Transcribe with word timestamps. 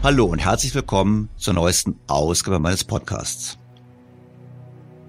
Hallo 0.00 0.26
und 0.26 0.38
herzlich 0.38 0.72
willkommen 0.76 1.28
zur 1.36 1.54
neuesten 1.54 1.96
Ausgabe 2.06 2.60
meines 2.60 2.84
Podcasts. 2.84 3.58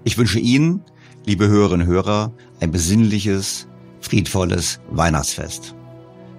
Ich 0.02 0.18
wünsche 0.18 0.40
Ihnen, 0.40 0.82
liebe 1.24 1.46
Hörerinnen 1.46 1.86
und 1.86 1.94
Hörer, 1.94 2.32
ein 2.58 2.72
besinnliches, 2.72 3.68
friedvolles 4.00 4.80
Weihnachtsfest. 4.90 5.76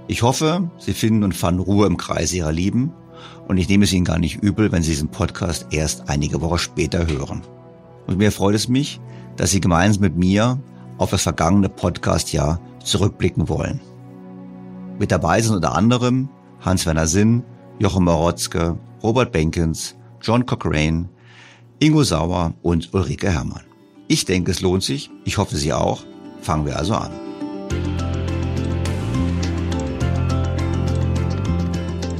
Ich 0.07 0.21
hoffe, 0.21 0.69
Sie 0.77 0.93
finden 0.93 1.23
und 1.23 1.33
fanden 1.33 1.61
Ruhe 1.61 1.87
im 1.87 1.95
Kreise 1.95 2.35
Ihrer 2.35 2.51
Lieben 2.51 2.91
und 3.47 3.57
ich 3.57 3.69
nehme 3.69 3.85
es 3.85 3.93
Ihnen 3.93 4.03
gar 4.03 4.19
nicht 4.19 4.43
übel, 4.43 4.69
wenn 4.73 4.83
Sie 4.83 4.91
diesen 4.91 5.07
Podcast 5.07 5.67
erst 5.71 6.09
einige 6.09 6.41
Wochen 6.41 6.57
später 6.57 7.07
hören. 7.07 7.43
Und 8.05 8.17
mir 8.17 8.33
freut 8.33 8.55
es 8.55 8.67
mich, 8.67 8.99
dass 9.37 9.51
Sie 9.51 9.61
gemeinsam 9.61 10.01
mit 10.01 10.17
mir 10.17 10.59
auf 10.97 11.11
das 11.11 11.23
vergangene 11.23 11.69
Podcastjahr 11.69 12.59
zurückblicken 12.83 13.47
wollen. 13.47 13.79
Mit 14.99 15.09
dabei 15.09 15.41
sind 15.41 15.55
unter 15.55 15.73
anderem 15.73 16.27
Hans-Werner 16.59 17.07
Sinn, 17.07 17.45
Jochen 17.81 18.03
Marotzke, 18.03 18.77
Robert 19.01 19.31
Benkens, 19.31 19.95
John 20.21 20.45
Cochrane, 20.45 21.09
Ingo 21.79 22.03
Sauer 22.03 22.53
und 22.61 22.93
Ulrike 22.93 23.31
Herrmann. 23.31 23.63
Ich 24.07 24.23
denke, 24.25 24.51
es 24.51 24.61
lohnt 24.61 24.83
sich. 24.83 25.09
Ich 25.25 25.39
hoffe, 25.39 25.57
Sie 25.57 25.73
auch. 25.73 26.03
Fangen 26.41 26.67
wir 26.67 26.77
also 26.77 26.93
an. 26.93 27.09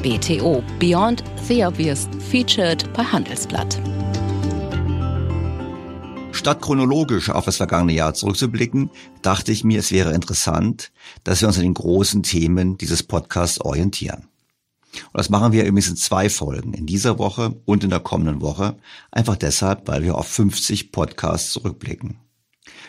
BTO 0.02 0.64
Beyond 0.80 1.24
the 1.48 1.64
Obvious 1.64 2.10
featured 2.32 2.92
bei 2.94 3.04
Handelsblatt. 3.04 3.80
Statt 6.32 6.60
chronologisch 6.60 7.30
auf 7.30 7.46
das 7.46 7.58
vergangene 7.58 7.94
Jahr 7.94 8.16
zurückzublicken, 8.16 8.90
dachte 9.22 9.52
ich 9.52 9.64
mir, 9.64 9.78
es 9.78 9.92
wäre 9.92 10.14
interessant, 10.16 10.92
dass 11.24 11.42
wir 11.42 11.48
uns 11.48 11.58
an 11.58 11.64
den 11.66 11.76
großen 11.76 12.24
Themen 12.24 12.80
dieses 12.80 13.04
Podcasts 13.04 13.62
orientieren. 13.62 14.31
Und 15.06 15.18
das 15.18 15.30
machen 15.30 15.54
wir 15.54 15.64
übrigens 15.64 15.90
in 15.90 15.96
zwei 15.96 16.30
Folgen, 16.30 16.74
in 16.74 16.86
dieser 16.86 17.18
Woche 17.18 17.62
und 17.66 17.84
in 17.84 17.90
der 17.90 18.00
kommenden 18.00 18.42
Woche, 18.42 18.78
einfach 19.12 19.38
deshalb, 19.38 19.88
weil 19.88 20.04
wir 20.04 20.18
auf 20.18 20.28
50 20.28 20.92
Podcasts 20.92 21.52
zurückblicken. 21.52 22.20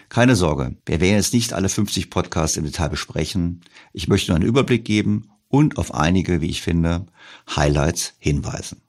Keine 0.09 0.37
Sorge, 0.37 0.77
wir 0.85 1.01
werden 1.01 1.17
jetzt 1.17 1.33
nicht 1.33 1.53
alle 1.53 1.69
50 1.69 2.11
Podcasts 2.11 2.57
im 2.57 2.65
Detail 2.65 2.89
besprechen. 2.89 3.63
Ich 3.93 4.09
möchte 4.09 4.31
nur 4.31 4.37
einen 4.37 4.49
Überblick 4.49 4.85
geben 4.85 5.31
und 5.49 5.79
auf 5.79 5.95
einige, 5.95 6.41
wie 6.41 6.51
ich 6.51 6.63
finde, 6.63 7.07
Highlights 7.55 8.15
hinweisen. 8.19 8.83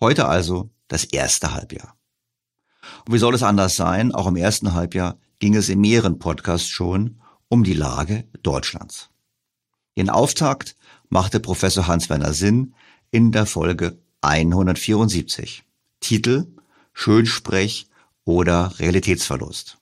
Heute 0.00 0.26
also 0.26 0.70
das 0.88 1.04
erste 1.04 1.54
Halbjahr. 1.54 1.96
Und 3.06 3.14
wie 3.14 3.18
soll 3.18 3.34
es 3.34 3.42
anders 3.42 3.76
sein? 3.76 4.14
Auch 4.14 4.26
im 4.26 4.36
ersten 4.36 4.74
Halbjahr 4.74 5.18
ging 5.38 5.54
es 5.54 5.68
in 5.68 5.80
mehreren 5.80 6.18
Podcasts 6.18 6.68
schon 6.68 7.20
um 7.48 7.64
die 7.64 7.74
Lage 7.74 8.24
Deutschlands. 8.42 9.10
Den 9.96 10.10
Auftakt 10.10 10.76
machte 11.08 11.40
Professor 11.40 11.86
Hans-Werner 11.86 12.32
Sinn 12.32 12.74
in 13.10 13.32
der 13.32 13.46
Folge 13.46 13.98
174. 14.20 15.64
Titel 16.00 16.46
Schönsprech 16.92 17.88
oder 18.24 18.78
Realitätsverlust. 18.78 19.78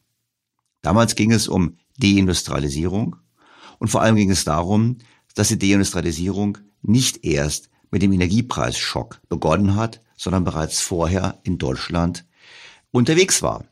Damals 0.83 1.15
ging 1.15 1.33
es 1.33 1.49
um 1.49 1.79
Deindustrialisierung 1.99 3.17
und 3.79 3.89
vor 3.89 4.03
allem 4.03 4.17
ging 4.17 4.31
es 4.31 4.45
darum, 4.45 4.99
dass 5.35 5.49
die 5.49 5.59
Deindustrialisierung 5.59 6.59
nicht 6.83 7.25
erst 7.25 7.71
mit 7.91 8.03
dem 8.03 8.13
Energiepreisschock 8.13 9.21
begonnen 9.29 9.77
hat, 9.77 10.01
sondern 10.17 10.45
bereits 10.45 10.81
vorher 10.81 11.41
in 11.43 11.59
Deutschland 11.59 12.25
unterwegs 12.91 13.43
war. 13.43 13.65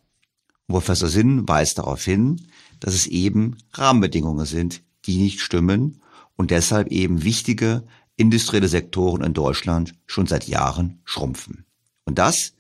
Professor 0.69 1.09
Sinn 1.09 1.47
weist 1.49 1.79
darauf 1.79 2.05
hin, 2.05 2.41
dass 2.81 2.95
es 2.95 3.07
eben 3.07 3.59
Rahmenbedingungen 3.73 4.47
sind, 4.47 4.83
die 5.05 5.19
nicht 5.19 5.41
stimmen 5.41 6.02
und 6.37 6.51
deshalb 6.51 6.89
eben 6.89 7.25
wichtige 7.25 7.85
industrielle 8.17 8.69
Sektoren 8.69 9.23
in 9.23 9.35
Deutschland 9.35 9.95
schon 10.07 10.27
seit 10.27 10.47
Jahren 10.47 11.01
schrumpfen. 11.05 11.65
Und 12.05 12.19
das 12.19 12.55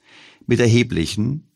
mit 0.46 0.60
erheblichen 0.60 1.48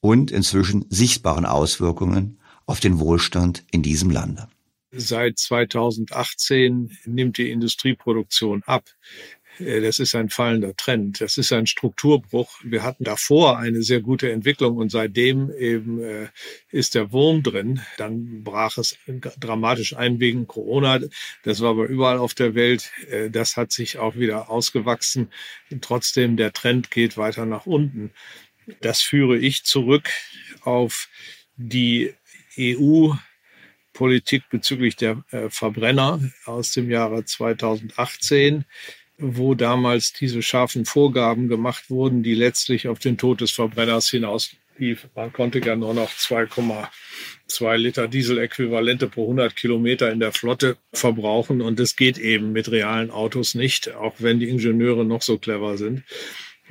und 0.00 0.30
inzwischen 0.30 0.84
sichtbaren 0.90 1.46
Auswirkungen 1.46 2.38
auf 2.66 2.80
den 2.80 2.98
Wohlstand 2.98 3.64
in 3.70 3.82
diesem 3.82 4.10
Lande. 4.10 4.48
Seit 4.96 5.38
2018 5.38 6.96
nimmt 7.04 7.38
die 7.38 7.50
Industrieproduktion 7.50 8.62
ab. 8.64 8.84
Äh, 9.58 9.80
das 9.80 9.98
ist 9.98 10.14
ein 10.14 10.30
fallender 10.30 10.76
Trend. 10.76 11.20
Das 11.20 11.36
ist 11.38 11.52
ein 11.52 11.66
Strukturbruch. 11.66 12.60
Wir 12.62 12.82
hatten 12.82 13.04
davor 13.04 13.58
eine 13.58 13.82
sehr 13.82 14.00
gute 14.00 14.30
Entwicklung 14.30 14.76
und 14.76 14.90
seitdem 14.90 15.50
eben 15.52 16.00
äh, 16.02 16.28
ist 16.70 16.94
der 16.94 17.12
Wurm 17.12 17.42
drin. 17.42 17.80
Dann 17.96 18.42
brach 18.42 18.78
es 18.78 18.96
dramatisch 19.38 19.96
ein 19.96 20.20
wegen 20.20 20.46
Corona. 20.46 21.00
Das 21.42 21.60
war 21.60 21.70
aber 21.70 21.86
überall 21.86 22.18
auf 22.18 22.34
der 22.34 22.54
Welt. 22.54 22.90
Äh, 23.10 23.30
das 23.30 23.56
hat 23.56 23.72
sich 23.72 23.98
auch 23.98 24.16
wieder 24.16 24.50
ausgewachsen. 24.50 25.30
Trotzdem, 25.80 26.36
der 26.36 26.52
Trend 26.52 26.90
geht 26.90 27.16
weiter 27.16 27.46
nach 27.46 27.66
unten. 27.66 28.12
Das 28.80 29.02
führe 29.02 29.36
ich 29.38 29.64
zurück 29.64 30.08
auf 30.62 31.08
die 31.56 32.14
EU 32.58 33.12
Politik 33.92 34.48
bezüglich 34.50 34.96
der 34.96 35.22
Verbrenner 35.50 36.18
aus 36.46 36.72
dem 36.72 36.90
Jahre 36.90 37.24
2018 37.24 38.64
wo 39.18 39.54
damals 39.54 40.12
diese 40.12 40.42
scharfen 40.42 40.84
Vorgaben 40.84 41.48
gemacht 41.48 41.90
wurden, 41.90 42.22
die 42.22 42.34
letztlich 42.34 42.88
auf 42.88 42.98
den 42.98 43.16
Tod 43.16 43.40
des 43.40 43.52
Verbrenners 43.52 44.08
hinausliefen. 44.10 45.10
Man 45.14 45.32
konnte 45.32 45.60
ja 45.60 45.76
nur 45.76 45.94
noch 45.94 46.10
2,2 46.10 47.76
Liter 47.76 48.08
Dieseläquivalente 48.08 49.08
pro 49.08 49.22
100 49.22 49.54
Kilometer 49.54 50.10
in 50.10 50.18
der 50.18 50.32
Flotte 50.32 50.76
verbrauchen. 50.92 51.60
Und 51.60 51.78
das 51.78 51.94
geht 51.94 52.18
eben 52.18 52.52
mit 52.52 52.70
realen 52.70 53.10
Autos 53.10 53.54
nicht, 53.54 53.94
auch 53.94 54.14
wenn 54.18 54.40
die 54.40 54.48
Ingenieure 54.48 55.04
noch 55.04 55.22
so 55.22 55.38
clever 55.38 55.78
sind. 55.78 56.02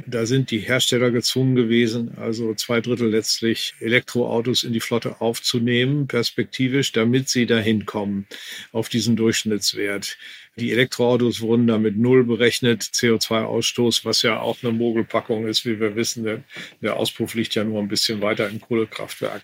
Da 0.08 0.26
sind 0.26 0.50
die 0.50 0.60
Hersteller 0.60 1.12
gezwungen 1.12 1.56
gewesen, 1.56 2.18
also 2.18 2.56
zwei 2.56 2.82
Drittel 2.82 3.10
letztlich 3.10 3.76
Elektroautos 3.80 4.64
in 4.64 4.74
die 4.74 4.80
Flotte 4.80 5.22
aufzunehmen, 5.22 6.08
perspektivisch, 6.08 6.92
damit 6.94 7.30
sie 7.30 7.46
dahin 7.46 7.86
kommen 7.86 8.28
auf 8.72 8.90
diesen 8.90 9.16
Durchschnittswert. 9.16 10.18
Die 10.56 10.72
Elektroautos 10.72 11.42
wurden 11.42 11.68
damit 11.68 11.98
null 11.98 12.24
berechnet, 12.24 12.82
CO2-Ausstoß, 12.82 14.04
was 14.04 14.24
ja 14.24 14.40
auch 14.40 14.58
eine 14.64 14.72
Mogelpackung 14.72 15.48
ist, 15.48 15.66
wie 15.66 15.80
wir 15.80 15.96
wissen. 15.96 16.44
Der, 16.82 16.96
Auspuff 16.96 17.36
liegt 17.36 17.54
ja 17.56 17.64
nur 17.64 17.80
ein 17.80 17.88
bisschen 17.88 18.22
weiter 18.22 18.50
im 18.50 18.62
Kohlekraftwerk. 18.62 19.44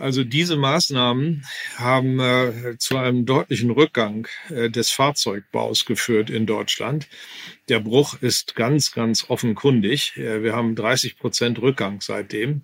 Also 0.00 0.24
diese 0.24 0.56
Maßnahmen 0.56 1.44
haben 1.76 2.20
äh, 2.20 2.78
zu 2.78 2.96
einem 2.96 3.26
deutlichen 3.26 3.70
Rückgang 3.70 4.26
äh, 4.48 4.70
des 4.70 4.88
Fahrzeugbaus 4.88 5.84
geführt 5.84 6.30
in 6.30 6.46
Deutschland. 6.46 7.06
Der 7.68 7.80
Bruch 7.80 8.14
ist 8.22 8.56
ganz, 8.56 8.92
ganz 8.92 9.28
offenkundig. 9.28 10.16
Äh, 10.16 10.42
wir 10.42 10.56
haben 10.56 10.74
30 10.74 11.18
Prozent 11.18 11.60
Rückgang 11.60 12.00
seitdem. 12.00 12.62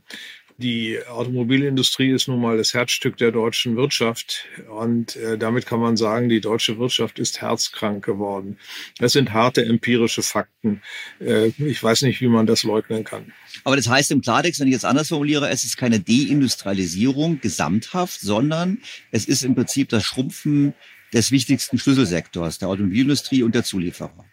Die 0.59 0.99
Automobilindustrie 1.07 2.13
ist 2.13 2.29
nun 2.29 2.41
mal 2.41 2.57
das 2.57 2.73
Herzstück 2.73 3.19
der 3.19 3.31
deutschen 3.31 3.77
Wirtschaft 3.77 4.47
und 4.71 5.15
äh, 5.17 5.37
damit 5.37 5.67
kann 5.67 5.81
man 5.81 5.99
sagen, 5.99 6.31
die 6.31 6.41
deutsche 6.41 6.79
Wirtschaft 6.79 7.19
ist 7.19 7.43
herzkrank 7.43 8.03
geworden. 8.03 8.59
Das 8.99 9.13
sind 9.13 9.35
harte 9.35 9.67
empirische 9.67 10.23
Fakten. 10.23 10.81
Äh, 11.21 11.49
ich 11.59 11.83
weiß 11.83 12.03
nicht, 12.03 12.23
wie 12.23 12.29
man 12.29 12.47
das 12.47 12.63
leugnen 12.63 13.05
kann. 13.05 13.35
Aber 13.65 13.77
das 13.77 13.87
heißt 13.87 14.11
im 14.13 14.23
Klartext, 14.23 14.59
wenn 14.59 14.69
ich 14.69 14.73
jetzt 14.73 14.87
anders 14.87 15.09
formuliere, 15.09 15.51
es 15.51 15.65
ist 15.65 15.77
keine 15.77 16.01
Deindustrialisierung 16.01 17.41
gesamthaft, 17.41 18.21
sondern 18.21 18.79
es 19.11 19.27
ist 19.27 19.43
im 19.43 19.55
Prinzip 19.55 19.91
das 19.91 20.05
Schrumpfen 20.05 20.73
des 21.13 21.33
wichtigsten 21.33 21.79
Schlüsselsektors, 21.79 22.59
der 22.59 22.69
Automobilindustrie 22.69 23.43
und 23.43 23.55
der 23.55 23.65
Zulieferer. 23.65 24.25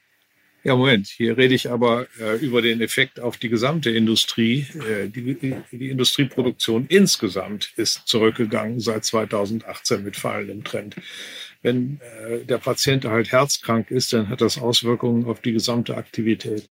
Ja, 0.65 0.77
Moment, 0.77 1.07
hier 1.07 1.36
rede 1.36 1.54
ich 1.54 1.69
aber 1.69 2.07
äh, 2.21 2.38
über 2.38 2.62
den 2.62 2.80
Effekt 2.80 3.19
auf 3.19 3.36
die 3.36 3.50
gesamte 3.50 3.89
Industrie. 3.89 4.65
Äh, 4.89 5.10
die, 5.10 5.36
die, 5.71 5.89
Industrieproduktion 5.89 6.86
insgesamt 6.88 7.74
ist 7.75 8.04
zurückgegangen 8.06 8.80
seit 8.80 9.04
2018 9.04 10.04
mit 10.04 10.15
fallendem 10.15 10.63
Trend. 10.63 10.95
Wenn 11.62 12.00
äh, 12.00 12.45
der 12.45 12.60
Patient 12.60 13.04
halt 13.04 13.33
herzkrank 13.33 13.92
ist, 13.92 14.13
dann 14.13 14.30
hat 14.30 14.39
das 14.39 14.57
Auswirkungen 14.57 15.25
auf 15.25 15.42
die 15.42 15.51
gesamte 15.51 15.98
Aktivität. 15.98 16.69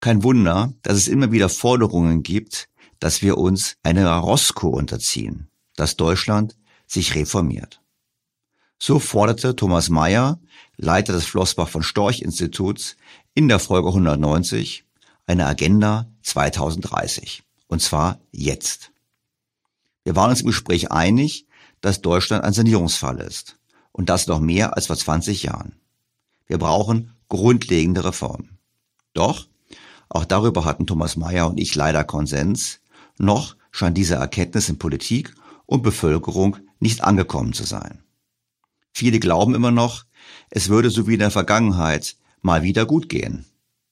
Kein 0.00 0.24
Wunder, 0.24 0.74
dass 0.82 0.96
es 0.96 1.06
immer 1.06 1.30
wieder 1.30 1.48
Forderungen 1.48 2.24
gibt, 2.24 2.68
dass 2.98 3.22
wir 3.22 3.38
uns 3.38 3.76
einer 3.84 4.10
Rosco 4.16 4.68
unterziehen, 4.68 5.48
dass 5.76 5.96
Deutschland 5.96 6.56
sich 6.86 7.14
reformiert. 7.14 7.80
So 8.82 8.98
forderte 8.98 9.54
Thomas 9.54 9.90
Mayer, 9.90 10.40
Leiter 10.82 11.12
des 11.12 11.26
Flossbach 11.26 11.68
von 11.68 11.82
Storch 11.82 12.22
Instituts, 12.22 12.96
in 13.34 13.48
der 13.48 13.58
Folge 13.58 13.88
190 13.88 14.84
eine 15.26 15.46
Agenda 15.46 16.10
2030. 16.22 17.42
Und 17.68 17.82
zwar 17.82 18.18
jetzt. 18.32 18.90
Wir 20.04 20.16
waren 20.16 20.30
uns 20.30 20.40
im 20.40 20.46
Gespräch 20.46 20.90
einig, 20.90 21.46
dass 21.82 22.00
Deutschland 22.00 22.44
ein 22.44 22.54
Sanierungsfall 22.54 23.20
ist. 23.20 23.58
Und 23.92 24.08
das 24.08 24.26
noch 24.26 24.40
mehr 24.40 24.74
als 24.74 24.86
vor 24.86 24.96
20 24.96 25.42
Jahren. 25.42 25.74
Wir 26.46 26.56
brauchen 26.56 27.14
grundlegende 27.28 28.02
Reformen. 28.04 28.58
Doch, 29.12 29.48
auch 30.08 30.24
darüber 30.24 30.64
hatten 30.64 30.86
Thomas 30.86 31.16
Mayer 31.16 31.48
und 31.48 31.60
ich 31.60 31.74
leider 31.74 32.04
Konsens, 32.04 32.80
noch 33.18 33.54
scheint 33.70 33.98
diese 33.98 34.14
Erkenntnis 34.14 34.70
in 34.70 34.78
Politik 34.78 35.34
und 35.66 35.82
Bevölkerung 35.82 36.56
nicht 36.78 37.04
angekommen 37.04 37.52
zu 37.52 37.64
sein. 37.64 38.02
Viele 38.92 39.20
glauben 39.20 39.54
immer 39.54 39.70
noch, 39.70 40.04
es 40.50 40.68
würde 40.68 40.90
so 40.90 41.06
wie 41.06 41.14
in 41.14 41.20
der 41.20 41.30
Vergangenheit 41.30 42.16
mal 42.42 42.62
wieder 42.62 42.86
gut 42.86 43.08
gehen. 43.08 43.46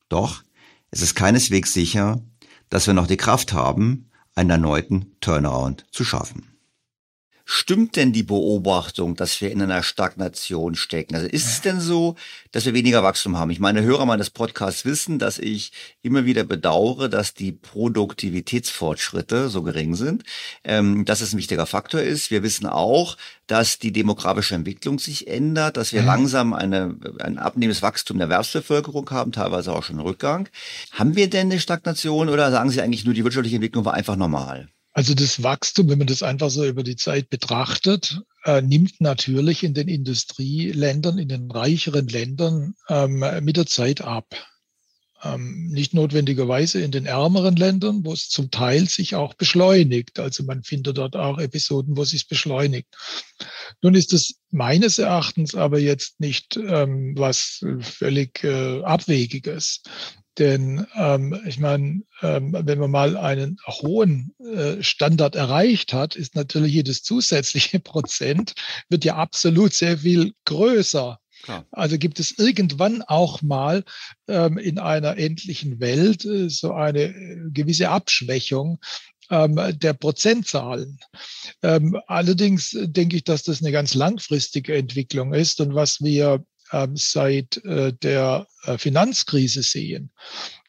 Doch 0.09 0.43
es 0.91 1.03
ist 1.03 1.15
keineswegs 1.15 1.73
sicher, 1.73 2.21
dass 2.69 2.87
wir 2.87 2.95
noch 2.95 3.07
die 3.07 3.17
Kraft 3.17 3.53
haben, 3.53 4.11
einen 4.35 4.51
erneuten 4.51 5.13
Turnaround 5.21 5.87
zu 5.91 6.05
schaffen. 6.05 6.48
Stimmt 7.51 7.97
denn 7.97 8.13
die 8.13 8.25
Beobachtung, 8.25 9.17
dass 9.17 9.41
wir 9.41 9.51
in 9.51 9.63
einer 9.63 9.83
Stagnation 9.83 10.75
stecken? 10.75 11.15
Also 11.15 11.27
ist 11.29 11.47
es 11.47 11.63
denn 11.63 11.81
so, 11.81 12.15
dass 12.53 12.67
wir 12.67 12.75
weniger 12.75 13.03
Wachstum 13.03 13.39
haben? 13.39 13.49
Ich 13.49 13.59
meine, 13.59 13.81
Hörer 13.81 14.05
meines 14.05 14.29
Podcasts 14.29 14.85
wissen, 14.85 15.19
dass 15.19 15.39
ich 15.39 15.73
immer 16.03 16.27
wieder 16.27 16.45
bedauere, 16.45 17.09
dass 17.09 17.33
die 17.33 17.53
Produktivitätsfortschritte 17.53 19.49
so 19.49 19.63
gering 19.63 19.95
sind, 19.95 20.25
ähm, 20.63 21.07
dass 21.07 21.23
es 21.23 21.33
ein 21.33 21.39
wichtiger 21.39 21.65
Faktor 21.65 22.03
ist. 22.03 22.31
Wir 22.31 22.43
wissen 22.43 22.67
auch, 22.67 23.17
dass 23.47 23.79
die 23.79 23.93
demografische 23.93 24.55
Entwicklung 24.55 24.99
sich 24.99 25.27
ändert, 25.27 25.79
dass 25.79 25.95
wir 25.95 26.03
mhm. 26.03 26.07
langsam 26.07 26.53
eine, 26.53 26.99
ein 27.21 27.39
abnehmendes 27.39 27.81
Wachstum 27.81 28.19
der 28.19 28.27
Erwerbsbevölkerung 28.27 29.09
haben, 29.09 29.33
teilweise 29.33 29.73
auch 29.73 29.85
schon 29.85 30.01
Rückgang. 30.01 30.51
Haben 30.93 31.17
wir 31.17 31.31
denn 31.31 31.51
eine 31.51 31.61
Stagnation 31.61 32.29
oder 32.29 32.51
sagen 32.51 32.69
Sie 32.69 32.83
eigentlich 32.83 33.07
nur, 33.07 33.15
die 33.15 33.25
wirtschaftliche 33.25 33.57
Entwicklung 33.57 33.87
war 33.87 33.95
einfach 33.95 34.17
normal? 34.17 34.69
Also 34.99 35.15
das 35.15 35.45
Wachstum, 35.45 35.89
wenn 35.89 35.99
man 35.99 36.09
das 36.09 36.25
einfach 36.25 36.51
so 36.51 36.67
über 36.67 36.83
die 36.83 36.97
Zeit 36.97 37.31
betrachtet, 37.31 38.21
äh, 38.45 38.61
nimmt 38.63 39.01
natürlich 39.01 39.63
in 39.63 39.73
den 39.73 39.87
Industrieländern, 39.87 41.19
in 41.19 41.29
den 41.29 41.49
reicheren 41.53 42.09
Ländern 42.09 42.75
ähm, 42.89 43.25
mit 43.43 43.57
der 43.57 43.67
Zeit 43.67 44.01
ab. 44.01 44.27
Ähm, 45.23 45.69
nicht 45.69 45.95
notwendigerweise 45.95 46.81
in 46.81 46.91
den 46.91 47.07
ärmeren 47.07 47.55
Ländern, 47.55 48.05
wo 48.05 48.13
es 48.13 48.29
zum 48.29 48.51
Teil 48.51 48.89
sich 48.89 49.15
auch 49.15 49.35
beschleunigt. 49.35 50.19
Also 50.19 50.43
man 50.43 50.65
findet 50.65 50.99
dort 50.99 51.15
auch 51.15 51.39
Episoden, 51.39 51.97
wo 51.97 52.03
es 52.03 52.11
sich 52.11 52.27
beschleunigt. 52.27 52.89
Nun 53.83 53.95
ist 53.95 54.13
es 54.13 54.41
meines 54.51 54.99
Erachtens 54.99 55.55
aber 55.55 55.79
jetzt 55.79 56.19
nicht 56.19 56.57
ähm, 56.57 57.15
was 57.17 57.65
völlig 57.83 58.43
äh, 58.43 58.83
Abwegiges. 58.83 59.81
Denn 60.39 60.87
ähm, 60.95 61.41
ich 61.47 61.59
meine, 61.59 62.03
ähm, 62.23 62.57
wenn 62.59 62.79
man 62.79 62.91
mal 62.91 63.17
einen 63.17 63.59
hohen 63.67 64.35
äh, 64.39 64.83
Standard 64.83 65.35
erreicht 65.35 65.93
hat, 65.93 66.15
ist 66.15 66.37
natürlich 66.37 66.73
jedes 66.73 67.03
zusätzliche 67.03 67.81
Prozent 67.81 68.55
wird 68.89 69.05
ja 69.05 69.17
absolut 69.17 69.75
sehr 69.75 69.99
viel 69.99 70.33
größer. 70.45 71.19
Klar. 71.43 71.67
Also 71.71 71.99
gibt 71.99 72.21
es 72.21 72.39
irgendwann 72.39 73.03
auch 73.03 73.43
mal 73.43 73.85
ähm, 74.29 74.59
in 74.59 74.79
einer 74.79 75.17
endlichen 75.19 75.81
Welt 75.81 76.25
äh, 76.25 76.49
so 76.49 76.73
eine 76.73 77.05
äh, 77.05 77.51
gewisse 77.51 77.91
Abschwächung 77.91 78.79
ähm, 79.31 79.61
der 79.79 79.93
Prozentzahlen. 79.93 80.99
Ähm, 81.63 82.01
allerdings 82.07 82.77
denke 82.81 83.17
ich, 83.17 83.25
dass 83.25 83.43
das 83.43 83.61
eine 83.61 83.73
ganz 83.73 83.95
langfristige 83.95 84.77
Entwicklung 84.77 85.33
ist 85.35 85.61
und 85.61 85.75
was 85.75 86.01
wir 86.01 86.45
seit 86.95 87.65
äh, 87.65 87.93
der 87.93 88.47
äh, 88.65 88.79
Finanzkrise 88.79 89.63
sehen, 89.63 90.11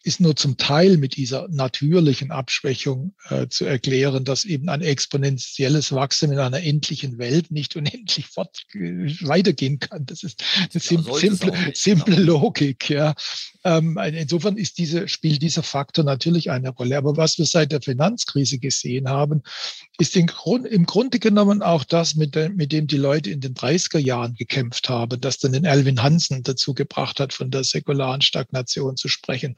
ist 0.04 0.22
nur 0.22 0.36
zum 0.36 0.56
Teil 0.56 0.98
mit 0.98 1.18
dieser 1.18 1.48
natürlichen 1.50 2.32
Abschwächung 2.32 3.14
äh, 3.30 3.48
zu 3.48 3.66
erklären, 3.66 4.24
dass 4.24 4.46
eben 4.46 4.70
ein 4.70 4.82
exponentielles 4.82 5.92
Wachstum 5.92 6.32
in 6.32 6.40
einer 6.40 6.64
endlichen 6.64 7.18
Welt 7.18 7.52
nicht 7.52 7.76
unendlich 7.76 8.26
fort 8.28 8.66
weitergehen 8.74 9.80
kann. 9.80 10.06
Das 10.06 10.24
ist 10.24 10.42
eine 10.58 10.70
ja, 10.82 11.14
simple, 11.20 11.72
simple 11.74 12.16
genau. 12.16 12.42
Logik. 12.42 12.90
Ja. 12.90 13.14
Ähm, 13.66 13.98
insofern 13.98 14.56
ist 14.56 14.78
diese, 14.78 15.10
spielt 15.10 15.42
dieser 15.42 15.64
Faktor 15.64 16.06
natürlich 16.06 16.50
eine 16.50 16.70
Rolle. 16.70 16.98
Aber 16.98 17.18
was 17.18 17.38
wir 17.38 17.46
seit 17.46 17.74
der 17.74 17.82
Finanzkrise 17.82 18.58
gesehen 18.58 19.10
haben, 19.10 19.44
ist 20.00 20.16
im, 20.16 20.28
Grund, 20.28 20.66
im 20.66 20.86
Grunde 20.86 21.20
genommen 21.20 21.62
auch 21.62 21.84
das, 21.84 22.16
mit, 22.16 22.34
dem, 22.34 22.56
mit 22.56 22.72
dem 22.72 22.88
die 22.88 22.98
Leute 22.98 23.30
in 23.30 23.42
den 23.42 23.54
30er 23.54 24.00
Jahren 24.00 24.34
gekämpft 24.34 24.88
haben, 24.88 25.20
das 25.20 25.40
dann 25.40 25.52
den 25.52 25.68
Alvin 25.68 26.02
Hansen 26.02 26.42
dazu 26.42 26.74
gebracht 26.74 27.20
hat, 27.20 27.34
von 27.34 27.52
der 27.52 27.66
säkularen 27.66 28.22
Stagnation 28.22 28.96
zu 28.96 29.10
sprechen. 29.10 29.58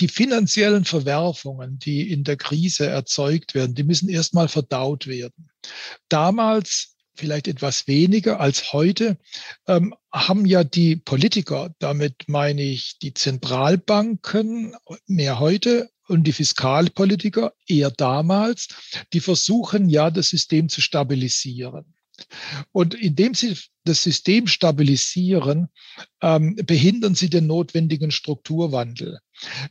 Die 0.00 0.08
finanziellen 0.08 0.86
Verwerfungen, 0.86 1.78
die 1.78 2.10
in 2.10 2.24
der 2.24 2.38
Krise 2.38 2.86
erzeugt 2.86 3.54
werden, 3.54 3.74
die 3.74 3.84
müssen 3.84 4.08
erstmal 4.08 4.48
verdaut 4.48 5.06
werden. 5.06 5.50
Damals 6.08 6.94
vielleicht 7.14 7.48
etwas 7.48 7.86
weniger 7.86 8.40
als 8.40 8.72
heute, 8.72 9.18
ähm, 9.66 9.94
haben 10.10 10.46
ja 10.46 10.64
die 10.64 10.96
Politiker, 10.96 11.74
damit 11.78 12.24
meine 12.26 12.62
ich 12.62 12.98
die 13.00 13.12
Zentralbanken, 13.12 14.76
mehr 15.06 15.38
heute 15.38 15.90
und 16.08 16.24
die 16.24 16.32
Fiskalpolitiker 16.32 17.52
eher 17.66 17.90
damals, 17.90 18.68
die 19.12 19.20
versuchen 19.20 19.88
ja, 19.88 20.10
das 20.10 20.30
System 20.30 20.68
zu 20.68 20.80
stabilisieren. 20.80 21.94
Und 22.72 22.94
indem 22.94 23.34
sie 23.34 23.56
das 23.84 24.02
System 24.02 24.46
stabilisieren, 24.46 25.68
ähm, 26.20 26.56
behindern 26.56 27.14
sie 27.14 27.30
den 27.30 27.46
notwendigen 27.46 28.10
Strukturwandel. 28.10 29.20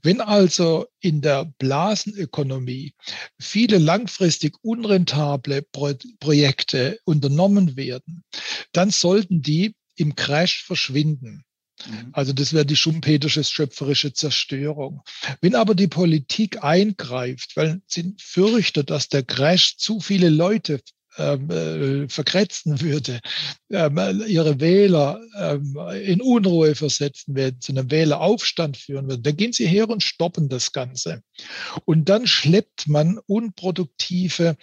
Wenn 0.02 0.22
also 0.22 0.88
in 1.02 1.22
der 1.22 1.54
Blasenökonomie 1.58 2.94
viele 3.40 3.78
langfristig 3.78 4.56
unrentable 4.62 5.62
Pro 5.62 5.94
Projekte 6.20 7.00
unternommen 7.04 7.76
werden, 7.76 8.24
dann 8.72 8.92
sollten 8.92 9.42
die 9.42 9.76
im 9.96 10.16
Crash 10.16 10.64
verschwinden. 10.64 11.44
Mhm. 11.86 12.10
Also 12.14 12.34
das 12.34 12.54
wäre 12.54 12.66
die 12.66 12.76
schumpeterische 12.76 13.44
schöpferische 13.44 14.14
Zerstörung. 14.14 15.02
Wenn 15.42 15.56
aber 15.56 15.76
die 15.76 15.88
Politik 15.88 16.64
eingreift, 16.64 17.56
weil 17.56 17.82
sie 17.88 18.16
fürchtet, 18.20 18.90
dass 18.90 19.10
der 19.10 19.24
Crash 19.24 19.78
zu 19.78 20.00
viele 20.00 20.30
Leute 20.30 20.82
ähm, 21.18 21.50
äh, 21.50 22.10
verkretzen 22.10 22.80
würde, 22.80 23.22
ähm, 23.72 24.24
ihre 24.28 24.60
Wähler 24.60 25.20
ähm, 25.36 25.76
in 26.04 26.22
Unruhe 26.22 26.76
versetzen 26.76 27.34
werden, 27.36 27.60
zu 27.60 27.72
einem 27.72 27.90
Wähleraufstand 27.90 28.78
führen 28.78 29.10
würden, 29.10 29.24
dann 29.24 29.36
gehen 29.36 29.52
sie 29.54 29.66
her 29.66 29.90
und 29.90 30.04
stoppen 30.04 30.48
das 30.48 30.74
Ganze. 30.74 31.24
Und 31.86 32.10
dann 32.10 32.28
schleppt 32.28 32.88
man 32.88 33.20
unproduktive 33.26 34.58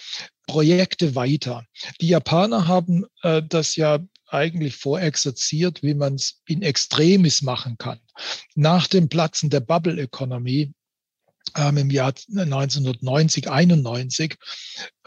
Projekte 0.47 1.15
weiter. 1.17 1.67
Die 2.01 2.09
Japaner 2.09 2.69
haben 2.69 3.05
äh, 3.23 3.43
das 3.43 3.75
ja 3.75 3.99
eigentlich 4.35 4.77
vorexerziert, 4.77 5.83
wie 5.83 5.95
man 5.95 6.15
es 6.15 6.43
in 6.47 6.63
Extremis 6.63 7.43
machen 7.43 7.79
kann. 7.79 8.01
Nach 8.55 8.87
dem 8.87 9.09
Platzen 9.09 9.51
der 9.51 9.61
Bubble 9.61 10.01
Economy 10.01 10.73
ähm, 11.57 11.77
im 11.77 11.91
Jahr 11.91 12.15
1990, 12.29 13.51
91, 13.51 14.37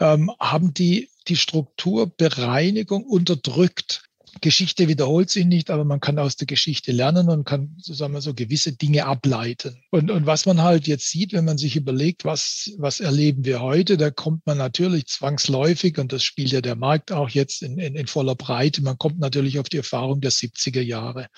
ähm, 0.00 0.30
haben 0.40 0.72
die 0.74 1.10
die 1.28 1.36
Strukturbereinigung 1.36 3.04
unterdrückt. 3.04 4.07
Geschichte 4.40 4.88
wiederholt 4.88 5.30
sich 5.30 5.46
nicht, 5.46 5.70
aber 5.70 5.84
man 5.84 6.00
kann 6.00 6.18
aus 6.18 6.36
der 6.36 6.46
Geschichte 6.46 6.92
lernen 6.92 7.28
und 7.28 7.44
kann 7.44 7.74
sozusagen 7.78 8.20
so 8.20 8.34
gewisse 8.34 8.72
Dinge 8.72 9.06
ableiten. 9.06 9.82
Und, 9.90 10.10
und 10.10 10.26
was 10.26 10.46
man 10.46 10.62
halt 10.62 10.86
jetzt 10.86 11.08
sieht, 11.10 11.32
wenn 11.32 11.44
man 11.44 11.58
sich 11.58 11.76
überlegt, 11.76 12.24
was, 12.24 12.72
was 12.78 13.00
erleben 13.00 13.44
wir 13.44 13.60
heute, 13.60 13.96
da 13.96 14.10
kommt 14.10 14.46
man 14.46 14.58
natürlich 14.58 15.06
zwangsläufig, 15.06 15.98
und 15.98 16.12
das 16.12 16.24
spielt 16.24 16.52
ja 16.52 16.60
der 16.60 16.76
Markt 16.76 17.12
auch 17.12 17.30
jetzt 17.30 17.62
in, 17.62 17.78
in, 17.78 17.96
in 17.96 18.06
voller 18.06 18.34
Breite, 18.34 18.82
man 18.82 18.98
kommt 18.98 19.18
natürlich 19.18 19.58
auf 19.58 19.68
die 19.68 19.78
Erfahrung 19.78 20.20
der 20.20 20.32
70er 20.32 20.82
Jahre 20.82 21.28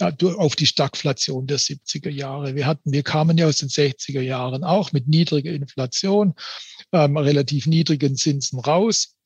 auf 0.00 0.56
die 0.56 0.66
Stagflation 0.66 1.46
der 1.46 1.58
70er 1.58 2.08
Jahre. 2.08 2.54
Wir 2.54 2.66
hatten, 2.66 2.92
wir 2.92 3.02
kamen 3.02 3.36
ja 3.36 3.46
aus 3.46 3.58
den 3.58 3.68
60er 3.68 4.22
Jahren 4.22 4.64
auch 4.64 4.92
mit 4.92 5.08
niedriger 5.08 5.52
Inflation, 5.52 6.34
ähm, 6.92 7.16
relativ 7.16 7.66
niedrigen 7.66 8.16
Zinsen 8.16 8.60
raus. 8.60 9.16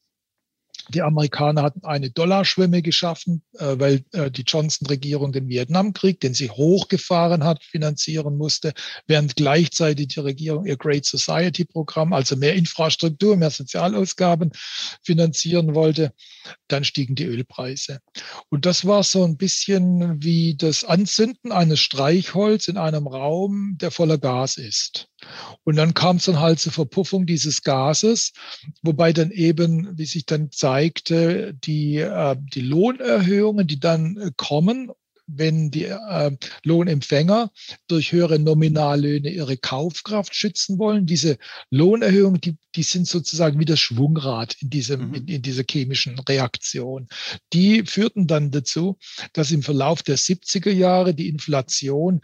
Die 0.88 1.02
Amerikaner 1.02 1.62
hatten 1.62 1.84
eine 1.84 2.10
Dollarschwemme 2.10 2.82
geschaffen, 2.82 3.42
äh, 3.58 3.76
weil 3.78 4.04
äh, 4.12 4.30
die 4.30 4.42
Johnson-Regierung 4.42 5.32
den 5.32 5.48
Vietnamkrieg, 5.48 6.20
den 6.20 6.34
sie 6.34 6.50
hochgefahren 6.50 7.44
hat, 7.44 7.62
finanzieren 7.64 8.36
musste, 8.36 8.74
während 9.06 9.36
gleichzeitig 9.36 10.08
die 10.08 10.20
Regierung 10.20 10.66
ihr 10.66 10.76
Great 10.76 11.06
Society-Programm, 11.06 12.12
also 12.12 12.36
mehr 12.36 12.54
Infrastruktur, 12.54 13.36
mehr 13.36 13.50
Sozialausgaben 13.50 14.52
finanzieren 15.02 15.74
wollte. 15.74 16.12
Dann 16.68 16.84
stiegen 16.84 17.14
die 17.14 17.24
Ölpreise. 17.24 18.00
Und 18.50 18.66
das 18.66 18.84
war 18.84 19.02
so 19.02 19.24
ein 19.24 19.36
bisschen 19.36 20.22
wie 20.22 20.56
das 20.56 20.84
Anzünden 20.84 21.52
eines 21.52 21.80
Streichholz 21.80 22.68
in 22.68 22.76
einem 22.76 23.06
Raum, 23.06 23.78
der 23.80 23.90
voller 23.90 24.18
Gas 24.18 24.58
ist. 24.58 25.08
Und 25.64 25.76
dann 25.76 25.94
kam 25.94 26.16
es 26.16 26.24
dann 26.24 26.40
halt 26.40 26.60
zur 26.60 26.72
Verpuffung 26.72 27.26
dieses 27.26 27.62
Gases, 27.62 28.32
wobei 28.82 29.12
dann 29.12 29.30
eben, 29.30 29.96
wie 29.96 30.06
sich 30.06 30.26
dann 30.26 30.50
zeigte, 30.50 31.54
die, 31.54 31.96
äh, 31.96 32.36
die 32.38 32.60
Lohnerhöhungen, 32.60 33.66
die 33.66 33.80
dann 33.80 34.16
äh, 34.16 34.30
kommen, 34.36 34.90
wenn 35.26 35.70
die 35.70 35.84
äh, 35.84 36.36
Lohnempfänger 36.64 37.50
durch 37.88 38.12
höhere 38.12 38.38
Nominallöhne 38.38 39.30
ihre 39.30 39.56
Kaufkraft 39.56 40.34
schützen 40.34 40.78
wollen. 40.78 41.06
Diese 41.06 41.38
Lohnerhöhungen, 41.70 42.40
die, 42.40 42.56
die 42.74 42.82
sind 42.82 43.08
sozusagen 43.08 43.58
wie 43.58 43.64
das 43.64 43.80
Schwungrad 43.80 44.56
in, 44.60 44.70
diesem, 44.70 45.08
mhm. 45.08 45.14
in, 45.14 45.28
in 45.28 45.42
dieser 45.42 45.64
chemischen 45.68 46.18
Reaktion. 46.18 47.08
Die 47.52 47.84
führten 47.86 48.26
dann 48.26 48.50
dazu, 48.50 48.98
dass 49.32 49.50
im 49.50 49.62
Verlauf 49.62 50.02
der 50.02 50.18
70er 50.18 50.70
Jahre 50.70 51.14
die 51.14 51.28
Inflation 51.28 52.20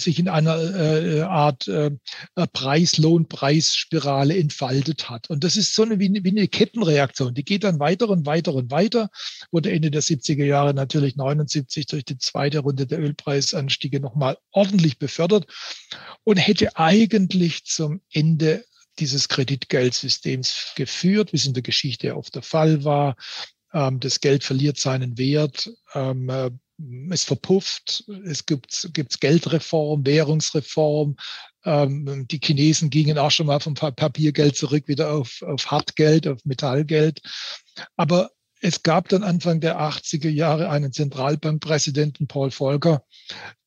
sich 0.00 0.18
in 0.18 0.28
einer 0.28 0.58
äh, 0.58 1.20
Art 1.22 1.68
äh, 1.68 1.90
Preis-Lohn-Preisspirale 2.34 4.36
entfaltet 4.36 5.10
hat. 5.10 5.30
Und 5.30 5.44
das 5.44 5.56
ist 5.56 5.74
so 5.74 5.82
eine, 5.82 5.98
wie, 5.98 6.08
eine, 6.08 6.24
wie 6.24 6.30
eine 6.30 6.48
Kettenreaktion. 6.48 7.34
Die 7.34 7.44
geht 7.44 7.64
dann 7.64 7.78
weiter 7.78 8.08
und 8.08 8.26
weiter 8.26 8.54
und 8.54 8.70
weiter. 8.70 9.10
Wurde 9.50 9.70
Ende 9.70 9.90
der 9.90 10.02
70er 10.02 10.44
Jahre 10.44 10.74
natürlich 10.74 11.16
79 11.16 11.86
durch 11.86 12.04
die 12.04 12.18
zweite 12.18 12.60
Runde 12.60 12.86
der 12.86 13.00
Ölpreisanstiege 13.00 14.00
nochmal 14.00 14.38
ordentlich 14.50 14.98
befördert 14.98 15.46
und 16.24 16.36
hätte 16.36 16.76
eigentlich 16.76 17.64
zum 17.64 18.00
Ende 18.12 18.64
dieses 18.98 19.28
Kreditgeldsystems 19.28 20.72
geführt, 20.76 21.32
wie 21.32 21.36
es 21.36 21.46
in 21.46 21.54
der 21.54 21.62
Geschichte 21.62 22.16
oft 22.16 22.34
der 22.34 22.42
Fall 22.42 22.84
war. 22.84 23.16
Ähm, 23.72 24.00
das 24.00 24.20
Geld 24.20 24.44
verliert 24.44 24.78
seinen 24.78 25.18
Wert. 25.18 25.70
Es 27.10 27.24
verpufft, 27.24 28.04
es 28.24 28.46
gibt 28.46 28.90
gibt's 28.94 29.20
Geldreform, 29.20 30.06
Währungsreform. 30.06 31.16
Ähm, 31.64 32.26
die 32.30 32.40
Chinesen 32.42 32.90
gingen 32.90 33.18
auch 33.18 33.30
schon 33.30 33.46
mal 33.46 33.60
vom 33.60 33.74
Papiergeld 33.74 34.56
zurück 34.56 34.88
wieder 34.88 35.12
auf, 35.12 35.42
auf 35.42 35.70
Hartgeld, 35.70 36.26
auf 36.26 36.44
Metallgeld. 36.44 37.20
Aber 37.96 38.30
es 38.60 38.82
gab 38.82 39.08
dann 39.08 39.22
Anfang 39.22 39.60
der 39.60 39.80
80er 39.80 40.28
Jahre 40.28 40.68
einen 40.68 40.92
Zentralbankpräsidenten, 40.92 42.26
Paul 42.26 42.50
Volcker, 42.50 43.04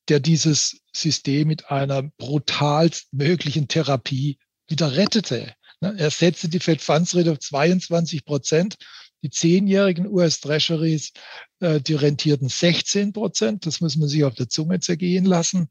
der 0.09 0.19
dieses 0.19 0.81
System 0.91 1.47
mit 1.47 1.71
einer 1.71 2.03
brutalst 2.03 3.13
möglichen 3.13 3.67
Therapie 3.67 4.37
wieder 4.67 4.95
rettete. 4.95 5.53
Ne, 5.81 5.95
er 5.97 6.11
setzte 6.11 6.49
die 6.49 6.59
Fed 6.59 6.81
Funds 6.81 7.15
Rate 7.15 7.31
auf 7.31 7.39
22 7.39 8.25
Prozent 8.25 8.77
die 9.23 9.29
zehnjährigen 9.29 10.07
US-Treasuries, 10.07 11.13
äh, 11.59 11.81
die 11.81 11.95
rentierten 11.95 12.49
16 12.49 13.13
Prozent. 13.13 13.65
Das 13.65 13.81
muss 13.81 13.95
man 13.95 14.09
sich 14.09 14.23
auf 14.23 14.35
der 14.35 14.49
Zunge 14.49 14.79
zergehen 14.79 15.25
lassen. 15.25 15.69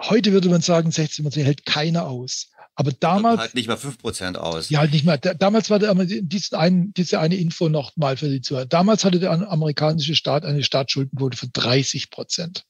Heute 0.00 0.32
würde 0.32 0.48
man 0.48 0.62
sagen, 0.62 0.90
16 0.90 1.24
Prozent 1.24 1.46
hält 1.46 1.66
keiner 1.66 2.06
aus. 2.06 2.50
Aber 2.74 2.92
damals. 2.92 3.40
Halt 3.40 3.54
nicht 3.54 3.68
mal 3.68 3.76
5 3.76 3.98
Prozent 3.98 4.38
aus. 4.38 4.68
Ja, 4.68 4.80
halt 4.80 4.92
nicht 4.92 5.04
mal. 5.04 5.18
Damals 5.18 5.70
war 5.70 5.78
der, 5.78 5.94
diese, 5.94 6.58
ein, 6.58 6.92
diese 6.94 7.20
eine 7.20 7.36
Info 7.36 7.68
noch 7.68 7.96
mal 7.96 8.16
für 8.16 8.28
die 8.28 8.42
Zuhörer. 8.42 8.66
Damals 8.66 9.04
hatte 9.04 9.18
der 9.18 9.30
amerikanische 9.30 10.14
Staat 10.14 10.44
eine 10.44 10.62
Staatsschuldenquote 10.62 11.36
von 11.36 11.50
30 11.52 12.10
Prozent. 12.10 12.64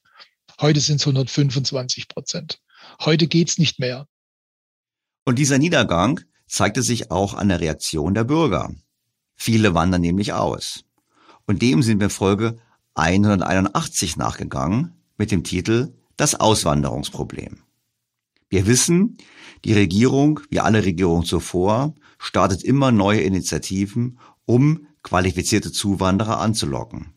Heute 0.61 0.79
sind 0.79 1.01
es 1.01 1.07
125 1.07 2.07
Prozent. 2.07 2.59
Heute 3.01 3.27
geht's 3.27 3.57
nicht 3.57 3.79
mehr. 3.79 4.07
Und 5.25 5.39
dieser 5.39 5.57
Niedergang 5.57 6.21
zeigte 6.47 6.81
sich 6.81 7.11
auch 7.11 7.33
an 7.33 7.49
der 7.49 7.59
Reaktion 7.59 8.13
der 8.13 8.23
Bürger. 8.23 8.73
Viele 9.37 9.73
wandern 9.73 10.01
nämlich 10.01 10.33
aus. 10.33 10.83
Und 11.45 11.61
dem 11.61 11.81
sind 11.83 12.01
wir 12.01 12.09
Folge 12.09 12.57
181 12.95 14.17
nachgegangen 14.17 14.95
mit 15.17 15.31
dem 15.31 15.43
Titel 15.43 15.93
Das 16.17 16.35
Auswanderungsproblem. 16.35 17.59
Wir 18.49 18.65
wissen, 18.65 19.17
die 19.63 19.73
Regierung, 19.73 20.39
wie 20.49 20.59
alle 20.59 20.83
Regierungen 20.83 21.25
zuvor, 21.25 21.93
startet 22.17 22.63
immer 22.63 22.91
neue 22.91 23.21
Initiativen, 23.21 24.19
um 24.45 24.87
qualifizierte 25.03 25.71
Zuwanderer 25.71 26.39
anzulocken. 26.39 27.13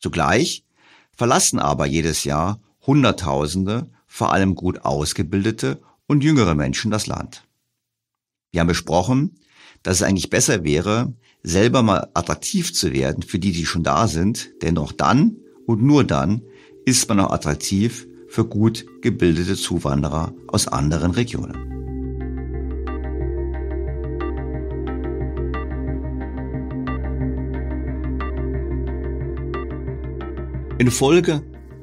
Zugleich 0.00 0.64
verlassen 1.16 1.58
aber 1.58 1.86
jedes 1.86 2.24
Jahr 2.24 2.60
Hunderttausende, 2.86 3.90
vor 4.06 4.32
allem 4.32 4.54
gut 4.54 4.84
ausgebildete 4.84 5.80
und 6.06 6.24
jüngere 6.24 6.54
Menschen 6.54 6.90
das 6.90 7.06
Land. 7.06 7.46
Wir 8.50 8.60
haben 8.60 8.68
besprochen, 8.68 9.38
dass 9.82 9.96
es 9.96 10.02
eigentlich 10.02 10.30
besser 10.30 10.64
wäre, 10.64 11.14
selber 11.42 11.82
mal 11.82 12.08
attraktiv 12.14 12.72
zu 12.72 12.92
werden 12.92 13.22
für 13.22 13.38
die, 13.38 13.52
die 13.52 13.66
schon 13.66 13.82
da 13.82 14.06
sind, 14.06 14.62
denn 14.62 14.78
auch 14.78 14.92
dann 14.92 15.36
und 15.66 15.82
nur 15.82 16.04
dann 16.04 16.42
ist 16.84 17.08
man 17.08 17.20
auch 17.20 17.32
attraktiv 17.32 18.06
für 18.28 18.44
gut 18.44 18.86
gebildete 19.02 19.56
Zuwanderer 19.56 20.34
aus 20.48 20.68
anderen 20.68 21.12
Regionen. 21.12 21.70
In 30.78 30.90
Folge 30.90 31.42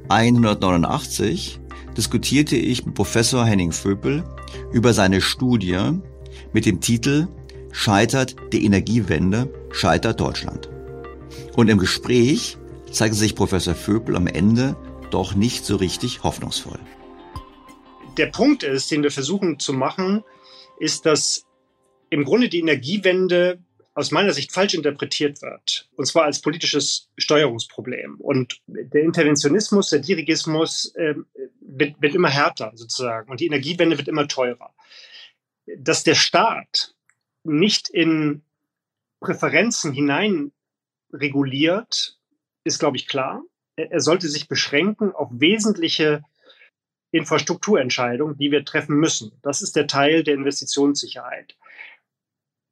189 0.10 1.62
diskutierte 1.96 2.58
ich 2.58 2.86
mit 2.86 2.96
Professor 2.96 3.46
Henning 3.46 3.72
Vöpel 3.72 4.24
über 4.74 4.94
seine 4.94 5.22
Studie 5.22 5.80
mit 6.52 6.66
dem 6.66 6.82
Titel 6.82 7.28
Scheitert 7.72 8.36
die 8.52 8.66
Energiewende, 8.66 9.54
scheitert 9.72 10.20
Deutschland. 10.20 10.70
Und 11.56 11.70
im 11.70 11.78
Gespräch 11.78 12.58
zeigte 12.92 13.18
sich 13.18 13.36
Professor 13.36 13.76
Vöpel 13.76 14.16
am 14.16 14.28
Ende 14.28 14.76
doch 15.12 15.36
nicht 15.36 15.66
so 15.66 15.76
richtig 15.76 16.24
hoffnungsvoll. 16.24 16.80
Der 18.18 18.28
Punkt 18.28 18.64
ist, 18.64 18.92
den 18.92 19.04
wir 19.04 19.12
versuchen 19.12 19.60
zu 19.60 19.74
machen, 19.74 20.24
ist, 20.80 21.06
dass 21.06 21.46
im 22.10 22.24
Grunde 22.24 22.50
die 22.50 22.60
Energiewende 22.60 23.60
aus 23.94 24.12
meiner 24.12 24.34
Sicht 24.34 24.52
falsch 24.52 24.74
interpretiert 24.74 25.42
wird. 25.42 25.90
Und 25.96 26.06
zwar 26.06 26.24
als 26.24 26.42
politisches 26.42 27.10
Steuerungsproblem. 27.18 28.16
Und 28.20 28.62
der 28.68 29.04
Interventionismus, 29.04 29.90
der 29.90 30.00
Dirigismus 30.00 30.94
äh, 30.96 31.16
wird, 31.60 32.02
wird 32.02 32.16
immer 32.16 32.30
härter 32.30 32.72
sozusagen. 32.76 33.30
Und 33.30 33.42
die 33.42 33.48
Energiewende 33.48 33.98
wird 33.98 34.08
immer 34.08 34.28
teurer. 34.28 34.74
Dass 35.78 36.04
der 36.04 36.16
Staat 36.16 36.96
nicht 37.44 37.90
in 37.90 38.44
Präferenzen 39.20 39.92
hinein 39.92 40.52
reguliert, 41.12 42.20
ist, 42.64 42.80
glaube 42.80 42.98
ich, 42.98 43.08
klar. 43.08 43.44
Er 43.76 44.02
sollte 44.02 44.28
sich 44.28 44.48
beschränken 44.48 45.14
auf 45.14 45.30
wesentliche 45.32 46.24
Infrastrukturentscheidungen, 47.12 48.38
die 48.38 48.52
wir 48.52 48.66
treffen 48.66 48.98
müssen. 48.98 49.32
Das 49.42 49.62
ist 49.62 49.76
der 49.76 49.88
Teil 49.88 50.24
der 50.24 50.36
Investitionssicherheit. 50.36 51.58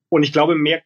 Und 0.09 0.23
ich 0.23 0.31
glaube, 0.31 0.55
mehr 0.55 0.83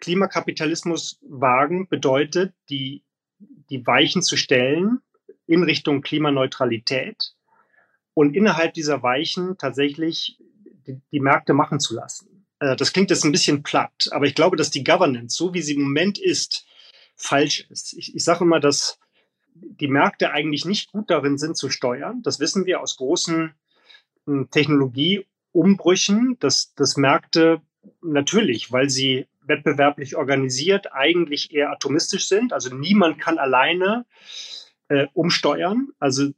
Klimakapitalismus 0.00 1.18
wagen 1.22 1.88
bedeutet, 1.88 2.54
die, 2.68 3.04
die 3.38 3.86
Weichen 3.86 4.22
zu 4.22 4.36
stellen 4.36 5.00
in 5.46 5.62
Richtung 5.62 6.02
Klimaneutralität 6.02 7.34
und 8.14 8.34
innerhalb 8.34 8.74
dieser 8.74 9.02
Weichen 9.02 9.58
tatsächlich 9.58 10.38
die, 10.86 11.00
die 11.12 11.20
Märkte 11.20 11.54
machen 11.54 11.80
zu 11.80 11.94
lassen. 11.94 12.29
Äh, 12.60 12.76
das 12.76 12.92
klingt 12.92 13.10
jetzt 13.10 13.24
ein 13.24 13.32
bisschen 13.32 13.62
platt, 13.62 14.08
aber 14.12 14.26
ich 14.26 14.34
glaube, 14.34 14.56
dass 14.56 14.70
die 14.70 14.84
Governance, 14.84 15.36
so 15.36 15.52
wie 15.52 15.62
sie 15.62 15.74
im 15.74 15.82
Moment 15.82 16.18
ist, 16.18 16.66
falsch 17.16 17.66
ist. 17.70 17.92
Ich, 17.94 18.14
ich 18.14 18.24
sage 18.24 18.44
immer, 18.44 18.60
dass 18.60 18.98
die 19.54 19.88
Märkte 19.88 20.30
eigentlich 20.30 20.64
nicht 20.64 20.92
gut 20.92 21.10
darin 21.10 21.36
sind 21.36 21.56
zu 21.56 21.70
steuern. 21.70 22.22
Das 22.22 22.40
wissen 22.40 22.66
wir 22.66 22.80
aus 22.80 22.96
großen 22.96 23.52
hm, 24.26 24.50
Technologieumbrüchen, 24.50 26.36
dass, 26.38 26.72
dass 26.74 26.96
Märkte 26.96 27.60
natürlich, 28.00 28.70
weil 28.72 28.88
sie 28.88 29.26
wettbewerblich 29.42 30.16
organisiert, 30.16 30.92
eigentlich 30.92 31.52
eher 31.52 31.70
atomistisch 31.70 32.28
sind. 32.28 32.52
Also 32.52 32.74
niemand 32.74 33.18
kann 33.18 33.38
alleine 33.38 34.06
äh, 34.88 35.06
umsteuern. 35.12 35.88
Also 35.98 36.30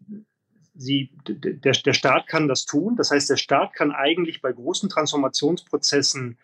sie, 0.75 1.11
der, 1.27 1.73
der 1.73 1.93
Staat 1.93 2.27
kann 2.27 2.49
das 2.49 2.65
tun. 2.65 2.97
Das 2.97 3.11
heißt, 3.11 3.31
der 3.31 3.37
Staat 3.37 3.75
kann 3.75 3.93
eigentlich 3.93 4.43
bei 4.43 4.53
großen 4.53 4.89
Transformationsprozessen 4.89 6.39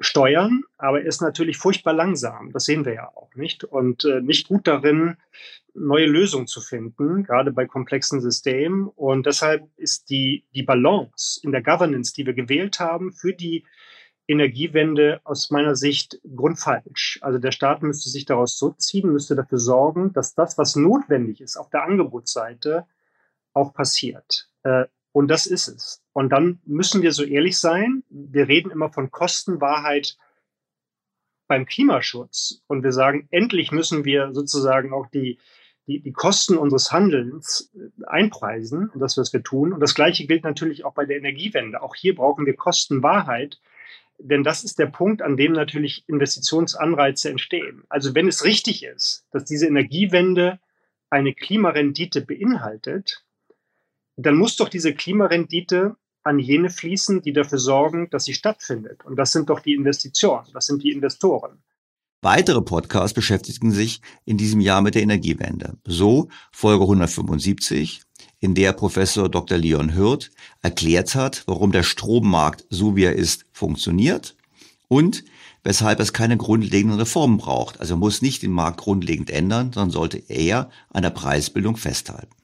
steuern, 0.00 0.62
aber 0.76 1.00
er 1.00 1.06
ist 1.06 1.20
natürlich 1.20 1.58
furchtbar 1.58 1.92
langsam. 1.92 2.52
Das 2.52 2.64
sehen 2.64 2.84
wir 2.84 2.94
ja 2.94 3.08
auch 3.08 3.34
nicht. 3.34 3.64
Und 3.64 4.04
äh, 4.04 4.20
nicht 4.20 4.48
gut 4.48 4.66
darin, 4.66 5.16
neue 5.74 6.06
Lösungen 6.06 6.46
zu 6.46 6.60
finden, 6.60 7.24
gerade 7.24 7.52
bei 7.52 7.66
komplexen 7.66 8.20
Systemen. 8.20 8.88
Und 8.88 9.26
deshalb 9.26 9.68
ist 9.76 10.10
die, 10.10 10.44
die 10.54 10.62
Balance 10.62 11.40
in 11.42 11.52
der 11.52 11.62
Governance, 11.62 12.12
die 12.14 12.26
wir 12.26 12.34
gewählt 12.34 12.80
haben, 12.80 13.12
für 13.12 13.32
die 13.32 13.64
Energiewende 14.28 15.20
aus 15.24 15.50
meiner 15.50 15.74
Sicht 15.74 16.20
grundfalsch. 16.36 17.18
Also 17.22 17.38
der 17.38 17.50
Staat 17.50 17.82
müsste 17.82 18.10
sich 18.10 18.26
daraus 18.26 18.58
zurückziehen, 18.58 19.10
müsste 19.10 19.34
dafür 19.34 19.58
sorgen, 19.58 20.12
dass 20.12 20.34
das, 20.34 20.58
was 20.58 20.76
notwendig 20.76 21.40
ist 21.40 21.56
auf 21.56 21.70
der 21.70 21.84
Angebotsseite, 21.84 22.84
auch 23.58 23.74
passiert. 23.74 24.48
Äh, 24.62 24.86
und 25.12 25.28
das 25.28 25.46
ist 25.46 25.68
es. 25.68 26.02
Und 26.12 26.30
dann 26.30 26.60
müssen 26.64 27.02
wir 27.02 27.12
so 27.12 27.24
ehrlich 27.24 27.58
sein. 27.58 28.04
Wir 28.08 28.48
reden 28.48 28.70
immer 28.70 28.90
von 28.90 29.10
Kostenwahrheit 29.10 30.16
beim 31.48 31.66
Klimaschutz. 31.66 32.62
Und 32.68 32.84
wir 32.84 32.92
sagen, 32.92 33.26
endlich 33.30 33.72
müssen 33.72 34.04
wir 34.04 34.32
sozusagen 34.32 34.92
auch 34.92 35.08
die, 35.08 35.38
die, 35.88 36.00
die 36.00 36.12
Kosten 36.12 36.56
unseres 36.56 36.92
Handelns 36.92 37.72
äh, 37.74 38.06
einpreisen 38.06 38.92
das, 38.94 39.16
was 39.16 39.32
wir 39.32 39.42
tun. 39.42 39.72
Und 39.72 39.80
das 39.80 39.94
Gleiche 39.94 40.26
gilt 40.26 40.44
natürlich 40.44 40.84
auch 40.84 40.94
bei 40.94 41.06
der 41.06 41.16
Energiewende. 41.16 41.82
Auch 41.82 41.94
hier 41.94 42.14
brauchen 42.14 42.46
wir 42.46 42.54
Kostenwahrheit. 42.54 43.58
Denn 44.18 44.44
das 44.44 44.64
ist 44.64 44.78
der 44.78 44.86
Punkt, 44.86 45.22
an 45.22 45.36
dem 45.36 45.52
natürlich 45.52 46.04
Investitionsanreize 46.08 47.30
entstehen. 47.30 47.84
Also 47.88 48.14
wenn 48.14 48.28
es 48.28 48.44
richtig 48.44 48.84
ist, 48.84 49.26
dass 49.30 49.44
diese 49.44 49.66
Energiewende 49.66 50.58
eine 51.08 51.34
Klimarendite 51.34 52.20
beinhaltet, 52.20 53.24
dann 54.24 54.36
muss 54.36 54.56
doch 54.56 54.68
diese 54.68 54.94
Klimarendite 54.94 55.96
an 56.24 56.38
jene 56.38 56.70
fließen, 56.70 57.22
die 57.22 57.32
dafür 57.32 57.58
sorgen, 57.58 58.10
dass 58.10 58.24
sie 58.24 58.34
stattfindet. 58.34 59.04
Und 59.04 59.16
das 59.16 59.32
sind 59.32 59.48
doch 59.48 59.60
die 59.60 59.74
Investitionen, 59.74 60.46
das 60.52 60.66
sind 60.66 60.82
die 60.82 60.90
Investoren. 60.90 61.62
Weitere 62.20 62.60
Podcasts 62.60 63.14
beschäftigten 63.14 63.70
sich 63.70 64.00
in 64.24 64.36
diesem 64.36 64.60
Jahr 64.60 64.82
mit 64.82 64.96
der 64.96 65.02
Energiewende. 65.02 65.78
So 65.86 66.28
Folge 66.50 66.82
175, 66.82 68.02
in 68.40 68.56
der 68.56 68.72
Professor 68.72 69.28
Dr. 69.28 69.56
Leon 69.56 69.94
Hürth 69.94 70.30
erklärt 70.60 71.14
hat, 71.14 71.44
warum 71.46 71.70
der 71.70 71.84
Strommarkt, 71.84 72.66
so 72.70 72.96
wie 72.96 73.04
er 73.04 73.14
ist, 73.14 73.46
funktioniert 73.52 74.36
und 74.88 75.24
weshalb 75.62 76.00
es 76.00 76.12
keine 76.12 76.36
grundlegenden 76.36 76.98
Reformen 76.98 77.38
braucht. 77.38 77.78
Also 77.78 77.96
muss 77.96 78.20
nicht 78.20 78.42
den 78.42 78.52
Markt 78.52 78.80
grundlegend 78.80 79.30
ändern, 79.30 79.72
sondern 79.72 79.90
sollte 79.90 80.18
eher 80.18 80.70
an 80.90 81.02
der 81.02 81.10
Preisbildung 81.10 81.76
festhalten. 81.76 82.37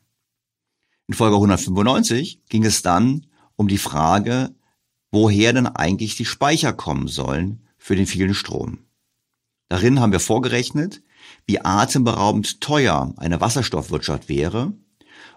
In 1.06 1.14
Folge 1.14 1.36
195 1.36 2.46
ging 2.48 2.64
es 2.64 2.80
dann 2.80 3.26
um 3.56 3.68
die 3.68 3.78
Frage, 3.78 4.54
woher 5.10 5.52
denn 5.52 5.66
eigentlich 5.66 6.16
die 6.16 6.24
Speicher 6.24 6.72
kommen 6.72 7.08
sollen 7.08 7.66
für 7.76 7.94
den 7.94 8.06
vielen 8.06 8.34
Strom. 8.34 8.78
Darin 9.68 10.00
haben 10.00 10.12
wir 10.12 10.20
vorgerechnet, 10.20 11.02
wie 11.46 11.60
atemberaubend 11.60 12.60
teuer 12.60 13.12
eine 13.18 13.40
Wasserstoffwirtschaft 13.40 14.28
wäre 14.28 14.72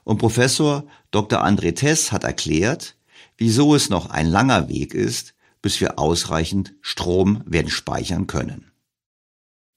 und 0.05 0.19
Professor 0.19 0.85
Dr. 1.11 1.45
André 1.45 1.75
Tess 1.75 2.13
hat 2.13 2.23
erklärt, 2.23 2.97
wieso 3.35 3.75
es 3.75 3.89
noch 3.89 4.09
ein 4.09 4.27
langer 4.27 4.69
Weg 4.69 4.93
ist, 4.93 5.35
bis 5.61 5.81
wir 5.81 5.99
ausreichend 5.99 6.75
Strom 6.81 7.43
werden 7.45 7.69
speichern 7.69 8.25
können. 8.25 8.66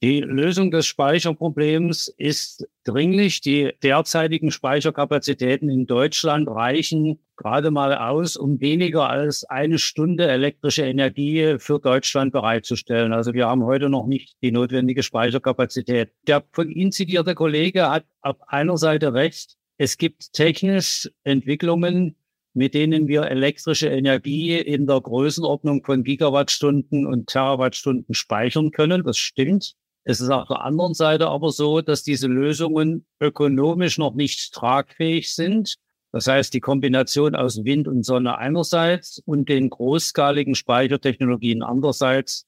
Die 0.03 0.21
Lösung 0.21 0.71
des 0.71 0.87
Speicherproblems 0.87 2.09
ist 2.17 2.67
dringlich. 2.85 3.43
Die 3.43 3.73
derzeitigen 3.83 4.51
Speicherkapazitäten 4.51 5.69
in 5.69 5.87
Deutschland 5.87 6.49
reichen 6.49 7.19
gerade 7.37 7.71
mal 7.71 7.95
aus, 7.95 8.39
um 8.39 8.63
weniger 8.63 9.11
als 9.11 9.45
eine 9.45 9.79
Stunde 9.79 10.27
elektrische 10.27 10.87
Energie 10.87 11.57
für 11.59 11.81
Deutschland 11.81 12.33
bereitzustellen. 12.33 13.13
Also 13.13 13.35
wir 13.35 13.47
haben 13.47 13.63
heute 13.65 13.91
noch 13.91 14.07
nicht 14.07 14.39
die 14.41 14.53
notwendige 14.53 15.03
Speicherkapazität. 15.03 16.13
Der 16.27 16.45
von 16.51 16.71
Ihnen 16.71 16.93
zitierte 16.93 17.35
Kollege 17.35 17.91
hat 17.91 18.07
auf 18.23 18.37
einer 18.49 18.79
Seite 18.79 19.13
recht. 19.13 19.59
Es 19.77 19.99
gibt 19.99 20.33
technisch 20.33 21.11
Entwicklungen, 21.25 22.17
mit 22.55 22.73
denen 22.73 23.07
wir 23.07 23.25
elektrische 23.25 23.89
Energie 23.89 24.57
in 24.57 24.87
der 24.87 25.03
Größenordnung 25.03 25.85
von 25.85 26.05
Gigawattstunden 26.05 27.07
und 27.07 27.27
Terawattstunden 27.27 28.15
speichern 28.15 28.71
können. 28.71 29.05
Das 29.05 29.19
stimmt. 29.19 29.77
Es 30.05 30.21
ist 30.21 30.31
auf 30.31 30.49
der 30.49 30.63
anderen 30.63 30.95
Seite 30.95 31.29
aber 31.29 31.51
so, 31.51 31.83
dass 31.83 32.03
diese 32.03 32.27
Lösungen 32.27 33.07
ökonomisch 33.21 33.99
noch 33.99 34.15
nicht 34.15 34.53
tragfähig 34.53 35.35
sind. 35.35 35.77
Das 36.13 36.27
heißt, 36.27 36.53
die 36.55 36.61
Kombination 36.61 37.35
aus 37.35 37.65
Wind 37.65 37.87
und 37.87 38.05
Sonne 38.05 38.39
einerseits 38.39 39.23
und 39.25 39.49
den 39.49 39.71
großskaligen 39.71 40.55
Speichertechnologien 40.55 41.63
andererseits, 41.63 42.47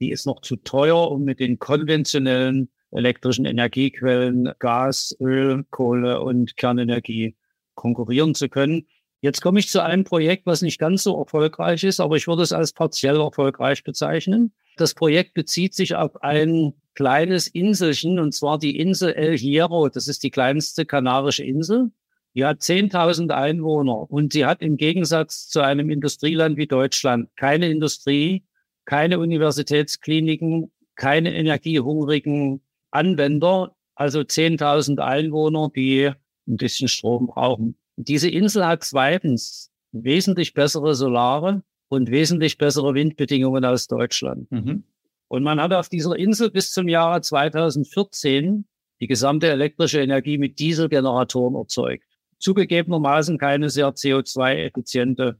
die 0.00 0.10
ist 0.10 0.26
noch 0.26 0.40
zu 0.40 0.56
teuer, 0.56 1.10
um 1.10 1.24
mit 1.24 1.38
den 1.38 1.58
konventionellen 1.58 2.70
elektrischen 2.90 3.44
Energiequellen 3.44 4.52
Gas, 4.58 5.16
Öl, 5.20 5.64
Kohle 5.70 6.20
und 6.20 6.56
Kernenergie 6.56 7.36
konkurrieren 7.74 8.34
zu 8.34 8.48
können. 8.48 8.86
Jetzt 9.20 9.40
komme 9.40 9.58
ich 9.60 9.68
zu 9.68 9.82
einem 9.82 10.04
Projekt, 10.04 10.46
was 10.46 10.62
nicht 10.62 10.78
ganz 10.78 11.02
so 11.02 11.18
erfolgreich 11.18 11.84
ist, 11.84 12.00
aber 12.00 12.16
ich 12.16 12.26
würde 12.26 12.42
es 12.42 12.52
als 12.52 12.72
partiell 12.72 13.20
erfolgreich 13.20 13.82
bezeichnen. 13.82 14.52
Das 14.76 14.94
Projekt 14.94 15.34
bezieht 15.34 15.74
sich 15.74 15.94
auf 15.94 16.22
ein 16.22 16.74
kleines 16.96 17.46
Inselchen, 17.46 18.18
und 18.18 18.32
zwar 18.32 18.58
die 18.58 18.78
Insel 18.78 19.12
El 19.12 19.38
Hierro. 19.38 19.88
Das 19.88 20.08
ist 20.08 20.24
die 20.24 20.30
kleinste 20.30 20.84
kanarische 20.84 21.44
Insel. 21.44 21.92
Die 22.34 22.44
hat 22.44 22.60
10.000 22.60 23.30
Einwohner 23.30 24.10
und 24.10 24.32
sie 24.32 24.44
hat 24.44 24.60
im 24.60 24.76
Gegensatz 24.76 25.48
zu 25.48 25.60
einem 25.60 25.88
Industrieland 25.90 26.56
wie 26.56 26.66
Deutschland 26.66 27.28
keine 27.36 27.70
Industrie, 27.70 28.44
keine 28.84 29.18
Universitätskliniken, 29.20 30.72
keine 30.96 31.34
energiehungrigen 31.34 32.60
Anwender, 32.90 33.74
also 33.94 34.20
10.000 34.20 34.98
Einwohner, 34.98 35.70
die 35.74 36.10
ein 36.46 36.56
bisschen 36.56 36.88
Strom 36.88 37.26
brauchen. 37.28 37.76
Diese 37.96 38.28
Insel 38.28 38.66
hat 38.66 38.84
zweitens 38.84 39.70
wesentlich 39.92 40.54
bessere 40.54 40.94
Solare 40.94 41.62
und 41.88 42.10
wesentlich 42.10 42.58
bessere 42.58 42.94
Windbedingungen 42.94 43.64
als 43.64 43.86
Deutschland. 43.86 44.50
Mhm. 44.50 44.84
Und 45.28 45.42
man 45.42 45.60
hat 45.60 45.72
auf 45.72 45.88
dieser 45.88 46.16
Insel 46.16 46.50
bis 46.50 46.70
zum 46.70 46.88
Jahre 46.88 47.20
2014 47.20 48.66
die 49.00 49.06
gesamte 49.06 49.48
elektrische 49.48 50.00
Energie 50.00 50.38
mit 50.38 50.58
Dieselgeneratoren 50.58 51.54
erzeugt. 51.54 52.04
Zugegebenermaßen 52.38 53.38
keine 53.38 53.70
sehr 53.70 53.88
CO2-effiziente 53.88 55.36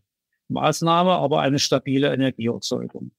Maßnahme, 0.48 1.12
aber 1.12 1.40
eine 1.40 1.58
stabile 1.58 2.12
Energieerzeugung. 2.12 3.12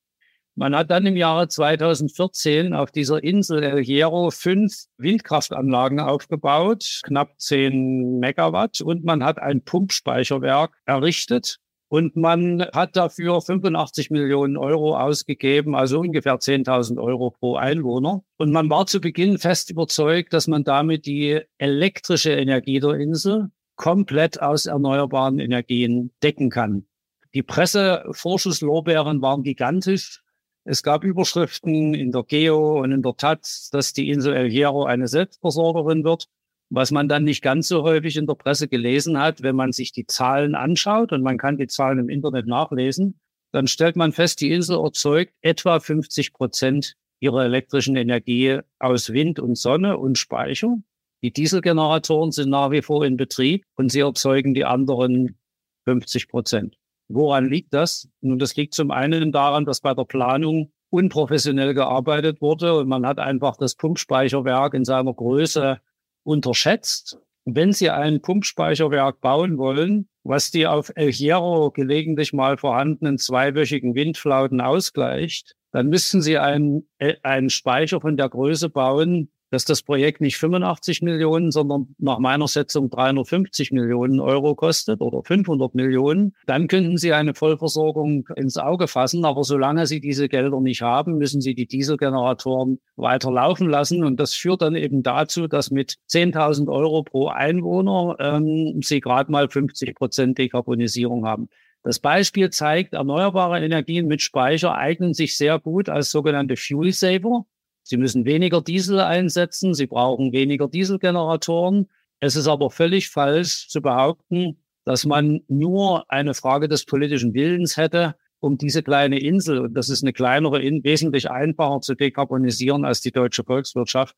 Man 0.56 0.75
hat 0.75 0.89
dann 0.89 1.06
im 1.06 1.15
Jahre 1.15 1.47
2014 1.47 2.73
auf 2.73 2.89
dieser 2.89 3.23
Insel 3.23 3.62
El 3.62 3.84
Hierro 3.84 4.32
fünf 4.32 4.86
Windkraftanlagen 4.97 5.99
aufgebaut, 5.99 7.01
knapp 7.03 7.39
zehn 7.39 8.17
Megawatt, 8.17 8.82
und 8.82 9.06
man 9.06 9.23
hat 9.23 9.38
ein 9.38 9.63
Pumpspeicherwerk 9.63 10.75
errichtet. 10.86 11.60
Und 11.89 12.17
man 12.17 12.65
hat 12.73 12.97
dafür 12.97 13.41
85 13.41 14.12
Millionen 14.12 14.58
Euro 14.58 14.97
ausgegeben, 14.97 15.73
also 15.73 16.00
ungefähr 16.00 16.36
10.000 16.36 17.02
Euro 17.02 17.32
pro 17.32 17.56
Einwohner. 17.56 18.23
Und 18.38 18.52
man 18.52 18.69
war 18.69 18.88
zu 18.88 19.00
Beginn 19.00 19.38
fest 19.38 19.71
überzeugt, 19.71 20.34
dass 20.34 20.47
man 20.47 20.65
damit 20.65 21.06
die 21.06 21.39
elektrische 21.58 22.32
Energie 22.32 22.82
der 22.82 22.95
Insel 22.95 23.52
komplett 23.78 24.41
aus 24.41 24.65
erneuerbaren 24.65 25.39
Energien 25.39 26.12
decken 26.21 26.50
kann. 26.50 26.88
Die 27.34 27.43
Pressevorschusslorbeeren 27.43 29.21
waren 29.21 29.43
gigantisch. 29.43 30.23
Es 30.65 30.84
gab 30.84 31.06
Überschriften 31.06 31.93
in 31.93 32.12
der 32.12 32.23
Geo 32.23 32.82
und 32.82 32.91
in 32.91 33.02
der 33.02 33.15
Taz, 33.15 33.69
dass 33.71 33.93
die 33.93 34.10
Insel 34.10 34.34
El 34.34 34.50
Hierro 34.50 34.84
eine 34.84 35.08
Selbstversorgerin 35.08 36.04
wird. 36.04 36.28
Was 36.69 36.91
man 36.91 37.08
dann 37.08 37.23
nicht 37.23 37.41
ganz 37.41 37.67
so 37.67 37.84
häufig 37.84 38.17
in 38.17 38.27
der 38.27 38.36
Presse 38.36 38.67
gelesen 38.67 39.17
hat, 39.17 39.41
wenn 39.41 39.56
man 39.56 39.71
sich 39.71 39.91
die 39.93 40.06
Zahlen 40.06 40.53
anschaut, 40.53 41.13
und 41.13 41.21
man 41.21 41.38
kann 41.38 41.58
die 41.58 41.67
Zahlen 41.67 41.99
im 41.99 42.10
Internet 42.10 42.45
nachlesen, 42.45 43.19
dann 43.51 43.67
stellt 43.67 43.95
man 43.95 44.12
fest, 44.12 44.41
die 44.41 44.51
Insel 44.51 44.77
erzeugt 44.84 45.34
etwa 45.41 45.80
50 45.80 46.34
Prozent 46.34 46.95
ihrer 47.19 47.45
elektrischen 47.45 47.95
Energie 47.95 48.60
aus 48.80 49.12
Wind 49.13 49.39
und 49.39 49.58
Sonne 49.58 49.97
und 49.97 50.17
Speicher. 50.17 50.77
Die 51.23 51.32
Dieselgeneratoren 51.32 52.32
sind 52.32 52.49
nach 52.49 52.71
wie 52.71 52.82
vor 52.82 53.06
in 53.06 53.17
Betrieb 53.17 53.65
und 53.75 53.91
sie 53.91 54.01
erzeugen 54.01 54.53
die 54.53 54.65
anderen 54.65 55.38
50 55.86 56.27
Prozent. 56.27 56.77
Woran 57.08 57.49
liegt 57.49 57.73
das? 57.73 58.10
Nun, 58.21 58.38
das 58.38 58.56
liegt 58.56 58.73
zum 58.73 58.91
einen 58.91 59.32
daran, 59.32 59.65
dass 59.65 59.80
bei 59.80 59.93
der 59.93 60.03
Planung 60.03 60.71
unprofessionell 60.89 61.73
gearbeitet 61.73 62.41
wurde 62.41 62.77
und 62.77 62.88
man 62.88 63.06
hat 63.06 63.19
einfach 63.19 63.58
das 63.58 63.75
Pumpspeicherwerk 63.75 64.73
in 64.73 64.86
seiner 64.86 65.13
Größe 65.13 65.80
unterschätzt. 66.28 67.18
Wenn 67.46 67.72
Sie 67.72 67.90
ein 67.90 68.22
Pumpspeicherwerk 68.22 69.22
bauen 69.22 69.58
wollen, 69.58 70.10
was 70.24 70.52
die 70.52 70.68
auf 70.68 70.92
El 70.96 71.12
Hierro 71.12 71.72
gelegentlich 71.72 72.34
mal 72.34 72.58
vorhandenen 72.58 73.18
zweiwöchigen 73.18 73.96
Windflauten 73.96 74.60
ausgleicht, 74.60 75.54
dann 75.72 75.88
müssten 75.88 76.22
Sie 76.22 76.38
einen, 76.38 76.90
äh, 76.98 77.16
einen 77.24 77.50
Speicher 77.50 78.02
von 78.02 78.18
der 78.18 78.28
Größe 78.28 78.70
bauen, 78.70 79.32
dass 79.49 79.65
das 79.65 79.81
Projekt 79.81 80.21
nicht 80.21 80.38
85 80.38 81.01
Millionen, 81.01 81.51
sondern 81.51 81.95
nach 81.97 82.19
meiner 82.19 82.47
Setzung 82.47 82.89
350 82.89 83.71
Millionen 83.71 84.19
Euro 84.19 84.55
kostet 84.55 85.01
oder 85.01 85.23
500 85.23 85.73
Millionen, 85.75 86.36
dann 86.45 86.67
könnten 86.67 86.97
Sie 86.97 87.13
eine 87.13 87.33
Vollversorgung 87.33 88.27
ins 88.36 88.57
Auge 88.57 88.88
fassen. 88.88 89.25
Aber 89.25 89.43
solange 89.43 89.88
Sie 89.88 89.99
diese 89.99 90.27
Gelder 90.27 90.60
nicht 90.60 90.81
haben, 90.81 91.17
müssen 91.17 91.41
Sie 91.41 91.55
die 91.55 91.67
Dieselgeneratoren 91.67 92.79
weiter 92.95 93.31
laufen 93.31 93.69
lassen. 93.69 94.03
Und 94.03 94.19
das 94.19 94.33
führt 94.33 94.62
dann 94.62 94.75
eben 94.75 95.03
dazu, 95.03 95.47
dass 95.47 95.71
mit 95.71 95.97
10.000 96.10 96.71
Euro 96.71 97.03
pro 97.03 97.27
Einwohner 97.27 98.17
ähm, 98.19 98.81
Sie 98.83 98.99
gerade 98.99 99.31
mal 99.31 99.49
50 99.49 99.95
Prozent 99.95 100.38
Dekarbonisierung 100.38 101.25
haben. 101.25 101.49
Das 101.83 101.99
Beispiel 101.99 102.49
zeigt, 102.49 102.93
erneuerbare 102.93 103.63
Energien 103.63 104.07
mit 104.07 104.21
Speicher 104.21 104.75
eignen 104.75 105.13
sich 105.13 105.38
sehr 105.38 105.57
gut 105.57 105.88
als 105.88 106.12
sogenannte 106.12 106.57
Fuel 106.57 106.91
Saver. 106.91 107.45
Sie 107.88 107.95
müssen 107.95 108.26
weniger 108.26 108.62
Diesel 108.62 109.00
einsetzen, 109.00 109.73
sie 109.73 109.88
brauchen 109.88 110.34
weniger 110.34 110.67
Dieselgeneratoren. 110.67 111.88
Es 112.19 112.36
ist 112.36 112.47
aber 112.47 112.69
völlig 112.69 113.10
falsch 113.10 113.69
zu 113.69 113.82
behaupten, 113.82 114.58
dass 114.84 115.06
man 115.06 115.39
nur 115.47 116.04
eine 116.12 116.34
Frage 116.34 116.67
des 116.67 116.84
politischen 116.84 117.34
Willens 117.34 117.78
hätte, 117.78 118.15
um 118.39 118.58
diese 118.58 118.84
kleine 118.84 119.19
Insel, 119.19 119.60
und 119.60 119.73
das 119.73 119.88
ist 119.88 120.04
eine 120.04 120.12
kleinere, 120.12 120.62
wesentlich 120.84 121.32
einfacher 121.32 121.80
zu 121.80 121.95
dekarbonisieren 121.95 122.84
als 122.84 123.00
die 123.00 123.12
deutsche 123.12 123.45
Volkswirtschaft. 123.45 124.17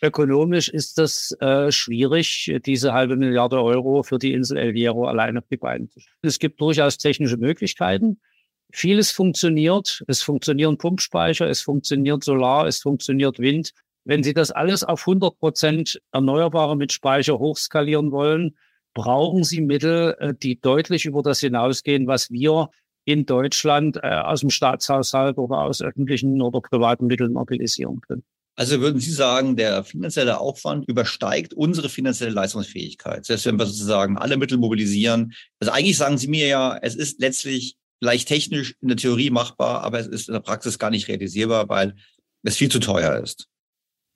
Ökonomisch 0.00 0.70
ist 0.70 0.96
das 0.96 1.36
äh, 1.40 1.70
schwierig, 1.70 2.50
diese 2.64 2.94
halbe 2.94 3.16
Milliarde 3.16 3.62
Euro 3.62 4.02
für 4.02 4.18
die 4.18 4.32
Insel 4.32 4.56
El 4.56 4.72
Hierro 4.72 5.04
alleine 5.04 5.40
auf 5.40 5.46
die 5.50 5.58
Beine 5.58 5.88
zu 5.88 6.00
stellen. 6.00 6.16
Es 6.22 6.38
gibt 6.38 6.58
durchaus 6.58 6.96
technische 6.96 7.36
Möglichkeiten. 7.36 8.18
Vieles 8.72 9.10
funktioniert. 9.10 10.02
Es 10.06 10.22
funktionieren 10.22 10.78
Pumpspeicher, 10.78 11.48
es 11.48 11.60
funktioniert 11.60 12.24
Solar, 12.24 12.66
es 12.66 12.78
funktioniert 12.78 13.38
Wind. 13.38 13.72
Wenn 14.04 14.22
Sie 14.22 14.34
das 14.34 14.50
alles 14.50 14.82
auf 14.82 15.00
100 15.00 15.38
Prozent 15.38 16.00
Erneuerbare 16.12 16.76
mit 16.76 16.92
Speicher 16.92 17.38
hochskalieren 17.38 18.10
wollen, 18.12 18.56
brauchen 18.94 19.44
Sie 19.44 19.60
Mittel, 19.60 20.16
äh, 20.18 20.34
die 20.34 20.60
deutlich 20.60 21.04
über 21.04 21.22
das 21.22 21.40
hinausgehen, 21.40 22.06
was 22.06 22.30
wir 22.30 22.70
in 23.04 23.26
Deutschland 23.26 23.98
äh, 24.02 24.08
aus 24.08 24.40
dem 24.40 24.50
Staatshaushalt 24.50 25.38
oder 25.38 25.58
aus 25.58 25.82
öffentlichen 25.82 26.40
oder 26.42 26.60
privaten 26.60 27.06
Mitteln 27.06 27.32
mobilisieren 27.32 28.00
können. 28.00 28.24
Also 28.56 28.80
würden 28.80 29.00
Sie 29.00 29.12
sagen, 29.12 29.56
der 29.56 29.84
finanzielle 29.84 30.38
Aufwand 30.38 30.86
übersteigt 30.86 31.54
unsere 31.54 31.88
finanzielle 31.88 32.32
Leistungsfähigkeit, 32.32 33.24
selbst 33.24 33.46
wenn 33.46 33.58
wir 33.58 33.64
sozusagen 33.64 34.18
alle 34.18 34.36
Mittel 34.36 34.58
mobilisieren. 34.58 35.32
Also 35.60 35.72
eigentlich 35.72 35.96
sagen 35.96 36.18
Sie 36.18 36.28
mir 36.28 36.46
ja, 36.46 36.78
es 36.82 36.94
ist 36.94 37.20
letztlich 37.20 37.76
vielleicht 38.00 38.28
technisch 38.28 38.74
in 38.80 38.88
der 38.88 38.96
Theorie 38.96 39.30
machbar, 39.30 39.82
aber 39.82 40.00
es 40.00 40.06
ist 40.06 40.28
in 40.28 40.32
der 40.32 40.40
Praxis 40.40 40.78
gar 40.78 40.90
nicht 40.90 41.06
realisierbar, 41.06 41.68
weil 41.68 41.94
es 42.42 42.56
viel 42.56 42.70
zu 42.70 42.80
teuer 42.80 43.22
ist. 43.22 43.46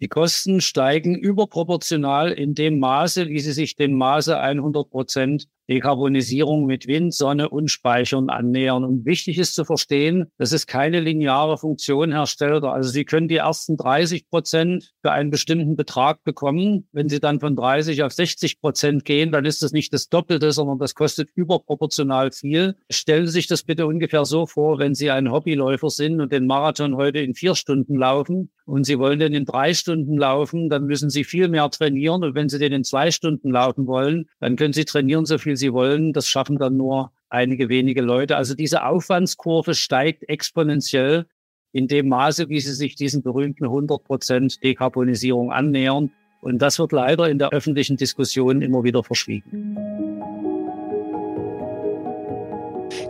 Die 0.00 0.08
Kosten 0.08 0.60
steigen 0.60 1.14
überproportional 1.14 2.32
in 2.32 2.54
dem 2.54 2.80
Maße, 2.80 3.28
wie 3.28 3.38
sie 3.38 3.52
sich 3.52 3.76
dem 3.76 3.94
Maße 3.94 4.38
100 4.38 4.90
Prozent 4.90 5.46
Dekarbonisierung 5.68 6.66
mit 6.66 6.86
Wind, 6.86 7.14
Sonne 7.14 7.48
und 7.48 7.68
Speichern 7.70 8.28
annähern. 8.28 8.84
Und 8.84 9.04
wichtig 9.04 9.38
ist 9.38 9.54
zu 9.54 9.64
verstehen, 9.64 10.26
dass 10.38 10.52
es 10.52 10.66
keine 10.66 11.00
lineare 11.00 11.58
Funktion 11.58 12.12
herstellt. 12.12 12.64
Also 12.64 12.90
Sie 12.90 13.04
können 13.04 13.28
die 13.28 13.36
ersten 13.36 13.76
30 13.76 14.28
Prozent 14.28 14.92
für 15.02 15.12
einen 15.12 15.30
bestimmten 15.30 15.76
Betrag 15.76 16.22
bekommen. 16.24 16.88
Wenn 16.92 17.08
Sie 17.08 17.20
dann 17.20 17.40
von 17.40 17.56
30 17.56 18.02
auf 18.02 18.12
60 18.12 18.60
Prozent 18.60 19.04
gehen, 19.04 19.32
dann 19.32 19.44
ist 19.44 19.62
das 19.62 19.72
nicht 19.72 19.92
das 19.92 20.08
Doppelte, 20.08 20.52
sondern 20.52 20.78
das 20.78 20.94
kostet 20.94 21.30
überproportional 21.34 22.30
viel. 22.30 22.76
Stellen 22.90 23.26
Sie 23.26 23.32
sich 23.32 23.46
das 23.46 23.62
bitte 23.62 23.86
ungefähr 23.86 24.24
so 24.24 24.46
vor, 24.46 24.78
wenn 24.78 24.94
Sie 24.94 25.10
ein 25.10 25.30
Hobbyläufer 25.30 25.90
sind 25.90 26.20
und 26.20 26.32
den 26.32 26.46
Marathon 26.46 26.96
heute 26.96 27.20
in 27.20 27.34
vier 27.34 27.54
Stunden 27.54 27.96
laufen 27.96 28.50
und 28.66 28.84
Sie 28.84 28.98
wollen 28.98 29.18
den 29.18 29.34
in 29.34 29.44
drei 29.44 29.74
Stunden 29.74 30.16
laufen, 30.16 30.68
dann 30.68 30.84
müssen 30.84 31.10
Sie 31.10 31.24
viel 31.24 31.48
mehr 31.48 31.70
trainieren. 31.70 32.24
Und 32.24 32.34
wenn 32.34 32.48
Sie 32.48 32.58
den 32.58 32.72
in 32.72 32.84
zwei 32.84 33.10
Stunden 33.10 33.50
laufen 33.50 33.86
wollen, 33.86 34.26
dann 34.40 34.56
können 34.56 34.72
Sie 34.72 34.84
trainieren 34.84 35.26
so 35.26 35.38
viel 35.38 35.53
viel 35.54 35.56
sie 35.56 35.72
wollen. 35.72 36.12
Das 36.12 36.28
schaffen 36.28 36.58
dann 36.58 36.76
nur 36.76 37.12
einige 37.28 37.68
wenige 37.68 38.02
Leute. 38.02 38.36
Also 38.36 38.54
diese 38.54 38.84
Aufwandskurve 38.84 39.74
steigt 39.74 40.28
exponentiell 40.28 41.26
in 41.72 41.88
dem 41.88 42.08
Maße, 42.08 42.48
wie 42.48 42.60
sie 42.60 42.74
sich 42.74 42.94
diesen 42.94 43.22
berühmten 43.22 43.64
100 43.64 44.02
Prozent 44.04 44.62
Dekarbonisierung 44.62 45.52
annähern. 45.52 46.10
Und 46.40 46.58
das 46.60 46.78
wird 46.78 46.92
leider 46.92 47.28
in 47.28 47.38
der 47.38 47.50
öffentlichen 47.50 47.96
Diskussion 47.96 48.62
immer 48.62 48.84
wieder 48.84 49.02
verschwiegen. 49.02 49.76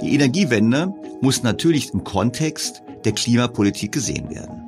Die 0.00 0.14
Energiewende 0.14 0.94
muss 1.20 1.42
natürlich 1.42 1.92
im 1.92 2.04
Kontext 2.04 2.82
der 3.04 3.12
Klimapolitik 3.12 3.92
gesehen 3.92 4.30
werden. 4.30 4.60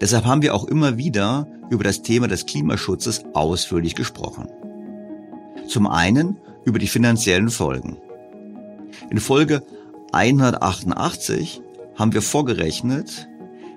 Deshalb 0.00 0.24
haben 0.24 0.42
wir 0.42 0.54
auch 0.54 0.64
immer 0.64 0.96
wieder 0.96 1.46
über 1.70 1.84
das 1.84 2.02
Thema 2.02 2.28
des 2.28 2.46
Klimaschutzes 2.46 3.24
ausführlich 3.34 3.94
gesprochen. 3.94 4.48
Zum 5.68 5.86
einen 5.86 6.38
über 6.64 6.78
die 6.78 6.88
finanziellen 6.88 7.50
Folgen. 7.50 7.98
In 9.10 9.20
Folge 9.20 9.62
188 10.12 11.60
haben 11.94 12.14
wir 12.14 12.22
vorgerechnet, 12.22 13.28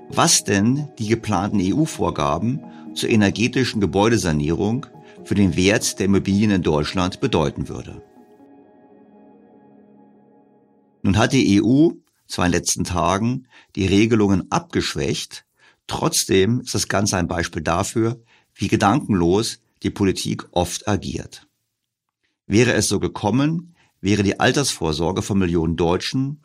was 0.09 0.45
denn 0.45 0.87
die 0.99 1.07
geplanten 1.07 1.59
EU-Vorgaben 1.61 2.61
zur 2.93 3.09
energetischen 3.09 3.81
Gebäudesanierung 3.81 4.85
für 5.25 5.35
den 5.35 5.57
Wert 5.57 5.99
der 5.99 6.05
Immobilien 6.05 6.51
in 6.51 6.63
Deutschland 6.63 7.19
bedeuten 7.19 7.67
würde. 7.67 8.01
Nun 11.03 11.17
hat 11.17 11.33
die 11.33 11.61
EU 11.61 11.89
zwar 12.27 12.45
in 12.45 12.51
den 12.53 12.59
letzten 12.59 12.83
Tagen 12.85 13.47
die 13.75 13.85
Regelungen 13.85 14.49
abgeschwächt, 14.49 15.45
trotzdem 15.87 16.61
ist 16.61 16.73
das 16.73 16.87
Ganze 16.87 17.17
ein 17.17 17.27
Beispiel 17.27 17.61
dafür, 17.61 18.21
wie 18.55 18.69
gedankenlos 18.69 19.59
die 19.83 19.89
Politik 19.89 20.47
oft 20.51 20.87
agiert. 20.87 21.47
Wäre 22.51 22.73
es 22.73 22.89
so 22.89 22.99
gekommen, 22.99 23.75
wäre 24.01 24.23
die 24.23 24.41
Altersvorsorge 24.41 25.21
von 25.21 25.39
Millionen 25.39 25.77
Deutschen 25.77 26.41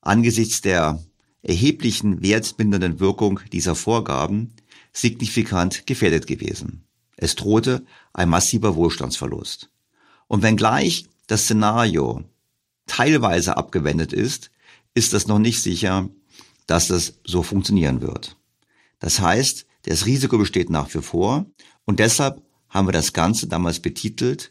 angesichts 0.00 0.60
der 0.60 1.00
erheblichen 1.40 2.20
wertbindenden 2.20 2.98
Wirkung 2.98 3.38
dieser 3.52 3.76
Vorgaben 3.76 4.54
signifikant 4.92 5.86
gefährdet 5.86 6.26
gewesen. 6.26 6.82
Es 7.16 7.36
drohte 7.36 7.86
ein 8.12 8.28
massiver 8.28 8.74
Wohlstandsverlust. 8.74 9.70
Und 10.26 10.42
wenngleich 10.42 11.06
das 11.28 11.44
Szenario 11.44 12.24
teilweise 12.86 13.56
abgewendet 13.56 14.12
ist, 14.12 14.50
ist 14.94 15.14
es 15.14 15.28
noch 15.28 15.38
nicht 15.38 15.62
sicher, 15.62 16.08
dass 16.66 16.90
es 16.90 17.20
so 17.24 17.44
funktionieren 17.44 18.02
wird. 18.02 18.36
Das 18.98 19.20
heißt, 19.20 19.64
Das 19.84 20.06
Risiko 20.06 20.38
besteht 20.38 20.70
nach 20.70 20.92
wie 20.92 21.02
vor 21.02 21.46
und 21.84 22.00
deshalb 22.00 22.42
haben 22.68 22.88
wir 22.88 22.92
das 22.92 23.12
Ganze 23.12 23.46
damals 23.46 23.78
betitelt 23.78 24.50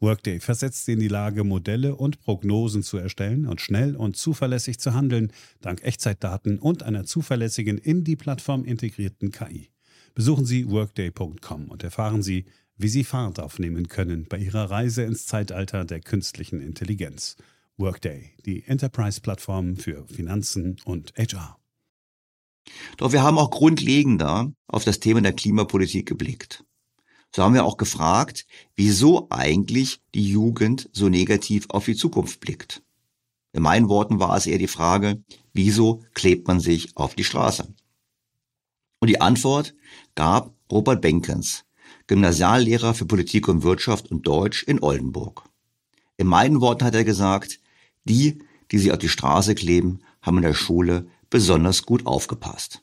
Workday 0.00 0.38
versetzt 0.38 0.84
sie 0.84 0.92
in 0.92 1.00
die 1.00 1.08
Lage, 1.08 1.42
Modelle 1.42 1.96
und 1.96 2.20
Prognosen 2.20 2.82
zu 2.82 2.98
erstellen 2.98 3.46
und 3.46 3.60
schnell 3.60 3.96
und 3.96 4.16
zuverlässig 4.16 4.78
zu 4.78 4.94
handeln, 4.94 5.32
dank 5.60 5.82
Echtzeitdaten 5.82 6.58
und 6.58 6.84
einer 6.84 7.04
zuverlässigen 7.04 7.78
in 7.78 8.04
die 8.04 8.16
Plattform 8.16 8.64
integrierten 8.64 9.32
KI. 9.32 9.70
Besuchen 10.14 10.46
Sie 10.46 10.68
workday.com 10.68 11.68
und 11.68 11.82
erfahren 11.82 12.22
Sie, 12.22 12.46
wie 12.76 12.88
Sie 12.88 13.04
Fahrt 13.04 13.40
aufnehmen 13.40 13.88
können 13.88 14.26
bei 14.28 14.38
Ihrer 14.38 14.70
Reise 14.70 15.02
ins 15.02 15.26
Zeitalter 15.26 15.84
der 15.84 16.00
künstlichen 16.00 16.60
Intelligenz. 16.60 17.36
Workday, 17.76 18.32
die 18.44 18.64
Enterprise-Plattform 18.64 19.76
für 19.76 20.06
Finanzen 20.08 20.76
und 20.84 21.12
HR. 21.16 21.58
Doch 22.96 23.12
wir 23.12 23.22
haben 23.22 23.38
auch 23.38 23.50
grundlegender 23.50 24.52
auf 24.66 24.84
das 24.84 25.00
Thema 25.00 25.22
der 25.22 25.32
Klimapolitik 25.32 26.06
geblickt. 26.06 26.64
So 27.34 27.42
haben 27.42 27.54
wir 27.54 27.64
auch 27.64 27.76
gefragt, 27.76 28.46
wieso 28.74 29.28
eigentlich 29.30 30.00
die 30.14 30.28
Jugend 30.28 30.88
so 30.92 31.08
negativ 31.08 31.66
auf 31.68 31.84
die 31.84 31.96
Zukunft 31.96 32.40
blickt. 32.40 32.82
In 33.52 33.62
meinen 33.62 33.88
Worten 33.88 34.18
war 34.18 34.36
es 34.36 34.46
eher 34.46 34.58
die 34.58 34.66
Frage, 34.66 35.22
wieso 35.52 36.02
klebt 36.14 36.46
man 36.46 36.60
sich 36.60 36.96
auf 36.96 37.14
die 37.14 37.24
Straße? 37.24 37.72
Und 39.00 39.08
die 39.08 39.20
Antwort 39.20 39.74
gab 40.14 40.54
Robert 40.70 41.00
Benkens, 41.00 41.64
Gymnasiallehrer 42.06 42.94
für 42.94 43.06
Politik 43.06 43.48
und 43.48 43.62
Wirtschaft 43.62 44.10
und 44.10 44.26
Deutsch 44.26 44.62
in 44.64 44.82
Oldenburg. 44.82 45.44
In 46.16 46.26
meinen 46.26 46.60
Worten 46.60 46.84
hat 46.84 46.94
er 46.94 47.04
gesagt, 47.04 47.60
die, 48.04 48.38
die 48.70 48.78
sich 48.78 48.92
auf 48.92 48.98
die 48.98 49.08
Straße 49.08 49.54
kleben, 49.54 50.00
haben 50.20 50.38
in 50.38 50.42
der 50.42 50.54
Schule 50.54 51.06
besonders 51.30 51.84
gut 51.84 52.06
aufgepasst. 52.06 52.82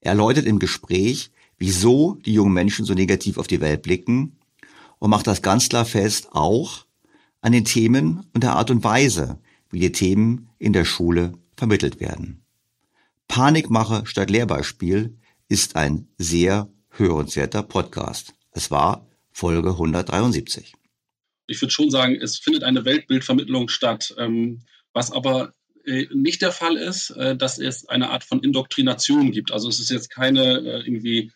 Er 0.00 0.12
erläutert 0.12 0.44
im 0.44 0.58
Gespräch, 0.58 1.30
wieso 1.58 2.14
die 2.24 2.34
jungen 2.34 2.52
Menschen 2.52 2.84
so 2.84 2.94
negativ 2.94 3.38
auf 3.38 3.46
die 3.46 3.60
Welt 3.60 3.82
blicken 3.82 4.38
und 4.98 5.10
macht 5.10 5.26
das 5.26 5.42
ganz 5.42 5.68
klar 5.68 5.84
fest, 5.84 6.28
auch 6.32 6.86
an 7.40 7.52
den 7.52 7.64
Themen 7.64 8.26
und 8.32 8.42
der 8.42 8.56
Art 8.56 8.70
und 8.70 8.84
Weise, 8.84 9.38
wie 9.70 9.80
die 9.80 9.92
Themen 9.92 10.48
in 10.58 10.72
der 10.72 10.84
Schule 10.84 11.32
vermittelt 11.56 12.00
werden. 12.00 12.42
Panikmache 13.28 14.06
statt 14.06 14.30
Lehrbeispiel 14.30 15.18
ist 15.48 15.76
ein 15.76 16.08
sehr 16.18 16.68
hörenswerter 16.90 17.62
Podcast. 17.62 18.34
Es 18.52 18.70
war 18.70 19.06
Folge 19.32 19.70
173. 19.70 20.74
Ich 21.46 21.60
würde 21.60 21.72
schon 21.72 21.90
sagen, 21.90 22.14
es 22.14 22.38
findet 22.38 22.62
eine 22.62 22.84
Weltbildvermittlung 22.84 23.68
statt, 23.68 24.14
ähm, 24.16 24.62
was 24.92 25.10
aber 25.10 25.52
äh, 25.84 26.06
nicht 26.14 26.40
der 26.40 26.52
Fall 26.52 26.76
ist, 26.76 27.10
äh, 27.10 27.36
dass 27.36 27.58
es 27.58 27.88
eine 27.88 28.10
Art 28.10 28.24
von 28.24 28.42
Indoktrination 28.42 29.32
gibt. 29.32 29.52
Also 29.52 29.68
es 29.68 29.80
ist 29.80 29.90
jetzt 29.90 30.10
keine 30.10 30.58
äh, 30.60 30.86
irgendwie 30.86 31.32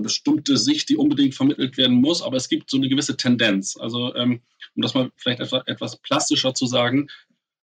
bestimmte 0.00 0.56
Sicht, 0.56 0.88
die 0.88 0.96
unbedingt 0.96 1.34
vermittelt 1.34 1.76
werden 1.76 1.96
muss, 1.96 2.22
aber 2.22 2.36
es 2.36 2.48
gibt 2.48 2.70
so 2.70 2.76
eine 2.76 2.88
gewisse 2.88 3.16
Tendenz. 3.16 3.76
Also 3.76 4.14
ähm, 4.14 4.40
um 4.74 4.82
das 4.82 4.94
mal 4.94 5.10
vielleicht 5.16 5.40
etwas, 5.40 5.62
etwas 5.66 5.96
plastischer 5.96 6.54
zu 6.54 6.66
sagen, 6.66 7.08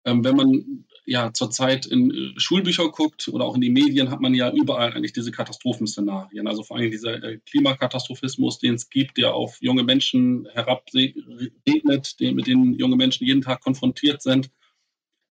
ähm, 0.05 0.23
wenn 0.23 0.35
man 0.35 0.85
ja 1.05 1.31
zurzeit 1.33 1.85
in 1.85 2.11
äh, 2.11 2.39
Schulbücher 2.39 2.89
guckt 2.89 3.27
oder 3.29 3.45
auch 3.45 3.55
in 3.55 3.61
die 3.61 3.69
Medien, 3.69 4.09
hat 4.09 4.21
man 4.21 4.33
ja 4.33 4.51
überall 4.51 4.93
eigentlich 4.93 5.13
diese 5.13 5.31
Katastrophenszenarien. 5.31 6.47
Also 6.47 6.63
vor 6.63 6.77
allem 6.77 6.91
dieser 6.91 7.23
äh, 7.23 7.39
Klimakatastrophismus, 7.49 8.59
den 8.59 8.75
es 8.75 8.89
gibt, 8.89 9.17
der 9.17 9.33
auf 9.33 9.57
junge 9.61 9.83
Menschen 9.83 10.47
herabregnet, 10.53 12.15
mit 12.19 12.47
denen 12.47 12.73
junge 12.73 12.95
Menschen 12.95 13.25
jeden 13.25 13.41
Tag 13.41 13.61
konfrontiert 13.61 14.21
sind 14.21 14.49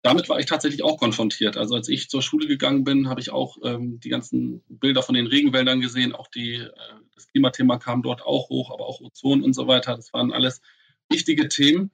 damit 0.05 0.29
war 0.29 0.39
ich 0.39 0.45
tatsächlich 0.45 0.83
auch 0.83 0.99
konfrontiert. 0.99 1.57
Also 1.57 1.73
als 1.73 1.89
ich 1.89 2.09
zur 2.11 2.21
Schule 2.21 2.45
gegangen 2.45 2.83
bin, 2.83 3.09
habe 3.09 3.21
ich 3.21 3.31
auch 3.31 3.57
ähm, 3.63 3.99
die 3.99 4.09
ganzen 4.09 4.61
Bilder 4.69 5.01
von 5.01 5.15
den 5.15 5.25
Regenwäldern 5.25 5.81
gesehen. 5.81 6.13
Auch 6.13 6.27
die, 6.27 6.57
äh, 6.57 6.69
das 7.15 7.27
Klimathema 7.29 7.79
kam 7.79 8.03
dort 8.03 8.21
auch 8.21 8.49
hoch, 8.49 8.69
aber 8.71 8.85
auch 8.85 9.01
Ozon 9.01 9.41
und 9.41 9.53
so 9.53 9.67
weiter. 9.67 9.95
Das 9.95 10.13
waren 10.13 10.31
alles 10.31 10.61
wichtige 11.09 11.47
Themen. 11.47 11.89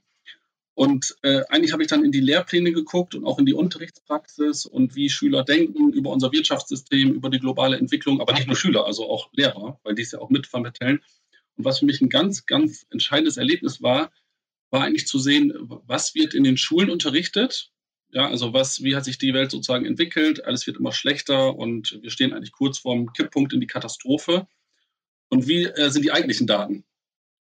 Und 0.73 1.15
äh, 1.21 1.43
eigentlich 1.47 1.71
habe 1.71 1.83
ich 1.83 1.87
dann 1.87 2.03
in 2.03 2.11
die 2.11 2.19
Lehrpläne 2.19 2.73
geguckt 2.73 3.15
und 3.15 3.23
auch 3.23 3.39
in 3.39 3.45
die 3.45 3.53
Unterrichtspraxis 3.53 4.65
und 4.65 4.93
wie 4.93 5.09
Schüler 5.09 5.45
denken 5.45 5.93
über 5.93 6.09
unser 6.09 6.33
Wirtschaftssystem, 6.33 7.13
über 7.13 7.29
die 7.29 7.39
globale 7.39 7.77
Entwicklung, 7.77 8.19
aber 8.19 8.33
nicht 8.33 8.47
nur 8.47 8.57
Schüler, 8.57 8.85
also 8.85 9.09
auch 9.09 9.29
Lehrer, 9.31 9.79
weil 9.83 9.95
die 9.95 10.01
es 10.01 10.11
ja 10.11 10.19
auch 10.19 10.29
mitvermitteln. 10.29 10.99
Und 11.55 11.63
was 11.63 11.79
für 11.79 11.85
mich 11.85 12.01
ein 12.01 12.09
ganz, 12.09 12.45
ganz 12.45 12.85
entscheidendes 12.89 13.37
Erlebnis 13.37 13.81
war, 13.81 14.11
war 14.69 14.83
eigentlich 14.83 15.07
zu 15.07 15.17
sehen, 15.17 15.53
was 15.85 16.13
wird 16.13 16.33
in 16.33 16.43
den 16.43 16.57
Schulen 16.57 16.89
unterrichtet 16.89 17.70
ja, 18.11 18.27
also 18.27 18.53
was, 18.53 18.83
wie 18.83 18.95
hat 18.95 19.05
sich 19.05 19.17
die 19.17 19.33
Welt 19.33 19.51
sozusagen 19.51 19.85
entwickelt? 19.85 20.45
Alles 20.45 20.67
wird 20.67 20.77
immer 20.77 20.91
schlechter 20.91 21.55
und 21.55 21.99
wir 22.01 22.11
stehen 22.11 22.33
eigentlich 22.33 22.51
kurz 22.51 22.79
vorm 22.79 23.13
Kipppunkt 23.13 23.53
in 23.53 23.61
die 23.61 23.67
Katastrophe. 23.67 24.47
Und 25.29 25.47
wie 25.47 25.63
äh, 25.63 25.89
sind 25.89 26.03
die 26.03 26.11
eigentlichen 26.11 26.45
Daten 26.45 26.83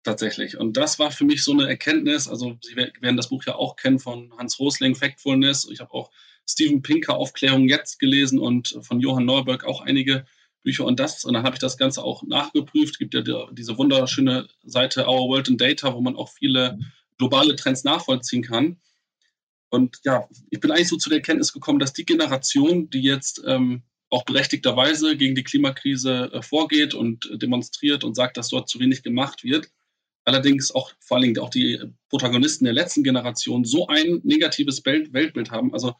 tatsächlich? 0.02 0.56
Und 0.56 0.76
das 0.76 0.98
war 0.98 1.10
für 1.10 1.24
mich 1.24 1.44
so 1.44 1.52
eine 1.52 1.68
Erkenntnis. 1.68 2.28
Also 2.28 2.56
Sie 2.62 2.76
werden 2.76 3.16
das 3.16 3.28
Buch 3.28 3.44
ja 3.44 3.56
auch 3.56 3.76
kennen 3.76 3.98
von 3.98 4.32
Hans 4.38 4.58
Rosling, 4.58 4.94
Factfulness. 4.94 5.68
Ich 5.70 5.80
habe 5.80 5.92
auch 5.92 6.10
Steven 6.48 6.82
Pinker 6.82 7.16
Aufklärung 7.16 7.68
jetzt 7.68 7.98
gelesen 7.98 8.38
und 8.38 8.78
von 8.80 9.00
Johann 9.00 9.26
Neuberg 9.26 9.64
auch 9.64 9.82
einige 9.82 10.24
Bücher 10.62 10.86
und 10.86 10.98
das. 10.98 11.24
Und 11.26 11.34
dann 11.34 11.44
habe 11.44 11.56
ich 11.56 11.60
das 11.60 11.76
Ganze 11.76 12.02
auch 12.02 12.22
nachgeprüft. 12.22 12.94
Es 12.94 12.98
gibt 12.98 13.14
ja 13.14 13.22
diese 13.52 13.76
wunderschöne 13.76 14.48
Seite 14.64 15.06
Our 15.06 15.28
World 15.28 15.48
in 15.48 15.58
Data, 15.58 15.94
wo 15.94 16.00
man 16.00 16.16
auch 16.16 16.30
viele 16.30 16.78
globale 17.18 17.54
Trends 17.54 17.84
nachvollziehen 17.84 18.42
kann. 18.42 18.78
Und 19.74 19.98
ja, 20.04 20.28
ich 20.50 20.60
bin 20.60 20.70
eigentlich 20.70 20.88
so 20.88 20.96
zu 20.96 21.08
der 21.08 21.18
Erkenntnis 21.18 21.52
gekommen, 21.52 21.80
dass 21.80 21.92
die 21.92 22.06
Generation, 22.06 22.88
die 22.90 23.02
jetzt 23.02 23.42
ähm, 23.44 23.82
auch 24.08 24.24
berechtigterweise 24.24 25.16
gegen 25.16 25.34
die 25.34 25.42
Klimakrise 25.42 26.30
äh, 26.32 26.42
vorgeht 26.42 26.94
und 26.94 27.28
äh, 27.28 27.38
demonstriert 27.38 28.04
und 28.04 28.14
sagt, 28.14 28.36
dass 28.36 28.50
dort 28.50 28.68
zu 28.68 28.78
wenig 28.78 29.02
gemacht 29.02 29.42
wird, 29.42 29.68
allerdings 30.24 30.70
auch 30.70 30.92
vor 31.00 31.16
allen 31.16 31.24
Dingen 31.24 31.38
auch 31.40 31.50
die 31.50 31.80
Protagonisten 32.08 32.64
der 32.64 32.72
letzten 32.72 33.02
Generation 33.02 33.64
so 33.64 33.88
ein 33.88 34.20
negatives 34.22 34.84
Welt 34.84 35.12
Weltbild 35.12 35.50
haben. 35.50 35.72
Also 35.72 35.94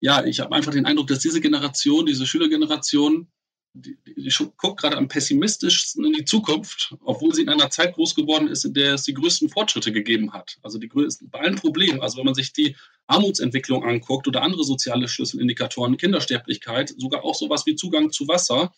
ja, 0.00 0.24
ich 0.24 0.40
habe 0.40 0.54
einfach 0.54 0.72
den 0.72 0.86
Eindruck, 0.86 1.08
dass 1.08 1.18
diese 1.18 1.42
Generation, 1.42 2.06
diese 2.06 2.26
Schülergeneration, 2.26 3.30
die, 3.74 3.96
die 4.04 4.32
guckt 4.56 4.80
gerade 4.80 4.96
am 4.96 5.08
pessimistischsten 5.08 6.04
in 6.04 6.12
die 6.12 6.24
Zukunft, 6.24 6.94
obwohl 7.04 7.34
sie 7.34 7.42
in 7.42 7.48
einer 7.48 7.70
Zeit 7.70 7.94
groß 7.94 8.14
geworden 8.14 8.48
ist, 8.48 8.64
in 8.64 8.74
der 8.74 8.94
es 8.94 9.04
die 9.04 9.14
größten 9.14 9.48
Fortschritte 9.48 9.92
gegeben 9.92 10.32
hat. 10.32 10.58
Also 10.62 10.78
die 10.78 10.88
größten, 10.88 11.30
bei 11.30 11.40
allen 11.40 11.56
Problemen. 11.56 12.00
Also 12.00 12.18
wenn 12.18 12.26
man 12.26 12.34
sich 12.34 12.52
die 12.52 12.76
Armutsentwicklung 13.06 13.84
anguckt 13.84 14.28
oder 14.28 14.42
andere 14.42 14.64
soziale 14.64 15.08
Schlüsselindikatoren, 15.08 15.96
Kindersterblichkeit, 15.96 16.94
sogar 16.98 17.24
auch 17.24 17.34
sowas 17.34 17.64
wie 17.66 17.74
Zugang 17.74 18.12
zu 18.12 18.28
Wasser 18.28 18.72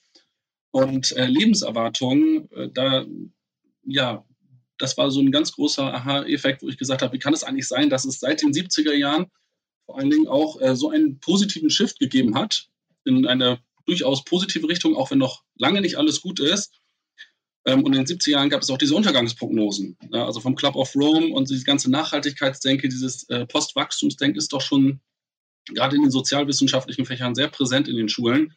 und 0.70 1.12
äh, 1.12 1.26
Lebenserwartung, 1.26 2.48
äh, 2.52 2.68
da 2.72 3.04
ja, 3.86 4.24
das 4.78 4.96
war 4.96 5.10
so 5.10 5.20
ein 5.20 5.30
ganz 5.30 5.52
großer 5.52 5.94
Aha-Effekt, 5.94 6.62
wo 6.62 6.68
ich 6.68 6.78
gesagt 6.78 7.02
habe, 7.02 7.12
wie 7.12 7.18
kann 7.18 7.34
es 7.34 7.44
eigentlich 7.44 7.68
sein, 7.68 7.90
dass 7.90 8.04
es 8.04 8.20
seit 8.20 8.42
den 8.42 8.52
70er 8.52 8.94
Jahren 8.94 9.26
vor 9.86 9.98
allen 9.98 10.10
Dingen 10.10 10.26
auch 10.26 10.60
äh, 10.60 10.74
so 10.74 10.90
einen 10.90 11.20
positiven 11.20 11.70
Shift 11.70 11.98
gegeben 11.98 12.34
hat 12.36 12.68
in 13.04 13.26
eine 13.26 13.58
durchaus 13.86 14.24
positive 14.24 14.68
Richtung, 14.68 14.96
auch 14.96 15.10
wenn 15.10 15.18
noch 15.18 15.42
lange 15.56 15.80
nicht 15.80 15.96
alles 15.96 16.20
gut 16.20 16.40
ist. 16.40 16.80
Ähm, 17.66 17.82
und 17.82 17.94
in 17.94 18.04
den 18.04 18.06
70er 18.06 18.30
Jahren 18.30 18.50
gab 18.50 18.62
es 18.62 18.70
auch 18.70 18.78
diese 18.78 18.94
Untergangsprognosen. 18.94 19.96
Also 20.12 20.40
vom 20.40 20.54
Club 20.54 20.76
of 20.76 20.94
Rome 20.94 21.28
und 21.28 21.50
diese 21.50 21.64
ganze 21.64 21.90
Nachhaltigkeitsdenke, 21.90 22.88
dieses 22.88 23.28
äh, 23.28 23.46
Postwachstumsdenken 23.46 24.38
ist 24.38 24.52
doch 24.52 24.60
schon 24.60 25.00
gerade 25.68 25.96
in 25.96 26.02
den 26.02 26.10
sozialwissenschaftlichen 26.10 27.06
Fächern 27.06 27.34
sehr 27.34 27.48
präsent 27.48 27.88
in 27.88 27.96
den 27.96 28.08
Schulen. 28.08 28.54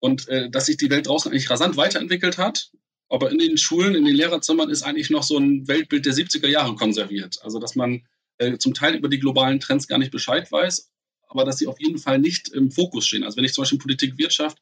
Und 0.00 0.28
äh, 0.28 0.50
dass 0.50 0.66
sich 0.66 0.76
die 0.76 0.90
Welt 0.90 1.06
draußen 1.06 1.30
eigentlich 1.30 1.48
rasant 1.48 1.76
weiterentwickelt 1.76 2.36
hat, 2.36 2.70
aber 3.08 3.30
in 3.30 3.38
den 3.38 3.56
Schulen, 3.56 3.94
in 3.94 4.04
den 4.04 4.16
Lehrerzimmern 4.16 4.70
ist 4.70 4.82
eigentlich 4.82 5.10
noch 5.10 5.22
so 5.22 5.38
ein 5.38 5.68
Weltbild 5.68 6.04
der 6.04 6.14
70er 6.14 6.48
Jahre 6.48 6.74
konserviert. 6.74 7.38
Also 7.42 7.58
dass 7.58 7.76
man 7.76 8.06
äh, 8.38 8.58
zum 8.58 8.74
Teil 8.74 8.96
über 8.96 9.08
die 9.08 9.20
globalen 9.20 9.60
Trends 9.60 9.86
gar 9.86 9.98
nicht 9.98 10.10
Bescheid 10.10 10.50
weiß, 10.50 10.90
aber 11.34 11.44
dass 11.44 11.58
sie 11.58 11.66
auf 11.66 11.80
jeden 11.80 11.98
Fall 11.98 12.18
nicht 12.18 12.48
im 12.48 12.70
Fokus 12.70 13.06
stehen. 13.06 13.24
Also 13.24 13.36
wenn 13.36 13.44
ich 13.44 13.52
zum 13.52 13.62
Beispiel 13.62 13.78
Politik, 13.78 14.16
Wirtschaft, 14.16 14.58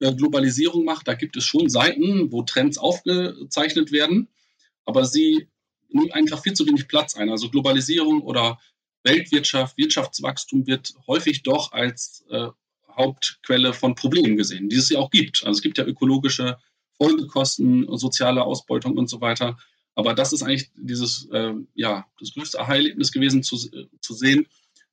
äh, 0.00 0.14
Globalisierung 0.14 0.84
mache, 0.84 1.04
da 1.04 1.14
gibt 1.14 1.36
es 1.36 1.44
schon 1.44 1.68
Seiten, 1.68 2.30
wo 2.30 2.42
Trends 2.42 2.78
aufgezeichnet 2.78 3.90
werden, 3.90 4.28
aber 4.84 5.04
sie 5.04 5.48
nehmen 5.88 6.12
einfach 6.12 6.42
viel 6.42 6.52
zu 6.52 6.66
wenig 6.66 6.88
Platz 6.88 7.16
ein. 7.16 7.30
Also 7.30 7.50
Globalisierung 7.50 8.22
oder 8.22 8.60
Weltwirtschaft, 9.02 9.76
Wirtschaftswachstum 9.76 10.66
wird 10.66 10.94
häufig 11.06 11.42
doch 11.42 11.72
als 11.72 12.24
äh, 12.30 12.48
Hauptquelle 12.94 13.72
von 13.72 13.94
Problemen 13.94 14.36
gesehen, 14.36 14.68
die 14.68 14.76
es 14.76 14.90
ja 14.90 14.98
auch 14.98 15.10
gibt. 15.10 15.42
Also 15.44 15.58
es 15.58 15.62
gibt 15.62 15.78
ja 15.78 15.84
ökologische 15.84 16.58
Folgekosten, 16.98 17.86
soziale 17.96 18.44
Ausbeutung 18.44 18.98
und 18.98 19.08
so 19.08 19.20
weiter. 19.20 19.56
Aber 19.94 20.14
das 20.14 20.32
ist 20.32 20.42
eigentlich 20.42 20.70
dieses, 20.76 21.26
äh, 21.32 21.54
ja, 21.74 22.06
das 22.18 22.34
größte 22.34 22.60
Aha-Erlebnis 22.60 23.10
gewesen, 23.10 23.42
zu, 23.42 23.56
äh, 23.56 23.86
zu 24.00 24.14
sehen, 24.14 24.46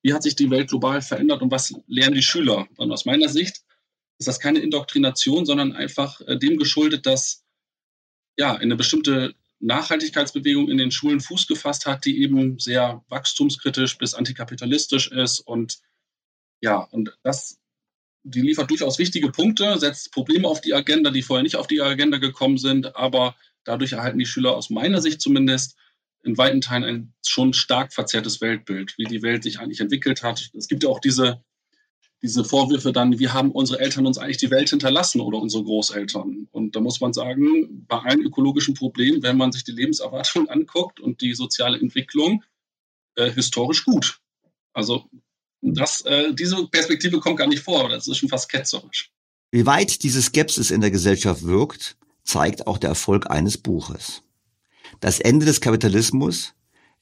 wie 0.08 0.14
hat 0.14 0.24
sich 0.24 0.38
die 0.38 0.50
Welt 0.50 0.70
global 0.70 1.02
verändert 1.02 1.42
und 1.42 1.52
was 1.52 1.76
lernen 1.86 2.16
die 2.16 2.22
Schüler. 2.22 2.66
Und 2.78 2.94
aus 2.94 3.04
meiner 3.04 3.28
Sicht 3.28 3.64
ist 4.20 4.28
das 4.30 4.40
keine 4.40 4.60
Indoktrination, 4.60 5.46
sondern 5.46 5.74
einfach 5.74 6.22
äh, 6.22 6.38
dem 6.38 6.58
geschuldet, 6.58 7.06
dass 7.06 7.44
ja 8.38 8.56
eine 8.56 8.78
bestimmte 8.78 9.36
Nachhaltigkeitsbewegung 9.60 10.70
in 10.70 10.78
den 10.78 10.92
Schulen 10.92 11.20
Fuß 11.20 11.48
gefasst 11.48 11.86
hat, 11.86 12.06
die 12.06 12.22
eben 12.22 12.58
sehr 12.58 13.04
wachstumskritisch 13.10 13.98
bis 13.98 14.14
antikapitalistisch 14.14 15.12
ist 15.12 15.42
und 15.42 15.80
ja, 16.62 16.78
und 16.78 17.18
das, 17.24 17.60
die 18.24 18.42
liefert 18.42 18.70
durchaus 18.70 19.00
wichtige 19.00 19.30
Punkte, 19.30 19.78
setzt 19.78 20.14
Probleme 20.14 20.48
auf 20.48 20.62
die 20.62 20.74
Agenda, 20.74 21.12
die 21.12 21.22
vorher 21.22 21.44
nicht 21.44 21.58
auf 21.58 21.68
die 21.68 21.82
Agenda 21.82 22.18
gekommen 22.18 22.58
sind, 22.58 22.96
aber 22.96 23.36
dadurch 23.66 23.92
erhalten 23.92 24.20
die 24.20 24.26
Schüler 24.26 24.56
aus 24.56 24.70
meiner 24.70 25.02
Sicht 25.02 25.20
zumindest 25.20 25.76
in 26.24 26.38
weiten 26.38 26.62
Teilen 26.62 26.84
ein 26.84 27.14
schon 27.26 27.54
stark 27.54 27.94
verzerrtes 27.94 28.42
Weltbild, 28.42 28.98
wie 28.98 29.06
die 29.06 29.22
Welt 29.22 29.44
sich 29.44 29.60
eigentlich 29.60 29.80
entwickelt 29.80 30.24
hat. 30.24 30.50
Es 30.54 30.68
gibt 30.68 30.84
ja 30.84 30.90
auch 30.90 31.00
diese 31.00 31.42
diese 32.22 32.44
Vorwürfe 32.44 32.92
dann, 32.92 33.20
wir 33.20 33.34
haben 33.34 33.52
unsere 33.52 33.80
Eltern 33.80 34.08
uns 34.08 34.18
eigentlich 34.18 34.38
die 34.38 34.50
Welt 34.50 34.70
hinterlassen 34.70 35.22
oder 35.22 35.38
unsere 35.38 35.64
Großeltern. 35.64 36.48
Und 36.52 36.76
da 36.76 36.80
muss 36.80 37.00
man 37.00 37.14
sagen, 37.14 37.86
bei 37.88 38.00
allen 38.00 38.22
ökologischen 38.22 38.74
Problemen, 38.74 39.22
wenn 39.22 39.38
man 39.38 39.52
sich 39.52 39.64
die 39.64 39.72
Lebenserwartung 39.72 40.50
anguckt 40.50 41.00
und 41.00 41.22
die 41.22 41.34
soziale 41.34 41.80
Entwicklung, 41.80 42.44
äh, 43.16 43.32
historisch 43.32 43.86
gut. 43.86 44.20
Also 44.74 45.06
das, 45.62 46.02
äh, 46.02 46.34
diese 46.34 46.68
Perspektive 46.68 47.20
kommt 47.20 47.38
gar 47.38 47.48
nicht 47.48 47.64
vor, 47.64 47.90
das 47.90 48.08
ist 48.08 48.18
schon 48.18 48.30
fast 48.30 48.50
ketzerisch. 48.50 49.12
Wie 49.52 49.66
weit 49.66 50.04
diese 50.04 50.22
Skepsis 50.22 50.72
in 50.72 50.82
der 50.82 50.92
Gesellschaft 50.92 51.44
wirkt, 51.44 51.98
zeigt 52.24 52.68
auch 52.68 52.78
der 52.78 52.90
Erfolg 52.90 53.30
eines 53.30 53.58
Buches. 53.58 54.24
Das 55.00 55.20
Ende 55.20 55.46
des 55.46 55.62
Kapitalismus 55.62 56.54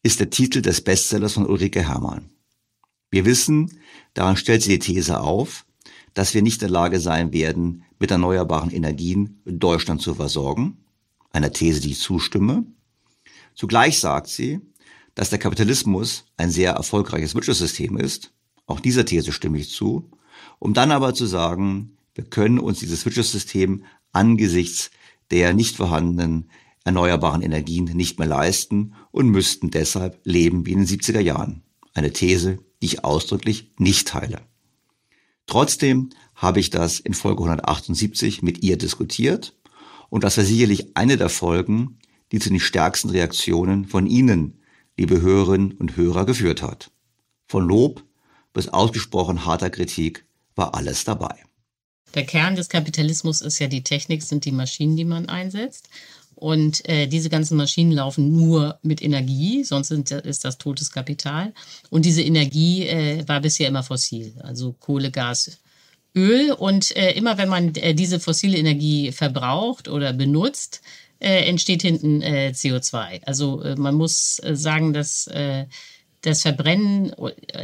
ist 0.04 0.19
der 0.19 0.30
Titel 0.30 0.62
des 0.62 0.82
Bestsellers 0.82 1.34
von 1.34 1.45
Ulrike 1.45 1.88
Herrmann. 1.88 2.30
Wir 3.12 3.26
wissen, 3.26 3.80
daran 4.13 4.38
stellt 4.38 4.62
sie 4.62 4.71
die 4.71 4.80
These 4.80 5.19
auf, 5.19 5.65
dass 6.13 6.34
wir 6.34 6.41
nicht 6.41 6.62
in 6.62 6.67
der 6.67 6.69
Lage 6.69 7.00
sein 7.00 7.34
werden, 7.34 7.84
mit 8.00 8.12
erneuerbaren 8.12 8.71
Energien 8.71 9.41
Deutschland 9.45 10.02
zu 10.02 10.15
versorgen. 10.15 10.78
Einer 11.32 11.52
These, 11.52 11.82
die 11.82 11.91
ich 11.91 12.00
zustimme. 12.00 12.65
Zugleich 13.54 14.00
sagt 14.00 14.28
sie, 14.28 14.60
dass 15.13 15.30
der 15.30 15.39
Kapitalismus 15.39 16.26
ein 16.38 16.52
sehr 16.52 16.74
erfolgreiches 16.74 17.36
Wirtschaftssystem 17.36 17.98
ist. 17.98 18.34
Auch 18.65 18.80
dieser 18.80 19.06
These 19.06 19.32
stimme 19.32 19.60
ich 19.60 19.69
zu. 19.69 20.12
Um 20.60 20.74
dann 20.74 20.91
aber 20.91 21.13
zu 21.13 21.26
sagen, 21.26 21.98
wir 22.13 22.26
können 22.26 22.60
uns 22.60 22.80
dieses 22.80 23.06
Wirtschaftssystem 23.06 23.84
angesichts 24.12 24.91
der 25.32 25.54
nicht 25.54 25.76
vorhandenen 25.76 26.50
erneuerbaren 26.86 27.41
Energien 27.41 27.86
nicht 27.86 28.19
mehr 28.19 28.28
leisten 28.28 28.93
und 29.12 29.30
müssten 29.30 29.71
deshalb 29.71 30.21
leben 30.24 30.65
wie 30.65 30.71
in 30.71 30.86
den 30.86 30.88
70er 30.88 31.19
Jahren. 31.19 31.63
Eine 31.93 32.13
These, 32.13 32.60
die 32.82 32.86
ich 32.86 33.04
ausdrücklich 33.04 33.71
nicht 33.78 34.08
teile. 34.08 34.41
Trotzdem 35.48 36.12
habe 36.36 36.60
ich 36.60 36.69
das 36.69 37.00
in 37.00 37.13
Folge 37.13 37.43
178 37.43 38.41
mit 38.41 38.63
ihr 38.63 38.78
diskutiert 38.78 39.56
und 40.10 40.24
das 40.24 40.38
war 40.38 40.43
sicherlich 40.43 40.95
eine 40.95 41.17
der 41.17 41.30
Folgen, 41.30 42.00
die 42.32 42.39
zu 42.39 42.50
den 42.50 42.60
stärksten 42.60 43.10
Reaktionen 43.10 43.86
von 43.86 44.08
Ihnen, 44.08 44.62
liebe 44.98 45.21
Hörerinnen 45.21 45.74
und 45.74 45.98
Hörer, 45.98 46.26
geführt 46.26 46.62
hat. 46.62 46.91
Von 47.48 47.67
Lob 47.67 48.04
bis 48.54 48.69
ausgesprochen 48.69 49.45
harter 49.45 49.69
Kritik 49.69 50.26
war 50.56 50.76
alles 50.76 51.04
dabei. 51.04 51.36
Der 52.13 52.26
Kern 52.26 52.56
des 52.56 52.69
Kapitalismus 52.69 53.41
ist 53.41 53.60
ja 53.60 53.67
die 53.67 53.84
Technik, 53.84 54.24
sind 54.24 54.45
die 54.45 54.54
Maschinen, 54.54 54.95
die 54.95 55.04
man 55.04 55.28
einsetzt. 55.28 55.89
Und 56.36 56.88
äh, 56.89 57.08
diese 57.08 57.30
ganzen 57.30 57.58
Maschinen 57.58 57.93
laufen 57.93 58.32
nur 58.32 58.78
mit 58.82 59.02
Energie, 59.02 59.63
sonst 59.63 59.88
sind, 59.88 60.12
ist 60.12 60.45
das 60.45 60.58
totes 60.58 60.91
Kapital. 60.91 61.54
Und 61.89 62.06
diese 62.06 62.21
Energie 62.21 62.88
äh, 62.88 63.28
war 63.28 63.41
bisher 63.41 63.67
immer 63.67 63.84
fossil, 63.84 64.34
also 64.43 64.74
Kohle, 64.74 65.12
Gas, 65.12 65.60
Öl. 66.15 66.52
Und 66.52 66.95
äh, 66.95 67.12
immer 67.13 67.38
wenn 67.38 67.50
man 67.50 67.74
äh, 67.76 67.93
diese 67.93 68.19
fossile 68.19 68.58
Energie 68.58 69.12
verbraucht 69.12 69.88
oder 69.88 70.13
benutzt, 70.13 70.82
äh, 71.19 71.48
entsteht 71.48 71.82
hinten 71.82 72.21
äh, 72.21 72.52
CO2. 72.54 73.24
Also 73.26 73.62
äh, 73.62 73.76
man 73.76 73.95
muss 73.95 74.39
äh, 74.43 74.56
sagen, 74.56 74.93
dass 74.93 75.28
äh, 75.28 75.65
das 76.26 76.41
Verbrennen, 76.41 77.13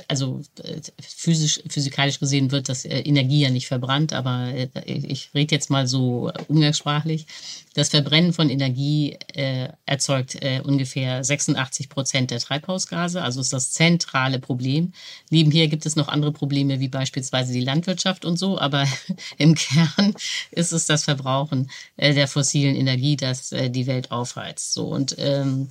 also 0.07 0.41
äh, 0.63 0.81
physisch, 1.01 1.62
physikalisch 1.67 2.19
gesehen 2.19 2.51
wird 2.51 2.69
das 2.69 2.86
äh, 2.86 2.99
Energie 2.99 3.41
ja 3.41 3.49
nicht 3.49 3.67
verbrannt, 3.67 4.13
aber 4.13 4.53
ich 4.86 5.31
rede 5.34 5.55
jetzt 5.55 5.69
mal 5.69 5.88
so 5.88 6.31
umgangssprachlich. 6.47 7.25
Das 7.73 7.88
Verbrennen 7.88 8.34
von 8.34 8.49
Energie 8.49 9.17
äh, 9.34 9.69
erzeugt 9.86 10.36
äh, 10.36 10.60
ungefähr 10.62 11.23
86 11.23 11.88
Prozent 11.88 12.29
der 12.29 12.39
Treibhausgase, 12.39 13.21
also 13.21 13.39
ist 13.39 13.53
das 13.53 13.71
zentrale 13.71 14.39
Problem. 14.39 14.91
Nebenher 15.29 15.69
gibt 15.69 15.86
es 15.86 15.95
noch 15.95 16.10
andere 16.10 16.34
Probleme, 16.34 16.81
wie 16.81 16.89
beispielsweise 16.89 17.53
die 17.53 17.62
Landwirtschaft 17.62 18.25
und 18.25 18.38
so, 18.38 18.60
aber 18.60 18.86
im 19.38 19.55
Kern 19.55 20.13
ist 20.51 20.73
es 20.73 20.86
das 20.86 21.05
Verbrauchen 21.05 21.71
äh, 21.95 22.13
der 22.13 22.27
fossilen 22.27 22.75
Energie, 22.75 23.15
das 23.15 23.53
äh, 23.53 23.69
die 23.69 23.88
Welt 23.88 24.12
aufheizt. 24.12 24.73
So 24.73 24.88
und 24.88 25.15
ähm, 25.17 25.69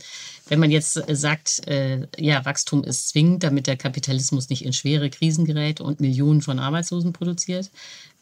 wenn 0.49 0.59
man 0.59 0.71
jetzt 0.71 0.97
äh, 0.97 1.15
sagt, 1.15 1.69
äh, 1.69 2.09
ja, 2.19 2.45
Wachstum 2.47 2.83
ist 2.83 3.11
zwingend, 3.11 3.45
damit 3.45 3.67
der 3.67 3.77
Kapitalismus 3.77 4.49
nicht 4.49 4.65
in 4.65 4.73
schwere 4.73 5.11
Krisen 5.11 5.45
gerät 5.45 5.83
und 5.83 6.01
Millionen 6.01 6.41
von 6.41 6.59
Arbeitslosen 6.59 7.13
produziert, 7.13 7.71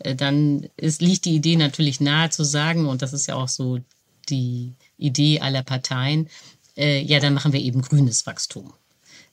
dann 0.01 0.69
ist, 0.77 1.03
liegt 1.03 1.25
die 1.25 1.35
Idee 1.35 1.57
natürlich 1.57 2.01
nahe 2.01 2.31
zu 2.31 2.45
sagen, 2.45 2.87
und 2.87 3.03
das 3.03 3.13
ist 3.13 3.27
ja 3.27 3.35
auch 3.35 3.49
so 3.49 3.78
die 4.31 4.75
Idee 4.97 5.41
aller 5.41 5.63
Parteien, 5.63 6.29
äh, 6.77 7.01
ja, 7.03 7.21
dann 7.21 7.35
machen 7.35 7.53
wir 7.53 7.61
eben 7.61 7.83
grünes 7.83 8.27
Wachstum 8.27 8.73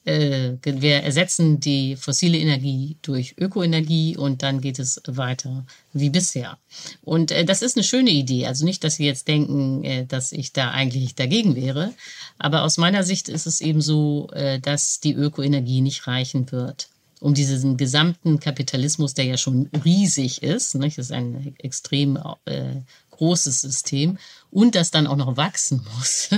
äh, 0.06 0.58
wir 0.64 0.98
ersetzen 0.98 1.60
die 1.60 1.96
fossile 1.96 2.38
Energie 2.38 2.98
durch 3.02 3.36
Ökoenergie 3.38 4.16
und 4.16 4.44
dann 4.44 4.62
geht 4.62 4.80
es 4.80 5.02
weiter 5.08 5.66
wie 5.94 6.10
bisher. 6.10 6.58
Und 7.04 7.32
äh, 7.32 7.44
das 7.44 7.62
ist 7.62 7.76
eine 7.76 7.84
schöne 7.84 8.12
Idee. 8.12 8.46
Also 8.46 8.66
nicht, 8.66 8.84
dass 8.84 8.96
Sie 8.96 9.06
jetzt 9.06 9.28
denken, 9.28 9.84
äh, 9.84 10.06
dass 10.06 10.32
ich 10.32 10.54
da 10.54 10.72
eigentlich 10.72 11.16
dagegen 11.16 11.56
wäre. 11.56 11.94
Aber 12.38 12.64
aus 12.64 12.78
meiner 12.78 13.04
Sicht 13.04 13.30
ist 13.30 13.48
es 13.48 13.62
eben 13.62 13.82
so, 13.82 14.30
äh, 14.34 14.60
dass 14.60 15.00
die 15.00 15.14
Ökoenergie 15.14 15.82
nicht 15.82 16.08
reichen 16.08 16.52
wird 16.52 16.90
um 17.22 17.34
diesen 17.34 17.78
gesamten 17.78 18.40
Kapitalismus, 18.40 19.14
der 19.14 19.26
ja 19.26 19.38
schon 19.38 19.70
riesig 19.84 20.44
ist, 20.44 20.76
nicht? 20.76 20.98
das 20.98 21.08
ist 21.08 21.12
ein 21.12 21.56
extrem 21.58 22.20
äh, 22.46 22.82
großes 23.16 23.62
System 23.62 24.18
und 24.52 24.76
das 24.76 24.92
dann 24.92 25.08
auch 25.08 25.16
noch 25.16 25.38
wachsen 25.38 25.86
muss, 25.98 26.30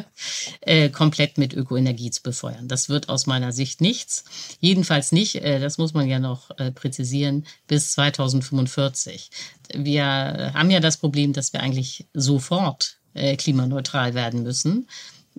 äh, 0.62 0.90
komplett 0.90 1.38
mit 1.38 1.54
Ökoenergie 1.54 2.12
zu 2.12 2.24
befeuern. 2.24 2.68
Das 2.68 2.90
wird 2.90 3.10
aus 3.10 3.26
meiner 3.26 3.52
Sicht 3.52 3.82
nichts. 3.82 4.26
Jedenfalls 4.60 5.12
nicht, 5.12 5.36
äh, 5.36 5.60
das 5.60 5.78
muss 5.78 5.94
man 5.94 6.08
ja 6.08 6.20
noch 6.20 6.52
äh, 6.58 6.72
präzisieren, 6.72 7.46
bis 7.68 7.92
2045. 7.94 9.30
Wir 9.74 10.52
haben 10.54 10.70
ja 10.70 10.80
das 10.80 10.98
Problem, 10.98 11.34
dass 11.34 11.54
wir 11.54 11.62
eigentlich 11.62 12.06
sofort 12.14 12.98
äh, 13.14 13.36
klimaneutral 13.36 14.14
werden 14.14 14.44
müssen, 14.44 14.88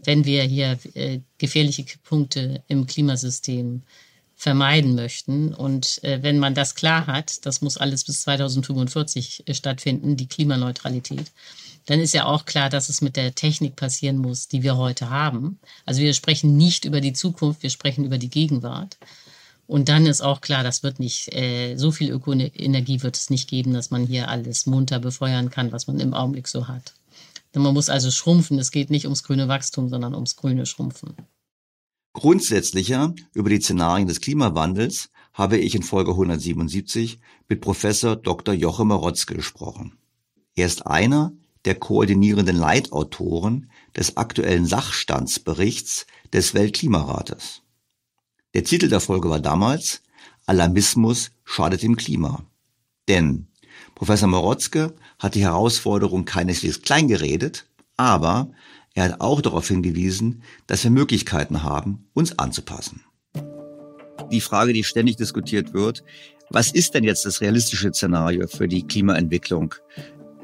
wenn 0.04 0.24
wir 0.24 0.42
hier 0.42 0.78
äh, 0.94 1.20
gefährliche 1.38 1.84
Punkte 2.04 2.62
im 2.68 2.86
Klimasystem 2.86 3.82
vermeiden 4.38 4.94
möchten. 4.94 5.52
Und 5.52 6.02
äh, 6.04 6.22
wenn 6.22 6.38
man 6.38 6.54
das 6.54 6.76
klar 6.76 7.08
hat, 7.08 7.44
das 7.44 7.60
muss 7.60 7.76
alles 7.76 8.04
bis 8.04 8.22
2045 8.22 9.42
äh, 9.46 9.54
stattfinden, 9.54 10.16
die 10.16 10.28
Klimaneutralität, 10.28 11.32
dann 11.86 11.98
ist 11.98 12.14
ja 12.14 12.24
auch 12.24 12.44
klar, 12.44 12.70
dass 12.70 12.88
es 12.88 13.00
mit 13.00 13.16
der 13.16 13.34
Technik 13.34 13.74
passieren 13.74 14.18
muss, 14.18 14.46
die 14.46 14.62
wir 14.62 14.76
heute 14.76 15.10
haben. 15.10 15.58
Also 15.84 16.00
wir 16.00 16.14
sprechen 16.14 16.56
nicht 16.56 16.84
über 16.84 17.00
die 17.00 17.12
Zukunft, 17.14 17.64
wir 17.64 17.70
sprechen 17.70 18.04
über 18.04 18.16
die 18.18 18.30
Gegenwart. 18.30 18.96
Und 19.66 19.88
dann 19.88 20.06
ist 20.06 20.20
auch 20.20 20.40
klar, 20.40 20.62
das 20.62 20.84
wird 20.84 21.00
nicht, 21.00 21.34
äh, 21.34 21.76
so 21.76 21.90
viel 21.90 22.10
Ökoenergie 22.10 23.02
wird 23.02 23.16
es 23.16 23.30
nicht 23.30 23.50
geben, 23.50 23.74
dass 23.74 23.90
man 23.90 24.06
hier 24.06 24.28
alles 24.28 24.66
munter 24.66 25.00
befeuern 25.00 25.50
kann, 25.50 25.72
was 25.72 25.88
man 25.88 25.98
im 25.98 26.14
Augenblick 26.14 26.46
so 26.46 26.68
hat. 26.68 26.94
Man 27.54 27.74
muss 27.74 27.90
also 27.90 28.12
schrumpfen. 28.12 28.58
Es 28.60 28.70
geht 28.70 28.88
nicht 28.88 29.06
ums 29.06 29.24
grüne 29.24 29.48
Wachstum, 29.48 29.88
sondern 29.88 30.14
ums 30.14 30.36
grüne 30.36 30.64
Schrumpfen. 30.64 31.16
Grundsätzlicher 32.12 33.14
über 33.34 33.50
die 33.50 33.60
Szenarien 33.60 34.08
des 34.08 34.20
Klimawandels 34.20 35.10
habe 35.32 35.56
ich 35.58 35.74
in 35.74 35.82
Folge 35.82 36.10
177 36.10 37.20
mit 37.48 37.60
Professor 37.60 38.16
Dr. 38.16 38.54
Joachim 38.54 38.88
Marotzke 38.88 39.34
gesprochen. 39.34 39.98
Er 40.56 40.66
ist 40.66 40.86
einer 40.86 41.32
der 41.64 41.76
koordinierenden 41.76 42.56
Leitautoren 42.56 43.70
des 43.96 44.16
aktuellen 44.16 44.66
Sachstandsberichts 44.66 46.06
des 46.32 46.54
Weltklimarates. 46.54 47.62
Der 48.54 48.64
Titel 48.64 48.88
der 48.88 49.00
Folge 49.00 49.30
war 49.30 49.40
damals 49.40 50.02
Alarmismus 50.46 51.30
schadet 51.44 51.82
dem 51.82 51.96
Klima. 51.96 52.42
Denn 53.06 53.48
Professor 53.94 54.28
Marotzke 54.28 54.94
hat 55.18 55.34
die 55.34 55.42
Herausforderung 55.42 56.24
keineswegs 56.24 56.82
kleingeredet, 56.82 57.68
aber 57.96 58.50
er 58.98 59.04
hat 59.04 59.20
auch 59.20 59.40
darauf 59.40 59.68
hingewiesen, 59.68 60.42
dass 60.66 60.82
wir 60.82 60.90
Möglichkeiten 60.90 61.62
haben, 61.62 62.08
uns 62.14 62.36
anzupassen. 62.36 63.04
Die 64.32 64.40
Frage, 64.40 64.72
die 64.72 64.82
ständig 64.82 65.14
diskutiert 65.14 65.72
wird, 65.72 66.02
was 66.50 66.72
ist 66.72 66.94
denn 66.94 67.04
jetzt 67.04 67.24
das 67.24 67.40
realistische 67.40 67.92
Szenario 67.92 68.48
für 68.48 68.66
die 68.66 68.84
Klimaentwicklung 68.84 69.76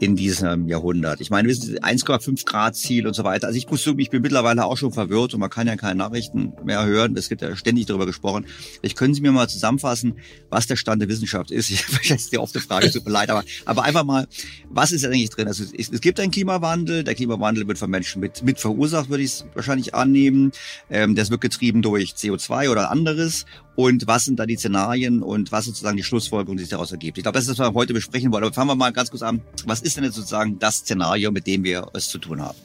in 0.01 0.16
diesem 0.16 0.68
Jahrhundert. 0.68 1.20
Ich 1.20 1.30
meine, 1.30 1.49
wir 1.49 1.55
sind 1.55 1.82
1,5 1.82 2.45
Grad 2.45 2.76
Ziel 2.76 3.07
und 3.07 3.14
so 3.14 3.24
weiter. 3.24 3.47
Also 3.47 3.57
ich 3.57 3.68
muss 3.70 3.84
sagen, 3.84 3.99
ich 3.99 4.11
bin 4.11 4.22
mittlerweile 4.22 4.64
auch 4.64 4.76
schon 4.76 4.92
verwirrt 4.92 5.34
und 5.34 5.40
man 5.40 5.51
kann 5.51 5.66
ja 5.66 5.76
keine 5.76 5.97
Nachrichten 5.97 6.53
mehr 6.64 6.84
hören. 6.84 7.16
Es 7.16 7.30
wird 7.30 7.42
ja 7.42 7.55
ständig 7.57 7.86
darüber 7.86 8.07
gesprochen. 8.07 8.47
Vielleicht 8.80 8.99
können 8.99 9.14
Sie 9.14 9.20
mir 9.20 9.32
mal 9.32 9.49
zusammenfassen, 9.49 10.14
was 10.51 10.66
der 10.66 10.76
Stand 10.76 11.01
der 11.01 11.09
Wissenschaft 11.09 11.51
ist. 11.51 11.70
Ich 12.05 12.11
jetzt 12.11 12.32
die 12.32 12.38
oft 12.38 12.55
Frage, 12.59 12.90
tut 12.90 13.05
mir 13.07 13.12
leid, 13.12 13.30
aber, 13.30 13.45
aber 13.64 13.82
einfach 13.84 14.05
mal, 14.05 14.26
was 14.68 14.92
ist 14.92 15.05
eigentlich 15.05 15.30
drin? 15.30 15.49
Also 15.49 15.64
es, 15.64 15.88
es 15.88 16.01
gibt 16.01 16.20
einen 16.20 16.30
Klimawandel. 16.30 17.03
Der 17.03 17.14
Klimawandel 17.14 17.66
wird 17.66 17.78
von 17.78 17.90
Menschen 17.90 18.20
mit, 18.20 18.42
mit 18.42 18.61
verursacht, 18.61 19.09
würde 19.09 19.22
ich 19.22 19.30
es 19.30 19.47
wahrscheinlich 19.55 19.95
annehmen. 19.95 20.53
Ähm, 20.90 21.14
das 21.14 21.30
wird 21.30 21.40
getrieben 21.40 21.82
durch 21.82 22.12
CO2 22.12 22.70
oder 22.70 22.90
anderes 22.90 23.47
und 23.77 24.07
was 24.07 24.25
sind 24.25 24.39
da 24.39 24.47
die 24.47 24.57
Szenarien 24.57 25.22
und 25.22 25.51
was 25.53 25.64
sozusagen 25.64 25.97
die 25.97 26.05
Schlussfolgerung, 26.05 26.57
die 26.57 26.62
sich 26.62 26.70
daraus 26.70 26.93
ergibt. 26.93 27.18
Ich 27.18 27.25
glaube, 27.25 27.39
das 27.39 27.49
ist, 27.49 27.59
was 27.59 27.68
wir 27.68 27.75
heute 27.75 27.93
besprechen 27.93 28.33
wollen. 28.33 28.45
Aber 28.45 28.53
fangen 28.53 28.68
wir 28.68 28.77
mal 28.77 28.93
ganz 28.93 29.11
kurz 29.11 29.22
an. 29.22 29.43
Was 29.64 29.83
ist 29.83 29.97
denn 29.97 30.05
jetzt 30.05 30.14
sozusagen 30.14 30.59
das 30.59 30.79
Szenario, 30.79 31.33
mit 31.33 31.47
dem 31.47 31.64
wir 31.64 31.89
es 31.93 32.09
zu 32.09 32.18
tun 32.18 32.41
haben? 32.41 32.59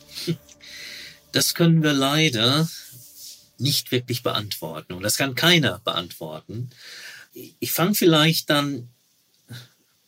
Das 1.31 1.53
können 1.53 1.83
wir 1.83 1.93
leider 1.93 2.67
nicht 3.57 3.91
wirklich 3.91 4.23
beantworten 4.23 4.93
und 4.93 5.03
das 5.03 5.17
kann 5.17 5.35
keiner 5.35 5.79
beantworten. 5.83 6.69
Ich 7.59 7.71
fange 7.71 7.93
vielleicht 7.93 8.49
dann 8.49 8.89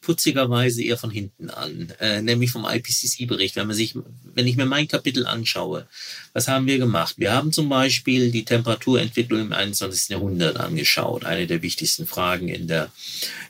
putzigerweise 0.02 0.84
eher 0.84 0.98
von 0.98 1.12
hinten 1.12 1.50
an, 1.50 1.94
äh, 2.00 2.22
nämlich 2.22 2.52
vom 2.52 2.66
IPCC-Bericht. 2.66 3.56
Wenn 3.56 3.70
wenn 3.70 4.48
ich 4.48 4.58
mir 4.58 4.66
mein 4.66 4.88
Kapitel 4.88 5.28
anschaue, 5.28 5.88
was 6.34 6.48
haben 6.48 6.66
wir 6.66 6.80
gemacht? 6.80 7.16
Wir 7.18 7.34
haben 7.34 7.54
zum 7.54 7.70
Beispiel 7.70 8.32
die 8.32 8.44
Temperaturentwicklung 8.44 9.42
im 9.42 9.54
21. 9.54 10.10
Jahrhundert 10.10 10.58
angeschaut. 10.58 11.24
Eine 11.24 11.46
der 11.48 11.62
wichtigsten 11.62 12.08
Fragen 12.08 12.48
in 12.50 12.68
der, 12.68 12.86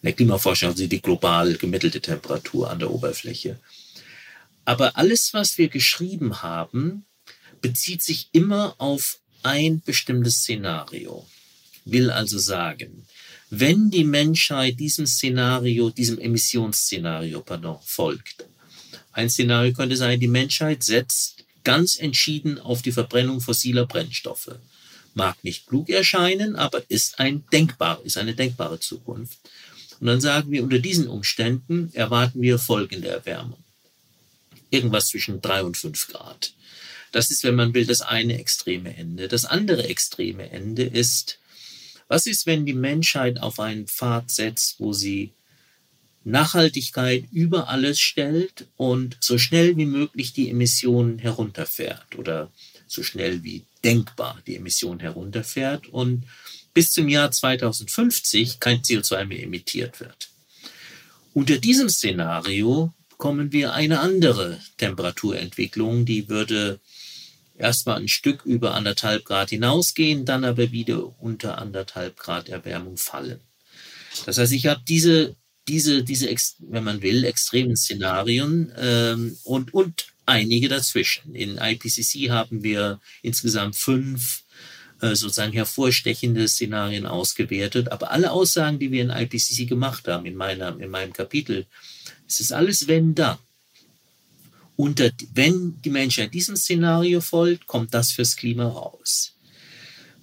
in 0.01 0.07
der 0.07 0.13
Klimaforschung, 0.13 0.69
also 0.69 0.85
die 0.85 1.01
global 1.01 1.55
gemittelte 1.55 2.01
Temperatur 2.01 2.69
an 2.69 2.79
der 2.79 2.91
Oberfläche. 2.91 3.57
Aber 4.65 4.97
alles, 4.97 5.33
was 5.33 5.57
wir 5.57 5.69
geschrieben 5.69 6.43
haben, 6.43 7.05
bezieht 7.61 8.03
sich 8.03 8.29
immer 8.33 8.75
auf 8.77 9.19
ein 9.43 9.81
bestimmtes 9.81 10.37
Szenario. 10.37 11.25
Will 11.85 12.11
also 12.11 12.37
sagen, 12.37 13.07
wenn 13.51 13.91
die 13.91 14.05
Menschheit 14.05 14.79
diesem 14.79 15.05
Szenario, 15.05 15.89
diesem 15.89 16.17
Emissionsszenario, 16.17 17.41
pardon, 17.41 17.79
folgt. 17.83 18.45
Ein 19.11 19.29
Szenario 19.29 19.73
könnte 19.73 19.97
sein, 19.97 20.21
die 20.21 20.29
Menschheit 20.29 20.83
setzt 20.83 21.43
ganz 21.65 21.99
entschieden 21.99 22.59
auf 22.59 22.81
die 22.81 22.93
Verbrennung 22.93 23.41
fossiler 23.41 23.85
Brennstoffe. 23.85 24.55
Mag 25.15 25.43
nicht 25.43 25.67
klug 25.67 25.89
erscheinen, 25.89 26.55
aber 26.55 26.89
ist 26.89 27.19
ein 27.19 27.43
denkbar, 27.51 28.01
ist 28.05 28.17
eine 28.17 28.33
denkbare 28.33 28.79
Zukunft. 28.79 29.37
Und 29.99 30.07
dann 30.07 30.21
sagen 30.21 30.49
wir, 30.49 30.63
unter 30.63 30.79
diesen 30.79 31.09
Umständen 31.09 31.91
erwarten 31.93 32.41
wir 32.41 32.57
folgende 32.57 33.09
Erwärmung. 33.09 33.61
Irgendwas 34.69 35.09
zwischen 35.09 35.41
drei 35.41 35.61
und 35.61 35.75
fünf 35.75 36.07
Grad. 36.07 36.53
Das 37.11 37.29
ist, 37.29 37.43
wenn 37.43 37.55
man 37.55 37.73
will, 37.73 37.85
das 37.85 38.01
eine 38.01 38.39
extreme 38.39 38.95
Ende. 38.95 39.27
Das 39.27 39.43
andere 39.43 39.83
extreme 39.89 40.49
Ende 40.51 40.83
ist, 40.83 41.40
was 42.11 42.25
ist, 42.25 42.45
wenn 42.45 42.65
die 42.65 42.73
Menschheit 42.73 43.39
auf 43.39 43.61
einen 43.61 43.87
Pfad 43.87 44.29
setzt, 44.29 44.81
wo 44.81 44.91
sie 44.91 45.31
Nachhaltigkeit 46.25 47.23
über 47.31 47.69
alles 47.69 48.01
stellt 48.01 48.67
und 48.75 49.15
so 49.21 49.37
schnell 49.37 49.77
wie 49.77 49.85
möglich 49.85 50.33
die 50.33 50.49
Emissionen 50.49 51.19
herunterfährt 51.19 52.17
oder 52.17 52.51
so 52.85 53.01
schnell 53.01 53.43
wie 53.43 53.63
denkbar 53.85 54.41
die 54.45 54.57
Emissionen 54.57 54.99
herunterfährt 54.99 55.87
und 55.87 56.25
bis 56.73 56.91
zum 56.91 57.07
Jahr 57.07 57.31
2050 57.31 58.59
kein 58.59 58.81
CO2 58.81 59.23
mehr 59.23 59.43
emittiert 59.43 60.01
wird. 60.01 60.31
Unter 61.33 61.59
diesem 61.59 61.87
Szenario 61.87 62.93
bekommen 63.09 63.53
wir 63.53 63.71
eine 63.71 64.01
andere 64.01 64.59
Temperaturentwicklung, 64.77 66.03
die 66.03 66.27
würde 66.27 66.81
erstmal 67.61 67.97
ein 67.97 68.07
Stück 68.07 68.45
über 68.45 68.73
anderthalb 68.73 69.25
Grad 69.25 69.49
hinausgehen, 69.49 70.25
dann 70.25 70.43
aber 70.43 70.71
wieder 70.71 71.19
unter 71.21 71.57
anderthalb 71.57 72.17
Grad 72.17 72.49
Erwärmung 72.49 72.97
fallen. 72.97 73.39
Das 74.25 74.37
heißt, 74.37 74.51
ich 74.51 74.67
habe 74.67 74.81
diese, 74.87 75.35
diese, 75.67 76.03
diese, 76.03 76.27
wenn 76.59 76.83
man 76.83 77.01
will, 77.01 77.23
extremen 77.23 77.75
Szenarien 77.75 78.73
ähm, 78.77 79.37
und, 79.43 79.73
und 79.73 80.07
einige 80.25 80.67
dazwischen. 80.67 81.33
In 81.35 81.57
IPCC 81.57 82.29
haben 82.29 82.63
wir 82.63 82.99
insgesamt 83.21 83.75
fünf 83.75 84.43
äh, 85.01 85.15
sozusagen 85.15 85.53
hervorstechende 85.53 86.47
Szenarien 86.47 87.05
ausgewertet. 87.05 87.91
Aber 87.91 88.11
alle 88.11 88.31
Aussagen, 88.31 88.79
die 88.79 88.91
wir 88.91 89.01
in 89.01 89.09
IPCC 89.09 89.67
gemacht 89.67 90.07
haben, 90.07 90.25
in, 90.25 90.35
meiner, 90.35 90.79
in 90.79 90.89
meinem 90.89 91.13
Kapitel, 91.13 91.65
es 92.27 92.39
ist 92.39 92.51
alles 92.51 92.87
wenn 92.87 93.15
dann 93.15 93.37
unter, 94.81 95.11
wenn 95.35 95.79
die 95.83 95.91
Menschheit 95.91 96.33
diesem 96.33 96.55
Szenario 96.55 97.21
folgt, 97.21 97.67
kommt 97.67 97.93
das 97.93 98.11
fürs 98.11 98.35
Klima 98.35 98.67
raus. 98.67 99.35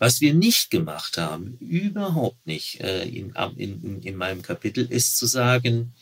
Was 0.00 0.20
wir 0.20 0.34
nicht 0.34 0.72
gemacht 0.72 1.16
haben, 1.16 1.56
überhaupt 1.61 2.44
nicht 2.44 2.80
äh, 2.80 3.04
in, 3.04 3.34
in, 3.56 4.02
in 4.02 4.16
meinem 4.16 4.42
Kapitel, 4.42 4.84
ist 4.90 5.16
zu 5.16 5.26
sagen, 5.26 5.92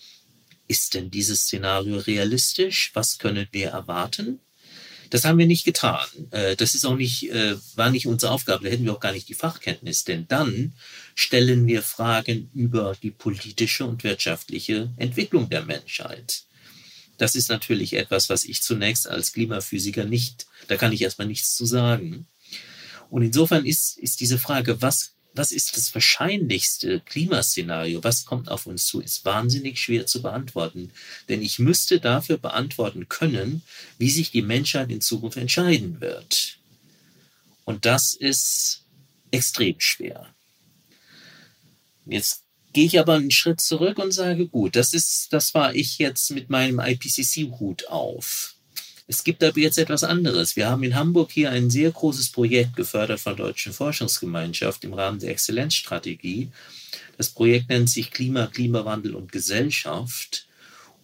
ist 0.69 0.95
denn 0.95 1.11
dieses 1.11 1.43
Szenario 1.43 1.99
realistisch? 1.99 2.93
Was 2.95 3.19
können 3.19 3.47
wir 3.53 3.69
erwarten? 3.69 4.41
Das 5.11 5.25
haben 5.25 5.39
wir 5.39 5.47
nicht 5.47 5.67
getan. 5.67 6.07
Äh, 6.31 6.57
das 6.57 6.75
ist 6.75 6.87
auch 6.87 6.97
nicht, 6.97 7.31
äh, 7.31 7.57
war 7.75 7.91
nicht 7.91 8.07
unsere 8.07 8.33
Aufgabe. 8.33 8.65
Da 8.65 8.71
hätten 8.71 8.85
wir 8.85 8.95
auch 8.95 9.01
gar 9.01 9.13
nicht 9.13 9.29
die 9.29 9.35
Fachkenntnis. 9.35 10.05
Denn 10.05 10.27
dann 10.29 10.73
stellen 11.15 11.67
wir 11.67 11.83
Fragen 11.83 12.51
über 12.55 12.97
die 13.03 13.11
politische 13.11 13.85
und 13.85 14.03
wirtschaftliche 14.03 14.95
Entwicklung 14.97 15.51
der 15.51 15.63
Menschheit. 15.63 16.47
Das 17.19 17.35
ist 17.35 17.49
natürlich 17.49 17.95
etwas, 17.95 18.29
was 18.29 18.45
ich 18.45 18.63
zunächst 18.63 19.09
als 19.09 19.33
Klimaphysiker 19.33 20.05
nicht, 20.05 20.47
da 20.69 20.77
kann 20.77 20.93
ich 20.93 21.03
erstmal 21.03 21.29
nichts 21.29 21.57
zu 21.57 21.65
sagen. 21.65 22.27
Und 23.11 23.23
insofern 23.23 23.65
ist, 23.65 23.99
ist 23.99 24.21
diese 24.21 24.39
Frage, 24.39 24.83
was, 24.83 25.15
was 25.33 25.53
ist 25.53 25.77
das 25.77 25.95
wahrscheinlichste 25.95 27.01
Klimaszenario, 27.01 28.03
was 28.03 28.25
kommt 28.25 28.51
auf 28.51 28.67
uns 28.67 28.87
zu, 28.87 29.01
ist 29.01 29.25
wahnsinnig 29.25 29.81
schwer 29.81 30.07
zu 30.07 30.23
beantworten. 30.23 30.91
Denn 31.29 31.43
ich 31.43 31.59
müsste 31.59 32.01
dafür 32.01 32.39
beantworten 32.39 33.09
können, 33.09 33.63
wie 33.99 34.11
sich 34.11 34.31
die 34.31 34.43
Menschheit 34.43 34.91
in 34.91 35.01
Zukunft 35.01 35.37
entscheiden 35.37 36.01
wird. 36.01 36.59
Und 37.65 37.85
das 37.85 38.15
ist 38.15 38.85
extrem 39.31 39.81
schwer. 39.81 40.35
Jetzt 42.07 42.46
gehe 42.77 42.85
ich 42.85 43.01
aber 43.01 43.15
einen 43.15 43.31
Schritt 43.31 43.63
zurück 43.63 43.97
und 43.97 44.13
sage, 44.13 44.49
gut, 44.49 44.77
das 44.77 44.93
ist, 44.93 45.33
das 45.33 45.55
war 45.55 45.75
ich 45.75 45.97
jetzt 45.97 46.31
mit 46.33 46.51
meinem 46.51 46.79
IPCC-Hut 46.79 47.89
auf. 47.89 48.55
Es 49.07 49.25
gibt 49.25 49.43
aber 49.43 49.59
jetzt 49.59 49.79
etwas 49.79 50.05
anderes. 50.05 50.57
Wir 50.57 50.69
haben 50.69 50.83
in 50.83 50.95
Hamburg 50.95 51.31
hier 51.33 51.51
ein 51.51 51.71
sehr 51.71 51.91
großes 51.91 52.33
Projekt 52.33 52.77
gefördert 52.77 53.19
von 53.19 53.35
der 53.35 53.47
Deutschen 53.47 53.73
Forschungsgemeinschaft 53.73 54.85
im 54.85 54.93
Rahmen 54.93 55.21
der 55.21 55.31
Exzellenzstrategie. 55.31 56.51
Das 57.17 57.31
Projekt 57.31 57.71
nennt 57.71 57.89
sich 57.89 58.11
Klima, 58.11 58.47
Klimawandel 58.47 59.15
und 59.15 59.33
Gesellschaft. 59.33 60.47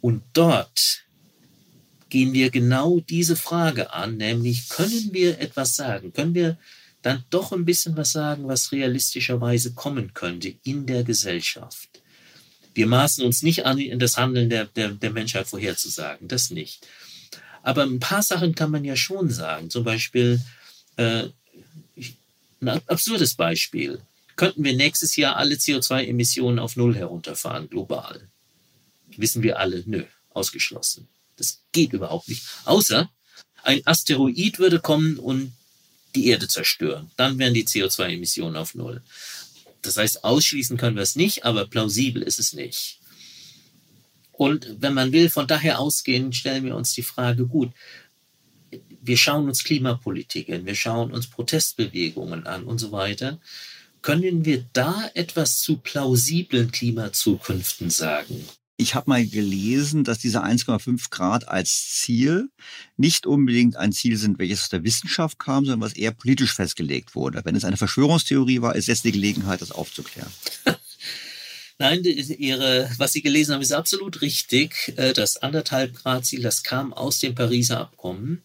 Und 0.02 0.22
dort 0.34 1.04
gehen 2.10 2.34
wir 2.34 2.50
genau 2.50 3.00
diese 3.00 3.34
Frage 3.34 3.94
an, 3.94 4.18
nämlich 4.18 4.68
können 4.68 5.08
wir 5.12 5.40
etwas 5.40 5.74
sagen? 5.74 6.12
Können 6.12 6.34
wir 6.34 6.58
dann 7.02 7.24
doch 7.30 7.52
ein 7.52 7.64
bisschen 7.64 7.96
was 7.96 8.12
sagen, 8.12 8.48
was 8.48 8.72
realistischerweise 8.72 9.74
kommen 9.74 10.14
könnte 10.14 10.54
in 10.62 10.86
der 10.86 11.04
Gesellschaft. 11.04 11.88
Wir 12.74 12.86
maßen 12.86 13.24
uns 13.24 13.42
nicht 13.42 13.66
an, 13.66 13.80
das 13.98 14.16
Handeln 14.16 14.48
der, 14.48 14.66
der, 14.66 14.92
der 14.92 15.10
Menschheit 15.10 15.46
vorherzusagen, 15.46 16.28
das 16.28 16.50
nicht. 16.50 16.86
Aber 17.62 17.82
ein 17.82 18.00
paar 18.00 18.22
Sachen 18.22 18.54
kann 18.54 18.70
man 18.70 18.84
ja 18.84 18.96
schon 18.96 19.30
sagen. 19.30 19.70
Zum 19.70 19.84
Beispiel, 19.84 20.40
äh, 20.96 21.24
ein 22.60 22.68
absurdes 22.86 23.34
Beispiel. 23.34 24.00
Könnten 24.36 24.64
wir 24.64 24.74
nächstes 24.74 25.16
Jahr 25.16 25.36
alle 25.36 25.56
CO2-Emissionen 25.56 26.58
auf 26.58 26.76
Null 26.76 26.96
herunterfahren, 26.96 27.68
global? 27.68 28.28
Wissen 29.16 29.42
wir 29.42 29.58
alle, 29.58 29.82
nö, 29.86 30.04
ausgeschlossen. 30.30 31.08
Das 31.36 31.60
geht 31.72 31.92
überhaupt 31.92 32.28
nicht. 32.28 32.44
Außer 32.64 33.10
ein 33.62 33.86
Asteroid 33.86 34.58
würde 34.58 34.80
kommen 34.80 35.18
und 35.18 35.52
die 36.14 36.28
Erde 36.28 36.48
zerstören. 36.48 37.10
Dann 37.16 37.38
wären 37.38 37.54
die 37.54 37.66
CO2-Emissionen 37.66 38.56
auf 38.56 38.74
Null. 38.74 39.02
Das 39.82 39.96
heißt, 39.96 40.24
ausschließen 40.24 40.76
können 40.76 40.96
wir 40.96 41.02
es 41.02 41.16
nicht, 41.16 41.44
aber 41.44 41.66
plausibel 41.66 42.22
ist 42.22 42.38
es 42.38 42.52
nicht. 42.52 43.00
Und 44.32 44.76
wenn 44.80 44.94
man 44.94 45.12
will, 45.12 45.28
von 45.28 45.46
daher 45.46 45.78
ausgehen, 45.78 46.32
stellen 46.32 46.64
wir 46.64 46.76
uns 46.76 46.94
die 46.94 47.02
Frage, 47.02 47.46
gut, 47.46 47.70
wir 49.02 49.16
schauen 49.16 49.48
uns 49.48 49.64
Klimapolitik 49.64 50.48
an, 50.50 50.64
wir 50.64 50.74
schauen 50.74 51.12
uns 51.12 51.26
Protestbewegungen 51.26 52.46
an 52.46 52.64
und 52.64 52.78
so 52.78 52.92
weiter. 52.92 53.40
Können 54.00 54.44
wir 54.44 54.64
da 54.72 55.10
etwas 55.14 55.60
zu 55.60 55.76
plausiblen 55.76 56.70
Klimazukünften 56.72 57.90
sagen? 57.90 58.48
Ich 58.76 58.94
habe 58.94 59.10
mal 59.10 59.24
gelesen, 59.26 60.02
dass 60.02 60.18
diese 60.18 60.42
1,5 60.42 61.10
Grad 61.10 61.48
als 61.48 61.90
Ziel 62.00 62.48
nicht 62.96 63.26
unbedingt 63.26 63.76
ein 63.76 63.92
Ziel 63.92 64.16
sind, 64.16 64.38
welches 64.38 64.62
aus 64.62 64.68
der 64.70 64.82
Wissenschaft 64.82 65.38
kam, 65.38 65.64
sondern 65.64 65.82
was 65.82 65.92
eher 65.92 66.12
politisch 66.12 66.54
festgelegt 66.54 67.14
wurde. 67.14 67.42
Wenn 67.44 67.54
es 67.54 67.64
eine 67.64 67.76
Verschwörungstheorie 67.76 68.62
war, 68.62 68.74
ist 68.74 68.88
jetzt 68.88 69.04
die 69.04 69.12
Gelegenheit, 69.12 69.60
das 69.60 69.72
aufzuklären. 69.72 70.32
Nein, 71.78 72.04
ihre, 72.04 72.90
was 72.98 73.12
Sie 73.12 73.22
gelesen 73.22 73.54
haben, 73.54 73.62
ist 73.62 73.72
absolut 73.72 74.20
richtig. 74.20 74.94
Äh, 74.96 75.12
das 75.12 75.36
anderthalb 75.36 75.94
Grad 75.94 76.24
Ziel, 76.24 76.42
das 76.42 76.62
kam 76.62 76.92
aus 76.92 77.18
dem 77.18 77.34
Pariser 77.34 77.80
Abkommen. 77.80 78.42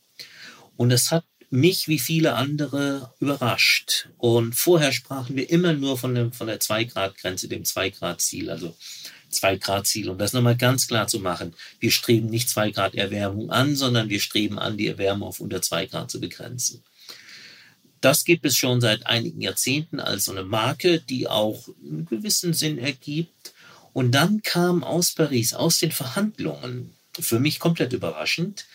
Und 0.76 0.90
das 0.90 1.12
hat 1.12 1.26
mich 1.50 1.88
wie 1.88 2.00
viele 2.00 2.34
andere 2.34 3.14
überrascht. 3.20 4.10
Und 4.18 4.54
vorher 4.54 4.92
sprachen 4.92 5.36
wir 5.36 5.50
immer 5.50 5.74
nur 5.74 5.98
von, 5.98 6.14
dem, 6.14 6.34
von 6.34 6.48
der 6.48 6.60
2-Grad-Grenze, 6.60 7.48
dem 7.48 7.64
2-Grad-Ziel, 7.64 8.50
also 8.50 8.76
2-Grad-Ziel. 9.32 10.10
Um 10.10 10.18
das 10.18 10.34
nochmal 10.34 10.58
ganz 10.58 10.88
klar 10.88 11.08
zu 11.08 11.20
machen, 11.20 11.54
wir 11.80 11.92
streben 11.92 12.28
nicht 12.28 12.50
2 12.50 12.72
Grad 12.72 12.96
Erwärmung 12.96 13.50
an, 13.50 13.76
sondern 13.76 14.10
wir 14.10 14.20
streben 14.20 14.60
an, 14.60 14.78
die 14.78 14.88
Erwärmung 14.88 15.30
auf 15.30 15.40
unter 15.40 15.62
2 15.62 15.88
Grad 15.88 16.12
zu 16.12 16.20
begrenzen. 16.20 16.84
Das 18.02 18.26
gibt 18.26 18.46
es 18.46 18.56
schon 18.56 18.80
seit 18.80 19.08
einigen 19.08 19.42
Jahrzehnten 19.42 20.00
als 20.00 20.26
so 20.26 20.32
eine 20.32 20.44
Marke, 20.44 21.02
die 21.02 21.28
auch 21.28 21.68
einen 21.84 22.06
gewissen 22.06 22.54
Sinn 22.54 22.78
ergibt. 22.78 23.54
Und 23.94 24.12
dann 24.12 24.44
kam 24.44 24.84
aus 24.84 25.14
Paris, 25.14 25.54
aus 25.54 25.80
den 25.80 25.92
Verhandlungen, 25.92 26.94
für 27.20 27.40
mich 27.40 27.60
komplett 27.60 27.94
überraschend, 27.94 28.66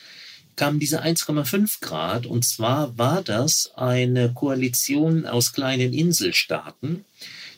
kam 0.57 0.81
diese 0.81 1.03
1,5 1.03 1.81
Grad. 1.81 2.27
Und 2.27 2.45
zwar 2.45 2.99
war 2.99 3.23
das 3.23 3.71
eine 3.77 4.33
Koalition 4.35 5.27
aus 5.27 5.53
kleinen 5.53 5.93
Inselstaaten, 5.93 7.05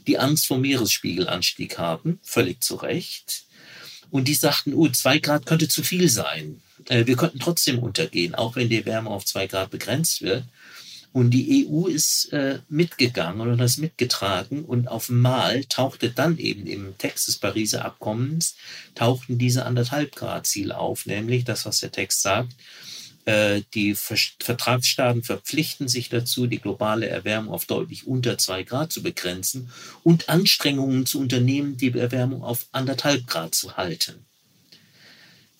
die 0.07 0.19
Angst 0.19 0.47
vor 0.47 0.59
Meeresspiegelanstieg 0.59 1.79
haben, 1.79 2.21
völlig 2.23 2.63
zu 2.63 2.77
Recht. 2.77 3.45
Und 4.11 4.29
die 4.29 4.35
sagten, 4.35 4.75
oh, 4.75 4.89
zwei 4.89 5.19
Grad 5.19 5.47
könnte 5.47 5.69
zu 5.69 5.83
viel 5.83 6.09
sein. 6.09 6.61
Äh, 6.89 7.07
wir 7.07 7.17
könnten 7.17 7.41
trotzdem 7.41 7.79
untergehen, 7.79 8.35
auch 8.35 8.57
wenn 8.57 8.69
die 8.69 8.85
Wärme 8.85 9.11
auf 9.11 9.25
zwei 9.25 9.47
Grad 9.47 9.71
begrenzt 9.71 10.23
wird. 10.23 10.45
Und 11.15 11.31
die 11.31 11.69
EU 11.69 11.87
ist 11.87 12.33
äh, 12.33 12.59
mitgegangen 12.69 13.49
und 13.49 13.59
das 13.59 13.77
mitgetragen 13.77 14.65
und 14.65 14.89
auf 14.89 15.09
Mal 15.11 15.63
tauchte 15.67 16.11
dann 16.11 16.39
eben 16.39 16.67
im 16.67 16.99
Text 16.99 17.29
des 17.29 17.37
Pariser 17.37 17.85
Abkommens 17.85 18.57
tauchten 18.97 19.39
diese 19.39 19.65
anderthalb 19.65 20.17
Grad 20.17 20.49
Ziel 20.49 20.73
auf, 20.73 21.07
nämlich 21.07 21.45
das, 21.45 21.67
was 21.67 21.79
der 21.79 21.93
Text 21.93 22.23
sagt, 22.23 22.53
die 23.27 23.95
Vertragsstaaten 23.95 25.23
verpflichten 25.23 25.89
sich 25.89 26.11
dazu, 26.11 26.47
die 26.47 26.59
globale 26.59 27.09
Erwärmung 27.09 27.55
auf 27.55 27.65
deutlich 27.65 28.07
unter 28.07 28.37
zwei 28.37 28.65
Grad 28.65 28.93
zu 28.93 29.03
begrenzen 29.03 29.71
und 30.03 30.29
Anstrengungen 30.29 31.07
zu 31.07 31.21
unternehmen, 31.21 31.79
die 31.79 31.97
Erwärmung 31.99 32.43
auf 32.43 32.67
anderthalb 32.73 33.27
Grad 33.27 33.55
zu 33.55 33.79
halten. 33.79 34.27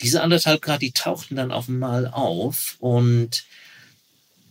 Diese 0.01 0.21
anderthalb 0.21 0.61
Grad, 0.61 0.81
die 0.83 0.91
tauchten 0.91 1.37
dann 1.37 1.51
auf 1.51 1.67
einmal 1.67 2.07
auf 2.07 2.75
und 2.79 3.45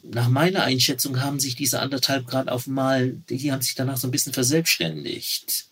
nach 0.03 0.29
meiner 0.29 0.65
Einschätzung 0.65 1.21
haben 1.21 1.39
sich 1.39 1.55
diese 1.55 1.81
anderthalb 1.81 2.27
Grad 2.27 2.49
auf 2.49 2.67
einmal, 2.67 3.13
die 3.31 3.53
haben 3.53 3.63
sich 3.63 3.75
danach 3.75 3.97
so 3.97 4.09
ein 4.09 4.11
bisschen 4.11 4.33
verselbstständigt. 4.33 5.67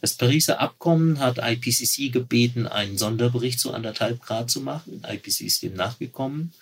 Das 0.00 0.14
Pariser 0.14 0.60
Abkommen 0.60 1.20
hat 1.20 1.38
IPCC 1.38 2.12
gebeten, 2.12 2.66
einen 2.66 2.98
Sonderbericht 2.98 3.58
zu 3.58 3.72
anderthalb 3.72 4.20
Grad 4.22 4.50
zu 4.50 4.60
machen. 4.60 5.02
IPCC 5.08 5.40
ist 5.42 5.62
dem 5.62 5.74
nachgekommen. 5.74 6.52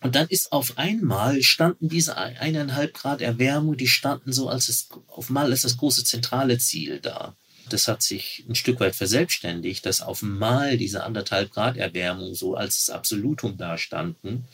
Und 0.00 0.14
dann 0.14 0.28
ist 0.28 0.52
auf 0.52 0.78
einmal 0.78 1.42
standen 1.42 1.88
diese 1.88 2.16
eineinhalb 2.16 2.94
Grad 2.94 3.20
Erwärmung, 3.20 3.76
die 3.76 3.88
standen 3.88 4.32
so 4.32 4.48
als 4.48 4.66
das, 4.66 4.88
auf 5.08 5.28
einmal 5.28 5.50
als 5.50 5.62
das 5.62 5.76
große 5.76 6.04
zentrale 6.04 6.58
Ziel 6.58 7.00
da. 7.00 7.36
Das 7.68 7.88
hat 7.88 8.02
sich 8.02 8.44
ein 8.48 8.54
Stück 8.54 8.80
weit 8.80 8.94
verselbstständigt, 8.94 9.84
dass 9.84 10.00
auf 10.00 10.22
einmal 10.22 10.78
diese 10.78 11.02
anderthalb 11.02 11.50
Grad 11.50 11.76
Erwärmung 11.76 12.34
so 12.34 12.54
als 12.54 12.86
das 12.86 12.94
Absolutum 12.94 13.56
da 13.58 13.76
standen. 13.76 14.44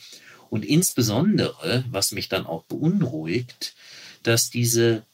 Und 0.51 0.65
insbesondere, 0.65 1.85
was 1.91 2.13
mich 2.13 2.29
dann 2.29 2.47
auch 2.47 2.65
beunruhigt, 2.65 3.75
dass 4.23 4.51
diese 4.51 5.05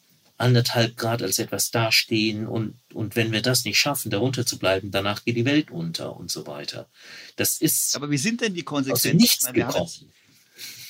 anderthalb 0.41 0.97
Grad 0.97 1.22
als 1.22 1.39
etwas 1.39 1.70
dastehen 1.70 2.47
und, 2.47 2.78
und 2.95 3.14
wenn 3.14 3.31
wir 3.31 3.43
das 3.43 3.64
nicht 3.64 3.78
schaffen, 3.78 4.11
darunter 4.11 4.47
zu 4.47 4.59
bleiben, 4.59 4.91
danach 4.91 5.24
geht 5.24 5.37
die 5.37 5.45
Welt 5.45 5.70
unter 5.70 6.16
und 6.16 6.31
so 6.31 6.47
weiter. 6.47 6.89
Das 7.37 7.61
ist. 7.61 7.95
Aber 7.95 8.11
wie 8.11 8.16
sind 8.16 8.41
denn 8.41 8.55
die 8.55 8.62
Konsequenzen? 8.62 9.16
Aus 9.16 9.20
nichts 9.20 9.53
gekommen. 9.53 10.12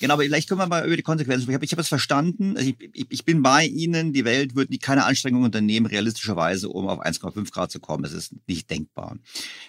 Genau, 0.00 0.14
aber 0.14 0.22
vielleicht 0.22 0.48
können 0.48 0.60
wir 0.60 0.66
mal 0.66 0.86
über 0.86 0.96
die 0.96 1.02
Konsequenzen 1.02 1.42
sprechen. 1.42 1.62
Ich 1.62 1.72
habe 1.72 1.76
hab 1.76 1.82
es 1.82 1.88
verstanden. 1.88 2.56
Also 2.56 2.70
ich, 2.70 2.90
ich, 2.94 3.06
ich, 3.10 3.24
bin 3.26 3.42
bei 3.42 3.66
Ihnen. 3.66 4.14
Die 4.14 4.24
Welt 4.24 4.56
wird 4.56 4.70
nicht, 4.70 4.82
keine 4.82 5.04
Anstrengungen 5.04 5.44
unternehmen, 5.44 5.84
realistischerweise, 5.84 6.70
um 6.70 6.88
auf 6.88 7.04
1,5 7.04 7.52
Grad 7.52 7.70
zu 7.70 7.80
kommen. 7.80 8.02
Das 8.02 8.14
ist 8.14 8.34
nicht 8.46 8.70
denkbar. 8.70 9.18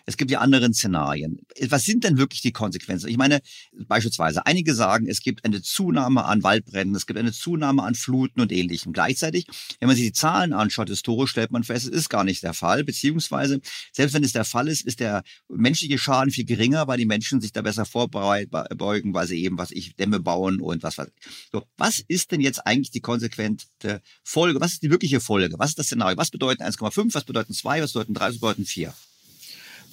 Es 0.05 0.15
gibt 0.15 0.31
ja 0.31 0.39
andere 0.39 0.71
Szenarien. 0.73 1.41
Was 1.67 1.83
sind 1.83 2.05
denn 2.05 2.17
wirklich 2.17 2.39
die 2.39 2.53
Konsequenzen? 2.53 3.09
Ich 3.09 3.17
meine, 3.17 3.41
beispielsweise, 3.73 4.45
einige 4.45 4.73
sagen, 4.73 5.05
es 5.07 5.19
gibt 5.19 5.43
eine 5.43 5.61
Zunahme 5.61 6.23
an 6.23 6.43
Waldbränden, 6.43 6.95
es 6.95 7.05
gibt 7.05 7.19
eine 7.19 7.33
Zunahme 7.33 7.83
an 7.83 7.95
Fluten 7.95 8.39
und 8.39 8.53
ähnlichem. 8.53 8.93
Gleichzeitig, 8.93 9.47
wenn 9.81 9.87
man 9.87 9.97
sich 9.97 10.05
die 10.05 10.13
Zahlen 10.13 10.53
anschaut, 10.53 10.87
historisch 10.87 11.31
stellt 11.31 11.51
man 11.51 11.65
fest, 11.65 11.87
es 11.87 11.91
ist 11.91 12.09
gar 12.09 12.23
nicht 12.23 12.41
der 12.41 12.53
Fall. 12.53 12.85
Beziehungsweise, 12.85 13.59
selbst 13.91 14.13
wenn 14.13 14.23
es 14.23 14.31
der 14.31 14.45
Fall 14.45 14.69
ist, 14.69 14.85
ist 14.85 15.01
der 15.01 15.23
menschliche 15.49 15.97
Schaden 15.97 16.31
viel 16.31 16.45
geringer, 16.45 16.87
weil 16.87 16.97
die 16.97 17.05
Menschen 17.05 17.41
sich 17.41 17.51
da 17.51 17.61
besser 17.61 17.83
vorbeugen, 17.83 19.13
weil 19.13 19.27
sie 19.27 19.43
eben, 19.43 19.57
was 19.57 19.71
ich, 19.71 19.93
Dämme 19.97 20.20
bauen 20.23 20.61
und 20.61 20.83
was 20.83 20.97
weiß 20.97 21.07
ich. 21.07 21.31
So, 21.51 21.63
was 21.77 22.03
ist 22.07 22.31
denn 22.31 22.41
jetzt 22.41 22.59
eigentlich 22.65 22.91
die 22.91 23.01
konsequente 23.01 24.01
Folge? 24.23 24.59
Was 24.59 24.73
ist 24.73 24.83
die 24.83 24.91
wirkliche 24.91 25.19
Folge? 25.19 25.55
Was 25.57 25.71
ist 25.71 25.79
das 25.79 25.87
Szenario? 25.87 26.17
Was 26.17 26.31
bedeuten 26.31 26.63
1,5? 26.63 27.13
Was 27.13 27.23
bedeuten 27.23 27.53
2? 27.53 27.81
Was 27.81 27.93
bedeuten 27.93 28.13
3? 28.13 28.27
Was 28.27 28.39
bedeuten 28.39 28.65
4? 28.65 28.93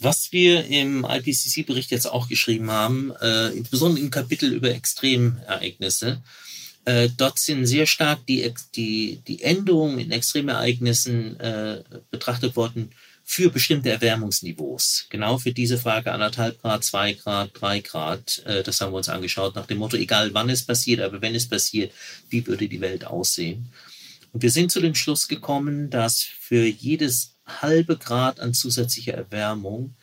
Was 0.01 0.31
wir 0.31 0.64
im 0.66 1.05
IPCC-Bericht 1.05 1.91
jetzt 1.91 2.07
auch 2.07 2.29
geschrieben 2.29 2.70
haben, 2.70 3.12
äh, 3.20 3.49
insbesondere 3.49 4.05
im 4.05 4.11
Kapitel 4.11 4.53
über 4.53 4.70
Extremereignisse, 4.70 6.22
äh, 6.85 7.09
dort 7.16 7.39
sind 7.39 7.66
sehr 7.66 7.87
stark 7.87 8.24
die, 8.26 8.55
die, 8.76 9.20
die 9.26 9.43
Änderungen 9.43 9.99
in 9.99 10.12
Extremereignissen 10.12 11.39
äh, 11.41 11.83
betrachtet 12.11 12.55
worden 12.55 12.93
für 13.31 13.51
bestimmte 13.51 13.91
Erwärmungsniveaus. 13.91 15.05
Genau 15.11 15.37
für 15.37 15.53
diese 15.53 15.76
Frage 15.76 16.12
anderthalb 16.12 16.62
Grad, 16.62 16.83
zwei 16.83 17.12
Grad, 17.12 17.51
drei 17.53 17.81
Grad. 17.81 18.43
Äh, 18.47 18.62
das 18.62 18.81
haben 18.81 18.91
wir 18.93 18.97
uns 18.97 19.11
angeschaut 19.11 19.55
nach 19.55 19.66
dem 19.66 19.76
Motto, 19.76 19.99
egal 19.99 20.33
wann 20.33 20.49
es 20.49 20.64
passiert, 20.64 21.03
aber 21.03 21.20
wenn 21.20 21.35
es 21.35 21.47
passiert, 21.47 21.93
wie 22.31 22.47
würde 22.47 22.68
die 22.68 22.81
Welt 22.81 23.05
aussehen? 23.05 23.68
Und 24.33 24.43
wir 24.43 24.51
sind 24.51 24.72
zu 24.72 24.81
dem 24.81 24.95
Schluss 24.95 25.29
gekommen, 25.29 25.91
dass 25.91 26.22
für 26.22 26.64
jedes 26.64 27.35
halbe 27.47 27.99
Grad 27.99 28.41
an 28.41 28.55
zusätzlicher 28.55 29.12
Erwärmung 29.12 29.95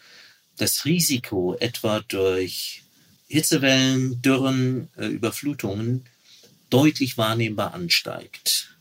das 0.58 0.86
Risiko 0.86 1.58
etwa 1.60 2.02
durch 2.02 2.84
Hitzewellen, 3.28 4.22
Dürren, 4.22 4.90
äh, 4.98 5.08
Überflutungen 5.08 6.06
deutlich 6.70 7.18
wahrnehmbar 7.18 7.74
ansteigt. 7.74 8.78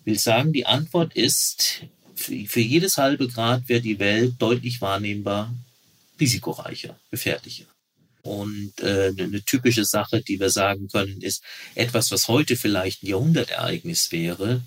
Ich 0.00 0.06
will 0.06 0.18
sagen, 0.18 0.54
die 0.54 0.64
Antwort 0.64 1.12
ist, 1.14 1.82
für 2.18 2.60
jedes 2.60 2.96
halbe 2.96 3.28
Grad 3.28 3.68
wird 3.68 3.84
die 3.84 3.98
Welt 3.98 4.34
deutlich 4.38 4.80
wahrnehmbar 4.80 5.54
risikoreicher, 6.20 6.98
gefährlicher. 7.10 7.66
Und 8.22 8.80
äh, 8.80 9.12
eine 9.16 9.42
typische 9.44 9.84
Sache, 9.84 10.20
die 10.20 10.38
wir 10.40 10.50
sagen 10.50 10.88
können, 10.88 11.22
ist, 11.22 11.42
etwas, 11.74 12.10
was 12.10 12.28
heute 12.28 12.56
vielleicht 12.56 13.02
ein 13.02 13.06
Jahrhundertereignis 13.06 14.12
wäre, 14.12 14.62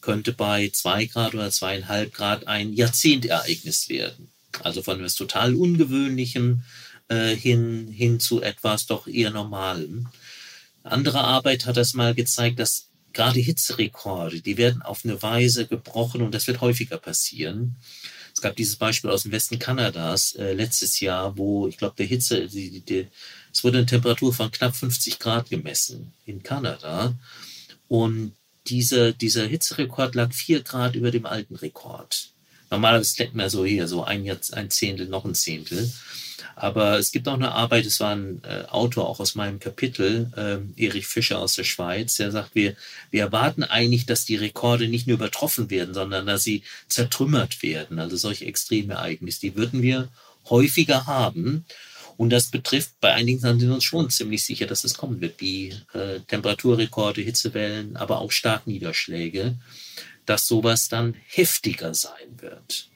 könnte 0.00 0.32
bei 0.32 0.68
zwei 0.70 1.06
Grad 1.06 1.34
oder 1.34 1.50
zweieinhalb 1.50 2.12
Grad 2.12 2.46
ein 2.48 2.72
Jahrzehntereignis 2.72 3.88
werden. 3.88 4.32
Also 4.62 4.82
von 4.82 4.98
etwas 4.98 5.14
total 5.14 5.54
Ungewöhnlichem 5.54 6.64
äh, 7.08 7.34
hin, 7.34 7.88
hin 7.88 8.20
zu 8.20 8.42
etwas 8.42 8.86
doch 8.86 9.06
eher 9.06 9.30
Normalem. 9.30 10.08
Andere 10.82 11.20
Arbeit 11.20 11.66
hat 11.66 11.76
das 11.76 11.94
mal 11.94 12.14
gezeigt, 12.14 12.58
dass 12.58 12.88
gerade 13.12 13.40
Hitzerekorde, 13.40 14.40
die 14.40 14.56
werden 14.56 14.82
auf 14.82 15.04
eine 15.04 15.20
Weise 15.22 15.66
gebrochen 15.66 16.22
und 16.22 16.34
das 16.34 16.46
wird 16.46 16.60
häufiger 16.60 16.98
passieren. 16.98 17.76
Es 18.34 18.40
gab 18.40 18.56
dieses 18.56 18.76
Beispiel 18.76 19.10
aus 19.10 19.24
dem 19.24 19.32
Westen 19.32 19.58
Kanadas 19.58 20.34
äh, 20.34 20.52
letztes 20.54 21.00
Jahr, 21.00 21.36
wo 21.36 21.68
ich 21.68 21.76
glaube, 21.76 21.96
der 21.98 22.06
Hitze, 22.06 22.48
die, 22.48 22.80
die, 22.80 23.08
es 23.52 23.62
wurde 23.62 23.78
eine 23.78 23.86
Temperatur 23.86 24.32
von 24.32 24.50
knapp 24.50 24.74
50 24.74 25.18
Grad 25.18 25.50
gemessen 25.50 26.12
in 26.24 26.42
Kanada. 26.42 27.14
Und 27.88 28.32
dieser, 28.66 29.12
dieser 29.12 29.46
Hitzerekord 29.46 30.14
lag 30.14 30.32
vier 30.32 30.62
Grad 30.62 30.94
über 30.94 31.10
dem 31.10 31.26
alten 31.26 31.56
Rekord. 31.56 32.30
Normalerweise 32.70 33.14
kennt 33.16 33.34
man 33.34 33.50
so 33.50 33.66
hier, 33.66 33.86
so 33.86 34.02
ein, 34.04 34.28
ein 34.52 34.70
Zehntel, 34.70 35.08
noch 35.08 35.26
ein 35.26 35.34
Zehntel. 35.34 35.92
Aber 36.56 36.98
es 36.98 37.12
gibt 37.12 37.28
auch 37.28 37.34
eine 37.34 37.52
Arbeit, 37.52 37.86
es 37.86 38.00
war 38.00 38.14
ein 38.14 38.42
äh, 38.44 38.64
Autor 38.68 39.08
auch 39.08 39.20
aus 39.20 39.34
meinem 39.34 39.58
Kapitel, 39.58 40.30
äh, 40.36 40.82
Erich 40.84 41.06
Fischer 41.06 41.38
aus 41.38 41.54
der 41.54 41.64
Schweiz, 41.64 42.16
der 42.16 42.30
sagt, 42.30 42.54
wir, 42.54 42.74
wir 43.10 43.22
erwarten 43.22 43.64
eigentlich, 43.64 44.06
dass 44.06 44.24
die 44.24 44.36
Rekorde 44.36 44.88
nicht 44.88 45.06
nur 45.06 45.16
übertroffen 45.16 45.70
werden, 45.70 45.94
sondern 45.94 46.26
dass 46.26 46.44
sie 46.44 46.62
zertrümmert 46.88 47.62
werden. 47.62 47.98
Also 47.98 48.16
solche 48.16 48.46
Extremereignisse, 48.46 49.40
die 49.40 49.56
würden 49.56 49.82
wir 49.82 50.08
häufiger 50.48 51.06
haben. 51.06 51.64
Und 52.16 52.30
das 52.30 52.50
betrifft, 52.50 53.00
bei 53.00 53.14
einigen 53.14 53.40
sind 53.40 53.60
wir 53.60 53.72
uns 53.72 53.84
schon 53.84 54.10
ziemlich 54.10 54.44
sicher, 54.44 54.66
dass 54.66 54.84
es 54.84 54.94
kommen 54.94 55.20
wird, 55.20 55.40
wie 55.40 55.74
äh, 55.94 56.20
Temperaturrekorde, 56.28 57.22
Hitzewellen, 57.22 57.96
aber 57.96 58.20
auch 58.20 58.30
Starkniederschläge, 58.30 59.56
dass 60.26 60.46
sowas 60.46 60.88
dann 60.88 61.14
heftiger 61.26 61.94
sein 61.94 62.38
wird. 62.38 62.91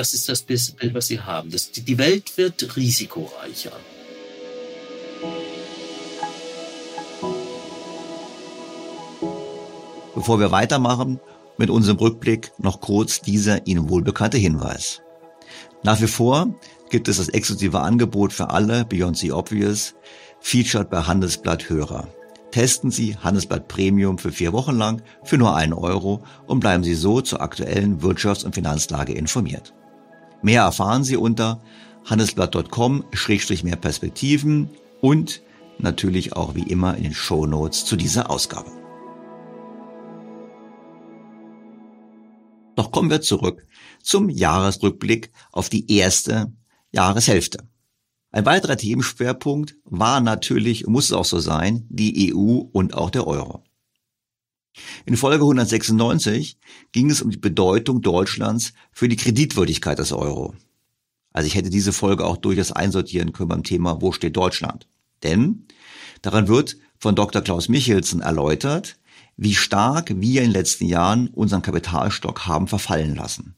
Das 0.00 0.14
ist 0.14 0.30
das 0.30 0.40
Bild, 0.40 0.94
was 0.94 1.08
sie 1.08 1.20
haben. 1.20 1.50
Das, 1.50 1.72
die 1.72 1.98
Welt 1.98 2.38
wird 2.38 2.74
risikoreicher. 2.74 3.72
Bevor 10.14 10.40
wir 10.40 10.50
weitermachen 10.52 11.20
mit 11.58 11.68
unserem 11.68 11.98
Rückblick, 11.98 12.50
noch 12.56 12.80
kurz 12.80 13.20
dieser 13.20 13.66
Ihnen 13.66 13.90
wohlbekannte 13.90 14.38
Hinweis. 14.38 15.02
Nach 15.82 16.00
wie 16.00 16.06
vor 16.06 16.54
gibt 16.88 17.06
es 17.06 17.18
das 17.18 17.28
exklusive 17.28 17.80
Angebot 17.80 18.32
für 18.32 18.48
alle 18.48 18.86
Beyond 18.86 19.18
the 19.18 19.32
Obvious, 19.32 19.94
featured 20.40 20.88
bei 20.88 21.02
Handelsblatt 21.02 21.68
Hörer. 21.68 22.08
Testen 22.52 22.90
Sie 22.90 23.18
Handelsblatt 23.18 23.68
Premium 23.68 24.16
für 24.16 24.32
vier 24.32 24.54
Wochen 24.54 24.78
lang 24.78 25.02
für 25.24 25.36
nur 25.36 25.54
einen 25.54 25.74
Euro 25.74 26.22
und 26.46 26.60
bleiben 26.60 26.84
Sie 26.84 26.94
so 26.94 27.20
zur 27.20 27.42
aktuellen 27.42 28.00
Wirtschafts- 28.00 28.46
und 28.46 28.54
Finanzlage 28.54 29.12
informiert. 29.12 29.74
Mehr 30.42 30.62
erfahren 30.62 31.04
Sie 31.04 31.16
unter 31.16 31.62
handelsblatt.com-mehr 32.06 33.76
Perspektiven 33.76 34.70
und 35.00 35.42
natürlich 35.78 36.34
auch 36.34 36.54
wie 36.54 36.62
immer 36.62 36.96
in 36.96 37.04
den 37.04 37.14
Show 37.14 37.46
Notes 37.46 37.84
zu 37.84 37.96
dieser 37.96 38.30
Ausgabe. 38.30 38.70
Doch 42.76 42.90
kommen 42.92 43.10
wir 43.10 43.20
zurück 43.20 43.66
zum 44.02 44.30
Jahresrückblick 44.30 45.30
auf 45.52 45.68
die 45.68 45.92
erste 45.92 46.52
Jahreshälfte. 46.92 47.68
Ein 48.32 48.46
weiterer 48.46 48.76
Themenschwerpunkt 48.76 49.76
war 49.84 50.20
natürlich, 50.20 50.86
muss 50.86 51.06
es 51.06 51.12
auch 51.12 51.24
so 51.24 51.40
sein, 51.40 51.86
die 51.90 52.32
EU 52.32 52.60
und 52.72 52.94
auch 52.94 53.10
der 53.10 53.26
Euro. 53.26 53.64
In 55.04 55.16
Folge 55.16 55.44
196 55.44 56.58
ging 56.92 57.10
es 57.10 57.22
um 57.22 57.30
die 57.30 57.36
Bedeutung 57.36 58.02
Deutschlands 58.02 58.72
für 58.92 59.08
die 59.08 59.16
Kreditwürdigkeit 59.16 59.98
des 59.98 60.12
Euro. 60.12 60.54
Also 61.32 61.46
ich 61.46 61.54
hätte 61.54 61.70
diese 61.70 61.92
Folge 61.92 62.24
auch 62.24 62.36
durchaus 62.36 62.72
einsortieren 62.72 63.32
können 63.32 63.48
beim 63.48 63.62
Thema 63.62 64.00
Wo 64.00 64.12
steht 64.12 64.36
Deutschland? 64.36 64.88
Denn 65.22 65.66
daran 66.22 66.48
wird 66.48 66.76
von 66.98 67.14
Dr. 67.14 67.42
Klaus 67.42 67.68
Michelsen 67.68 68.20
erläutert, 68.20 68.96
wie 69.36 69.54
stark 69.54 70.10
wir 70.16 70.42
in 70.42 70.48
den 70.48 70.52
letzten 70.52 70.86
Jahren 70.86 71.28
unseren 71.28 71.62
Kapitalstock 71.62 72.46
haben 72.46 72.68
verfallen 72.68 73.14
lassen. 73.14 73.56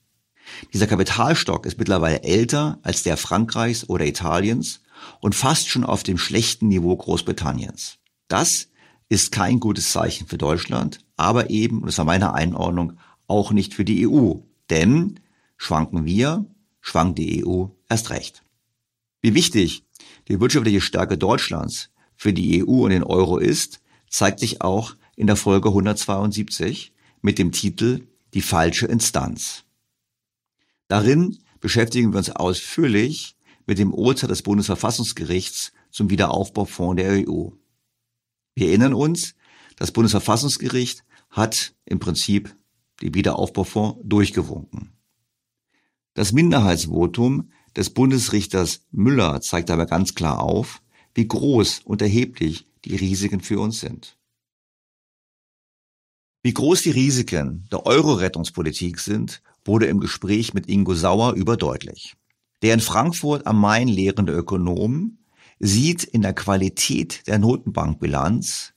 Dieser 0.73 0.87
Kapitalstock 0.87 1.67
ist 1.67 1.79
mittlerweile 1.79 2.23
älter 2.23 2.79
als 2.83 3.03
der 3.03 3.17
Frankreichs 3.17 3.89
oder 3.89 4.07
Italiens 4.07 4.81
und 5.21 5.35
fast 5.35 5.69
schon 5.69 5.85
auf 5.85 6.03
dem 6.03 6.19
schlechten 6.19 6.69
Niveau 6.69 6.97
Großbritanniens. 6.97 7.99
Das 8.29 8.69
ist 9.13 9.31
kein 9.31 9.61
gutes 9.61 9.93
Zeichen 9.93 10.27
für 10.27 10.39
Deutschland, 10.39 11.01
aber 11.19 11.51
eben, 11.51 11.81
und 11.81 11.87
das 11.87 11.99
war 11.99 12.07
meine 12.07 12.33
Einordnung, 12.33 12.95
auch 13.27 13.53
nicht 13.53 13.75
für 13.75 13.85
die 13.85 14.09
EU. 14.09 14.37
Denn 14.71 15.21
schwanken 15.59 16.07
wir, 16.07 16.47
schwankt 16.81 17.19
die 17.19 17.45
EU 17.45 17.67
erst 17.91 18.09
recht. 18.09 18.43
Wie 19.21 19.35
wichtig 19.35 19.85
die 20.29 20.41
wirtschaftliche 20.41 20.81
Stärke 20.81 21.19
Deutschlands 21.19 21.91
für 22.17 22.33
die 22.33 22.65
EU 22.65 22.85
und 22.85 22.91
den 22.91 23.05
Euro 23.05 23.37
ist, 23.37 23.83
zeigt 24.09 24.41
sich 24.41 24.63
auch 24.63 24.97
in 25.15 25.27
der 25.27 25.37
Folge 25.37 25.69
172 25.69 26.95
mit 27.21 27.39
dem 27.39 27.53
Titel 27.53 28.07
Die 28.33 28.41
falsche 28.41 28.87
Instanz. 28.87 29.65
Darin 30.89 31.37
beschäftigen 31.61 32.15
wir 32.15 32.19
uns 32.19 32.31
ausführlich 32.31 33.37
mit 33.67 33.79
dem 33.79 33.93
Urteil 33.93 34.29
des 34.29 34.41
Bundesverfassungsgerichts 34.41 35.75
zum 35.91 36.09
Wiederaufbaufonds 36.09 36.97
der 36.97 37.29
EU. 37.29 37.51
Wir 38.55 38.69
erinnern 38.69 38.95
uns, 38.95 39.35
das 39.77 39.93
Bundesverfassungsgericht 39.93 41.05
hat 41.31 41.75
im 41.85 41.99
Prinzip 41.99 42.55
die 43.01 43.15
Wiederaufbaufonds 43.15 44.01
durchgewunken. 44.05 44.93
Das 46.15 46.33
Minderheitsvotum 46.33 47.51
des 47.75 47.91
Bundesrichters 47.91 48.87
Müller 48.91 49.41
zeigt 49.41 49.71
aber 49.71 49.87
ganz 49.87 50.15
klar 50.15 50.41
auf, 50.41 50.83
wie 51.15 51.27
groß 51.27 51.81
und 51.85 52.03
erheblich 52.03 52.69
die 52.85 52.97
Risiken 52.97 53.41
für 53.41 53.61
uns 53.61 53.81
sind. 53.81 54.19
Wie 56.43 56.53
groß 56.53 56.83
die 56.83 56.91
Risiken 56.91 57.67
der 57.71 57.87
Euro-Rettungspolitik 57.87 58.99
sind, 58.99 59.43
wurde 59.65 59.87
im 59.87 60.01
Gespräch 60.01 60.55
mit 60.55 60.69
Ingo 60.69 60.95
Sauer 60.95 61.35
überdeutlich. 61.35 62.17
Der 62.63 62.75
in 62.75 62.81
Frankfurt 62.81 63.47
am 63.47 63.61
Main 63.61 63.89
lehrende 63.89 64.33
Ökonom 64.33 65.19
sieht 65.63 66.03
in 66.03 66.23
der 66.23 66.35
Qualität 66.35 67.27
der 67.29 67.39
Notenbankbilanz 67.39 68.73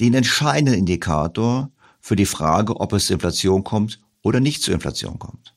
den 0.00 0.12
entscheidenden 0.14 0.74
Indikator 0.74 1.70
für 2.00 2.16
die 2.16 2.26
Frage, 2.26 2.80
ob 2.80 2.92
es 2.92 3.06
zur 3.06 3.14
Inflation 3.14 3.62
kommt 3.62 4.00
oder 4.22 4.40
nicht 4.40 4.62
zur 4.62 4.74
Inflation 4.74 5.20
kommt. 5.20 5.54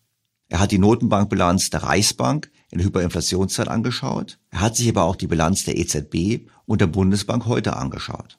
Er 0.50 0.60
hat 0.60 0.72
die 0.72 0.78
Notenbankbilanz 0.78 1.72
der 1.72 1.82
Reichsbank 1.82 2.52
in 2.70 2.82
Hyperinflationszeit 2.82 3.68
angeschaut. 3.68 4.38
Er 4.52 4.62
hat 4.62 4.76
sich 4.76 4.88
aber 4.90 5.06
auch 5.06 5.16
die 5.16 5.26
Bilanz 5.26 5.64
der 5.64 5.76
EZB 5.78 6.48
und 6.68 6.82
der 6.82 6.88
Bundesbank 6.88 7.48
heute 7.48 7.76
angeschaut. 7.76 8.38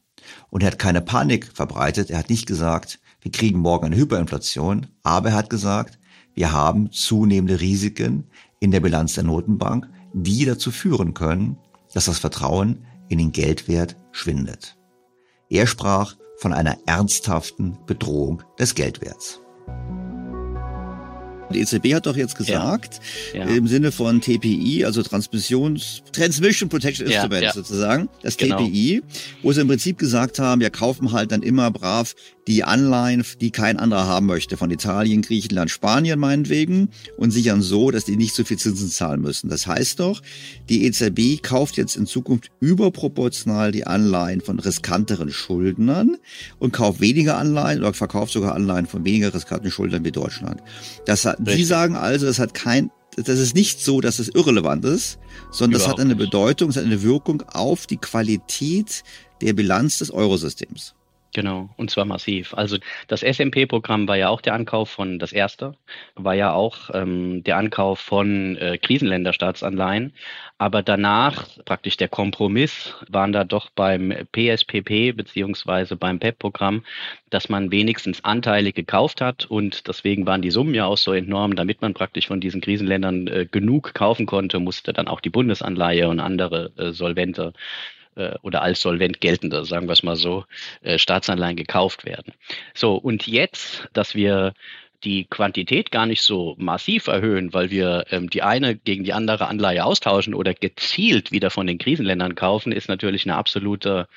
Und 0.50 0.62
er 0.62 0.68
hat 0.68 0.78
keine 0.78 1.00
Panik 1.00 1.50
verbreitet. 1.52 2.10
Er 2.10 2.18
hat 2.18 2.30
nicht 2.30 2.46
gesagt, 2.46 3.00
wir 3.22 3.32
kriegen 3.32 3.58
morgen 3.58 3.86
eine 3.86 3.96
Hyperinflation, 3.96 4.86
aber 5.02 5.30
er 5.30 5.34
hat 5.34 5.50
gesagt, 5.50 5.98
wir 6.34 6.52
haben 6.52 6.92
zunehmende 6.92 7.60
Risiken 7.60 8.28
in 8.60 8.70
der 8.70 8.80
Bilanz 8.80 9.14
der 9.14 9.24
Notenbank, 9.24 9.88
die 10.12 10.44
dazu 10.44 10.70
führen 10.70 11.14
können, 11.14 11.58
dass 11.94 12.06
das 12.06 12.18
Vertrauen 12.18 12.84
in 13.08 13.18
den 13.18 13.32
Geldwert 13.32 13.96
schwindet. 14.12 14.76
Er 15.48 15.66
sprach 15.66 16.16
von 16.38 16.52
einer 16.52 16.76
ernsthaften 16.86 17.78
Bedrohung 17.86 18.42
des 18.58 18.74
Geldwerts. 18.74 19.40
Die 21.52 21.60
EZB 21.60 21.94
hat 21.94 22.06
doch 22.06 22.16
jetzt 22.16 22.36
gesagt, 22.36 23.00
ja. 23.32 23.46
Ja. 23.46 23.54
im 23.54 23.66
Sinne 23.66 23.92
von 23.92 24.20
TPI, 24.20 24.84
also 24.84 25.02
Transmissions, 25.02 26.02
Transmission 26.12 26.68
Protection 26.68 27.06
Instrument 27.06 27.42
ja, 27.42 27.52
sozusagen, 27.52 28.08
das 28.22 28.36
genau. 28.36 28.58
TPI, 28.58 29.02
wo 29.42 29.52
sie 29.52 29.60
im 29.60 29.68
Prinzip 29.68 29.98
gesagt 29.98 30.38
haben, 30.38 30.60
wir 30.60 30.70
kaufen 30.70 31.12
halt 31.12 31.32
dann 31.32 31.42
immer 31.42 31.70
brav 31.70 32.14
die 32.46 32.64
Anleihen, 32.64 33.24
die 33.40 33.50
kein 33.50 33.78
anderer 33.78 34.06
haben 34.06 34.26
möchte, 34.26 34.56
von 34.56 34.70
Italien, 34.70 35.22
Griechenland, 35.22 35.70
Spanien 35.70 36.18
meinetwegen, 36.18 36.90
und 37.16 37.30
sichern 37.30 37.62
so, 37.62 37.90
dass 37.90 38.04
die 38.04 38.16
nicht 38.16 38.34
so 38.34 38.44
viel 38.44 38.58
Zinsen 38.58 38.90
zahlen 38.90 39.20
müssen. 39.20 39.48
Das 39.48 39.66
heißt 39.66 40.00
doch, 40.00 40.20
die 40.68 40.84
EZB 40.86 41.42
kauft 41.42 41.76
jetzt 41.76 41.96
in 41.96 42.06
Zukunft 42.06 42.50
überproportional 42.60 43.72
die 43.72 43.86
Anleihen 43.86 44.40
von 44.40 44.58
riskanteren 44.58 45.30
Schuldnern 45.30 46.16
und 46.58 46.72
kauft 46.72 47.00
weniger 47.00 47.38
Anleihen 47.38 47.80
oder 47.80 47.94
verkauft 47.94 48.32
sogar 48.32 48.54
Anleihen 48.54 48.86
von 48.86 49.04
weniger 49.04 49.32
riskanten 49.32 49.70
Schuldnern 49.70 50.04
wie 50.04 50.12
Deutschland. 50.12 50.62
Das 51.06 51.26
hat, 51.46 51.56
Sie 51.56 51.64
sagen 51.64 51.96
also, 51.96 52.26
das 52.26 52.38
hat 52.38 52.54
kein, 52.54 52.90
das 53.16 53.38
ist 53.38 53.54
nicht 53.54 53.80
so, 53.80 54.00
dass 54.00 54.18
es 54.18 54.28
irrelevant 54.28 54.84
ist, 54.84 55.18
sondern 55.50 55.80
Überhaupt 55.80 55.98
das 55.98 56.04
hat 56.04 56.04
eine 56.04 56.16
Bedeutung, 56.16 56.70
es 56.70 56.76
hat 56.76 56.84
eine 56.84 57.02
Wirkung 57.02 57.42
auf 57.52 57.86
die 57.86 57.96
Qualität 57.96 59.02
der 59.40 59.52
Bilanz 59.52 59.98
des 59.98 60.10
Eurosystems. 60.10 60.94
Genau, 61.34 61.68
und 61.76 61.90
zwar 61.90 62.04
massiv. 62.04 62.54
Also 62.54 62.78
das 63.08 63.22
SMP-Programm 63.22 64.06
war 64.06 64.16
ja 64.16 64.28
auch 64.28 64.40
der 64.40 64.54
Ankauf 64.54 64.88
von, 64.88 65.18
das 65.18 65.32
erste, 65.32 65.74
war 66.14 66.34
ja 66.34 66.52
auch 66.52 66.90
ähm, 66.94 67.42
der 67.42 67.56
Ankauf 67.56 67.98
von 67.98 68.56
äh, 68.56 68.78
Krisenländerstaatsanleihen. 68.78 70.12
Aber 70.58 70.82
danach, 70.84 71.48
praktisch 71.64 71.96
der 71.96 72.06
Kompromiss, 72.06 72.94
waren 73.08 73.32
da 73.32 73.42
doch 73.42 73.70
beim 73.70 74.14
PSPP 74.30 75.10
beziehungsweise 75.16 75.96
beim 75.96 76.20
PEP-Programm, 76.20 76.84
dass 77.30 77.48
man 77.48 77.72
wenigstens 77.72 78.22
Anteile 78.22 78.72
gekauft 78.72 79.20
hat 79.20 79.44
und 79.46 79.88
deswegen 79.88 80.26
waren 80.26 80.40
die 80.40 80.52
Summen 80.52 80.72
ja 80.72 80.86
auch 80.86 80.98
so 80.98 81.12
enorm, 81.12 81.56
damit 81.56 81.82
man 81.82 81.94
praktisch 81.94 82.28
von 82.28 82.40
diesen 82.40 82.60
Krisenländern 82.60 83.26
äh, 83.26 83.46
genug 83.50 83.92
kaufen 83.94 84.26
konnte, 84.26 84.60
musste 84.60 84.92
dann 84.92 85.08
auch 85.08 85.20
die 85.20 85.30
Bundesanleihe 85.30 86.08
und 86.08 86.20
andere 86.20 86.70
äh, 86.76 86.92
solvente 86.92 87.54
äh, 88.16 88.34
oder 88.42 88.62
als 88.62 88.80
solvent 88.80 89.20
geltende, 89.20 89.64
sagen 89.64 89.86
wir 89.88 89.92
es 89.92 90.02
mal 90.02 90.16
so, 90.16 90.44
äh, 90.82 90.98
Staatsanleihen 90.98 91.56
gekauft 91.56 92.04
werden. 92.04 92.32
So, 92.74 92.96
und 92.96 93.26
jetzt, 93.26 93.88
dass 93.92 94.14
wir 94.14 94.54
die 95.04 95.26
Quantität 95.28 95.90
gar 95.90 96.06
nicht 96.06 96.22
so 96.22 96.54
massiv 96.58 97.06
erhöhen, 97.08 97.52
weil 97.52 97.70
wir 97.70 98.06
ähm, 98.10 98.30
die 98.30 98.42
eine 98.42 98.74
gegen 98.74 99.04
die 99.04 99.12
andere 99.12 99.48
Anleihe 99.48 99.84
austauschen 99.84 100.34
oder 100.34 100.54
gezielt 100.54 101.30
wieder 101.30 101.50
von 101.50 101.66
den 101.66 101.78
Krisenländern 101.78 102.34
kaufen, 102.34 102.72
ist 102.72 102.88
natürlich 102.88 103.26
eine 103.26 103.36
absolute 103.36 104.08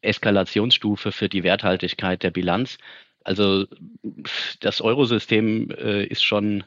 Eskalationsstufe 0.00 1.10
für 1.10 1.28
die 1.28 1.42
Werthaltigkeit 1.42 2.22
der 2.22 2.30
Bilanz. 2.30 2.78
Also 3.24 3.66
das 4.60 4.80
Eurosystem 4.80 5.70
äh, 5.70 6.04
ist 6.04 6.24
schon 6.24 6.64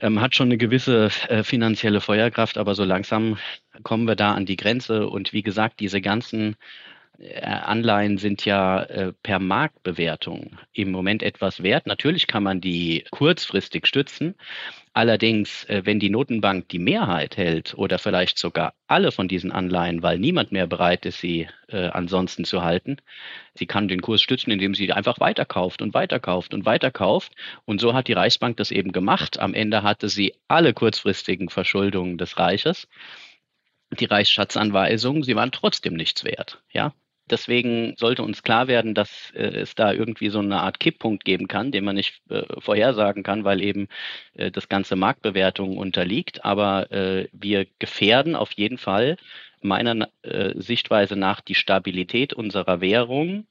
ähm, 0.00 0.20
hat 0.20 0.34
schon 0.34 0.48
eine 0.48 0.56
gewisse 0.56 1.10
äh, 1.28 1.42
finanzielle 1.42 2.00
Feuerkraft, 2.00 2.56
aber 2.56 2.74
so 2.74 2.84
langsam 2.84 3.36
kommen 3.82 4.06
wir 4.06 4.16
da 4.16 4.34
an 4.34 4.46
die 4.46 4.56
Grenze. 4.56 5.08
Und 5.08 5.32
wie 5.32 5.42
gesagt, 5.42 5.80
diese 5.80 6.00
ganzen 6.00 6.56
äh, 7.18 7.40
Anleihen 7.40 8.18
sind 8.18 8.44
ja 8.44 8.82
äh, 8.82 9.12
per 9.22 9.38
Marktbewertung 9.38 10.58
im 10.72 10.90
Moment 10.90 11.22
etwas 11.22 11.62
wert. 11.62 11.86
Natürlich 11.86 12.26
kann 12.26 12.42
man 12.42 12.60
die 12.60 13.04
kurzfristig 13.10 13.86
stützen, 13.86 14.34
Allerdings, 14.94 15.64
äh, 15.70 15.82
wenn 15.86 16.00
die 16.00 16.10
Notenbank 16.10 16.68
die 16.68 16.78
Mehrheit 16.78 17.38
hält 17.38 17.72
oder 17.78 17.98
vielleicht 17.98 18.38
sogar 18.38 18.74
alle 18.88 19.10
von 19.10 19.26
diesen 19.26 19.50
Anleihen, 19.50 20.02
weil 20.02 20.18
niemand 20.18 20.52
mehr 20.52 20.66
bereit 20.66 21.06
ist, 21.06 21.20
sie 21.20 21.48
ansonsten 21.70 22.44
zu 22.44 22.62
halten, 22.62 22.98
sie 23.54 23.64
kann 23.64 23.88
den 23.88 24.02
Kurs 24.02 24.20
stützen, 24.20 24.50
indem 24.50 24.74
sie 24.74 24.92
einfach 24.92 25.18
weiterkauft 25.20 25.80
und 25.80 25.94
weiterkauft 25.94 26.52
und 26.52 26.66
weiterkauft. 26.66 27.32
Und 27.64 27.80
so 27.80 27.94
hat 27.94 28.08
die 28.08 28.12
Reichsbank 28.12 28.58
das 28.58 28.70
eben 28.70 28.92
gemacht. 28.92 29.40
Am 29.40 29.54
Ende 29.54 29.82
hatte 29.82 30.10
sie 30.10 30.34
alle 30.48 30.74
kurzfristigen 30.74 31.48
Verschuldungen 31.48 32.18
des 32.18 32.38
Reiches 32.38 32.88
die 33.98 34.06
Reichsschatzanweisungen, 34.06 35.22
sie 35.22 35.36
waren 35.36 35.52
trotzdem 35.52 35.94
nichts 35.94 36.24
wert. 36.24 36.62
Ja, 36.70 36.94
Deswegen 37.30 37.94
sollte 37.96 38.22
uns 38.22 38.42
klar 38.42 38.68
werden, 38.68 38.94
dass 38.94 39.30
äh, 39.34 39.44
es 39.44 39.74
da 39.74 39.92
irgendwie 39.92 40.28
so 40.28 40.40
eine 40.40 40.60
Art 40.60 40.80
Kipppunkt 40.80 41.24
geben 41.24 41.48
kann, 41.48 41.70
den 41.70 41.84
man 41.84 41.94
nicht 41.96 42.20
äh, 42.28 42.42
vorhersagen 42.58 43.22
kann, 43.22 43.44
weil 43.44 43.62
eben 43.62 43.88
äh, 44.34 44.50
das 44.50 44.68
ganze 44.68 44.96
Marktbewertung 44.96 45.78
unterliegt. 45.78 46.44
Aber 46.44 46.90
äh, 46.90 47.28
wir 47.32 47.66
gefährden 47.78 48.34
auf 48.34 48.52
jeden 48.52 48.76
Fall 48.76 49.16
meiner 49.64 50.08
äh, 50.22 50.52
Sichtweise 50.56 51.16
nach 51.16 51.40
die 51.40 51.54
Stabilität 51.54 52.32
unserer 52.32 52.80
Währung 52.80 53.46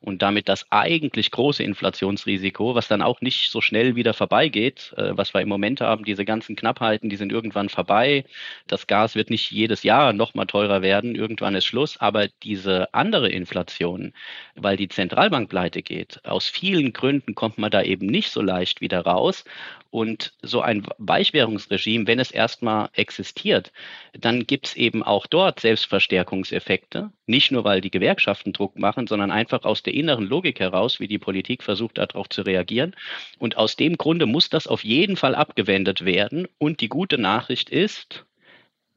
und 0.00 0.22
damit 0.22 0.48
das 0.48 0.66
eigentlich 0.70 1.30
große 1.30 1.62
Inflationsrisiko, 1.62 2.74
was 2.74 2.88
dann 2.88 3.02
auch 3.02 3.20
nicht 3.20 3.50
so 3.50 3.60
schnell 3.60 3.96
wieder 3.96 4.14
vorbeigeht, 4.14 4.94
äh, 4.96 5.16
was 5.16 5.34
wir 5.34 5.40
im 5.40 5.48
Moment 5.48 5.80
haben, 5.80 6.04
diese 6.04 6.24
ganzen 6.24 6.56
Knappheiten, 6.56 7.10
die 7.10 7.16
sind 7.16 7.32
irgendwann 7.32 7.68
vorbei. 7.68 8.24
Das 8.66 8.86
Gas 8.86 9.14
wird 9.14 9.30
nicht 9.30 9.50
jedes 9.50 9.82
Jahr 9.82 10.12
noch 10.12 10.34
mal 10.34 10.46
teurer 10.46 10.82
werden, 10.82 11.14
irgendwann 11.14 11.54
ist 11.54 11.64
Schluss, 11.64 11.96
aber 11.98 12.28
diese 12.42 12.92
andere 12.94 13.28
Inflation, 13.28 14.12
weil 14.54 14.76
die 14.76 14.88
Zentralbank 14.88 15.48
pleite 15.48 15.82
geht, 15.82 16.24
aus 16.24 16.46
vielen 16.48 16.92
Gründen 16.92 17.34
kommt 17.34 17.58
man 17.58 17.70
da 17.70 17.82
eben 17.82 18.06
nicht 18.06 18.30
so 18.30 18.42
leicht 18.42 18.80
wieder 18.80 19.00
raus. 19.00 19.44
Und 19.90 20.34
so 20.42 20.60
ein 20.60 20.86
Weichwährungsregime, 20.98 22.06
wenn 22.06 22.18
es 22.18 22.30
erstmal 22.30 22.90
existiert, 22.92 23.72
dann 24.12 24.46
gibt 24.46 24.66
es 24.66 24.76
eben 24.76 25.02
auch 25.02 25.26
dort 25.26 25.55
Selbstverstärkungseffekte. 25.60 27.10
Nicht 27.26 27.50
nur, 27.52 27.64
weil 27.64 27.80
die 27.80 27.90
Gewerkschaften 27.90 28.52
Druck 28.52 28.78
machen, 28.78 29.06
sondern 29.06 29.30
einfach 29.30 29.64
aus 29.64 29.82
der 29.82 29.94
inneren 29.94 30.26
Logik 30.26 30.60
heraus, 30.60 31.00
wie 31.00 31.08
die 31.08 31.18
Politik 31.18 31.62
versucht, 31.62 31.98
darauf 31.98 32.28
zu 32.28 32.42
reagieren. 32.42 32.94
Und 33.38 33.56
aus 33.56 33.76
dem 33.76 33.96
Grunde 33.96 34.26
muss 34.26 34.48
das 34.48 34.66
auf 34.66 34.84
jeden 34.84 35.16
Fall 35.16 35.34
abgewendet 35.34 36.04
werden. 36.04 36.48
Und 36.58 36.80
die 36.80 36.88
gute 36.88 37.18
Nachricht 37.18 37.70
ist, 37.70 38.24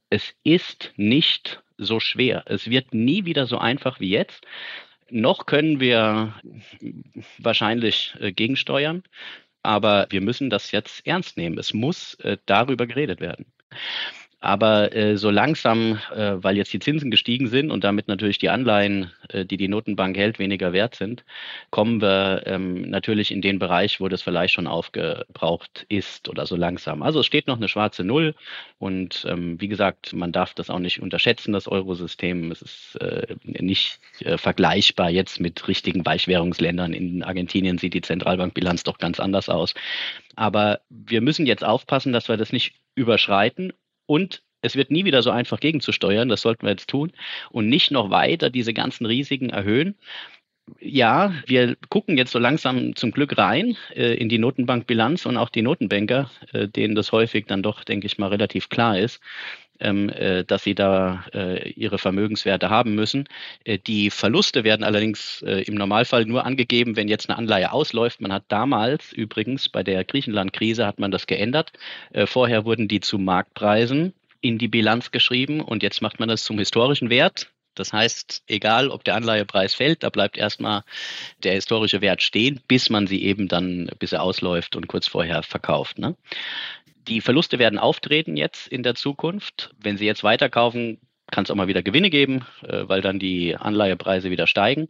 es 0.10 0.34
ist 0.43 0.93
nicht 0.95 1.62
so 1.78 1.99
schwer. 1.99 2.43
Es 2.45 2.70
wird 2.70 2.93
nie 2.93 3.26
wieder 3.26 3.45
so 3.45 3.57
einfach 3.57 3.99
wie 3.99 4.10
jetzt. 4.10 4.45
Noch 5.10 5.45
können 5.45 5.80
wir 5.80 6.34
wahrscheinlich 7.38 8.16
äh, 8.20 8.32
gegensteuern. 8.32 9.03
Aber 9.64 10.07
wir 10.10 10.22
müssen 10.22 10.49
das 10.49 10.72
jetzt 10.72 11.05
ernst 11.05 11.38
nehmen. 11.38 11.57
Es 11.57 11.74
muss 11.74 12.16
äh, 12.16 12.38
darüber 12.45 12.88
geredet 12.88 13.20
werden. 13.20 13.45
Aber 14.41 14.95
äh, 14.95 15.17
so 15.17 15.29
langsam, 15.29 15.99
äh, 16.15 16.35
weil 16.37 16.55
jetzt 16.55 16.71
die 16.71 16.79
Zinsen 16.79 17.11
gestiegen 17.11 17.47
sind 17.47 17.71
und 17.71 17.83
damit 17.83 18.07
natürlich 18.07 18.37
die 18.37 18.47
Anleihen, 18.47 19.11
äh, 19.27 19.43
die 19.45 19.57
die 19.57 19.67
Notenbank 19.67 20.15
hält, 20.15 20.39
weniger 20.39 20.71
wert 20.71 20.95
sind, 20.95 21.25
kommen 21.71 22.01
wir 22.01 22.43
ähm, 22.45 22.89
natürlich 22.89 23.31
in 23.31 23.41
den 23.41 23.59
Bereich, 23.59 23.99
wo 23.99 24.07
das 24.07 24.21
vielleicht 24.21 24.53
schon 24.53 24.67
aufgebraucht 24.67 25.85
ist 25.89 26.29
oder 26.29 26.45
so 26.45 26.55
langsam. 26.55 27.01
Also 27.01 27.19
es 27.19 27.25
steht 27.25 27.47
noch 27.47 27.57
eine 27.57 27.67
schwarze 27.67 28.05
Null 28.05 28.33
und 28.77 29.25
ähm, 29.27 29.59
wie 29.59 29.67
gesagt, 29.67 30.13
man 30.13 30.31
darf 30.31 30.53
das 30.53 30.69
auch 30.69 30.79
nicht 30.79 31.01
unterschätzen, 31.01 31.51
das 31.51 31.67
Eurosystem. 31.67 32.49
Es 32.49 32.61
ist 32.61 32.95
äh, 33.01 33.35
nicht 33.43 33.99
äh, 34.19 34.37
vergleichbar 34.37 35.09
jetzt 35.09 35.41
mit 35.41 35.67
richtigen 35.67 36.05
Weichwährungsländern. 36.05 36.93
In 36.93 37.23
Argentinien 37.23 37.77
sieht 37.77 37.93
die 37.93 38.01
Zentralbankbilanz 38.01 38.83
doch 38.83 38.99
ganz 38.99 39.19
anders 39.19 39.49
aus. 39.49 39.73
Aber 40.37 40.79
wir 40.89 41.19
müssen 41.19 41.45
jetzt 41.45 41.65
aufpassen, 41.65 42.13
dass 42.13 42.29
wir 42.29 42.37
das 42.37 42.53
nicht 42.53 42.75
überschreiten 42.95 43.73
und 44.10 44.41
es 44.62 44.76
wird 44.76 44.89
nie 44.91 45.05
wieder 45.05 45.22
so 45.22 45.30
einfach 45.30 45.60
gegenzusteuern, 45.60 46.30
das 46.30 46.41
sollten 46.41 46.64
wir 46.66 46.72
jetzt 46.72 46.89
tun 46.89 47.12
und 47.51 47.70
nicht 47.70 47.91
noch 47.91 48.10
weiter 48.10 48.49
diese 48.49 48.74
ganzen 48.74 49.05
Risiken 49.05 49.51
erhöhen. 49.51 49.95
Ja, 50.80 51.34
wir 51.45 51.78
gucken 51.89 52.18
jetzt 52.18 52.32
so 52.32 52.39
langsam 52.39 52.95
zum 52.95 53.12
Glück 53.12 53.38
rein 53.38 53.78
äh, 53.95 54.16
in 54.16 54.28
die 54.28 54.39
Notenbankbilanz 54.39 55.26
und 55.26 55.38
auch 55.38 55.49
die 55.49 55.62
Notenbanker, 55.62 56.30
äh, 56.53 56.68
denen 56.68 56.95
das 56.95 57.12
häufig 57.12 57.45
dann 57.47 57.64
doch, 57.64 57.84
denke 57.84 58.07
ich 58.07 58.18
mal, 58.18 58.28
relativ 58.28 58.70
klar 58.70 58.99
ist, 58.99 59.22
ähm, 59.80 60.09
äh, 60.09 60.43
dass 60.43 60.63
sie 60.63 60.75
da 60.75 61.25
äh, 61.34 61.69
ihre 61.71 61.97
Vermögenswerte 61.97 62.69
haben 62.69 62.95
müssen. 62.95 63.27
Äh, 63.63 63.77
die 63.80 64.09
Verluste 64.09 64.63
werden 64.63 64.84
allerdings 64.84 65.41
äh, 65.45 65.63
im 65.63 65.75
Normalfall 65.75 66.25
nur 66.25 66.45
angegeben, 66.45 66.95
wenn 66.95 67.07
jetzt 67.07 67.30
eine 67.30 67.38
Anleihe 67.38 67.71
ausläuft. 67.71 68.21
Man 68.21 68.34
hat 68.34 68.45
damals 68.47 69.13
übrigens 69.13 69.69
bei 69.69 69.84
der 69.84 70.03
Griechenland-Krise 70.03 70.86
hat 70.86 70.99
man 70.99 71.11
das 71.11 71.27
geändert. 71.27 71.71
Äh, 72.11 72.25
vorher 72.25 72.65
wurden 72.65 72.88
die 72.88 72.99
zu 72.99 73.17
Marktpreisen 73.17 74.13
in 74.41 74.57
die 74.57 74.67
Bilanz 74.67 75.11
geschrieben 75.11 75.61
und 75.61 75.84
jetzt 75.84 76.01
macht 76.01 76.19
man 76.19 76.30
das 76.30 76.43
zum 76.43 76.57
historischen 76.57 77.09
Wert. 77.09 77.49
Das 77.75 77.93
heißt, 77.93 78.43
egal 78.47 78.89
ob 78.89 79.05
der 79.05 79.15
Anleihepreis 79.15 79.73
fällt, 79.73 80.03
da 80.03 80.09
bleibt 80.09 80.38
erstmal 80.38 80.84
der 81.43 81.53
historische 81.53 82.01
Wert 82.01 82.21
stehen, 82.21 82.59
bis 82.67 82.89
man 82.89 83.07
sie 83.07 83.23
eben 83.23 83.47
dann, 83.47 83.89
bis 83.99 84.11
er 84.11 84.21
ausläuft 84.21 84.75
und 84.75 84.88
kurz 84.88 85.07
vorher 85.07 85.43
verkauft. 85.43 85.97
Ne? 85.97 86.15
Die 87.10 87.22
Verluste 87.22 87.57
werden 87.57 87.80
auftreten 87.80 88.38
jetzt 88.38 88.68
in 88.68 88.84
der 88.84 88.93
Zukunft. 88.93 89.72
Wenn 89.82 89.97
Sie 89.97 90.05
jetzt 90.05 90.24
weiterkaufen, 90.24 90.99
kann 91.32 91.43
es 91.43 91.49
auch 91.49 91.55
mal 91.55 91.68
wieder 91.68 91.82
Gewinne 91.82 92.12
geben, 92.12 92.45
äh, 92.62 92.84
weil 92.88 93.01
dann 93.01 93.18
die 93.18 93.55
Anleihepreise 93.55 94.30
wieder 94.30 94.45
steigen. 94.45 94.88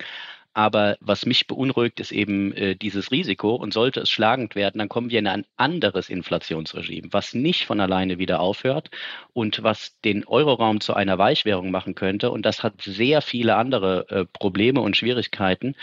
Aber 0.53 0.97
was 0.99 1.25
mich 1.25 1.47
beunruhigt, 1.47 2.01
ist 2.01 2.11
eben 2.11 2.51
äh, 2.53 2.75
dieses 2.75 3.11
Risiko. 3.11 3.55
Und 3.55 3.73
sollte 3.73 4.01
es 4.01 4.09
schlagend 4.09 4.55
werden, 4.55 4.79
dann 4.79 4.89
kommen 4.89 5.09
wir 5.09 5.19
in 5.19 5.27
ein 5.27 5.45
anderes 5.55 6.09
Inflationsregime, 6.09 7.07
was 7.11 7.33
nicht 7.33 7.65
von 7.65 7.79
alleine 7.79 8.17
wieder 8.17 8.41
aufhört 8.41 8.89
und 9.31 9.63
was 9.63 9.97
den 10.01 10.25
Euroraum 10.27 10.81
zu 10.81 10.95
einer 10.95 11.17
Weichwährung 11.17 11.71
machen 11.71 11.95
könnte. 11.95 12.31
Und 12.31 12.45
das 12.45 12.63
hat 12.63 12.81
sehr 12.81 13.21
viele 13.21 13.55
andere 13.55 14.09
äh, 14.09 14.25
Probleme 14.25 14.81
und 14.81 14.97
Schwierigkeiten. 14.97 15.75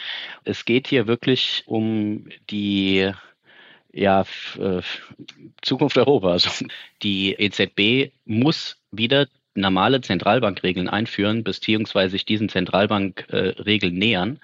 Es 0.45 0.67
geht 0.67 0.89
hier 0.89 1.07
wirklich 1.07 1.63
um 1.67 2.27
die 2.51 3.13
ja, 3.93 4.25
äh, 4.59 4.83
Zukunft 5.63 5.97
Europas. 5.97 6.47
Also 6.47 6.67
die 7.03 7.33
EZB 7.33 8.13
muss 8.25 8.79
wieder 8.91 9.27
normale 9.55 10.01
Zentralbankregeln 10.01 10.89
einführen, 10.89 11.43
beziehungsweise 11.43 12.11
sich 12.11 12.25
diesen 12.25 12.49
Zentralbankregeln 12.49 13.95
äh, 13.95 13.99
nähern. 13.99 14.41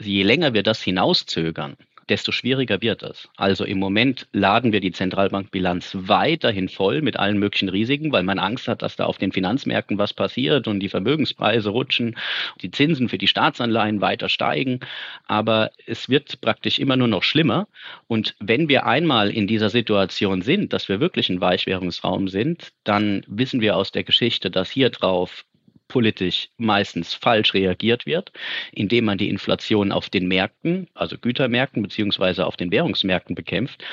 Je 0.00 0.22
länger 0.22 0.54
wir 0.54 0.62
das 0.62 0.82
hinauszögern, 0.82 1.76
desto 2.08 2.32
schwieriger 2.32 2.82
wird 2.82 3.02
es. 3.02 3.28
Also 3.36 3.64
im 3.64 3.78
Moment 3.78 4.26
laden 4.32 4.72
wir 4.72 4.80
die 4.80 4.92
Zentralbankbilanz 4.92 5.96
weiterhin 5.98 6.68
voll 6.68 7.02
mit 7.02 7.18
allen 7.18 7.38
möglichen 7.38 7.68
Risiken, 7.68 8.12
weil 8.12 8.22
man 8.22 8.38
Angst 8.38 8.68
hat, 8.68 8.82
dass 8.82 8.96
da 8.96 9.04
auf 9.04 9.18
den 9.18 9.32
Finanzmärkten 9.32 9.98
was 9.98 10.14
passiert 10.14 10.68
und 10.68 10.80
die 10.80 10.88
Vermögenspreise 10.88 11.70
rutschen, 11.70 12.16
die 12.60 12.70
Zinsen 12.70 13.08
für 13.08 13.18
die 13.18 13.28
Staatsanleihen 13.28 14.00
weiter 14.00 14.28
steigen. 14.28 14.80
Aber 15.26 15.70
es 15.86 16.08
wird 16.08 16.40
praktisch 16.40 16.78
immer 16.78 16.96
nur 16.96 17.08
noch 17.08 17.22
schlimmer. 17.22 17.68
Und 18.08 18.34
wenn 18.40 18.68
wir 18.68 18.86
einmal 18.86 19.30
in 19.30 19.46
dieser 19.46 19.70
Situation 19.70 20.42
sind, 20.42 20.72
dass 20.72 20.88
wir 20.88 21.00
wirklich 21.00 21.28
ein 21.28 21.40
Weichwährungsraum 21.40 22.28
sind, 22.28 22.72
dann 22.84 23.24
wissen 23.26 23.60
wir 23.60 23.76
aus 23.76 23.92
der 23.92 24.04
Geschichte, 24.04 24.50
dass 24.50 24.70
hier 24.70 24.90
drauf 24.90 25.44
politisch 25.92 26.48
meistens 26.56 27.12
falsch 27.12 27.52
reagiert 27.52 28.06
wird, 28.06 28.32
indem 28.72 29.04
man 29.04 29.18
die 29.18 29.28
Inflation 29.28 29.92
auf 29.92 30.08
den 30.08 30.26
Märkten, 30.26 30.88
also 30.94 31.18
Gütermärkten 31.18 31.82
beziehungsweise 31.82 32.46
auf 32.46 32.56
den 32.56 32.70
Währungsmärkten 32.70 33.34
bekämpft. 33.34 33.84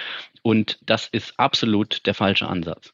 Und 0.41 0.79
das 0.85 1.09
ist 1.11 1.33
absolut 1.37 2.05
der 2.05 2.15
falsche 2.15 2.47
Ansatz. 2.47 2.93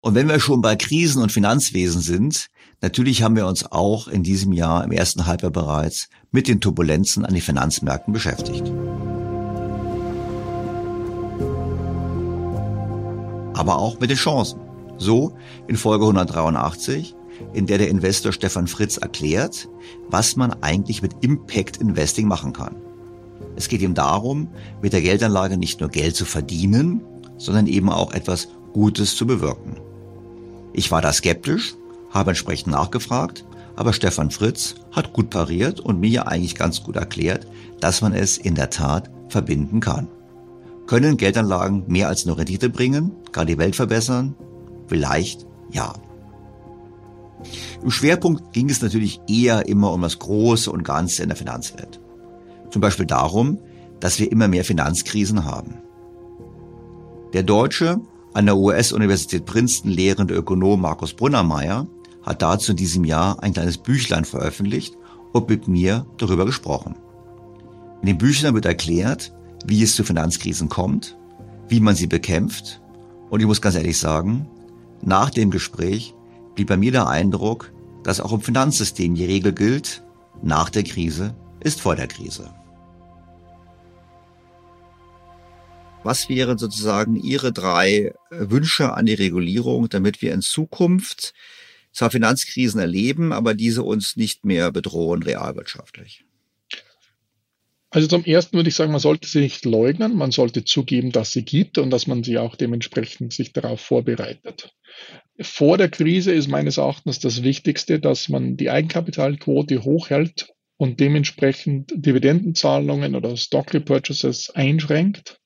Und 0.00 0.14
wenn 0.14 0.28
wir 0.28 0.40
schon 0.40 0.62
bei 0.62 0.76
Krisen 0.76 1.22
und 1.22 1.30
Finanzwesen 1.30 2.00
sind, 2.00 2.46
natürlich 2.80 3.22
haben 3.22 3.36
wir 3.36 3.46
uns 3.46 3.70
auch 3.70 4.08
in 4.08 4.22
diesem 4.22 4.54
Jahr 4.54 4.82
im 4.82 4.92
ersten 4.92 5.26
Halbjahr 5.26 5.52
bereits 5.52 6.08
mit 6.30 6.48
den 6.48 6.62
Turbulenzen 6.62 7.26
an 7.26 7.34
den 7.34 7.42
Finanzmärkten 7.42 8.14
beschäftigt. 8.14 8.66
Aber 13.52 13.78
auch 13.78 14.00
mit 14.00 14.08
den 14.08 14.16
Chancen. 14.16 14.60
So 14.96 15.36
in 15.68 15.76
Folge 15.76 16.04
183 16.04 17.14
in 17.52 17.66
der 17.66 17.78
der 17.78 17.88
Investor 17.88 18.32
Stefan 18.32 18.66
Fritz 18.66 18.96
erklärt, 18.96 19.68
was 20.08 20.36
man 20.36 20.52
eigentlich 20.62 21.02
mit 21.02 21.12
Impact 21.22 21.78
Investing 21.78 22.28
machen 22.28 22.52
kann. 22.52 22.76
Es 23.56 23.68
geht 23.68 23.82
ihm 23.82 23.94
darum, 23.94 24.48
mit 24.82 24.92
der 24.92 25.02
Geldanlage 25.02 25.56
nicht 25.56 25.80
nur 25.80 25.90
Geld 25.90 26.16
zu 26.16 26.24
verdienen, 26.24 27.02
sondern 27.36 27.66
eben 27.66 27.90
auch 27.90 28.12
etwas 28.12 28.48
Gutes 28.72 29.16
zu 29.16 29.26
bewirken. 29.26 29.76
Ich 30.72 30.90
war 30.90 31.02
da 31.02 31.12
skeptisch, 31.12 31.74
habe 32.10 32.30
entsprechend 32.30 32.72
nachgefragt, 32.72 33.44
aber 33.76 33.92
Stefan 33.92 34.30
Fritz 34.30 34.74
hat 34.92 35.12
gut 35.12 35.30
pariert 35.30 35.80
und 35.80 36.00
mir 36.00 36.28
eigentlich 36.28 36.54
ganz 36.54 36.82
gut 36.82 36.96
erklärt, 36.96 37.46
dass 37.80 38.02
man 38.02 38.12
es 38.12 38.38
in 38.38 38.54
der 38.54 38.70
Tat 38.70 39.10
verbinden 39.28 39.80
kann. 39.80 40.08
Können 40.86 41.16
Geldanlagen 41.16 41.84
mehr 41.86 42.08
als 42.08 42.26
nur 42.26 42.36
Rendite 42.36 42.68
bringen, 42.68 43.12
gar 43.32 43.44
die 43.44 43.58
Welt 43.58 43.76
verbessern? 43.76 44.34
Vielleicht 44.86 45.46
ja. 45.70 45.92
Im 47.82 47.90
Schwerpunkt 47.90 48.52
ging 48.52 48.68
es 48.70 48.82
natürlich 48.82 49.20
eher 49.28 49.68
immer 49.68 49.92
um 49.92 50.02
das 50.02 50.18
Große 50.18 50.70
und 50.70 50.84
Ganze 50.84 51.22
in 51.22 51.28
der 51.28 51.36
Finanzwelt. 51.36 52.00
Zum 52.70 52.80
Beispiel 52.80 53.06
darum, 53.06 53.58
dass 54.00 54.18
wir 54.18 54.30
immer 54.30 54.48
mehr 54.48 54.64
Finanzkrisen 54.64 55.44
haben. 55.44 55.78
Der 57.32 57.42
deutsche, 57.42 58.00
an 58.32 58.46
der 58.46 58.56
US-Universität 58.56 59.44
Princeton 59.44 59.90
lehrende 59.90 60.34
Ökonom 60.34 60.80
Markus 60.80 61.12
Brunnermeier 61.12 61.86
hat 62.22 62.42
dazu 62.42 62.72
in 62.72 62.76
diesem 62.76 63.04
Jahr 63.04 63.42
ein 63.42 63.52
kleines 63.52 63.78
Büchlein 63.78 64.24
veröffentlicht 64.24 64.96
und 65.32 65.48
mit 65.48 65.68
mir 65.68 66.06
darüber 66.18 66.44
gesprochen. 66.44 66.96
In 68.02 68.06
dem 68.06 68.18
Büchlein 68.18 68.54
wird 68.54 68.66
erklärt, 68.66 69.32
wie 69.66 69.82
es 69.82 69.94
zu 69.94 70.04
Finanzkrisen 70.04 70.68
kommt, 70.68 71.16
wie 71.68 71.80
man 71.80 71.94
sie 71.94 72.06
bekämpft 72.06 72.80
und 73.30 73.40
ich 73.40 73.46
muss 73.46 73.60
ganz 73.62 73.76
ehrlich 73.76 73.98
sagen, 73.98 74.48
nach 75.02 75.30
dem 75.30 75.50
Gespräch 75.50 76.14
blieb 76.54 76.68
bei 76.68 76.76
mir 76.76 76.92
der 76.92 77.08
Eindruck, 77.08 77.72
dass 78.02 78.20
auch 78.20 78.32
im 78.32 78.40
Finanzsystem 78.40 79.14
die 79.14 79.24
Regel 79.24 79.52
gilt, 79.52 80.02
nach 80.42 80.70
der 80.70 80.84
Krise 80.84 81.34
ist 81.60 81.80
vor 81.80 81.96
der 81.96 82.06
Krise. 82.06 82.54
Was 86.02 86.30
wären 86.30 86.56
sozusagen 86.56 87.16
Ihre 87.16 87.52
drei 87.52 88.14
Wünsche 88.30 88.94
an 88.94 89.04
die 89.04 89.14
Regulierung, 89.14 89.88
damit 89.90 90.22
wir 90.22 90.32
in 90.32 90.40
Zukunft 90.40 91.34
zwar 91.92 92.10
Finanzkrisen 92.10 92.80
erleben, 92.80 93.32
aber 93.32 93.54
diese 93.54 93.82
uns 93.82 94.16
nicht 94.16 94.44
mehr 94.44 94.72
bedrohen 94.72 95.22
realwirtschaftlich? 95.22 96.24
Also 97.90 98.06
zum 98.06 98.24
Ersten 98.24 98.56
würde 98.56 98.68
ich 98.68 98.76
sagen, 98.76 98.92
man 98.92 99.00
sollte 99.00 99.28
sie 99.28 99.40
nicht 99.40 99.64
leugnen, 99.64 100.16
man 100.16 100.30
sollte 100.30 100.64
zugeben, 100.64 101.10
dass 101.10 101.32
sie 101.32 101.44
gibt 101.44 101.76
und 101.76 101.90
dass 101.90 102.06
man 102.06 102.22
sie 102.22 102.38
auch 102.38 102.54
dementsprechend 102.54 103.32
sich 103.32 103.52
darauf 103.52 103.80
vorbereitet. 103.80 104.72
Vor 105.40 105.78
der 105.78 105.88
Krise 105.88 106.32
ist 106.32 106.48
meines 106.48 106.76
Erachtens 106.76 107.18
das 107.18 107.42
Wichtigste, 107.42 107.98
dass 107.98 108.28
man 108.28 108.56
die 108.56 108.70
Eigenkapitalquote 108.70 109.84
hochhält 109.84 110.52
und 110.76 111.00
dementsprechend 111.00 111.92
Dividendenzahlungen 111.94 113.14
oder 113.14 113.36
Stock 113.36 113.72
Repurchases 113.72 114.50
einschränkt, 114.50 115.40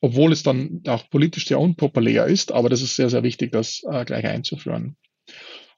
obwohl 0.00 0.32
es 0.32 0.42
dann 0.44 0.82
auch 0.86 1.08
politisch 1.10 1.46
sehr 1.46 1.58
unpopulär 1.58 2.26
ist, 2.26 2.52
aber 2.52 2.68
das 2.68 2.82
ist 2.82 2.94
sehr, 2.94 3.10
sehr 3.10 3.24
wichtig, 3.24 3.50
das 3.52 3.82
äh, 3.90 4.04
gleich 4.04 4.24
einzuführen. 4.24 4.96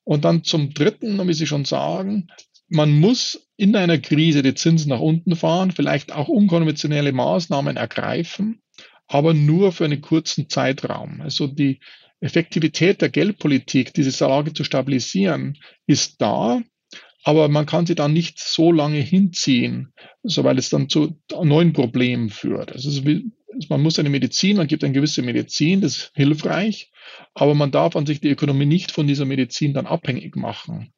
Und 0.05 0.25
dann 0.25 0.45
zum 0.45 0.75
Dritten, 0.75 1.17
muss 1.17 1.41
ich 1.41 1.49
schon 1.49 1.65
sagen, 1.65 2.29
man 2.69 2.99
muss 2.99 3.49
in 3.57 3.75
einer 3.75 3.99
Krise 3.99 4.43
die 4.43 4.55
Zinsen 4.55 4.91
nach 4.91 5.01
unten 5.01 5.35
fahren, 5.35 5.71
vielleicht 5.71 6.13
auch 6.13 6.29
unkonventionelle 6.29 7.13
Maßnahmen 7.13 7.77
ergreifen, 7.77 8.61
aber 9.09 9.35
nur 9.35 9.73
für 9.73 9.85
einen 9.85 10.01
kurzen 10.01 10.49
Zeitraum. 10.49 11.21
Also 11.21 11.47
die 11.47 11.81
Effektivität 12.21 13.03
der 13.03 13.09
Geldpolitik, 13.09 13.93
diese 13.95 14.25
Lage 14.25 14.53
zu 14.53 14.64
stabilisieren, 14.64 15.59
ist 15.87 16.21
da, 16.21 16.62
aber 17.25 17.49
man 17.49 17.67
kann 17.67 17.87
sie 17.87 17.95
dann 17.95 18.12
nicht 18.12 18.39
so 18.39 18.71
lange 18.73 19.01
hinziehen, 19.01 19.93
so 20.23 20.45
weil 20.45 20.59
es 20.59 20.71
dann 20.71 20.89
zu 20.89 21.21
neuen 21.43 21.73
Problemen 21.73 22.31
führt. 22.31 22.73
Also 22.73 23.05
wie, 23.05 23.33
man 23.69 23.83
muss 23.83 23.99
eine 23.99 24.11
Medizin, 24.11 24.57
man 24.57 24.67
gibt 24.67 24.85
eine 24.85 24.93
gewisse 24.93 25.23
Medizin, 25.23 25.81
das 25.81 25.97
ist 25.97 26.12
hilfreich, 26.14 26.93
aber 27.35 27.55
man 27.55 27.71
darf 27.71 27.97
an 27.97 28.07
sich 28.07 28.21
die 28.21 28.31
Ökonomie 28.31 28.67
nicht 28.67 28.93
von 28.93 29.07
dieser 29.07 29.25
Medizin 29.25 29.75
dann 29.75 29.87
abhängig 29.87 30.37
machen. 30.37 30.93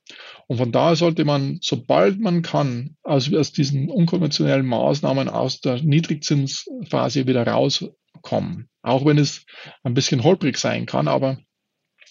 Und 0.46 0.58
von 0.58 0.72
daher 0.72 0.96
sollte 0.96 1.24
man, 1.24 1.58
sobald 1.62 2.20
man 2.20 2.42
kann, 2.42 2.96
aus, 3.02 3.32
aus 3.32 3.52
diesen 3.52 3.90
unkonventionellen 3.90 4.66
Maßnahmen 4.66 5.28
aus 5.28 5.60
der 5.60 5.82
Niedrigzinsphase 5.82 7.26
wieder 7.26 7.46
rauskommen. 7.46 8.68
Auch 8.88 9.04
wenn 9.04 9.18
es 9.18 9.44
ein 9.82 9.94
bisschen 9.94 10.24
holprig 10.24 10.58
sein 10.58 10.86
kann, 10.86 11.08
aber 11.08 11.38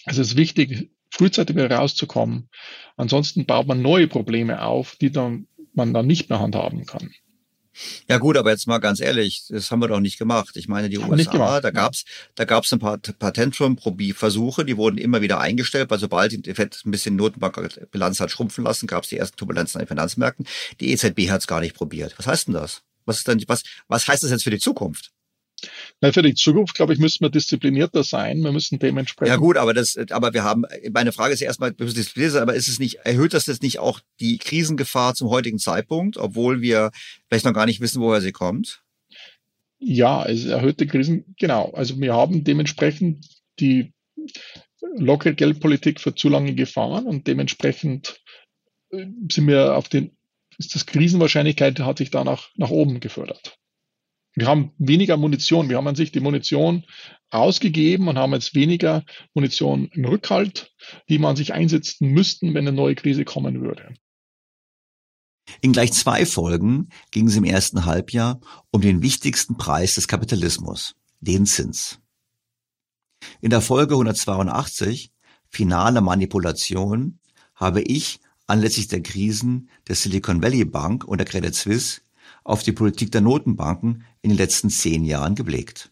es 0.05 0.17
ist 0.17 0.36
wichtig, 0.36 0.91
frühzeitig 1.09 1.55
wieder 1.55 1.71
rauszukommen. 1.71 2.49
Ansonsten 2.95 3.45
baut 3.45 3.67
man 3.67 3.82
neue 3.82 4.07
Probleme 4.07 4.61
auf, 4.61 4.95
die 4.95 5.11
dann, 5.11 5.47
man 5.73 5.93
dann 5.93 6.07
nicht 6.07 6.30
mehr 6.30 6.39
handhaben 6.39 6.86
kann. 6.86 7.11
Ja 8.09 8.17
gut, 8.17 8.38
aber 8.38 8.49
jetzt 8.49 8.67
mal 8.67 8.80
ganz 8.80 8.99
ehrlich, 8.99 9.45
das 9.49 9.69
haben 9.69 9.82
wir 9.82 9.88
doch 9.88 9.99
nicht 9.99 10.17
gemacht. 10.17 10.55
Ich 10.55 10.67
meine, 10.67 10.89
die 10.89 10.97
haben 10.97 11.11
USA, 11.11 11.61
da 11.61 11.69
gab's, 11.69 12.05
da 12.36 12.45
gab's 12.45 12.73
ein 12.73 12.80
paar 12.80 12.97
Patentversuche, 12.97 14.65
die 14.65 14.78
wurden 14.78 14.97
immer 14.97 15.21
wieder 15.21 15.39
eingestellt, 15.39 15.91
weil 15.91 15.99
sobald 15.99 16.45
die 16.45 16.53
Fed 16.53 16.82
ein 16.86 16.91
bisschen 16.91 17.15
Notenbankbilanz 17.15 18.19
hat 18.19 18.32
schrumpfen 18.32 18.63
lassen, 18.63 18.88
gab's 18.88 19.09
die 19.09 19.17
ersten 19.17 19.38
Turbulenzen 19.38 19.80
an 19.80 19.86
den 19.86 19.89
Finanzmärkten. 19.89 20.47
Die 20.80 20.91
EZB 20.91 21.30
hat's 21.30 21.47
gar 21.47 21.61
nicht 21.61 21.75
probiert. 21.75 22.15
Was 22.17 22.25
heißt 22.25 22.47
denn 22.47 22.55
das? 22.55 22.82
Was 23.05 23.19
ist 23.19 23.28
denn, 23.28 23.43
was, 23.47 23.63
was 23.88 24.07
heißt 24.07 24.23
das 24.23 24.32
jetzt 24.32 24.43
für 24.43 24.49
die 24.49 24.59
Zukunft? 24.59 25.11
Na, 26.00 26.12
für 26.12 26.22
die 26.22 26.36
Zukunft, 26.36 26.76
glaube 26.76 26.93
ich, 26.93 27.00
müssen 27.00 27.22
wir 27.22 27.30
disziplinierter 27.30 28.04
sein. 28.04 28.41
Wir 28.41 28.52
müssen 28.52 28.78
dementsprechend. 28.78 29.30
Ja 29.30 29.38
gut, 29.38 29.58
aber 29.58 29.74
das, 29.74 29.98
aber 30.12 30.32
wir 30.34 30.43
haben, 30.43 30.64
meine 30.91 31.12
Frage 31.12 31.34
ist 31.34 31.41
erstmal, 31.41 31.74
wir 31.76 31.86
müssen 31.86 31.98
diszipliniert 31.98 32.34
sein, 32.34 32.43
aber 32.43 32.54
ist 32.54 32.68
es 32.68 32.78
nicht, 32.78 32.98
erhöht 33.04 33.34
das 33.34 33.48
jetzt 33.48 33.64
nicht 33.64 33.80
auch 33.80 34.00
die 34.20 34.38
Krisengefahr 34.38 35.16
zum 35.16 35.30
heutigen 35.30 35.58
Zeitpunkt, 35.58 36.18
obwohl 36.18 36.62
wir 36.62 36.91
vielleicht 37.28 37.45
noch 37.45 37.54
gar 37.54 37.66
nicht 37.66 37.82
wissen, 37.82 38.00
woher 38.00 38.22
sie 38.22 38.32
kommt? 38.32 38.84
Ja, 39.80 40.24
es 40.26 40.45
erhöht 40.45 40.80
die 40.80 40.88
Krisen, 40.88 41.36
genau. 41.39 41.72
Also 41.72 42.00
wir 42.00 42.14
haben 42.14 42.43
dementsprechend 42.43 43.26
die 43.60 43.91
lockere 44.95 45.34
Geldpolitik 45.34 46.00
für 46.00 46.14
zu 46.14 46.30
lange 46.30 46.54
gefahren 46.54 47.06
und 47.06 47.26
dementsprechend 47.26 48.22
äh, 48.91 49.08
sind 49.32 49.48
wir 49.48 49.76
auf 49.76 49.89
den, 49.89 50.12
ist 50.60 50.76
das 50.76 50.86
Krisenwahrscheinlichkeit 50.86 51.80
hat 51.80 51.98
sich 51.98 52.12
da 52.12 52.24
nach, 52.24 52.50
nach 52.56 52.70
oben 52.70 53.00
gefördert. 53.00 53.58
Wir 54.38 54.45
haben 54.45 54.71
weniger 54.77 55.17
Munition. 55.17 55.67
Wir 55.67 55.77
haben 55.77 55.88
an 55.88 55.95
sich 55.95 56.11
die 56.11 56.19
Munition 56.19 56.85
ausgegeben 57.31 58.07
und 58.07 58.19
haben 58.19 58.33
jetzt 58.33 58.53
weniger 58.53 59.03
Munition 59.33 59.89
im 59.93 60.05
Rückhalt, 60.05 60.71
die 61.09 61.17
man 61.17 61.35
sich 61.35 61.55
einsetzen 61.55 62.09
müssten, 62.09 62.53
wenn 62.53 62.67
eine 62.67 62.71
neue 62.71 62.93
Krise 62.93 63.25
kommen 63.25 63.61
würde. 63.61 63.95
In 65.61 65.71
gleich 65.73 65.91
zwei 65.93 66.23
Folgen 66.27 66.89
ging 67.09 67.27
es 67.27 67.35
im 67.35 67.45
ersten 67.45 67.85
Halbjahr 67.85 68.39
um 68.69 68.81
den 68.81 69.01
wichtigsten 69.01 69.57
Preis 69.57 69.95
des 69.95 70.07
Kapitalismus, 70.07 70.93
den 71.19 71.47
Zins. 71.47 71.99
In 73.41 73.49
der 73.49 73.61
Folge 73.61 73.95
182, 73.95 75.09
Finale 75.49 76.01
Manipulation, 76.01 77.17
habe 77.55 77.81
ich 77.81 78.19
anlässlich 78.45 78.88
der 78.88 79.01
Krisen 79.01 79.71
der 79.88 79.95
Silicon 79.95 80.43
Valley 80.43 80.63
Bank 80.63 81.05
und 81.05 81.17
der 81.17 81.25
Credit 81.25 81.55
Suisse 81.55 82.01
auf 82.48 82.64
die 82.64 82.72
Politik 82.72 83.12
der 83.12 83.20
Notenbanken 83.20 84.06
in 84.22 84.30
den 84.30 84.38
letzten 84.38 84.70
zehn 84.70 85.04
Jahren 85.04 85.36
geblickt. 85.36 85.91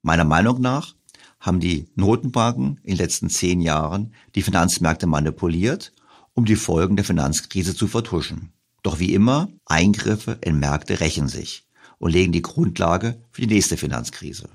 Meiner 0.00 0.24
Meinung 0.24 0.60
nach 0.62 0.94
haben 1.40 1.60
die 1.60 1.90
Notenbanken 1.94 2.80
in 2.82 2.92
den 2.92 2.96
letzten 2.96 3.28
zehn 3.28 3.60
Jahren 3.60 4.14
die 4.34 4.40
Finanzmärkte 4.40 5.06
manipuliert, 5.06 5.92
um 6.32 6.46
die 6.46 6.56
Folgen 6.56 6.96
der 6.96 7.04
Finanzkrise 7.04 7.76
zu 7.76 7.86
vertuschen. 7.86 8.50
Doch 8.82 8.98
wie 8.98 9.12
immer, 9.12 9.48
Eingriffe 9.66 10.38
in 10.40 10.58
Märkte 10.58 11.00
rächen 11.00 11.28
sich 11.28 11.66
und 11.98 12.12
legen 12.12 12.32
die 12.32 12.42
Grundlage 12.42 13.22
für 13.30 13.42
die 13.42 13.54
nächste 13.54 13.76
Finanzkrise. 13.76 14.48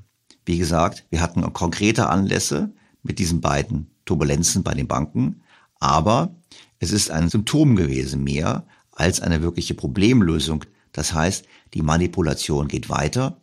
Wie 0.46 0.58
gesagt, 0.58 1.06
wir 1.12 1.22
hatten 1.22 1.42
konkrete 1.54 2.10
Anlässe 2.10 2.74
mit 3.04 3.20
diesen 3.20 3.40
beiden 3.40 3.92
Turbulenzen 4.06 4.64
bei 4.64 4.74
den 4.74 4.88
Banken, 4.88 5.44
aber 5.80 6.36
es 6.80 6.92
ist 6.92 7.12
ein 7.12 7.30
Symptom 7.30 7.76
gewesen 7.76 8.24
mehr 8.24 8.66
als 8.92 9.22
eine 9.22 9.44
wirkliche 9.44 9.76
Problemlösung 9.76 10.66
das 10.92 11.14
heißt, 11.14 11.46
die 11.74 11.82
Manipulation 11.82 12.68
geht 12.68 12.90
weiter 12.90 13.42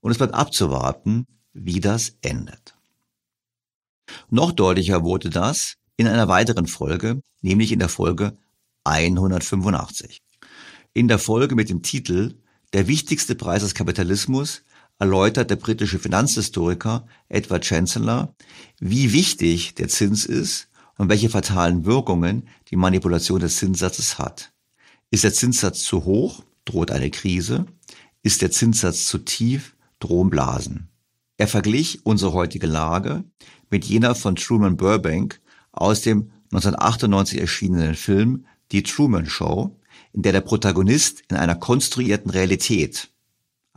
und 0.00 0.10
es 0.10 0.18
bleibt 0.18 0.34
abzuwarten, 0.34 1.26
wie 1.52 1.80
das 1.80 2.16
endet. 2.20 2.74
Noch 4.30 4.52
deutlicher 4.52 5.02
wurde 5.02 5.30
das 5.30 5.76
in 5.96 6.06
einer 6.06 6.28
weiteren 6.28 6.66
Folge, 6.66 7.22
nämlich 7.40 7.72
in 7.72 7.78
der 7.78 7.88
Folge 7.88 8.36
185. 8.84 10.22
In 10.92 11.08
der 11.08 11.18
Folge 11.18 11.54
mit 11.54 11.68
dem 11.68 11.82
Titel 11.82 12.34
Der 12.72 12.86
wichtigste 12.86 13.34
Preis 13.34 13.62
des 13.62 13.74
Kapitalismus 13.74 14.62
erläutert 14.98 15.50
der 15.50 15.56
britische 15.56 15.98
Finanzhistoriker 15.98 17.06
Edward 17.28 17.64
Chancellor, 17.64 18.34
wie 18.78 19.12
wichtig 19.12 19.74
der 19.74 19.88
Zins 19.88 20.24
ist 20.24 20.68
und 20.96 21.08
welche 21.08 21.28
fatalen 21.28 21.84
Wirkungen 21.84 22.48
die 22.70 22.76
Manipulation 22.76 23.40
des 23.40 23.56
Zinssatzes 23.56 24.18
hat. 24.18 24.52
Ist 25.10 25.24
der 25.24 25.34
Zinssatz 25.34 25.82
zu 25.82 26.04
hoch, 26.04 26.42
droht 26.66 26.90
eine 26.90 27.10
Krise, 27.10 27.64
ist 28.22 28.42
der 28.42 28.50
Zinssatz 28.50 29.06
zu 29.06 29.18
tief, 29.18 29.74
drohen 29.98 30.28
Blasen. 30.28 30.88
Er 31.38 31.48
verglich 31.48 32.04
unsere 32.04 32.34
heutige 32.34 32.66
Lage 32.66 33.24
mit 33.70 33.86
jener 33.86 34.14
von 34.14 34.36
Truman 34.36 34.76
Burbank 34.76 35.40
aus 35.72 36.02
dem 36.02 36.30
1998 36.52 37.40
erschienenen 37.40 37.94
Film 37.94 38.44
Die 38.72 38.82
Truman 38.82 39.26
Show, 39.26 39.78
in 40.12 40.20
der 40.20 40.32
der 40.32 40.42
Protagonist 40.42 41.22
in 41.30 41.36
einer 41.36 41.54
konstruierten 41.54 42.30
Realität 42.30 43.10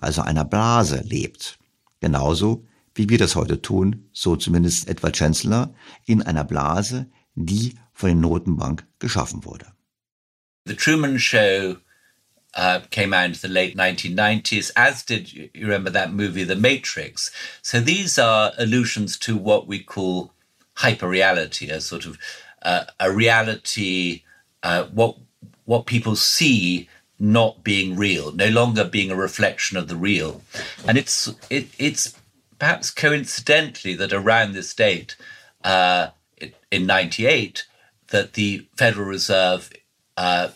also 0.02 0.22
einer 0.22 0.46
Blase, 0.46 1.02
lebt. 1.06 1.60
Genauso 2.00 2.66
wie 2.96 3.10
wir 3.10 3.18
das 3.18 3.36
heute 3.36 3.62
tun, 3.62 4.10
so 4.12 4.36
zumindest 4.36 4.88
etwa 4.88 5.12
Chancellor, 5.12 5.74
in 6.06 6.22
einer 6.22 6.44
Blase, 6.44 7.10
die 7.36 7.76
von 7.94 8.10
den 8.10 8.22
Notenbank 8.22 8.86
geschaffen 9.00 9.46
wurde. 9.46 9.68
The 10.66 10.76
Truman 10.76 11.20
Show 11.20 11.76
uh, 12.56 12.82
came 12.90 13.14
out 13.14 13.26
in 13.26 13.34
the 13.34 13.48
late 13.48 13.78
1990s, 13.78 14.72
as 14.76 15.04
did, 15.04 15.32
you 15.32 15.50
remember 15.56 15.90
that 15.90 16.14
movie, 16.14 16.44
The 16.44 16.56
Matrix. 16.56 17.32
So 17.62 17.80
these 17.80 18.18
are 18.18 18.54
allusions 18.58 19.18
to 19.20 19.38
what 19.38 19.68
we 19.68 19.80
call 19.80 20.34
hyperreality, 20.78 21.70
a 21.70 21.82
sort 21.82 22.06
of 22.06 22.18
uh, 22.62 22.86
a 23.00 23.12
reality, 23.12 24.24
uh, 24.64 24.86
what 24.86 25.18
what 25.66 25.86
people 25.86 26.16
see 26.16 26.90
not 27.20 27.64
being 27.64 27.96
real, 27.96 28.32
no 28.32 28.48
longer 28.50 28.84
being 28.84 29.12
a 29.12 29.16
reflection 29.16 29.78
of 29.78 29.88
the 29.88 29.96
real, 29.96 30.42
and 30.88 30.98
it's 30.98 31.34
it, 31.50 31.68
it's 31.78 32.16
perhaps 32.58 32.90
coincidentally 32.92 33.94
that 33.96 34.12
around 34.12 34.54
this 34.54 34.74
date, 34.74 35.16
uh, 35.64 36.08
in 36.72 36.86
'98, 36.86 37.66
that 38.10 38.34
the 38.34 38.68
Federal 38.76 39.08
Reserve 39.08 39.72
uh, 40.18 40.50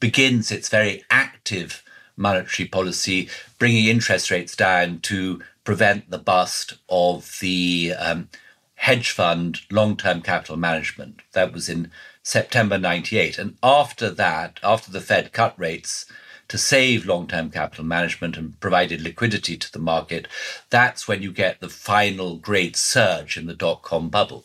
begins 0.00 0.50
its 0.50 0.68
very 0.68 1.04
active 1.10 1.82
monetary 2.16 2.68
policy, 2.68 3.28
bringing 3.58 3.86
interest 3.86 4.30
rates 4.30 4.56
down 4.56 5.00
to 5.00 5.42
prevent 5.64 6.10
the 6.10 6.18
bust 6.18 6.74
of 6.88 7.38
the 7.40 7.92
um, 7.98 8.28
hedge 8.76 9.10
fund 9.10 9.60
long 9.70 9.96
term 9.96 10.22
capital 10.22 10.56
management. 10.56 11.20
That 11.32 11.52
was 11.52 11.68
in 11.68 11.90
September 12.22 12.78
98. 12.78 13.38
And 13.38 13.56
after 13.62 14.10
that, 14.10 14.58
after 14.62 14.90
the 14.90 15.00
Fed 15.00 15.32
cut 15.32 15.58
rates 15.58 16.06
to 16.48 16.58
save 16.58 17.06
long 17.06 17.26
term 17.26 17.50
capital 17.50 17.84
management 17.84 18.36
and 18.36 18.58
provided 18.60 19.00
liquidity 19.00 19.56
to 19.56 19.72
the 19.72 19.78
market, 19.78 20.28
that's 20.70 21.06
when 21.06 21.22
you 21.22 21.32
get 21.32 21.60
the 21.60 21.68
final 21.68 22.36
great 22.36 22.76
surge 22.76 23.36
in 23.36 23.46
the 23.46 23.54
dot 23.54 23.82
com 23.82 24.08
bubble. 24.08 24.44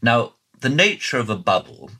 Now, 0.00 0.34
the 0.60 0.68
nature 0.68 1.18
of 1.18 1.28
a 1.28 1.36
bubble 1.36 1.90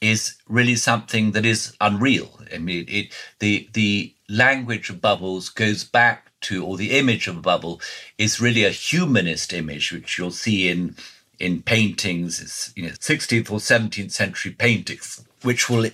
is 0.00 0.36
really 0.48 0.76
something 0.76 1.32
that 1.32 1.46
is 1.46 1.76
unreal. 1.80 2.40
I 2.52 2.58
mean, 2.58 2.84
it, 2.88 3.12
the 3.38 3.68
the 3.72 4.14
language 4.28 4.90
of 4.90 5.00
bubbles 5.00 5.48
goes 5.48 5.84
back 5.84 6.32
to, 6.42 6.64
or 6.64 6.76
the 6.76 6.98
image 6.98 7.28
of 7.28 7.38
a 7.38 7.40
bubble 7.40 7.80
is 8.18 8.40
really 8.40 8.64
a 8.64 8.70
humanist 8.70 9.52
image, 9.52 9.92
which 9.92 10.18
you'll 10.18 10.30
see 10.30 10.68
in 10.68 10.96
in 11.38 11.62
paintings, 11.62 12.40
it's, 12.40 12.72
you 12.76 12.84
know, 12.84 12.90
16th 12.90 13.50
or 13.50 13.58
17th 13.58 14.10
century 14.10 14.52
paintings, 14.52 15.22
which 15.42 15.68
will 15.68 15.90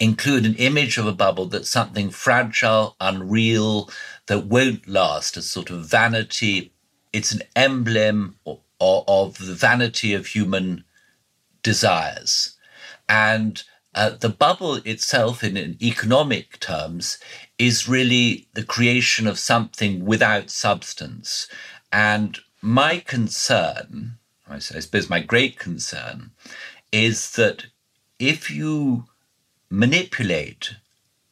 include 0.00 0.44
an 0.44 0.54
image 0.56 0.98
of 0.98 1.06
a 1.06 1.12
bubble 1.12 1.46
that's 1.46 1.70
something 1.70 2.10
fragile, 2.10 2.96
unreal, 3.00 3.88
that 4.26 4.46
won't 4.46 4.88
last, 4.88 5.36
a 5.36 5.42
sort 5.42 5.70
of 5.70 5.86
vanity. 5.86 6.72
It's 7.12 7.32
an 7.32 7.42
emblem 7.54 8.36
of, 8.46 8.58
of 8.80 9.38
the 9.38 9.54
vanity 9.54 10.12
of 10.14 10.26
human 10.26 10.84
desires. 11.62 12.56
And 13.08 13.62
uh, 13.94 14.10
the 14.10 14.28
bubble 14.28 14.74
itself, 14.76 15.42
in, 15.42 15.56
in 15.56 15.76
economic 15.82 16.60
terms, 16.60 17.18
is 17.58 17.88
really 17.88 18.48
the 18.54 18.62
creation 18.62 19.26
of 19.26 19.38
something 19.38 20.04
without 20.04 20.50
substance. 20.50 21.48
And 21.90 22.38
my 22.60 22.98
concern, 22.98 24.18
I 24.48 24.58
suppose 24.58 25.10
my 25.10 25.20
great 25.20 25.58
concern, 25.58 26.30
is 26.92 27.32
that 27.32 27.66
if 28.18 28.50
you 28.50 29.04
manipulate 29.70 30.76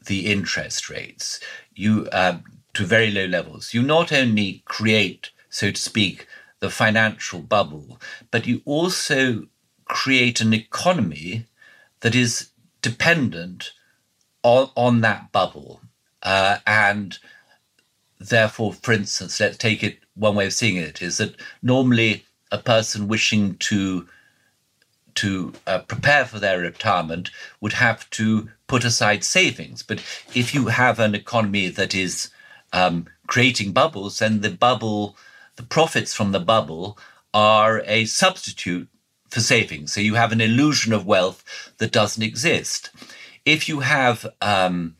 the 0.04 0.26
interest 0.26 0.88
rates 0.88 1.40
you 1.74 2.08
um, 2.12 2.44
to 2.74 2.84
very 2.84 3.10
low 3.10 3.26
levels, 3.26 3.74
you 3.74 3.82
not 3.82 4.12
only 4.12 4.62
create, 4.64 5.30
so 5.50 5.70
to 5.70 5.80
speak, 5.80 6.26
the 6.60 6.70
financial 6.70 7.40
bubble, 7.40 8.00
but 8.30 8.46
you 8.46 8.62
also 8.64 9.46
create 9.84 10.40
an 10.40 10.52
economy 10.52 11.46
that 12.06 12.14
is 12.14 12.50
dependent 12.82 13.72
on, 14.44 14.70
on 14.76 15.00
that 15.00 15.32
bubble. 15.32 15.80
Uh, 16.22 16.58
and 16.64 17.18
therefore, 18.20 18.72
for 18.74 18.92
instance, 18.92 19.40
let's 19.40 19.56
take 19.56 19.82
it 19.82 19.98
one 20.14 20.36
way 20.36 20.46
of 20.46 20.52
seeing 20.52 20.76
it 20.76 21.02
is 21.02 21.16
that 21.16 21.34
normally 21.62 22.24
a 22.52 22.58
person 22.58 23.08
wishing 23.08 23.56
to 23.56 24.06
to 25.16 25.52
uh, 25.66 25.80
prepare 25.80 26.24
for 26.24 26.38
their 26.38 26.60
retirement 26.60 27.32
would 27.60 27.72
have 27.72 28.08
to 28.10 28.50
put 28.68 28.84
aside 28.84 29.24
savings. 29.24 29.82
But 29.82 29.98
if 30.32 30.54
you 30.54 30.68
have 30.68 31.00
an 31.00 31.16
economy 31.16 31.66
that 31.70 31.92
is 31.92 32.30
um, 32.72 33.06
creating 33.26 33.72
bubbles, 33.72 34.20
then 34.20 34.42
the 34.42 34.50
bubble, 34.50 35.16
the 35.56 35.64
profits 35.64 36.14
from 36.14 36.30
the 36.30 36.38
bubble 36.38 36.96
are 37.34 37.82
a 37.84 38.04
substitute 38.04 38.88
for 39.36 39.42
savings. 39.42 39.92
So 39.92 40.00
you 40.00 40.14
have 40.14 40.32
an 40.32 40.40
illusion 40.40 40.94
of 40.94 41.04
wealth 41.04 41.44
that 41.76 41.92
doesn't 41.92 42.22
exist. 42.22 42.88
If 43.44 43.68
you 43.68 43.80
have 43.80 44.26
um, 44.40 44.96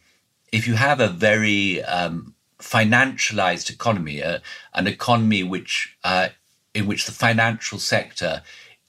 if 0.52 0.68
you 0.68 0.74
have 0.74 1.00
a 1.00 1.08
very 1.08 1.82
um, 1.82 2.34
financialized 2.58 3.70
economy, 3.70 4.22
uh, 4.22 4.40
an 4.74 4.86
economy 4.86 5.42
which 5.42 5.96
uh, 6.04 6.28
in 6.74 6.86
which 6.86 7.06
the 7.06 7.12
financial 7.12 7.78
sector 7.78 8.42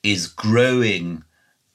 is 0.03 0.27
growing 0.27 1.23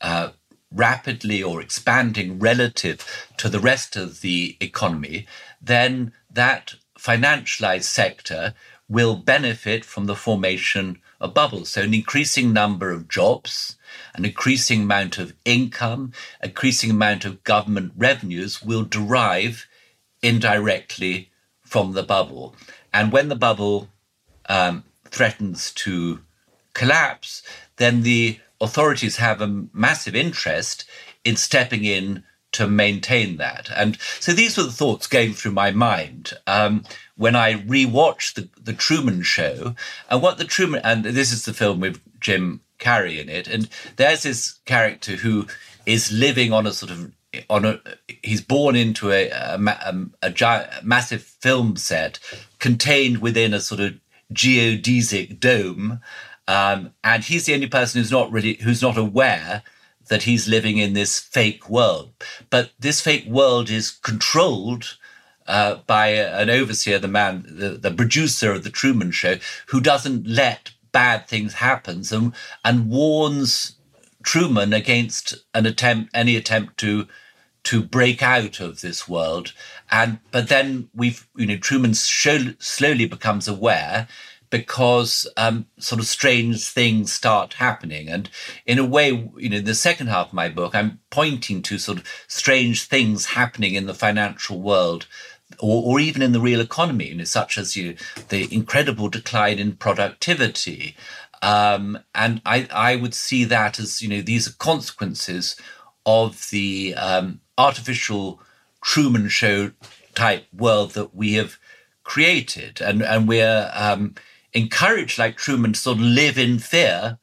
uh, 0.02 0.28
rapidly 0.70 1.42
or 1.42 1.62
expanding 1.62 2.38
relative 2.38 2.98
to 3.38 3.48
the 3.48 3.60
rest 3.70 3.96
of 3.96 4.20
the 4.20 4.58
economy, 4.60 5.26
then 5.62 6.12
that 6.30 6.74
financialized 6.98 7.84
sector 7.84 8.52
will 8.86 9.16
benefit 9.16 9.82
from 9.82 10.04
the 10.04 10.16
formation 10.26 11.00
of 11.22 11.32
bubbles. 11.32 11.70
So, 11.70 11.82
an 11.82 11.94
increasing 11.94 12.52
number 12.52 12.90
of 12.90 13.08
jobs, 13.08 13.78
an 14.14 14.24
increasing 14.24 14.82
amount 14.82 15.18
of 15.18 15.32
income, 15.44 16.12
increasing 16.42 16.90
amount 16.90 17.24
of 17.24 17.42
government 17.44 17.92
revenues 17.96 18.62
will 18.62 18.84
derive 18.84 19.66
indirectly 20.22 21.30
from 21.62 21.92
the 21.92 22.02
bubble. 22.02 22.54
And 22.92 23.12
when 23.12 23.28
the 23.28 23.36
bubble 23.36 23.88
um, 24.48 24.84
threatens 25.06 25.72
to 25.72 26.20
collapse, 26.74 27.42
then 27.76 28.02
the 28.02 28.38
authorities 28.60 29.16
have 29.16 29.40
a 29.40 29.66
massive 29.72 30.14
interest 30.14 30.84
in 31.24 31.36
stepping 31.36 31.84
in 31.84 32.24
to 32.52 32.68
maintain 32.68 33.38
that. 33.38 33.70
And 33.74 33.98
so 34.20 34.32
these 34.32 34.56
were 34.56 34.64
the 34.64 34.72
thoughts 34.72 35.06
going 35.06 35.32
through 35.32 35.52
my 35.52 35.70
mind 35.70 36.34
um, 36.46 36.84
when 37.22 37.36
I 37.36 37.54
rewatched 37.54 38.34
the, 38.34 38.48
the 38.60 38.72
Truman 38.72 39.22
Show. 39.22 39.76
And 40.10 40.20
what 40.20 40.38
the 40.38 40.44
Truman, 40.44 40.80
and 40.82 41.04
this 41.04 41.32
is 41.32 41.44
the 41.44 41.54
film 41.54 41.78
with 41.78 42.00
Jim 42.18 42.62
Carrey 42.80 43.20
in 43.20 43.28
it, 43.28 43.46
and 43.46 43.68
there's 43.94 44.24
this 44.24 44.58
character 44.64 45.12
who 45.12 45.46
is 45.86 46.10
living 46.10 46.52
on 46.52 46.66
a 46.66 46.72
sort 46.72 46.90
of 46.90 47.12
on 47.48 47.64
a 47.64 47.80
he's 48.24 48.40
born 48.40 48.74
into 48.74 49.12
a 49.12 49.30
a, 49.30 49.56
a, 49.56 50.06
a 50.22 50.30
giant, 50.30 50.68
massive 50.82 51.22
film 51.22 51.76
set 51.76 52.18
contained 52.58 53.18
within 53.18 53.54
a 53.54 53.60
sort 53.60 53.80
of 53.80 53.94
geodesic 54.32 55.38
dome 55.38 56.00
um, 56.48 56.92
and 57.04 57.22
he's 57.22 57.46
the 57.46 57.54
only 57.54 57.68
person 57.68 58.00
who's 58.00 58.10
not 58.10 58.32
really 58.32 58.54
who's 58.54 58.82
not 58.82 58.98
aware 58.98 59.62
that 60.08 60.24
he's 60.24 60.48
living 60.48 60.78
in 60.78 60.92
this 60.92 61.20
fake 61.20 61.70
world. 61.70 62.12
But 62.50 62.72
this 62.78 63.00
fake 63.00 63.26
world 63.26 63.70
is 63.70 63.90
controlled 63.90 64.96
uh, 65.52 65.82
by 65.86 66.08
an 66.08 66.48
overseer, 66.48 66.98
the 66.98 67.08
man, 67.08 67.44
the, 67.46 67.70
the 67.70 67.90
producer 67.90 68.52
of 68.52 68.64
the 68.64 68.70
Truman 68.70 69.10
Show, 69.10 69.36
who 69.66 69.82
doesn't 69.82 70.26
let 70.26 70.70
bad 70.92 71.28
things 71.28 71.54
happen 71.54 72.02
and, 72.10 72.32
and 72.64 72.88
warns 72.88 73.76
Truman 74.22 74.72
against 74.72 75.34
an 75.52 75.66
attempt, 75.66 76.10
any 76.14 76.36
attempt 76.36 76.78
to 76.78 77.06
to 77.64 77.80
break 77.82 78.22
out 78.22 78.58
of 78.60 78.80
this 78.80 79.08
world. 79.08 79.52
And 79.90 80.20
but 80.30 80.48
then 80.48 80.88
we've, 80.94 81.28
you 81.36 81.46
know, 81.46 81.58
Truman 81.58 81.92
show, 81.94 82.38
slowly 82.58 83.06
becomes 83.06 83.46
aware 83.46 84.08
because 84.52 85.26
um, 85.38 85.66
sort 85.78 85.98
of 85.98 86.06
strange 86.06 86.66
things 86.66 87.10
start 87.10 87.54
happening. 87.54 88.08
And 88.08 88.28
in 88.66 88.78
a 88.78 88.84
way, 88.84 89.08
you 89.36 89.48
know, 89.48 89.56
in 89.56 89.64
the 89.64 89.74
second 89.74 90.08
half 90.08 90.28
of 90.28 90.34
my 90.34 90.50
book, 90.50 90.74
I'm 90.74 91.00
pointing 91.08 91.62
to 91.62 91.78
sort 91.78 91.98
of 91.98 92.06
strange 92.28 92.84
things 92.84 93.26
happening 93.26 93.74
in 93.74 93.86
the 93.86 93.94
financial 93.94 94.60
world. 94.60 95.06
Or, 95.58 95.82
or 95.84 96.00
even 96.00 96.22
in 96.22 96.32
the 96.32 96.40
real 96.40 96.60
economy, 96.60 97.08
you 97.08 97.14
know, 97.14 97.24
such 97.24 97.58
as 97.58 97.76
you 97.76 97.96
the 98.28 98.52
incredible 98.54 99.08
decline 99.08 99.58
in 99.58 99.76
productivity, 99.76 100.96
um, 101.42 101.98
and 102.14 102.40
I, 102.46 102.68
I 102.72 102.96
would 102.96 103.14
see 103.14 103.44
that 103.44 103.78
as 103.78 104.00
you 104.00 104.08
know 104.08 104.22
these 104.22 104.48
are 104.48 104.54
consequences 104.54 105.56
of 106.06 106.48
the 106.50 106.94
um, 106.96 107.40
artificial 107.58 108.40
Truman 108.82 109.28
Show 109.28 109.72
type 110.14 110.46
world 110.52 110.92
that 110.92 111.14
we 111.14 111.34
have 111.34 111.58
created, 112.04 112.80
and 112.80 113.02
and 113.02 113.28
we're 113.28 113.70
um, 113.74 114.14
encouraged, 114.52 115.18
like 115.18 115.36
Truman, 115.36 115.72
to 115.72 115.78
sort 115.78 115.98
of 115.98 116.04
live 116.04 116.38
in 116.38 116.58
fear 116.58 117.18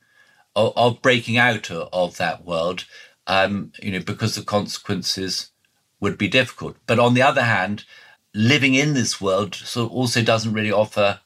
of, 0.56 0.74
of 0.76 1.02
breaking 1.02 1.38
out 1.38 1.70
of, 1.70 1.90
of 1.94 2.18
that 2.18 2.46
world, 2.46 2.86
um, 3.28 3.72
you 3.82 3.92
know, 3.92 4.00
because 4.00 4.36
the 4.36 4.44
consequences 4.44 5.52
would 6.00 6.18
be 6.18 6.28
difficult. 6.28 6.78
But 6.86 7.00
on 7.00 7.14
the 7.14 7.22
other 7.22 7.44
hand, 7.44 7.86
living 8.34 8.76
in 8.76 8.94
this 8.94 9.20
world 9.22 9.56
so 9.56 9.88
also 9.88 10.22
doesn't 10.22 10.54
really 10.54 10.72
offer 10.72 11.20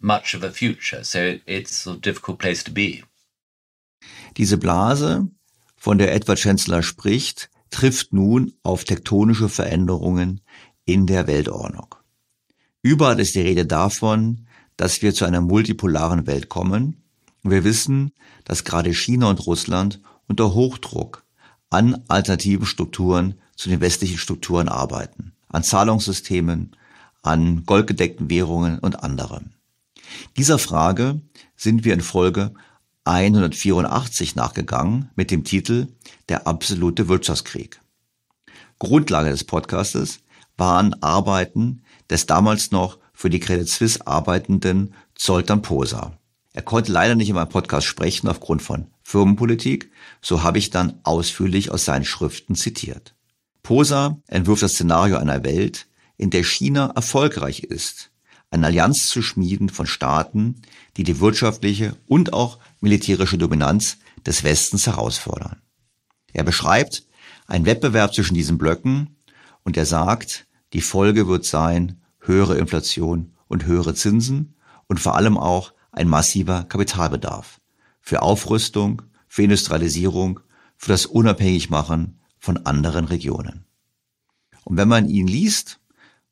much 0.00 0.34
of 0.34 0.42
a 0.42 0.50
future. 0.50 1.04
So 1.04 1.38
it's 1.46 1.86
a 1.86 1.96
difficult 1.96 2.38
place 2.38 2.62
to 2.64 2.70
be. 2.70 3.04
Diese 4.36 4.58
Blase, 4.58 5.28
von 5.76 5.98
der 5.98 6.14
Edward 6.14 6.38
Chancellor 6.38 6.82
spricht, 6.82 7.50
trifft 7.70 8.12
nun 8.12 8.52
auf 8.62 8.84
tektonische 8.84 9.48
Veränderungen 9.48 10.40
in 10.84 11.06
der 11.06 11.26
Weltordnung. 11.26 11.94
Überall 12.82 13.18
ist 13.18 13.34
die 13.34 13.40
Rede 13.40 13.66
davon, 13.66 14.46
dass 14.76 15.02
wir 15.02 15.14
zu 15.14 15.24
einer 15.24 15.40
multipolaren 15.40 16.26
Welt 16.26 16.48
kommen. 16.48 17.02
Und 17.42 17.50
wir 17.50 17.64
wissen, 17.64 18.12
dass 18.44 18.64
gerade 18.64 18.92
China 18.92 19.30
und 19.30 19.46
Russland 19.46 20.00
unter 20.28 20.54
Hochdruck 20.54 21.24
an 21.70 22.04
alternativen 22.08 22.66
Strukturen 22.66 23.34
zu 23.56 23.68
den 23.68 23.80
westlichen 23.80 24.18
Strukturen 24.18 24.68
arbeiten, 24.68 25.32
an 25.48 25.62
Zahlungssystemen, 25.62 26.76
an 27.22 27.64
goldgedeckten 27.64 28.30
Währungen 28.30 28.78
und 28.78 29.02
anderem. 29.02 29.50
Dieser 30.36 30.58
Frage 30.58 31.20
sind 31.56 31.84
wir 31.84 31.94
in 31.94 32.00
Folge 32.00 32.52
184 33.04 34.36
nachgegangen 34.36 35.10
mit 35.16 35.30
dem 35.30 35.44
Titel 35.44 35.88
Der 36.28 36.46
absolute 36.46 37.08
Wirtschaftskrieg. 37.08 37.80
Grundlage 38.78 39.30
des 39.30 39.44
Podcastes 39.44 40.20
waren 40.56 41.00
Arbeiten 41.02 41.82
des 42.10 42.26
damals 42.26 42.70
noch 42.70 42.98
für 43.12 43.30
die 43.30 43.40
Credit 43.40 43.68
Suisse 43.68 44.06
arbeitenden 44.06 44.94
Zoltan 45.14 45.62
Posa. 45.62 46.12
Er 46.52 46.62
konnte 46.62 46.92
leider 46.92 47.14
nicht 47.14 47.28
in 47.28 47.34
meinem 47.34 47.48
Podcast 47.48 47.86
sprechen 47.86 48.28
aufgrund 48.28 48.62
von 48.62 48.86
Firmenpolitik, 49.02 49.90
so 50.20 50.42
habe 50.42 50.58
ich 50.58 50.70
dann 50.70 51.00
ausführlich 51.02 51.70
aus 51.70 51.84
seinen 51.84 52.04
Schriften 52.04 52.54
zitiert. 52.54 53.15
Posa 53.66 54.22
entwirft 54.28 54.62
das 54.62 54.74
Szenario 54.74 55.16
einer 55.16 55.42
Welt, 55.42 55.88
in 56.16 56.30
der 56.30 56.44
China 56.44 56.92
erfolgreich 56.94 57.64
ist, 57.64 58.12
eine 58.48 58.66
Allianz 58.66 59.08
zu 59.08 59.22
schmieden 59.22 59.70
von 59.70 59.86
Staaten, 59.86 60.62
die 60.96 61.02
die 61.02 61.18
wirtschaftliche 61.18 61.96
und 62.06 62.32
auch 62.32 62.60
militärische 62.80 63.38
Dominanz 63.38 63.98
des 64.24 64.44
Westens 64.44 64.86
herausfordern. 64.86 65.62
Er 66.32 66.44
beschreibt 66.44 67.08
einen 67.48 67.66
Wettbewerb 67.66 68.14
zwischen 68.14 68.34
diesen 68.34 68.56
Blöcken 68.56 69.16
und 69.64 69.76
er 69.76 69.84
sagt, 69.84 70.46
die 70.72 70.80
Folge 70.80 71.26
wird 71.26 71.44
sein 71.44 72.00
höhere 72.20 72.58
Inflation 72.58 73.32
und 73.48 73.66
höhere 73.66 73.96
Zinsen 73.96 74.54
und 74.86 75.00
vor 75.00 75.16
allem 75.16 75.36
auch 75.36 75.72
ein 75.90 76.06
massiver 76.06 76.62
Kapitalbedarf 76.68 77.60
für 78.00 78.22
Aufrüstung, 78.22 79.02
für 79.26 79.42
Industrialisierung, 79.42 80.38
für 80.76 80.92
das 80.92 81.04
Unabhängigmachen 81.04 82.20
von 82.46 82.64
anderen 82.64 83.06
Regionen. 83.06 83.64
Und 84.62 84.76
wenn 84.76 84.86
man 84.86 85.08
ihn 85.08 85.26
liest, 85.26 85.80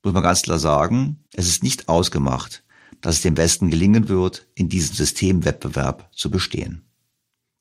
muss 0.05 0.15
man 0.15 0.23
ganz 0.23 0.43
klar 0.43 0.61
sagen, 0.61 1.25
es 1.33 1.49
ist 1.49 1.65
nicht 1.65 1.89
ausgemacht, 1.89 2.63
dass 3.01 3.17
es 3.17 3.23
dem 3.23 3.37
Westen 3.37 3.69
gelingen 3.69 4.09
wird, 4.09 4.47
in 4.55 4.69
diesem 4.69 4.95
Systemwettbewerb 4.95 6.09
zu 6.15 6.31
bestehen. 6.31 6.83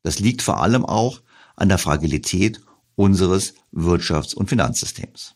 Das 0.04 0.20
liegt 0.20 0.44
vor 0.44 0.62
allem 0.62 0.86
auch 0.86 1.22
an 1.56 1.68
der 1.68 1.80
Fragilität 1.80 2.62
unseres 2.94 3.56
Wirtschafts- 3.74 4.36
und 4.36 4.50
Finanzsystems. 4.50 5.34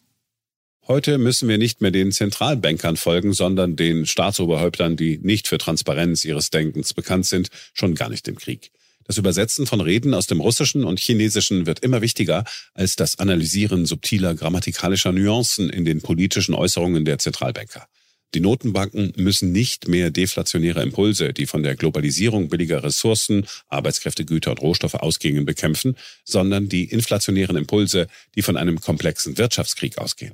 Heute 0.87 1.17
müssen 1.17 1.49
wir 1.49 1.57
nicht 1.57 1.81
mehr 1.81 1.91
den 1.91 2.11
Zentralbankern 2.11 2.97
folgen, 2.97 3.33
sondern 3.33 3.75
den 3.75 4.05
Staatsoberhäuptern, 4.05 4.95
die 4.95 5.17
nicht 5.17 5.47
für 5.47 5.57
Transparenz 5.57 6.23
ihres 6.23 6.51
Denkens 6.51 6.93
bekannt 6.93 7.25
sind, 7.25 7.49
schon 7.73 7.95
gar 7.95 8.09
nicht 8.09 8.27
im 8.27 8.35
Krieg. 8.35 8.71
Das 9.07 9.17
Übersetzen 9.17 9.65
von 9.65 9.79
Reden 9.79 10.13
aus 10.13 10.27
dem 10.27 10.41
Russischen 10.41 10.83
und 10.83 10.99
Chinesischen 10.99 11.65
wird 11.65 11.79
immer 11.79 12.01
wichtiger 12.01 12.43
als 12.73 12.97
das 12.97 13.19
Analysieren 13.19 13.85
subtiler 13.85 14.35
grammatikalischer 14.35 15.13
Nuancen 15.13 15.69
in 15.69 15.85
den 15.85 16.01
politischen 16.01 16.53
Äußerungen 16.53 17.05
der 17.05 17.17
Zentralbanker. 17.17 17.87
Die 18.33 18.41
Notenbanken 18.41 19.13
müssen 19.15 19.53
nicht 19.53 19.87
mehr 19.87 20.11
deflationäre 20.11 20.83
Impulse, 20.83 21.31
die 21.31 21.45
von 21.45 21.63
der 21.63 21.77
Globalisierung 21.77 22.49
billiger 22.49 22.83
Ressourcen, 22.83 23.47
Arbeitskräfte, 23.69 24.25
Güter 24.25 24.51
und 24.51 24.61
Rohstoffe 24.61 24.95
ausgingen, 24.95 25.45
bekämpfen, 25.45 25.95
sondern 26.25 26.67
die 26.67 26.83
inflationären 26.83 27.55
Impulse, 27.55 28.07
die 28.35 28.41
von 28.41 28.57
einem 28.57 28.81
komplexen 28.81 29.37
Wirtschaftskrieg 29.37 29.97
ausgehen. 29.97 30.33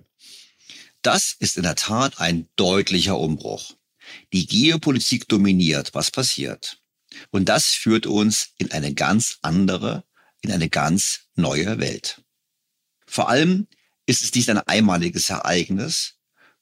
Das 1.04 1.36
ist 1.38 1.58
in 1.58 1.64
der 1.64 1.76
Tat 1.76 2.20
ein 2.20 2.48
deutlicher 2.56 3.20
Umbruch. 3.20 3.76
Die 4.34 4.48
Geopolitik 4.48 5.28
dominiert, 5.28 5.92
was 5.94 6.10
passiert. 6.10 6.83
Und 7.32 7.50
das 7.50 7.68
führt 7.68 8.06
uns 8.06 8.50
in 8.58 8.72
eine 8.72 8.94
ganz 8.94 9.38
andere, 9.42 10.04
in 10.42 10.52
eine 10.52 10.70
ganz 10.70 11.28
neue 11.36 11.80
Welt. 11.80 12.22
Vor 13.06 13.30
allem 13.30 13.68
ist 14.06 14.24
es 14.24 14.34
nicht 14.34 14.50
ein 14.50 14.58
einmaliges 14.58 15.30
Ereignis, 15.30 16.16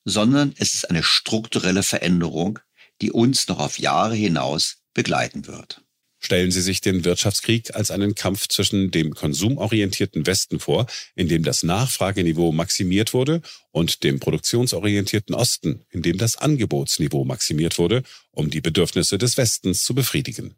sondern 0.05 0.53
es 0.57 0.73
ist 0.73 0.89
eine 0.89 1.03
strukturelle 1.03 1.83
Veränderung, 1.83 2.59
die 3.01 3.11
uns 3.11 3.47
noch 3.47 3.59
auf 3.59 3.79
Jahre 3.79 4.15
hinaus 4.15 4.83
begleiten 4.93 5.47
wird. 5.47 5.83
Stellen 6.23 6.51
Sie 6.51 6.61
sich 6.61 6.81
den 6.81 7.03
Wirtschaftskrieg 7.03 7.73
als 7.75 7.89
einen 7.89 8.13
Kampf 8.13 8.47
zwischen 8.47 8.91
dem 8.91 9.15
konsumorientierten 9.15 10.27
Westen 10.27 10.59
vor, 10.59 10.85
in 11.15 11.27
dem 11.27 11.41
das 11.41 11.63
Nachfrageniveau 11.63 12.51
maximiert 12.51 13.15
wurde, 13.15 13.41
und 13.71 14.03
dem 14.03 14.19
produktionsorientierten 14.19 15.33
Osten, 15.33 15.83
in 15.89 16.03
dem 16.03 16.19
das 16.19 16.37
Angebotsniveau 16.37 17.25
maximiert 17.25 17.79
wurde, 17.79 18.03
um 18.29 18.51
die 18.51 18.61
Bedürfnisse 18.61 19.17
des 19.17 19.35
Westens 19.37 19.83
zu 19.83 19.95
befriedigen. 19.95 20.53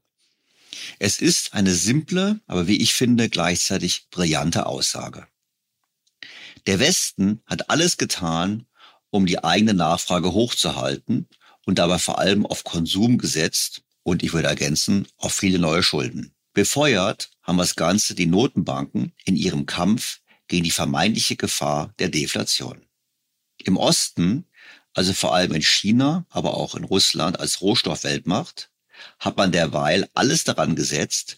Es 0.99 1.22
ist 1.22 1.53
eine 1.53 1.74
simple, 1.74 2.41
aber 2.45 2.68
wie 2.68 2.82
ich 2.82 2.93
finde, 2.93 3.30
gleichzeitig 3.30 4.07
brillante 4.11 4.66
Aussage. 4.66 5.28
Der 6.68 6.80
Westen 6.80 7.41
hat 7.45 7.70
alles 7.70 7.97
getan, 7.97 8.66
um 9.11 9.26
die 9.26 9.41
eigene 9.41 9.74
Nachfrage 9.74 10.34
hochzuhalten 10.34 11.30
und 11.66 11.80
dabei 11.80 11.99
vor 11.99 12.20
allem 12.20 12.45
auf 12.45 12.66
Konsum 12.66 13.18
gesetzt 13.18 13.84
und 14.04 14.24
ich 14.24 14.34
würde 14.34 14.47
ergänzen, 14.47 15.08
auf 15.18 15.34
viele 15.34 15.60
neue 15.60 15.84
Schulden. 15.84 16.34
Befeuert 16.54 17.32
haben 17.41 17.58
das 17.58 17.76
Ganze 17.76 18.16
die 18.16 18.26
Notenbanken 18.26 19.14
in 19.26 19.36
ihrem 19.36 19.66
Kampf 19.66 20.20
gegen 20.47 20.64
die 20.64 20.72
vermeintliche 20.72 21.36
Gefahr 21.36 21.93
der 21.99 22.10
Deflation. 22.10 22.86
Im 23.58 23.78
Osten, 23.78 24.45
also 24.93 25.14
vor 25.14 25.34
allem 25.34 25.54
in 25.54 25.62
China, 25.62 26.26
aber 26.30 26.56
auch 26.56 26.76
in 26.76 26.84
Russland 26.84 27.39
als 27.39 27.62
Rohstoffweltmacht, 27.62 28.70
hat 29.20 29.38
man 29.38 29.51
derweil 29.51 30.08
alles 30.14 30.43
daran 30.43 30.76
gesetzt, 30.76 31.38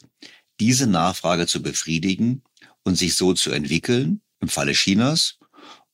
diese 0.59 0.87
Nachfrage 0.87 1.47
zu 1.47 1.61
befriedigen 1.61 2.43
und 2.83 2.95
sich 2.95 3.15
so 3.15 3.33
zu 3.33 3.51
entwickeln, 3.51 4.21
im 4.39 4.49
Falle 4.49 4.73
Chinas, 4.73 5.39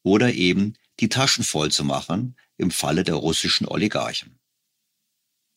oder 0.04 0.34
eben 0.34 0.76
die 1.00 1.10
Taschen 1.10 1.44
voll 1.44 1.72
zu 1.72 1.84
machen, 1.84 2.36
im 2.58 2.72
Falle 2.72 3.04
der 3.04 3.16
russischen 3.16 3.68
Oligarchen. 3.68 4.40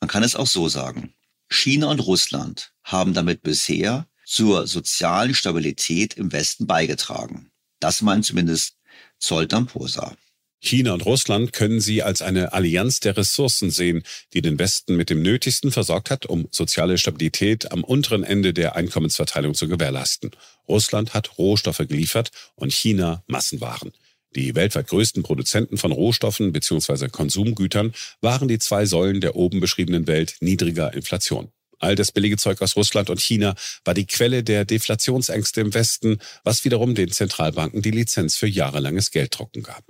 Man 0.01 0.09
kann 0.09 0.23
es 0.23 0.37
auch 0.37 0.47
so 0.47 0.69
sagen. 0.69 1.13
China 1.49 1.91
und 1.91 2.00
Russland 2.00 2.72
haben 2.83 3.14
damit 3.14 3.42
bisher 3.42 4.07
zur 4.25 4.66
sozialen 4.66 5.34
Stabilität 5.34 6.14
im 6.14 6.33
Westen 6.33 6.66
beigetragen. 6.66 7.50
Das 7.80 8.03
meint 8.03 8.25
zumindest 8.25 8.76
Zoltan 9.18 9.66
Posa. 9.66 10.16
China 10.61 10.95
und 10.95 11.04
Russland 11.04 11.53
können 11.53 11.80
sie 11.80 12.03
als 12.03 12.22
eine 12.22 12.54
Allianz 12.54 12.99
der 13.00 13.18
Ressourcen 13.18 13.71
sehen, 13.71 14.03
die 14.33 14.41
den 14.41 14.58
Westen 14.58 14.96
mit 14.96 15.11
dem 15.11 15.21
Nötigsten 15.21 15.71
versorgt 15.71 16.11
hat, 16.11 16.25
um 16.25 16.49
soziale 16.50 16.96
Stabilität 16.96 17.71
am 17.71 17.84
unteren 17.84 18.25
Ende 18.25 18.54
der 18.54 18.75
Einkommensverteilung 18.75 19.53
zu 19.54 19.68
gewährleisten. 19.68 20.30
Russland 20.66 21.12
hat 21.12 21.37
Rohstoffe 21.37 21.84
geliefert 21.87 22.30
und 22.54 22.72
China 22.72 23.22
Massenwaren. 23.26 23.92
Die 24.37 24.55
weltweit 24.55 24.89
größten 24.89 25.23
Produzenten 25.23 25.79
von 25.79 25.93
Rohstoffen 25.93 26.53
bzw. 26.53 27.09
Konsumgütern 27.09 27.93
waren 28.21 28.49
die 28.49 28.59
zwei 28.59 28.87
Säulen 28.87 29.21
der 29.21 29.37
oben 29.37 29.61
beschriebenen 29.61 30.07
Welt 30.07 30.37
niedriger 30.41 30.93
Inflation. 30.93 31.51
All 31.79 31.95
das 31.95 32.13
billige 32.13 32.37
Zeug 32.37 32.63
aus 32.63 32.77
Russland 32.77 33.11
und 33.11 33.21
China 33.21 33.55
war 33.85 33.95
die 33.95 34.07
Quelle 34.07 34.43
der 34.43 34.65
Deflationsängste 34.65 35.61
im 35.61 35.75
Westen, 35.75 36.19
was 36.43 36.65
wiederum 36.65 36.95
den 36.95 37.11
Zentralbanken 37.11 37.83
die 37.83 37.91
Lizenz 37.91 38.37
für 38.37 38.47
jahrelanges 38.47 39.11
Gelddrucken 39.11 39.63
gab. 39.63 39.85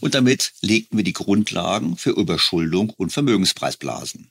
Und 0.00 0.14
damit 0.14 0.52
legten 0.60 0.96
wir 0.96 1.04
die 1.04 1.12
Grundlagen 1.12 1.96
für 1.96 2.10
Überschuldung 2.10 2.90
und 2.90 3.12
Vermögenspreisblasen. 3.12 4.30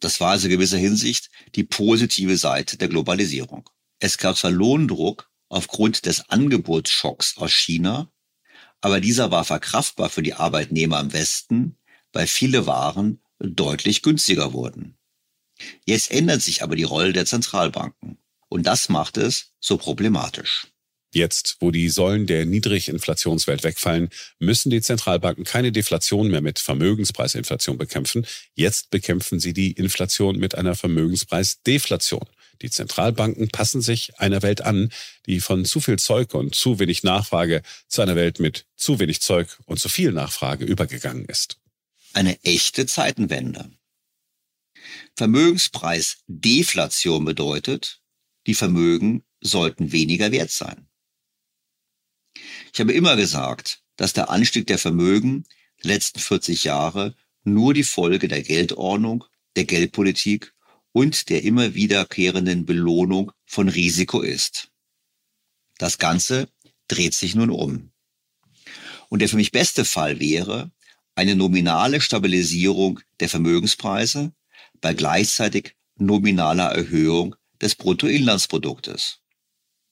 Das 0.00 0.20
war 0.20 0.32
also 0.32 0.46
in 0.46 0.52
gewisser 0.52 0.76
Hinsicht 0.76 1.30
die 1.54 1.64
positive 1.64 2.36
Seite 2.36 2.76
der 2.76 2.88
Globalisierung. 2.88 3.68
Es 3.98 4.18
gab 4.18 4.36
zwar 4.36 4.50
Lohndruck 4.50 5.30
aufgrund 5.48 6.06
des 6.06 6.28
Angebotsschocks 6.28 7.38
aus 7.38 7.52
China, 7.52 8.10
aber 8.86 9.00
dieser 9.00 9.32
war 9.32 9.44
verkraftbar 9.44 10.08
für 10.10 10.22
die 10.22 10.34
Arbeitnehmer 10.34 11.00
im 11.00 11.12
Westen, 11.12 11.76
weil 12.12 12.28
viele 12.28 12.68
Waren 12.68 13.18
deutlich 13.40 14.00
günstiger 14.00 14.52
wurden. 14.52 14.96
Jetzt 15.84 16.12
ändert 16.12 16.40
sich 16.40 16.62
aber 16.62 16.76
die 16.76 16.84
Rolle 16.84 17.12
der 17.12 17.26
Zentralbanken 17.26 18.18
und 18.48 18.64
das 18.64 18.88
macht 18.88 19.16
es 19.16 19.50
so 19.58 19.76
problematisch. 19.76 20.68
Jetzt, 21.12 21.56
wo 21.58 21.72
die 21.72 21.88
Säulen 21.88 22.28
der 22.28 22.46
Niedriginflationswelt 22.46 23.64
wegfallen, 23.64 24.08
müssen 24.38 24.70
die 24.70 24.82
Zentralbanken 24.82 25.42
keine 25.42 25.72
Deflation 25.72 26.28
mehr 26.28 26.40
mit 26.40 26.60
Vermögenspreisinflation 26.60 27.78
bekämpfen. 27.78 28.24
Jetzt 28.54 28.90
bekämpfen 28.90 29.40
sie 29.40 29.52
die 29.52 29.72
Inflation 29.72 30.38
mit 30.38 30.54
einer 30.54 30.76
Vermögenspreisdeflation. 30.76 32.26
Die 32.62 32.70
Zentralbanken 32.70 33.48
passen 33.48 33.80
sich 33.80 34.18
einer 34.18 34.42
Welt 34.42 34.62
an, 34.62 34.90
die 35.26 35.40
von 35.40 35.64
zu 35.64 35.80
viel 35.80 35.98
Zeug 35.98 36.34
und 36.34 36.54
zu 36.54 36.78
wenig 36.78 37.02
Nachfrage 37.02 37.62
zu 37.88 38.02
einer 38.02 38.16
Welt 38.16 38.40
mit 38.40 38.66
zu 38.76 38.98
wenig 38.98 39.20
Zeug 39.20 39.58
und 39.66 39.78
zu 39.78 39.88
viel 39.88 40.12
Nachfrage 40.12 40.64
übergegangen 40.64 41.26
ist. 41.26 41.58
Eine 42.12 42.42
echte 42.44 42.86
Zeitenwende. 42.86 43.70
Vermögenspreisdeflation 45.16 47.24
bedeutet, 47.24 48.00
die 48.46 48.54
Vermögen 48.54 49.24
sollten 49.40 49.92
weniger 49.92 50.32
wert 50.32 50.50
sein. 50.50 50.88
Ich 52.72 52.80
habe 52.80 52.92
immer 52.92 53.16
gesagt, 53.16 53.82
dass 53.96 54.12
der 54.12 54.30
Anstieg 54.30 54.66
der 54.66 54.78
Vermögen 54.78 55.44
der 55.82 55.92
letzten 55.92 56.20
40 56.20 56.64
Jahre 56.64 57.14
nur 57.44 57.74
die 57.74 57.84
Folge 57.84 58.28
der 58.28 58.42
Geldordnung, 58.42 59.24
der 59.56 59.64
Geldpolitik 59.64 60.54
und 60.96 61.28
der 61.28 61.42
immer 61.42 61.74
wiederkehrenden 61.74 62.64
Belohnung 62.64 63.30
von 63.44 63.68
Risiko 63.68 64.22
ist. 64.22 64.70
Das 65.76 65.98
Ganze 65.98 66.48
dreht 66.88 67.12
sich 67.12 67.34
nun 67.34 67.50
um. 67.50 67.92
Und 69.10 69.18
der 69.18 69.28
für 69.28 69.36
mich 69.36 69.52
beste 69.52 69.84
Fall 69.84 70.20
wäre 70.20 70.70
eine 71.14 71.36
nominale 71.36 72.00
Stabilisierung 72.00 73.00
der 73.20 73.28
Vermögenspreise 73.28 74.32
bei 74.80 74.94
gleichzeitig 74.94 75.76
nominaler 75.96 76.72
Erhöhung 76.72 77.36
des 77.60 77.74
Bruttoinlandsproduktes. 77.74 79.18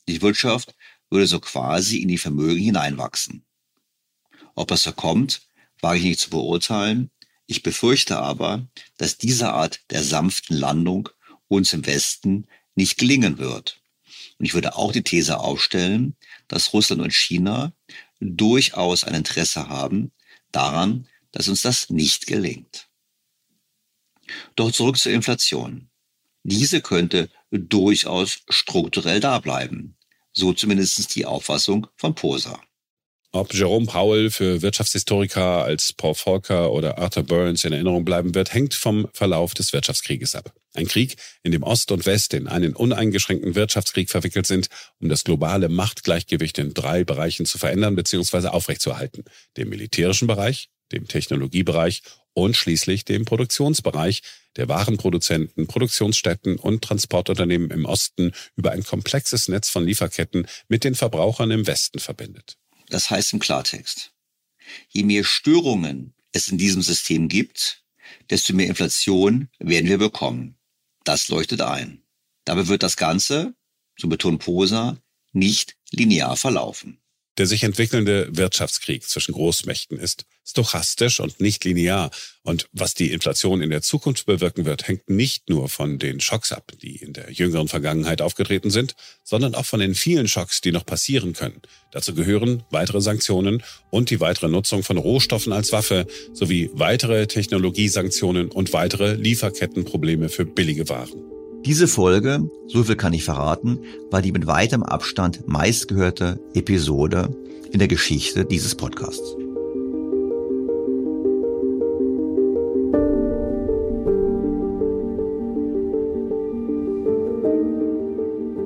Die 0.09 0.23
Wirtschaft 0.23 0.75
würde 1.11 1.27
so 1.27 1.39
quasi 1.39 1.99
in 1.99 2.09
die 2.09 2.17
Vermögen 2.17 2.63
hineinwachsen. 2.63 3.45
Ob 4.55 4.69
das 4.69 4.85
so 4.85 4.93
kommt, 4.93 5.43
wage 5.83 5.99
ich 5.99 6.05
nicht 6.05 6.21
zu 6.21 6.31
beurteilen. 6.31 7.11
Ich 7.47 7.63
befürchte 7.63 8.19
aber, 8.19 8.67
dass 8.97 9.19
diese 9.19 9.53
Art 9.53 9.81
der 9.91 10.03
sanften 10.03 10.57
Landung 10.57 11.09
uns 11.49 11.73
im 11.73 11.87
Westen 11.87 12.47
nicht 12.75 12.99
gelingen 12.99 13.39
wird. 13.39 13.81
Und 14.39 14.47
ich 14.47 14.55
würde 14.55 14.77
auch 14.77 14.93
die 14.93 15.03
These 15.03 15.39
aufstellen, 15.39 16.17
dass 16.49 16.73
Russland 16.73 17.03
und 17.03 17.13
China 17.13 17.73
durchaus 18.21 19.05
ein 19.05 19.15
Interesse 19.15 19.69
haben 19.69 20.13
daran, 20.53 21.07
dass 21.33 21.49
uns 21.49 21.63
das 21.63 21.91
nicht 21.91 22.27
gelingt. 22.27 22.89
Doch 24.57 24.73
zurück 24.73 24.97
zur 24.99 25.13
Inflation. 25.13 25.89
Diese 26.43 26.81
könnte 26.81 27.31
durchaus 27.51 28.41
strukturell 28.49 29.21
da 29.21 29.39
bleiben. 29.39 29.97
So 30.33 30.53
zumindest 30.53 31.15
die 31.15 31.27
Auffassung 31.27 31.87
von 31.97 32.15
Posa. 32.15 32.61
Ob 33.35 33.53
Jerome 33.53 33.87
Powell 33.87 34.31
für 34.31 34.63
Wirtschaftshistoriker 34.63 35.65
als 35.65 35.93
Paul 35.93 36.15
Volcker 36.15 36.71
oder 36.71 36.99
Arthur 36.99 37.25
Burns 37.25 37.65
in 37.65 37.73
Erinnerung 37.73 38.05
bleiben 38.05 38.33
wird, 38.33 38.55
hängt 38.55 38.75
vom 38.75 39.09
Verlauf 39.13 39.55
des 39.55 39.73
Wirtschaftskrieges 39.73 40.37
ab. 40.37 40.55
Ein 40.75 40.87
Krieg, 40.87 41.17
in 41.43 41.51
dem 41.51 41.65
Ost 41.65 41.91
und 41.91 42.07
West 42.07 42.33
in 42.33 42.47
einen 42.47 42.77
uneingeschränkten 42.77 43.57
Wirtschaftskrieg 43.57 44.09
verwickelt 44.09 44.47
sind, 44.47 44.69
um 45.01 45.09
das 45.09 45.25
globale 45.25 45.69
Machtgleichgewicht 45.69 46.59
in 46.59 46.75
drei 46.75 47.03
Bereichen 47.03 47.45
zu 47.45 47.59
verändern 47.59 47.97
bzw. 47.97 48.47
aufrechtzuerhalten. 48.51 49.25
Dem 49.57 49.69
militärischen 49.69 50.29
Bereich, 50.29 50.69
dem 50.93 51.09
Technologiebereich 51.09 52.03
und 52.35 52.57
schließlich 52.57 53.05
dem 53.05 53.25
Produktionsbereich, 53.25 54.23
der 54.57 54.69
Warenproduzenten, 54.69 55.67
Produktionsstätten 55.67 56.55
und 56.55 56.85
Transportunternehmen 56.85 57.73
im 57.73 57.85
Osten 57.85 58.31
über 58.55 58.71
ein 58.71 58.85
komplexes 58.85 59.49
Netz 59.49 59.71
von 59.71 59.85
Lieferketten 59.85 60.47
mit 60.69 60.85
den 60.85 60.95
Verbrauchern 60.95 61.51
im 61.51 61.67
Westen 61.67 61.99
verbindet. 61.99 62.59
Das 62.89 63.11
heißt 63.11 63.33
im 63.33 63.39
Klartext, 63.39 64.13
je 64.89 65.03
mehr 65.05 65.25
Störungen 65.25 66.15
es 66.33 66.49
in 66.49 66.59
diesem 66.59 66.83
System 66.83 67.29
gibt, 67.29 67.85
desto 68.31 68.55
mehr 68.55 68.67
Inflation 68.67 69.49
werden 69.59 69.89
wir 69.89 69.99
bekommen. 69.99 70.57
Das 71.05 71.29
leuchtet 71.29 71.61
ein. 71.61 72.03
Dabei 72.45 72.67
wird 72.69 72.83
das 72.83 72.97
Ganze, 72.97 73.55
so 73.97 74.09
betont 74.09 74.43
Posa, 74.43 74.99
nicht 75.33 75.77
linear 75.91 76.37
verlaufen. 76.37 77.01
Der 77.37 77.47
sich 77.47 77.65
entwickelnde 77.65 78.29
Wirtschaftskrieg 78.31 79.03
zwischen 79.09 79.33
Großmächten 79.33 79.99
ist 79.99 80.25
stochastisch 80.47 81.19
und 81.19 81.41
nicht 81.41 81.65
linear. 81.65 82.11
Und 82.43 82.69
was 82.73 82.95
die 82.95 83.11
Inflation 83.11 83.61
in 83.61 83.71
der 83.71 83.83
Zukunft 83.83 84.27
bewirken 84.27 84.67
wird, 84.67 84.87
hängt 84.87 85.11
nicht 85.11 85.49
nur 85.49 85.69
von 85.69 85.99
den 85.99 86.21
Schocks 86.21 86.53
ab, 86.53 86.73
die 86.81 86.97
in 86.97 87.13
der 87.13 87.33
jüngeren 87.33 87.67
Vergangenheit 87.67 88.23
aufgetreten 88.23 88.71
sind, 88.71 88.95
sondern 89.25 89.55
auch 89.55 89.65
von 89.65 89.81
den 89.81 89.95
vielen 89.95 90.29
Schocks, 90.29 90.61
die 90.61 90.71
noch 90.71 90.87
passieren 90.87 91.33
können. 91.33 91.61
Dazu 91.91 92.15
gehören 92.15 92.63
weitere 92.71 93.01
Sanktionen 93.01 93.65
und 93.91 94.11
die 94.11 94.21
weitere 94.21 94.49
Nutzung 94.49 94.85
von 94.85 94.99
Rohstoffen 94.99 95.53
als 95.53 95.73
Waffe 95.73 96.07
sowie 96.35 96.71
weitere 96.75 97.27
Technologiesanktionen 97.27 98.51
und 98.51 98.73
weitere 98.73 99.15
Lieferkettenprobleme 99.15 100.29
für 100.29 100.45
billige 100.45 100.89
Waren. 100.89 101.34
Diese 101.67 101.89
Folge, 101.89 102.51
so 102.67 102.85
viel 102.85 102.97
kann 102.97 103.15
ich 103.15 103.25
verraten, 103.25 103.79
war 104.11 104.21
die 104.21 104.33
mit 104.33 104.47
weitem 104.47 104.83
Abstand 104.83 105.49
meistgehörte 105.49 106.39
Episode 106.53 107.35
in 107.73 107.79
der 107.79 107.89
Geschichte 107.89 108.45
dieses 108.45 108.75
Podcasts. 108.75 109.35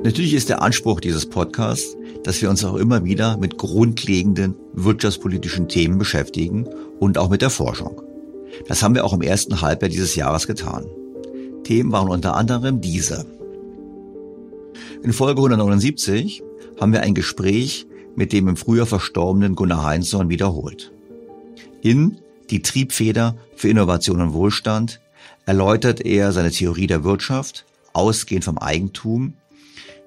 Natürlich 0.02 0.34
ist 0.34 0.48
der 0.48 0.60
Anspruch 0.60 0.98
dieses 0.98 1.26
Podcasts, 1.26 1.96
dass 2.24 2.42
wir 2.42 2.50
uns 2.50 2.64
auch 2.64 2.74
immer 2.74 3.04
wieder 3.04 3.36
mit 3.36 3.58
grundlegenden 3.58 4.56
wirtschaftspolitischen 4.72 5.68
Themen 5.68 5.98
beschäftigen 5.98 6.66
und 6.98 7.16
auch 7.16 7.28
mit 7.28 7.42
der 7.42 7.50
Forschung. 7.50 8.02
Das 8.66 8.82
haben 8.82 8.96
wir 8.96 9.04
auch 9.04 9.12
im 9.12 9.22
ersten 9.22 9.60
Halbjahr 9.60 9.88
dieses 9.88 10.16
Jahres 10.16 10.48
getan. 10.48 10.84
Themen 11.68 11.92
waren 11.92 12.08
unter 12.08 12.34
anderem 12.34 12.80
diese. 12.80 13.26
In 15.02 15.12
Folge 15.12 15.42
179 15.42 16.42
haben 16.80 16.94
wir 16.94 17.02
ein 17.02 17.12
Gespräch 17.12 17.86
mit 18.16 18.32
dem 18.32 18.48
im 18.48 18.56
Frühjahr 18.56 18.86
verstorbenen 18.86 19.54
Gunnar 19.54 19.84
Heinzson 19.84 20.30
wiederholt. 20.30 20.92
In 21.82 22.22
Die 22.48 22.62
Triebfeder 22.62 23.36
für 23.54 23.68
Innovation 23.68 24.22
und 24.22 24.32
Wohlstand 24.32 25.02
erläutert 25.44 26.00
er 26.00 26.32
seine 26.32 26.52
Theorie 26.52 26.86
der 26.86 27.04
Wirtschaft, 27.04 27.66
ausgehend 27.92 28.46
vom 28.46 28.56
Eigentum, 28.56 29.34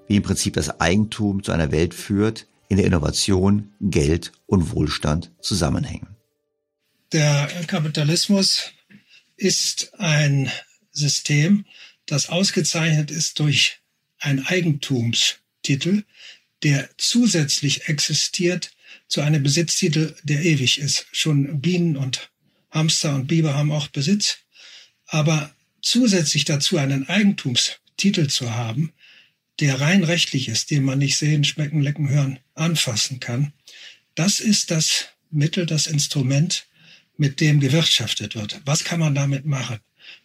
wie 0.07 0.15
im 0.15 0.23
Prinzip 0.23 0.55
das 0.55 0.79
Eigentum 0.81 1.43
zu 1.43 1.51
einer 1.51 1.71
Welt 1.71 1.93
führt, 1.93 2.47
in 2.69 2.77
der 2.77 2.87
Innovation, 2.87 3.71
Geld 3.79 4.31
und 4.47 4.73
Wohlstand 4.73 5.29
zusammenhängen. 5.41 6.07
Der 7.13 7.47
Kapitalismus 7.67 8.71
ist 9.37 9.91
ein 9.99 10.49
System, 10.91 11.65
das 12.05 12.29
ausgezeichnet 12.29 13.11
ist 13.11 13.39
durch 13.39 13.79
einen 14.19 14.45
Eigentumstitel, 14.45 16.03
der 16.63 16.89
zusätzlich 16.97 17.87
existiert 17.87 18.71
zu 19.07 19.21
einem 19.21 19.43
Besitztitel, 19.43 20.15
der 20.23 20.43
ewig 20.43 20.79
ist. 20.79 21.07
Schon 21.11 21.61
Bienen 21.61 21.97
und 21.97 22.29
Hamster 22.69 23.15
und 23.15 23.27
Biber 23.27 23.55
haben 23.55 23.71
auch 23.71 23.87
Besitz, 23.87 24.39
aber 25.07 25.53
zusätzlich 25.81 26.45
dazu 26.45 26.77
einen 26.77 27.07
Eigentumstitel 27.09 28.27
zu 28.27 28.53
haben, 28.53 28.93
der 29.59 29.81
rein 29.81 30.03
rechtlich 30.03 30.47
ist, 30.47 30.71
den 30.71 30.83
man 30.83 30.99
nicht 30.99 31.17
sehen, 31.17 31.43
schmecken, 31.43 31.81
lecken, 31.81 32.09
hören, 32.09 32.39
anfassen 32.55 33.19
kann, 33.19 33.53
das 34.15 34.39
ist 34.39 34.71
das 34.71 35.07
Mittel, 35.29 35.65
das 35.65 35.87
Instrument, 35.87 36.65
mit 37.17 37.39
dem 37.39 37.59
gewirtschaftet 37.59 38.35
wird. 38.35 38.61
Was 38.65 38.83
kann 38.83 38.99
man 38.99 39.13
damit 39.13 39.45
machen? 39.45 39.79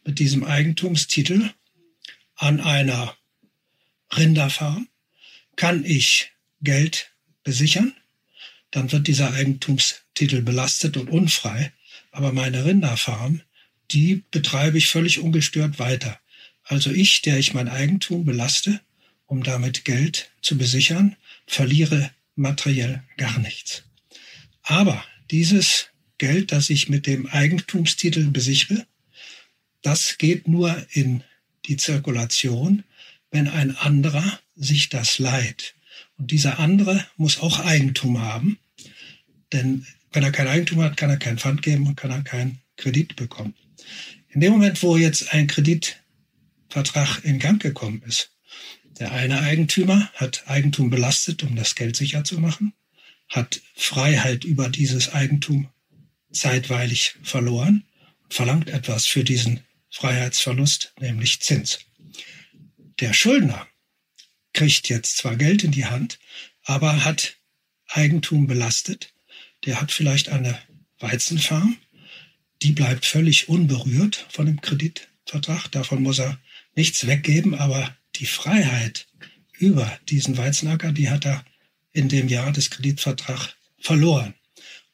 Mit 0.07 0.21
diesem 0.21 0.45
Eigentumstitel 0.45 1.51
an 2.37 2.61
einer 2.61 3.17
Rinderfarm 4.17 4.89
kann 5.57 5.85
ich 5.85 6.31
Geld 6.63 7.11
besichern, 7.43 7.93
dann 8.71 8.93
wird 8.93 9.09
dieser 9.09 9.33
Eigentumstitel 9.33 10.43
belastet 10.43 10.97
und 10.97 11.11
unfrei, 11.11 11.73
aber 12.13 12.33
meine 12.33 12.65
Rinderfarm, 12.65 13.43
die 13.91 14.23
betreibe 14.31 14.79
ich 14.79 14.89
völlig 14.89 15.19
ungestört 15.19 15.79
weiter. 15.79 16.21
Also 16.63 16.91
ich, 16.91 17.23
der 17.23 17.39
ich 17.39 17.55
mein 17.55 17.69
Eigentum 17.69 18.25
belaste, 18.25 18.81
um 19.27 19.43
damit 19.43 19.85
Geld 19.85 20.31
zu 20.41 20.57
besichern, 20.57 21.17
verliere 21.47 22.11
materiell 22.35 23.03
gar 23.17 23.39
nichts. 23.39 23.85
Aber 24.63 25.05
dieses 25.31 25.89
Geld, 26.19 26.53
das 26.53 26.71
ich 26.71 26.89
mit 26.89 27.07
dem 27.07 27.27
Eigentumstitel 27.27 28.31
besichere, 28.31 28.87
das 29.87 30.19
geht 30.19 30.49
nur 30.49 30.85
in 30.91 31.23
die 31.67 31.77
Zirkulation, 31.77 32.83
wenn 33.31 33.47
ein 33.47 33.77
anderer 33.77 34.41
sich 34.57 34.89
das 34.89 35.21
leiht. 35.21 35.75
Und 36.19 36.33
dieser 36.33 36.59
andere 36.59 37.07
muss 37.17 37.39
auch 37.39 37.61
Eigentum 37.61 38.21
haben, 38.21 38.59
denn 39.53 39.87
wenn 40.13 40.25
er 40.25 40.33
kein 40.33 40.49
Eigentum 40.49 40.83
hat, 40.83 40.97
kann 40.97 41.11
er 41.11 41.19
kein 41.19 41.39
Pfand 41.39 41.63
geben 41.63 41.87
und 41.87 41.95
kann 41.95 42.11
er 42.11 42.23
keinen 42.23 42.61
Kredit 42.77 43.15
bekommen. 43.15 43.55
In 44.31 44.41
dem 44.41 44.53
Moment, 44.53 44.83
wo 44.83 44.97
jetzt 44.97 45.33
ein 45.33 45.47
Kreditvertrag 45.47 47.25
in 47.25 47.39
Gang 47.39 47.63
gekommen 47.63 48.03
ist, 48.07 48.33
der 48.99 49.13
eine 49.13 49.41
Eigentümer 49.43 50.11
hat 50.15 50.49
Eigentum 50.49 50.91
belastet, 50.91 51.45
um 51.45 51.55
das 51.55 51.77
Geld 51.77 51.95
sicher 51.95 52.25
zu 52.25 52.41
machen, 52.41 52.73
hat 53.29 53.61
Freiheit 53.77 54.43
über 54.43 54.69
dieses 54.69 55.13
Eigentum 55.13 55.69
zeitweilig 56.33 57.15
verloren, 57.23 57.85
verlangt 58.29 58.69
etwas 58.69 59.07
für 59.07 59.23
diesen 59.23 59.61
Freiheitsverlust, 59.97 60.93
nämlich 61.01 61.41
Zins. 61.41 61.79
Der 63.01 63.15
Schuldner 63.15 63.67
kriegt 64.53 64.91
jetzt 64.91 65.17
zwar 65.17 65.37
Geld 65.37 65.65
in 65.65 65.71
die 65.71 65.87
Hand, 65.87 66.19
aber 66.65 67.07
hat 67.07 67.37
Eigentum 67.89 68.47
belastet. 68.47 69.15
Der 69.65 69.81
hat 69.81 69.93
vielleicht 69.93 70.29
eine 70.29 70.59
Weizenfarm, 70.99 71.79
die 72.61 72.73
bleibt 72.73 73.07
völlig 73.07 73.49
unberührt 73.49 74.27
von 74.29 74.45
dem 74.45 74.61
Kreditvertrag. 74.61 75.73
Davon 75.73 76.03
muss 76.03 76.19
er 76.19 76.39
nichts 76.75 77.07
weggeben, 77.07 77.55
aber 77.55 77.97
die 78.17 78.27
Freiheit 78.27 79.07
über 79.59 79.99
diesen 80.11 80.37
Weizenacker, 80.37 80.93
die 80.93 81.09
hat 81.09 81.25
er 81.25 81.43
in 81.93 82.11
dem 82.11 82.29
Jahr 82.29 82.53
des 82.53 82.69
Kreditvertrags 82.69 83.57
verloren. 83.79 84.35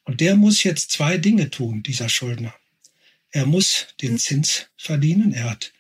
Und 0.05 0.21
der 0.21 0.37
muss 0.37 0.63
jetzt 0.63 0.93
zwei 0.93 1.19
Dinge 1.19 1.51
tun, 1.51 1.83
dieser 1.83 2.09
Schuldner. 2.09 2.55
Er 3.33 3.47
muss 3.47 3.89
den 4.03 4.19
Zins 4.19 4.67
verdienen. 4.77 5.33
Er 5.33 5.51
hat 5.51 5.73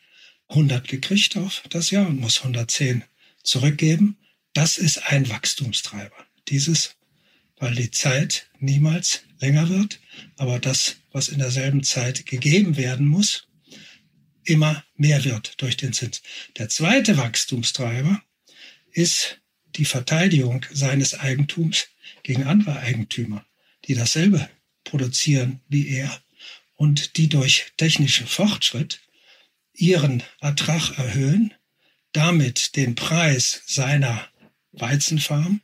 100 0.48 0.88
gekriegt 0.88 1.36
auf 1.36 1.62
das 1.68 1.90
Jahr 1.90 2.08
und 2.08 2.18
muss 2.18 2.38
110 2.38 3.04
zurückgeben. 3.42 4.16
Das 4.54 4.78
ist 4.78 5.10
ein 5.10 5.28
Wachstumstreiber. 5.28 6.16
Dieses, 6.48 6.96
weil 7.56 7.74
die 7.74 7.90
Zeit 7.90 8.50
niemals 8.58 9.22
länger 9.38 9.68
wird, 9.68 10.00
aber 10.36 10.58
das, 10.58 10.96
was 11.10 11.28
in 11.28 11.38
derselben 11.38 11.82
Zeit 11.82 12.26
gegeben 12.26 12.76
werden 12.76 13.06
muss, 13.06 13.48
immer 14.44 14.84
mehr 14.96 15.24
wird 15.24 15.60
durch 15.60 15.76
den 15.76 15.92
Zins. 15.92 16.22
Der 16.56 16.68
zweite 16.68 17.16
Wachstumstreiber 17.16 18.22
ist 18.90 19.40
die 19.76 19.84
Verteidigung 19.84 20.64
seines 20.72 21.14
Eigentums 21.14 21.88
gegen 22.22 22.44
andere 22.44 22.78
Eigentümer, 22.78 23.44
die 23.86 23.94
dasselbe 23.94 24.48
produzieren 24.84 25.60
wie 25.68 25.88
er 25.88 26.22
und 26.77 27.16
die 27.16 27.28
durch 27.28 27.73
technischen 27.77 28.27
Fortschritt 28.27 29.01
ihren 29.74 30.23
Ertrag 30.40 30.99
erhöhen, 30.99 31.55
damit 32.12 32.77
den 32.77 32.94
Preis 32.94 33.62
seiner 33.66 34.28
Weizenfarm 34.73 35.61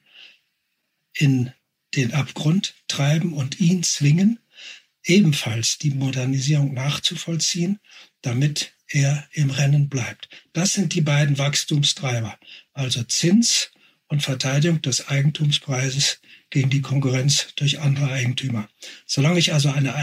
in 1.15 1.53
den 1.95 2.13
Abgrund 2.13 2.75
treiben 2.87 3.33
und 3.33 3.61
ihn 3.61 3.83
zwingen, 3.83 4.39
ebenfalls 5.05 5.79
die 5.79 5.91
Modernisierung 5.91 6.75
nachzuvollziehen, 6.75 7.81
damit 8.23 8.73
er 8.89 9.27
im 9.33 9.51
Rennen 9.51 9.89
bleibt. 9.89 10.29
Das 10.53 10.73
sind 10.73 10.95
die 10.95 11.01
beiden 11.01 11.39
Wachstumstreiber, 11.39 12.39
also 12.73 13.03
Zins 13.03 13.71
und 14.09 14.23
Verteidigung 14.23 14.81
des 14.83 15.09
Eigentumspreises 15.09 16.21
gegen 16.51 16.71
die 16.71 16.81
Konkurrenz 16.81 17.49
durch 17.57 17.81
andere 17.81 18.11
Eigentümer. 18.11 18.69
Solange 19.07 19.39
ich 19.39 19.53
also 19.53 19.71
eine 19.71 19.95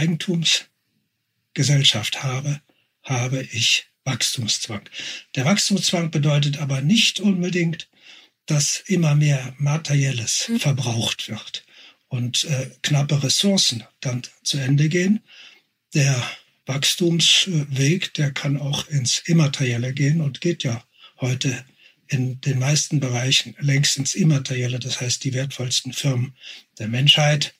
Eigentumsgesellschaft 1.56 2.23
habe, 2.23 2.61
habe 3.03 3.41
ich 3.52 3.86
Wachstumszwang. 4.03 4.88
Der 5.36 5.45
Wachstumszwang 5.45 6.11
bedeutet 6.11 6.60
aber 6.60 6.82
nicht 6.82 7.19
unbedingt, 7.19 7.90
dass 8.45 8.84
immer 8.86 9.15
mehr 9.15 9.56
Materielles 9.57 10.48
mhm. 10.49 10.60
verbraucht 10.60 11.30
wird 11.30 11.65
und 12.07 12.44
äh, 12.45 12.69
knappe 12.84 13.23
Ressourcen 13.23 13.84
dann 14.02 14.22
zu 14.44 14.57
Ende 14.57 14.90
gehen. 14.90 15.22
Der 15.94 16.22
Wachstumsweg, 16.68 18.14
der 18.14 18.32
kann 18.32 18.60
auch 18.60 18.88
ins 18.90 19.19
Immaterielle 19.19 19.94
gehen 19.94 20.22
und 20.22 20.41
geht 20.41 20.64
ja 20.64 20.84
heute 21.19 21.65
in 22.07 22.40
den 22.41 22.60
meisten 22.60 22.99
Bereichen 22.99 23.56
längst 23.60 23.98
ins 23.98 24.14
Immaterielle, 24.14 24.80
das 24.80 25.02
heißt 25.02 25.23
die 25.23 25.34
wertvollsten 25.34 25.94
Firmen 25.94 26.36
der 26.77 26.88
Menschheit, 26.88 27.56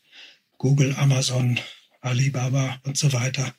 Google, 0.58 0.96
Amazon, 0.96 1.60
Alibaba 2.06 2.80
und 2.84 2.98
so 2.98 3.14
weiter, 3.14 3.53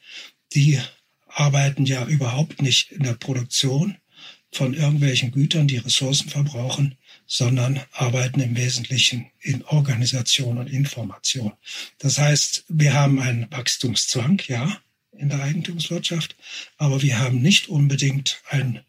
die 0.55 0.81
arbeiten 1.27 1.85
ja 1.85 2.06
überhaupt 2.06 2.62
nicht 2.62 2.93
in 2.93 3.02
der 3.02 3.14
Produktion 3.14 3.97
von 4.52 4.73
irgendwelchen 4.73 5.32
Gütern, 5.32 5.68
die 5.68 5.77
Ressourcen 5.77 6.31
verbrauchen, 6.31 6.97
sondern 7.27 7.81
arbeiten 7.93 8.40
im 8.40 8.56
Wesentlichen 8.56 9.27
in 9.40 9.62
Organisation 9.64 10.59
und 10.59 10.68
Information. 10.68 11.52
Das 11.98 12.18
heißt, 12.18 12.64
wir 12.68 12.94
haben 12.94 13.20
einen 13.20 13.51
Wachstumszwang, 13.51 14.40
ja, 14.47 14.81
in 15.12 15.28
der 15.28 15.43
Eigentumswirtschaft, 15.43 16.36
aber 16.77 17.02
wir 17.02 17.18
haben 17.18 17.40
nicht 17.40 17.68
unbedingt 17.68 18.40
einen 18.48 18.81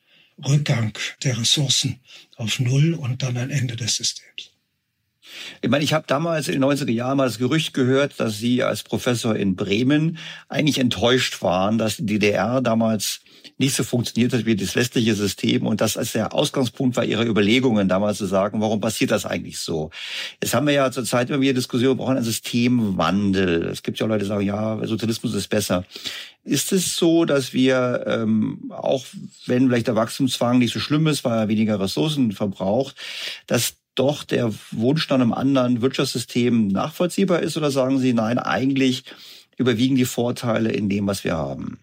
Rückgang 0.45 0.97
der 1.23 1.37
Ressourcen 1.39 1.99
auf 2.35 2.59
Null 2.59 2.93
und 2.93 3.23
dann 3.23 3.37
ein 3.37 3.49
Ende 3.49 3.75
des 3.75 3.95
Systems. 3.95 4.51
Ich 5.61 5.69
meine, 5.69 5.83
ich 5.83 5.93
habe 5.93 6.05
damals 6.07 6.47
in 6.47 6.53
den 6.59 6.63
90er 6.63 6.91
Jahren 6.91 7.17
mal 7.17 7.25
das 7.25 7.37
Gerücht 7.37 7.73
gehört, 7.73 8.19
dass 8.19 8.37
Sie 8.37 8.63
als 8.63 8.83
Professor 8.83 9.35
in 9.35 9.55
Bremen 9.55 10.17
eigentlich 10.49 10.79
enttäuscht 10.79 11.41
waren, 11.41 11.77
dass 11.77 11.97
die 11.97 12.05
DDR 12.05 12.61
damals 12.61 13.21
nicht 13.57 13.75
so 13.75 13.83
funktioniert 13.83 14.33
hat 14.33 14.45
wie 14.45 14.55
das 14.55 14.75
westliche 14.75 15.15
System 15.15 15.65
und 15.65 15.81
das 15.81 15.97
als 15.97 16.11
der 16.11 16.33
Ausgangspunkt 16.33 16.95
war 16.95 17.05
Ihrer 17.05 17.25
Überlegungen 17.25 17.87
damals 17.87 18.17
zu 18.19 18.25
sagen, 18.25 18.61
warum 18.61 18.81
passiert 18.81 19.11
das 19.11 19.25
eigentlich 19.25 19.59
so? 19.59 19.89
Jetzt 20.41 20.53
haben 20.53 20.67
wir 20.67 20.73
ja 20.73 20.91
zurzeit 20.91 21.29
immer 21.29 21.41
wieder 21.41 21.53
Diskussionen, 21.53 21.97
wir 21.97 22.03
brauchen 22.03 22.17
einen 22.17 22.25
Systemwandel. 22.25 23.63
Es 23.67 23.83
gibt 23.83 23.99
ja 23.99 24.05
auch 24.05 24.09
Leute, 24.09 24.25
die 24.25 24.29
sagen, 24.29 24.45
ja, 24.45 24.85
Sozialismus 24.85 25.33
ist 25.33 25.47
besser. 25.47 25.85
Ist 26.43 26.71
es 26.71 26.95
so, 26.95 27.25
dass 27.25 27.53
wir, 27.53 28.03
ähm, 28.07 28.71
auch 28.71 29.05
wenn 29.47 29.67
vielleicht 29.67 29.87
der 29.87 29.95
Wachstumszwang 29.95 30.59
nicht 30.59 30.73
so 30.73 30.79
schlimm 30.79 31.07
ist, 31.07 31.23
weil 31.23 31.37
er 31.37 31.47
weniger 31.47 31.79
Ressourcen 31.79 32.31
verbraucht, 32.31 32.95
dass 33.47 33.73
doch 33.99 34.23
der 34.23 34.53
Wunsch 34.71 35.09
nach 35.09 35.15
einem 35.15 35.33
anderen 35.33 35.81
Wirtschaftssystem 35.81 36.67
nachvollziehbar 36.67 37.41
ist? 37.41 37.57
Oder 37.57 37.71
sagen 37.71 37.99
Sie, 37.99 38.13
nein, 38.13 38.39
eigentlich 38.39 39.03
überwiegen 39.57 39.95
die 39.95 40.05
Vorteile 40.05 40.71
in 40.71 40.89
dem, 40.89 41.07
was 41.07 41.23
wir 41.23 41.35
haben? 41.35 41.79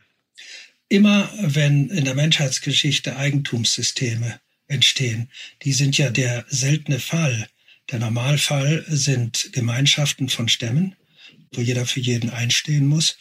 Immer 0.89 1.28
wenn 1.41 1.89
in 1.89 2.05
der 2.05 2.15
Menschheitsgeschichte 2.15 3.16
Eigentumssysteme 3.16 4.39
entstehen, 4.69 5.31
die 5.62 5.73
sind 5.73 5.99
ja 5.99 6.11
der 6.11 6.45
seltene 6.49 7.01
Fall. 7.01 7.49
Der 7.91 7.99
Normalfall 7.99 8.85
sind 8.89 9.51
Gemeinschaften 9.53 10.28
von 10.28 10.49
Stämmen, 10.49 10.95
wo 11.53 11.61
jeder 11.61 11.86
für 11.86 12.01
jeden 12.01 12.31
einstehen 12.31 12.86
muss. 12.86 13.16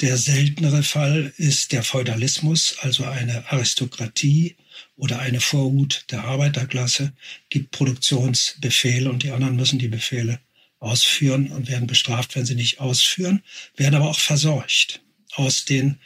Der 0.00 0.16
seltenere 0.16 0.82
Fall 0.82 1.32
ist 1.36 1.72
der 1.72 1.84
Feudalismus, 1.84 2.76
also 2.80 3.04
eine 3.04 3.50
Aristokratie 3.52 4.56
oder 4.96 5.20
eine 5.20 5.40
Vorhut 5.40 6.06
der 6.10 6.24
Arbeiterklasse, 6.24 7.12
gibt 7.50 7.70
Produktionsbefehle 7.70 9.10
und 9.10 9.22
die 9.22 9.30
anderen 9.30 9.56
müssen 9.56 9.78
die 9.78 9.88
Befehle 9.88 10.40
ausführen 10.80 11.52
und 11.52 11.68
werden 11.68 11.86
bestraft, 11.86 12.34
wenn 12.34 12.44
sie 12.44 12.56
nicht 12.56 12.80
ausführen, 12.80 13.42
werden 13.76 13.94
aber 13.94 14.10
auch 14.10 14.18
versorgt 14.18 15.02
aus 15.34 15.64
den 15.64 16.00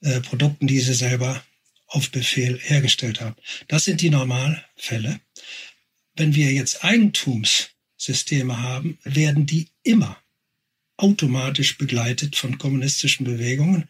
äh, 0.00 0.20
Produkten, 0.20 0.66
die 0.66 0.80
sie 0.80 0.94
selber 0.94 1.44
auf 1.86 2.10
Befehl 2.10 2.58
hergestellt 2.58 3.20
haben. 3.20 3.36
Das 3.68 3.84
sind 3.84 4.00
die 4.00 4.08
Normalfälle. 4.08 5.20
Wenn 6.16 6.34
wir 6.34 6.52
jetzt 6.52 6.82
Eigentumssysteme 6.82 8.62
haben, 8.62 8.98
werden 9.04 9.44
die 9.44 9.68
immer 9.82 10.21
automatisch 11.02 11.78
begleitet 11.78 12.36
von 12.36 12.58
kommunistischen 12.58 13.24
Bewegungen, 13.24 13.88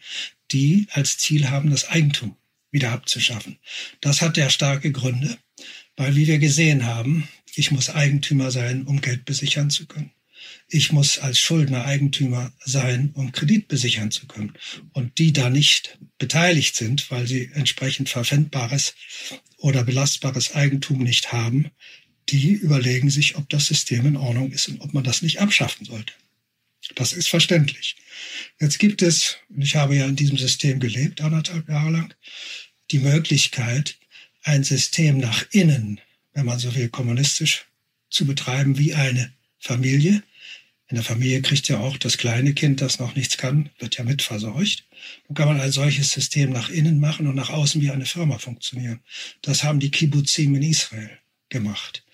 die 0.51 0.87
als 0.91 1.19
Ziel 1.19 1.51
haben, 1.51 1.71
das 1.71 1.89
Eigentum 1.89 2.37
wieder 2.71 2.91
abzuschaffen. 2.91 3.59
Das 4.01 4.23
hat 4.23 4.37
ja 4.37 4.51
starke 4.51 4.91
Gründe, 4.93 5.37
weil 5.97 6.17
wie 6.17 6.27
wir 6.27 6.39
gesehen 6.39 6.87
haben, 6.87 7.29
ich 7.55 7.71
muss 7.71 7.91
Eigentümer 7.91 8.51
sein, 8.51 8.85
um 8.85 9.01
Geld 9.01 9.27
besichern 9.27 9.71
zu 9.71 9.87
können. 9.87 10.11
Ich 10.69 10.91
muss 10.91 11.19
als 11.19 11.39
Schuldner 11.39 11.85
Eigentümer 11.85 12.53
sein, 12.65 13.11
um 13.13 13.31
Kredit 13.31 13.69
besichern 13.69 14.11
zu 14.11 14.27
können. 14.27 14.55
Und 14.93 15.19
die 15.19 15.33
da 15.33 15.51
nicht 15.51 15.99
beteiligt 16.19 16.75
sind, 16.77 17.11
weil 17.11 17.27
sie 17.27 17.51
entsprechend 17.53 18.09
verpfändbares 18.09 18.95
oder 19.59 19.85
belastbares 19.85 20.55
Eigentum 20.55 21.03
nicht 21.03 21.33
haben, 21.33 21.71
die 22.31 22.53
überlegen 22.53 23.11
sich, 23.11 23.37
ob 23.37 23.49
das 23.51 23.67
System 23.67 24.07
in 24.07 24.17
Ordnung 24.17 24.51
ist 24.51 24.69
und 24.69 24.81
ob 24.81 24.95
man 24.95 25.05
das 25.05 25.21
nicht 25.21 25.41
abschaffen 25.41 25.85
sollte. 25.85 26.15
Das 26.95 27.13
ist 27.13 27.29
verständlich. 27.29 27.97
Jetzt 28.61 28.79
gibt 28.79 29.03
es, 29.03 29.39
ich 29.57 29.77
habe 29.77 29.97
ja 29.97 30.07
in 30.07 30.17
diesem 30.17 30.37
System 30.37 30.81
gelebt, 30.81 31.21
anderthalb 31.21 31.69
Jahre 31.69 31.91
lang, 31.91 32.15
die 32.91 32.99
Möglichkeit, 32.99 33.97
ein 34.43 34.65
System 34.65 35.19
nach 35.19 35.45
innen, 35.51 36.01
wenn 36.33 36.47
man 36.47 36.59
so 36.59 36.75
will, 36.75 36.89
kommunistisch 36.89 37.67
zu 38.11 38.27
betreiben 38.27 38.79
wie 38.79 38.95
eine 38.95 39.33
Familie. 39.59 40.23
In 40.89 40.97
der 40.97 41.05
Familie 41.05 41.41
kriegt 41.41 41.69
ja 41.69 41.79
auch 41.79 41.97
das 41.97 42.19
kleine 42.19 42.53
Kind, 42.53 42.81
das 42.81 42.99
noch 42.99 43.15
nichts 43.15 43.39
kann, 43.39 43.71
wird 43.79 43.97
ja 43.97 44.05
mitversorgt. 44.05 44.85
Nun 45.27 45.35
kann 45.35 45.49
man 45.49 45.61
ein 45.61 45.73
solches 45.73 46.11
System 46.11 46.51
nach 46.51 46.69
innen 46.69 47.01
machen 47.01 47.27
und 47.27 47.35
nach 47.35 47.51
außen 47.51 47.81
wie 47.81 47.91
eine 47.91 48.05
Firma 48.05 48.39
funktionieren. 48.39 49.01
Das 49.41 49.65
haben 49.65 49.81
die 49.81 49.91
Kibbutzim 49.91 50.55
in 50.55 50.63
Israel 50.63 51.11
gemacht. 51.49 52.05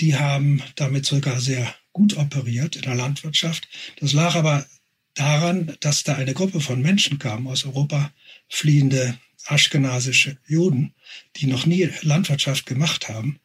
Die 0.00 0.16
haben 0.16 0.62
damit 0.74 1.06
sogar 1.06 1.40
sehr 1.40 1.74
gut 1.96 2.18
operiert 2.18 2.76
in 2.76 2.82
der 2.82 2.94
Landwirtschaft. 2.94 3.68
Das 4.00 4.12
lag 4.12 4.34
aber 4.34 4.66
daran, 5.14 5.74
dass 5.80 6.04
da 6.04 6.14
eine 6.14 6.34
Gruppe 6.34 6.60
von 6.60 6.82
Menschen 6.82 7.18
kam, 7.18 7.46
aus 7.46 7.64
Europa 7.64 8.12
fliehende 8.50 9.18
aschkenasische 9.46 10.36
Juden, 10.46 10.92
die 11.36 11.46
noch 11.46 11.64
nie 11.64 11.88
Landwirtschaft 12.02 12.66
gemacht 12.66 13.08
haben 13.08 13.40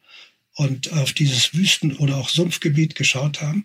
und 0.54 0.92
auf 0.92 1.14
dieses 1.14 1.54
Wüsten- 1.54 1.96
oder 1.96 2.18
auch 2.18 2.28
Sumpfgebiet 2.28 2.94
geschaut 2.94 3.40
haben 3.40 3.64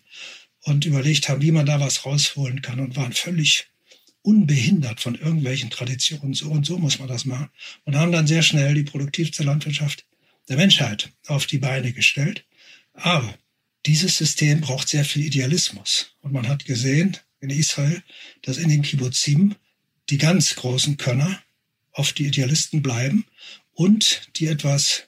und 0.62 0.86
überlegt 0.86 1.28
haben, 1.28 1.42
wie 1.42 1.52
man 1.52 1.66
da 1.66 1.82
was 1.82 2.06
rausholen 2.06 2.62
kann 2.62 2.80
und 2.80 2.96
waren 2.96 3.12
völlig 3.12 3.68
unbehindert 4.22 5.02
von 5.02 5.16
irgendwelchen 5.16 5.70
Traditionen. 5.70 6.34
So 6.34 6.50
und 6.50 6.66
so 6.66 6.78
muss 6.78 6.98
man 7.00 7.10
das 7.10 7.26
machen. 7.26 7.50
Und 7.84 7.98
haben 7.98 8.14
dann 8.14 8.26
sehr 8.26 8.42
schnell 8.42 8.74
die 8.74 8.84
produktivste 8.84 9.44
Landwirtschaft 9.44 10.06
der 10.48 10.56
Menschheit 10.56 11.12
auf 11.26 11.46
die 11.46 11.58
Beine 11.58 11.92
gestellt. 11.92 12.46
Aber 12.94 13.38
dieses 13.86 14.18
System 14.18 14.62
braucht 14.62 14.90
sehr 14.90 15.06
viel 15.06 15.26
Idealismus. 15.26 16.16
Und 16.22 16.34
man 16.34 16.48
hat 16.48 16.66
gesehen 16.66 17.18
in 17.40 17.49
Israel, 17.49 18.04
dass 18.41 18.58
in 18.58 18.70
den 18.70 18.82
Kibbuzim 18.82 19.56
die 20.10 20.18
ganz 20.18 20.56
großen 20.56 20.98
Könner 20.98 21.41
oft 21.91 22.18
die 22.18 22.26
Idealisten 22.28 22.82
bleiben 22.82 23.26
und 23.74 24.30
die 24.38 24.48
etwas 24.48 25.04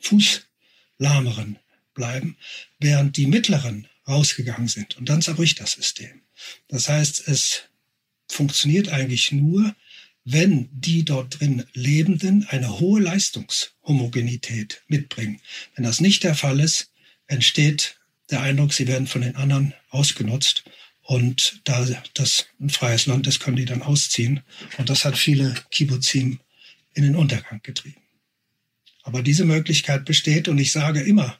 fußlahmeren 0.00 1.58
bleiben, 1.94 2.36
während 2.78 3.16
die 3.16 3.26
mittleren 3.26 3.88
rausgegangen 4.06 4.68
sind. 4.68 4.96
Und 4.96 5.08
dann 5.08 5.22
zerbricht 5.22 5.60
das 5.60 5.72
System. 5.72 6.22
Das 6.68 6.88
heißt, 6.88 7.28
es 7.28 7.64
funktioniert 8.28 8.88
eigentlich 8.88 9.32
nur, 9.32 9.74
wenn 10.24 10.68
die 10.72 11.04
dort 11.04 11.40
drin 11.40 11.64
Lebenden 11.72 12.46
eine 12.48 12.80
hohe 12.80 13.00
Leistungshomogenität 13.00 14.82
mitbringen. 14.86 15.40
Wenn 15.74 15.84
das 15.84 16.00
nicht 16.00 16.22
der 16.22 16.34
Fall 16.34 16.60
ist, 16.60 16.90
entsteht 17.26 17.97
der 18.30 18.42
Eindruck, 18.42 18.72
sie 18.72 18.86
werden 18.86 19.06
von 19.06 19.22
den 19.22 19.36
anderen 19.36 19.74
ausgenutzt. 19.90 20.64
Und 21.02 21.62
da 21.64 21.86
das 22.14 22.46
ein 22.60 22.68
freies 22.68 23.06
Land 23.06 23.26
ist, 23.26 23.40
können 23.40 23.56
die 23.56 23.64
dann 23.64 23.82
ausziehen. 23.82 24.40
Und 24.76 24.90
das 24.90 25.04
hat 25.04 25.16
viele 25.16 25.54
Kibbuzim 25.70 26.40
in 26.94 27.02
den 27.02 27.16
Untergang 27.16 27.60
getrieben. 27.62 28.02
Aber 29.04 29.22
diese 29.22 29.46
Möglichkeit 29.46 30.04
besteht 30.04 30.48
und 30.48 30.58
ich 30.58 30.70
sage 30.70 31.00
immer, 31.00 31.38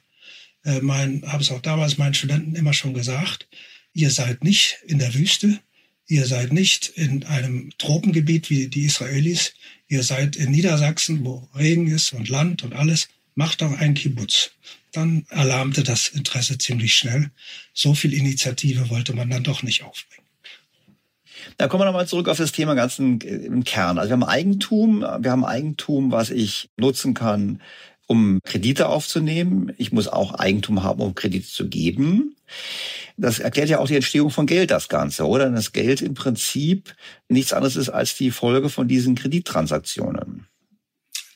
äh, 0.63 0.81
habe 0.81 1.43
es 1.43 1.51
auch 1.51 1.61
damals 1.61 1.97
meinen 1.97 2.15
Studenten 2.15 2.55
immer 2.55 2.73
schon 2.73 2.95
gesagt, 2.95 3.47
ihr 3.93 4.09
seid 4.09 4.43
nicht 4.43 4.77
in 4.87 4.97
der 4.97 5.13
Wüste, 5.13 5.59
ihr 6.07 6.25
seid 6.25 6.51
nicht 6.51 6.87
in 6.87 7.23
einem 7.25 7.71
Tropengebiet 7.77 8.49
wie 8.49 8.67
die 8.67 8.85
Israelis, 8.85 9.53
ihr 9.87 10.03
seid 10.03 10.35
in 10.35 10.51
Niedersachsen, 10.51 11.23
wo 11.23 11.47
Regen 11.55 11.87
ist 11.87 12.13
und 12.13 12.29
Land 12.29 12.63
und 12.63 12.73
alles, 12.73 13.07
macht 13.35 13.61
doch 13.61 13.71
ein 13.71 13.93
Kibbutz. 13.93 14.51
Dann 14.91 15.25
erlahmte 15.29 15.83
das 15.83 16.07
Interesse 16.07 16.57
ziemlich 16.57 16.95
schnell. 16.95 17.31
So 17.73 17.93
viel 17.93 18.13
Initiative 18.13 18.89
wollte 18.89 19.13
man 19.13 19.29
dann 19.29 19.43
doch 19.43 19.63
nicht 19.63 19.83
aufbringen. 19.83 20.25
Da 21.57 21.67
kommen 21.67 21.81
wir 21.81 21.85
nochmal 21.85 22.07
zurück 22.07 22.27
auf 22.27 22.37
das 22.37 22.51
Thema 22.51 22.73
ganz 22.73 22.99
im 22.99 23.63
Kern. 23.63 23.97
Also 23.97 24.09
wir 24.09 24.13
haben 24.13 24.23
Eigentum, 24.23 25.01
wir 25.01 25.31
haben 25.31 25.45
Eigentum, 25.45 26.11
was 26.11 26.31
ich 26.31 26.69
nutzen 26.77 27.13
kann, 27.13 27.61
um 28.07 28.39
Kredite 28.43 28.89
aufzunehmen. 28.89 29.71
Ich 29.77 29.91
muss 29.91 30.07
auch 30.07 30.33
Eigentum 30.33 30.83
haben, 30.83 31.01
um 31.01 31.15
Kredite 31.15 31.47
zu 31.47 31.69
geben. 31.69 32.35
Das 33.17 33.39
erklärt 33.39 33.69
ja 33.69 33.79
auch 33.79 33.87
die 33.87 33.95
Entstehung 33.95 34.31
von 34.31 34.47
Geld, 34.47 34.71
das 34.71 34.89
Ganze, 34.89 35.27
oder? 35.27 35.49
Das 35.51 35.71
Geld 35.71 36.01
im 36.01 36.13
Prinzip 36.15 36.95
nichts 37.27 37.53
anderes 37.53 37.75
ist 37.75 37.89
als 37.89 38.15
die 38.15 38.31
Folge 38.31 38.69
von 38.69 38.87
diesen 38.87 39.15
Kredittransaktionen. 39.15 40.47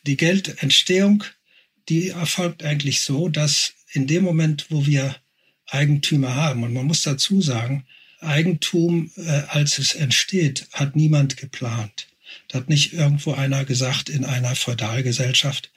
Die 0.07 0.17
Geldentstehung, 0.17 1.23
die 1.89 2.09
erfolgt 2.09 2.63
eigentlich 2.63 3.01
so, 3.01 3.29
dass 3.29 3.73
in 3.91 4.07
dem 4.07 4.23
Moment, 4.23 4.67
wo 4.69 4.85
wir 4.85 5.15
Eigentümer 5.67 6.35
haben, 6.35 6.63
und 6.63 6.73
man 6.73 6.85
muss 6.85 7.01
dazu 7.01 7.41
sagen, 7.41 7.85
Eigentum, 8.19 9.11
äh, 9.17 9.41
als 9.47 9.79
es 9.79 9.95
entsteht, 9.95 10.67
hat 10.71 10.95
niemand 10.95 11.37
geplant. 11.37 12.07
Da 12.47 12.59
hat 12.59 12.69
nicht 12.69 12.93
irgendwo 12.93 13.33
einer 13.33 13.65
gesagt 13.65 14.09
in 14.09 14.25
einer 14.25 14.55
Feudalgesellschaft, 14.55 15.71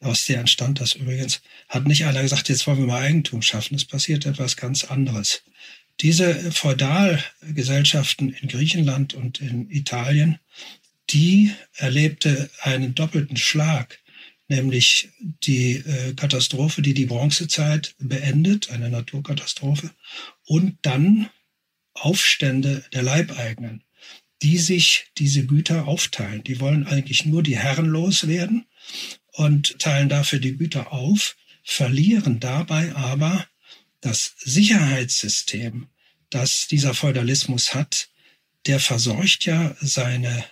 aus 0.00 0.24
der 0.24 0.40
entstand 0.40 0.80
das 0.80 0.94
übrigens, 0.94 1.42
hat 1.68 1.86
nicht 1.86 2.06
einer 2.06 2.22
gesagt, 2.22 2.48
jetzt 2.48 2.66
wollen 2.66 2.78
wir 2.78 2.86
mal 2.86 3.02
Eigentum 3.02 3.42
schaffen. 3.42 3.74
Es 3.74 3.84
passiert 3.84 4.24
etwas 4.24 4.56
ganz 4.56 4.84
anderes. 4.84 5.42
Diese 6.00 6.50
Feudalgesellschaften 6.52 8.32
in 8.32 8.48
Griechenland 8.48 9.12
und 9.12 9.40
in 9.40 9.70
Italien, 9.70 10.38
die 11.10 11.52
erlebte 11.76 12.48
einen 12.62 12.94
doppelten 12.94 13.36
Schlag, 13.36 13.98
nämlich 14.50 15.10
die 15.44 15.76
äh, 15.76 16.12
Katastrophe, 16.14 16.82
die 16.82 16.92
die 16.92 17.06
Bronzezeit 17.06 17.94
beendet, 17.98 18.70
eine 18.70 18.90
Naturkatastrophe, 18.90 19.90
und 20.44 20.76
dann 20.82 21.30
Aufstände 21.94 22.84
der 22.92 23.02
Leibeigenen, 23.02 23.84
die 24.42 24.58
sich 24.58 25.06
diese 25.18 25.46
Güter 25.46 25.86
aufteilen. 25.86 26.42
Die 26.42 26.60
wollen 26.60 26.86
eigentlich 26.86 27.24
nur 27.24 27.42
die 27.42 27.58
Herren 27.58 27.86
loswerden 27.86 28.66
und 29.32 29.78
teilen 29.78 30.08
dafür 30.08 30.40
die 30.40 30.56
Güter 30.56 30.92
auf, 30.92 31.36
verlieren 31.62 32.40
dabei 32.40 32.94
aber 32.94 33.46
das 34.00 34.34
Sicherheitssystem, 34.38 35.88
das 36.30 36.66
dieser 36.66 36.94
Feudalismus 36.94 37.74
hat, 37.74 38.08
der 38.66 38.80
versorgt 38.80 39.44
ja 39.44 39.76
seine 39.80 40.44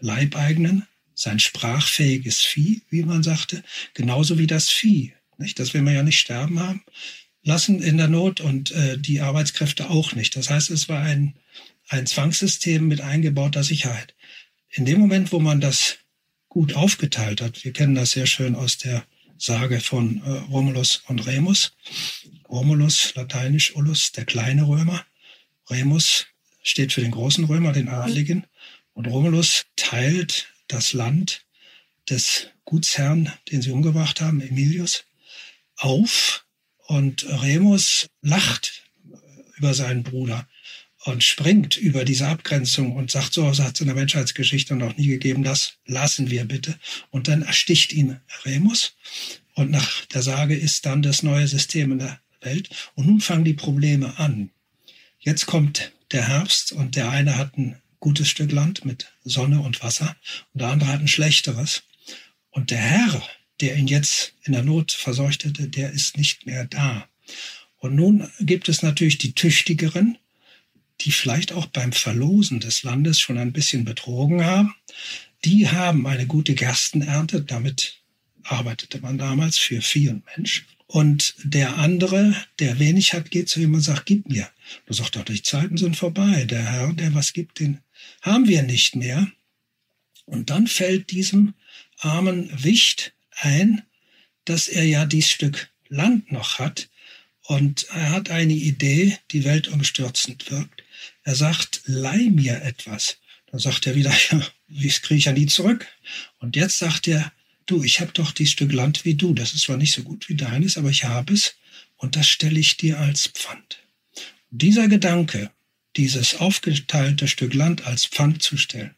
Leibeigenen, 0.00 0.86
sein 1.14 1.38
sprachfähiges 1.38 2.40
Vieh, 2.40 2.82
wie 2.90 3.02
man 3.02 3.22
sagte, 3.22 3.62
genauso 3.94 4.38
wie 4.38 4.46
das 4.46 4.70
Vieh. 4.70 5.14
Nicht? 5.38 5.58
Das 5.58 5.74
will 5.74 5.82
man 5.82 5.94
ja 5.94 6.02
nicht 6.02 6.18
sterben 6.18 6.60
haben 6.60 6.84
lassen 7.42 7.82
in 7.82 7.96
der 7.96 8.08
Not 8.08 8.40
und 8.40 8.70
äh, 8.70 8.98
die 8.98 9.20
Arbeitskräfte 9.20 9.90
auch 9.90 10.14
nicht. 10.14 10.36
Das 10.36 10.50
heißt, 10.50 10.70
es 10.70 10.88
war 10.88 11.02
ein, 11.02 11.34
ein 11.88 12.06
Zwangssystem 12.06 12.86
mit 12.86 13.00
eingebauter 13.00 13.64
Sicherheit. 13.64 14.14
In 14.70 14.84
dem 14.84 15.00
Moment, 15.00 15.32
wo 15.32 15.40
man 15.40 15.60
das 15.60 15.98
gut 16.48 16.74
aufgeteilt 16.74 17.40
hat, 17.40 17.64
wir 17.64 17.72
kennen 17.72 17.94
das 17.94 18.12
sehr 18.12 18.26
schön 18.26 18.54
aus 18.54 18.78
der 18.78 19.04
Sage 19.38 19.80
von 19.80 20.22
äh, 20.22 20.30
Romulus 20.50 21.02
und 21.08 21.26
Remus. 21.26 21.72
Romulus, 22.48 23.14
lateinisch 23.14 23.74
Ullus, 23.74 24.12
der 24.12 24.24
kleine 24.24 24.68
Römer. 24.68 25.04
Remus 25.68 26.26
steht 26.62 26.92
für 26.92 27.00
den 27.00 27.10
großen 27.10 27.44
Römer, 27.44 27.72
den 27.72 27.88
Adligen. 27.88 28.46
Und 28.94 29.06
Romulus 29.06 29.64
teilt 29.74 30.51
das 30.68 30.92
Land 30.92 31.44
des 32.08 32.48
Gutsherrn, 32.64 33.32
den 33.50 33.62
sie 33.62 33.70
umgebracht 33.70 34.20
haben, 34.20 34.40
Emilius, 34.40 35.04
auf 35.76 36.44
und 36.86 37.26
Remus 37.42 38.08
lacht 38.20 38.82
über 39.56 39.74
seinen 39.74 40.02
Bruder 40.02 40.48
und 41.04 41.24
springt 41.24 41.76
über 41.76 42.04
diese 42.04 42.28
Abgrenzung 42.28 42.94
und 42.94 43.10
sagt, 43.10 43.32
so 43.32 43.46
hat 43.46 43.74
es 43.74 43.80
in 43.80 43.86
der 43.86 43.96
Menschheitsgeschichte 43.96 44.76
noch 44.76 44.96
nie 44.96 45.08
gegeben, 45.08 45.42
das 45.42 45.78
lassen 45.84 46.30
wir 46.30 46.44
bitte. 46.44 46.78
Und 47.10 47.28
dann 47.28 47.42
ersticht 47.42 47.92
ihn 47.92 48.20
Remus. 48.44 48.94
Und 49.54 49.70
nach 49.70 50.06
der 50.06 50.22
Sage 50.22 50.56
ist 50.56 50.86
dann 50.86 51.02
das 51.02 51.22
neue 51.22 51.48
System 51.48 51.92
in 51.92 51.98
der 51.98 52.20
Welt. 52.40 52.70
Und 52.94 53.06
nun 53.06 53.20
fangen 53.20 53.44
die 53.44 53.54
Probleme 53.54 54.18
an. 54.18 54.50
Jetzt 55.18 55.46
kommt 55.46 55.92
der 56.12 56.28
Herbst 56.28 56.72
und 56.72 56.94
der 56.96 57.10
eine 57.10 57.36
hat 57.36 57.56
ein 57.56 57.81
gutes 58.02 58.28
Stück 58.28 58.50
Land 58.50 58.84
mit 58.84 59.12
Sonne 59.24 59.60
und 59.60 59.82
Wasser 59.82 60.16
und 60.52 60.60
der 60.60 60.68
andere 60.68 60.90
hat 60.90 61.00
ein 61.00 61.08
schlechteres. 61.08 61.84
Und 62.50 62.70
der 62.70 62.78
Herr, 62.78 63.22
der 63.60 63.76
ihn 63.76 63.86
jetzt 63.86 64.34
in 64.42 64.52
der 64.52 64.64
Not 64.64 64.90
verseuchtete, 64.90 65.68
der 65.68 65.92
ist 65.92 66.18
nicht 66.18 66.44
mehr 66.44 66.66
da. 66.66 67.08
Und 67.78 67.94
nun 67.94 68.28
gibt 68.40 68.68
es 68.68 68.82
natürlich 68.82 69.18
die 69.18 69.34
Tüchtigeren, 69.34 70.18
die 71.00 71.12
vielleicht 71.12 71.52
auch 71.52 71.66
beim 71.66 71.92
Verlosen 71.92 72.58
des 72.58 72.82
Landes 72.82 73.20
schon 73.20 73.38
ein 73.38 73.52
bisschen 73.52 73.84
betrogen 73.84 74.44
haben. 74.44 74.74
Die 75.44 75.68
haben 75.68 76.06
eine 76.06 76.26
gute 76.26 76.54
Gerstenernte, 76.54 77.42
damit 77.42 78.02
arbeitete 78.42 79.00
man 79.00 79.16
damals 79.16 79.58
für 79.58 79.80
Vieh 79.80 80.08
und 80.08 80.24
Mensch. 80.36 80.66
Und 80.88 81.34
der 81.42 81.78
andere, 81.78 82.36
der 82.58 82.78
wenig 82.78 83.14
hat, 83.14 83.30
geht 83.30 83.48
zu 83.48 83.60
ihm 83.60 83.74
und 83.74 83.80
sagt, 83.80 84.06
gib 84.06 84.28
mir. 84.28 84.48
Du 84.86 84.92
sagst 84.92 85.16
doch, 85.16 85.24
die 85.24 85.40
Zeiten 85.40 85.76
sind 85.76 85.96
vorbei. 85.96 86.44
Der 86.44 86.64
Herr, 86.64 86.92
der 86.92 87.14
was 87.14 87.32
gibt, 87.32 87.60
den 87.60 87.80
haben 88.22 88.48
wir 88.48 88.62
nicht 88.62 88.96
mehr. 88.96 89.30
Und 90.24 90.50
dann 90.50 90.66
fällt 90.66 91.10
diesem 91.10 91.54
armen 91.98 92.50
Wicht 92.62 93.12
ein, 93.32 93.82
dass 94.44 94.68
er 94.68 94.84
ja 94.84 95.06
dieses 95.06 95.30
Stück 95.30 95.70
Land 95.88 96.32
noch 96.32 96.58
hat 96.58 96.88
und 97.42 97.86
er 97.90 98.10
hat 98.10 98.30
eine 98.30 98.54
Idee, 98.54 99.18
die 99.30 99.44
weltumstürzend 99.44 100.50
wirkt. 100.50 100.84
Er 101.24 101.34
sagt, 101.34 101.82
leih 101.84 102.30
mir 102.30 102.62
etwas. 102.62 103.18
Dann 103.50 103.60
sagt 103.60 103.86
er 103.86 103.94
wieder, 103.94 104.14
ja, 104.30 104.46
das 104.68 105.02
kriege 105.02 105.18
ich 105.18 105.24
ja 105.26 105.32
nie 105.32 105.46
zurück. 105.46 105.86
Und 106.38 106.56
jetzt 106.56 106.78
sagt 106.78 107.08
er, 107.08 107.32
du, 107.66 107.82
ich 107.82 108.00
habe 108.00 108.12
doch 108.12 108.32
dieses 108.32 108.52
Stück 108.52 108.72
Land 108.72 109.04
wie 109.04 109.14
du. 109.14 109.34
Das 109.34 109.54
ist 109.54 109.64
zwar 109.64 109.76
nicht 109.76 109.92
so 109.92 110.02
gut 110.02 110.28
wie 110.28 110.36
deines, 110.36 110.78
aber 110.78 110.90
ich 110.90 111.04
habe 111.04 111.34
es 111.34 111.54
und 111.96 112.16
das 112.16 112.28
stelle 112.28 112.58
ich 112.58 112.76
dir 112.76 112.98
als 112.98 113.28
Pfand. 113.28 113.78
Dieser 114.50 114.88
Gedanke, 114.88 115.50
dieses 115.96 116.36
aufgeteilte 116.36 117.28
Stück 117.28 117.54
Land 117.54 117.86
als 117.86 118.06
Pfand 118.06 118.42
zu 118.42 118.56
stellen, 118.56 118.94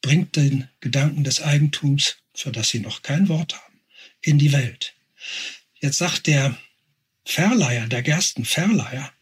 bringt 0.00 0.36
den 0.36 0.68
Gedanken 0.80 1.24
des 1.24 1.42
Eigentums, 1.42 2.16
für 2.34 2.50
das 2.50 2.70
sie 2.70 2.80
noch 2.80 3.02
kein 3.02 3.28
Wort 3.28 3.54
haben 3.54 3.80
in 4.22 4.38
die 4.38 4.52
Welt. 4.52 4.94
Jetzt 5.80 5.98
sagt 5.98 6.26
der 6.26 6.56
Verleiher, 7.24 7.86
der 7.86 8.02
Gerstenverleiher, 8.02 9.12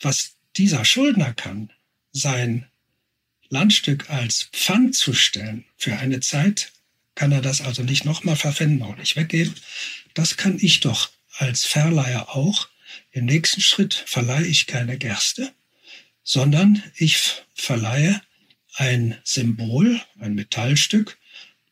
was 0.00 0.36
dieser 0.56 0.84
Schuldner 0.84 1.32
kann, 1.34 1.70
sein 2.12 2.66
Landstück 3.48 4.10
als 4.10 4.48
Pfand 4.52 4.94
zu 4.94 5.14
stellen 5.14 5.64
für 5.76 5.96
eine 5.96 6.20
Zeit, 6.20 6.72
kann 7.14 7.32
er 7.32 7.40
das 7.40 7.60
also 7.60 7.82
nicht 7.82 8.04
nochmal 8.04 8.36
verpfänden, 8.36 8.82
auch 8.82 8.96
nicht 8.96 9.16
weggeben. 9.16 9.54
Das 10.14 10.36
kann 10.36 10.58
ich 10.60 10.80
doch 10.80 11.10
als 11.36 11.64
Verleiher 11.64 12.34
auch. 12.36 12.68
Im 13.10 13.24
nächsten 13.24 13.60
Schritt 13.60 13.94
verleihe 13.94 14.46
ich 14.46 14.66
keine 14.66 14.98
Gerste, 14.98 15.52
sondern 16.28 16.82
ich 16.94 17.42
verleihe 17.54 18.20
ein 18.74 19.16
Symbol, 19.24 19.98
ein 20.20 20.34
Metallstück, 20.34 21.16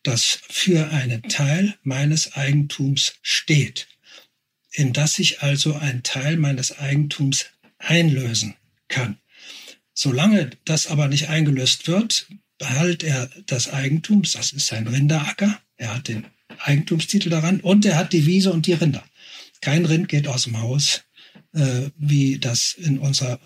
das 0.03 0.39
für 0.49 0.91
einen 0.93 1.24
Teil 1.24 1.74
meines 1.83 2.33
Eigentums 2.33 3.16
steht, 3.20 3.87
in 4.73 4.95
das 4.95 5.19
ich 5.19 5.43
also 5.43 5.74
einen 5.74 6.03
Teil 6.05 6.39
meines 6.39 6.78
Eigentums 6.78 7.45
einlösen 7.77 8.55
kann. 8.89 9.19
Solange 9.93 10.53
das 10.65 10.87
aber 10.87 11.09
nicht 11.09 11.28
eingelöst 11.28 11.87
wird, 11.87 12.27
behält 12.57 13.05
er 13.05 13.28
das 13.45 13.70
Eigentum, 13.70 14.23
das 14.23 14.53
ist 14.53 14.69
sein 14.69 14.87
Rinderacker, 14.87 15.61
er 15.77 15.97
hat 15.97 16.09
den 16.09 16.24
Eigentumstitel 16.61 17.28
daran 17.28 17.61
und 17.61 17.85
er 17.85 17.97
hat 17.97 18.15
die 18.15 18.24
Wiese 18.24 18.55
und 18.55 18.66
die 18.66 18.73
Rinder. 18.73 19.05
Kein 19.61 19.85
Rind 19.85 20.09
geht 20.09 20.28
aus 20.28 20.45
dem 20.45 20.62
Haus, 20.62 21.03
äh, 21.53 21.91
wie 21.99 22.39
das 22.39 22.73
in 22.73 22.99
unserer 22.99 23.39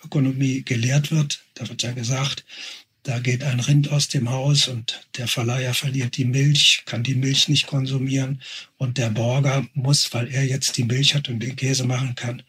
Nobelpreisökonomie 0.00 0.62
gelehrt 0.62 1.10
wird. 1.10 1.42
Da 1.54 1.68
wird 1.68 1.82
ja 1.82 1.92
gesagt, 1.92 2.44
da 3.02 3.18
geht 3.18 3.42
ein 3.42 3.60
Rind 3.60 3.90
aus 3.90 4.08
dem 4.08 4.30
Haus 4.30 4.68
und 4.68 5.06
der 5.16 5.26
Verleiher 5.26 5.72
verliert 5.72 6.18
die 6.18 6.26
Milch, 6.26 6.82
kann 6.84 7.02
die 7.02 7.14
Milch 7.14 7.48
nicht 7.48 7.66
konsumieren 7.66 8.42
und 8.76 8.98
der 8.98 9.08
Borger 9.08 9.66
muss, 9.72 10.12
weil 10.12 10.28
er 10.28 10.44
jetzt 10.44 10.76
die 10.76 10.84
Milch 10.84 11.14
hat 11.14 11.30
und 11.30 11.40
den 11.40 11.56
Käse 11.56 11.84
machen 11.84 12.14
kann, 12.14 12.42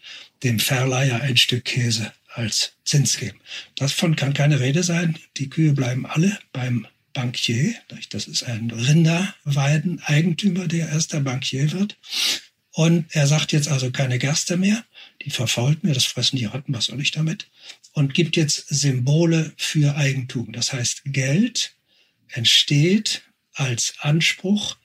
dem 0.43 0.59
Verleiher 0.59 1.21
ein 1.21 1.37
Stück 1.37 1.65
Käse 1.65 2.11
als 2.33 2.73
Zins 2.83 3.17
geben. 3.17 3.39
Davon 3.75 4.15
kann 4.15 4.33
keine 4.33 4.59
Rede 4.59 4.83
sein. 4.83 5.17
Die 5.37 5.49
Kühe 5.49 5.71
bleiben 5.73 6.05
alle 6.05 6.37
beim 6.51 6.85
Bankier. 7.13 7.73
Das 8.09 8.27
ist 8.27 8.43
ein 8.43 8.71
Rinderweiden-Eigentümer, 8.71 10.67
der 10.67 10.89
erster 10.89 11.21
Bankier 11.21 11.71
wird. 11.71 11.97
Und 12.73 13.05
er 13.11 13.27
sagt 13.27 13.51
jetzt 13.51 13.67
also 13.67 13.91
keine 13.91 14.17
Gerste 14.17 14.57
mehr. 14.57 14.83
Die 15.23 15.29
verfault 15.29 15.83
mir, 15.83 15.93
das 15.93 16.05
fressen 16.05 16.37
die 16.37 16.45
Ratten, 16.45 16.73
was 16.73 16.85
soll 16.85 17.01
ich 17.01 17.11
damit? 17.11 17.49
Und 17.93 18.13
gibt 18.13 18.37
jetzt 18.37 18.67
Symbole 18.69 19.53
für 19.57 19.95
Eigentum. 19.95 20.51
Das 20.51 20.73
heißt, 20.73 21.03
Geld 21.05 21.75
entsteht 22.29 23.23
als 23.53 23.95
Anspruch 23.99 24.77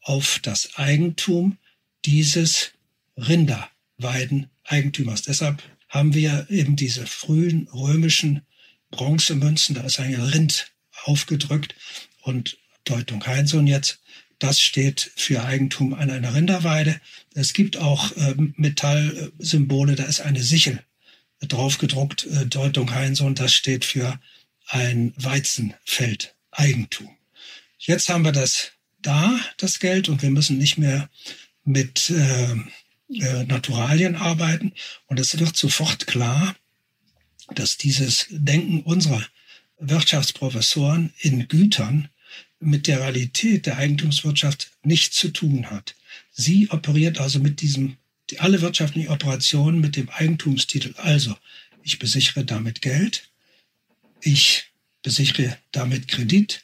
auf 0.00 0.38
das 0.42 0.76
Eigentum 0.76 1.58
dieses 2.04 2.72
Rinderweiden-Eigentümers. 3.16 5.22
Deshalb 5.22 5.62
haben 5.88 6.12
wir 6.14 6.46
eben 6.48 6.76
diese 6.76 7.06
frühen 7.06 7.68
römischen 7.68 8.42
Bronzemünzen, 8.90 9.74
da 9.74 9.82
ist 9.82 10.00
ein 10.00 10.14
Rind 10.14 10.72
aufgedrückt 11.04 11.74
und 12.22 12.56
Deutung 12.84 13.24
Heinsohn 13.26 13.66
jetzt, 13.66 14.00
das 14.42 14.60
steht 14.60 15.12
für 15.16 15.44
Eigentum 15.44 15.94
an 15.94 16.10
einer 16.10 16.34
Rinderweide. 16.34 17.00
Es 17.34 17.52
gibt 17.52 17.76
auch 17.76 18.10
äh, 18.16 18.34
Metallsymbole, 18.36 19.94
da 19.94 20.04
ist 20.04 20.20
eine 20.20 20.42
Sichel 20.42 20.82
draufgedruckt, 21.40 22.26
äh, 22.26 22.46
Deutung 22.46 22.92
Heinsohn, 22.92 23.34
das 23.34 23.54
steht 23.54 23.84
für 23.84 24.18
ein 24.66 25.12
Weizenfeld, 25.16 26.34
Eigentum. 26.50 27.10
Jetzt 27.78 28.08
haben 28.08 28.24
wir 28.24 28.32
das 28.32 28.72
da, 29.00 29.38
das 29.58 29.78
Geld, 29.78 30.08
und 30.08 30.22
wir 30.22 30.30
müssen 30.30 30.58
nicht 30.58 30.78
mehr 30.78 31.08
mit 31.64 32.10
äh, 32.10 32.52
äh, 32.52 33.44
Naturalien 33.44 34.16
arbeiten. 34.16 34.72
Und 35.06 35.20
es 35.20 35.38
wird 35.38 35.56
sofort 35.56 36.06
klar, 36.06 36.56
dass 37.54 37.76
dieses 37.76 38.26
Denken 38.30 38.82
unserer 38.82 39.24
Wirtschaftsprofessoren 39.78 41.12
in 41.18 41.48
Gütern 41.48 42.08
mit 42.62 42.86
der 42.86 43.00
Realität 43.00 43.66
der 43.66 43.78
Eigentumswirtschaft 43.78 44.70
nichts 44.82 45.16
zu 45.16 45.28
tun 45.28 45.70
hat. 45.70 45.94
Sie 46.32 46.70
operiert 46.70 47.18
also 47.18 47.38
mit 47.38 47.60
diesem, 47.60 47.96
alle 48.38 48.60
wirtschaftlichen 48.60 49.10
Operationen 49.10 49.80
mit 49.80 49.96
dem 49.96 50.08
Eigentumstitel. 50.08 50.94
Also, 50.96 51.36
ich 51.82 51.98
besichere 51.98 52.44
damit 52.44 52.80
Geld, 52.80 53.28
ich 54.20 54.64
besichere 55.02 55.58
damit 55.72 56.08
Kredit, 56.08 56.62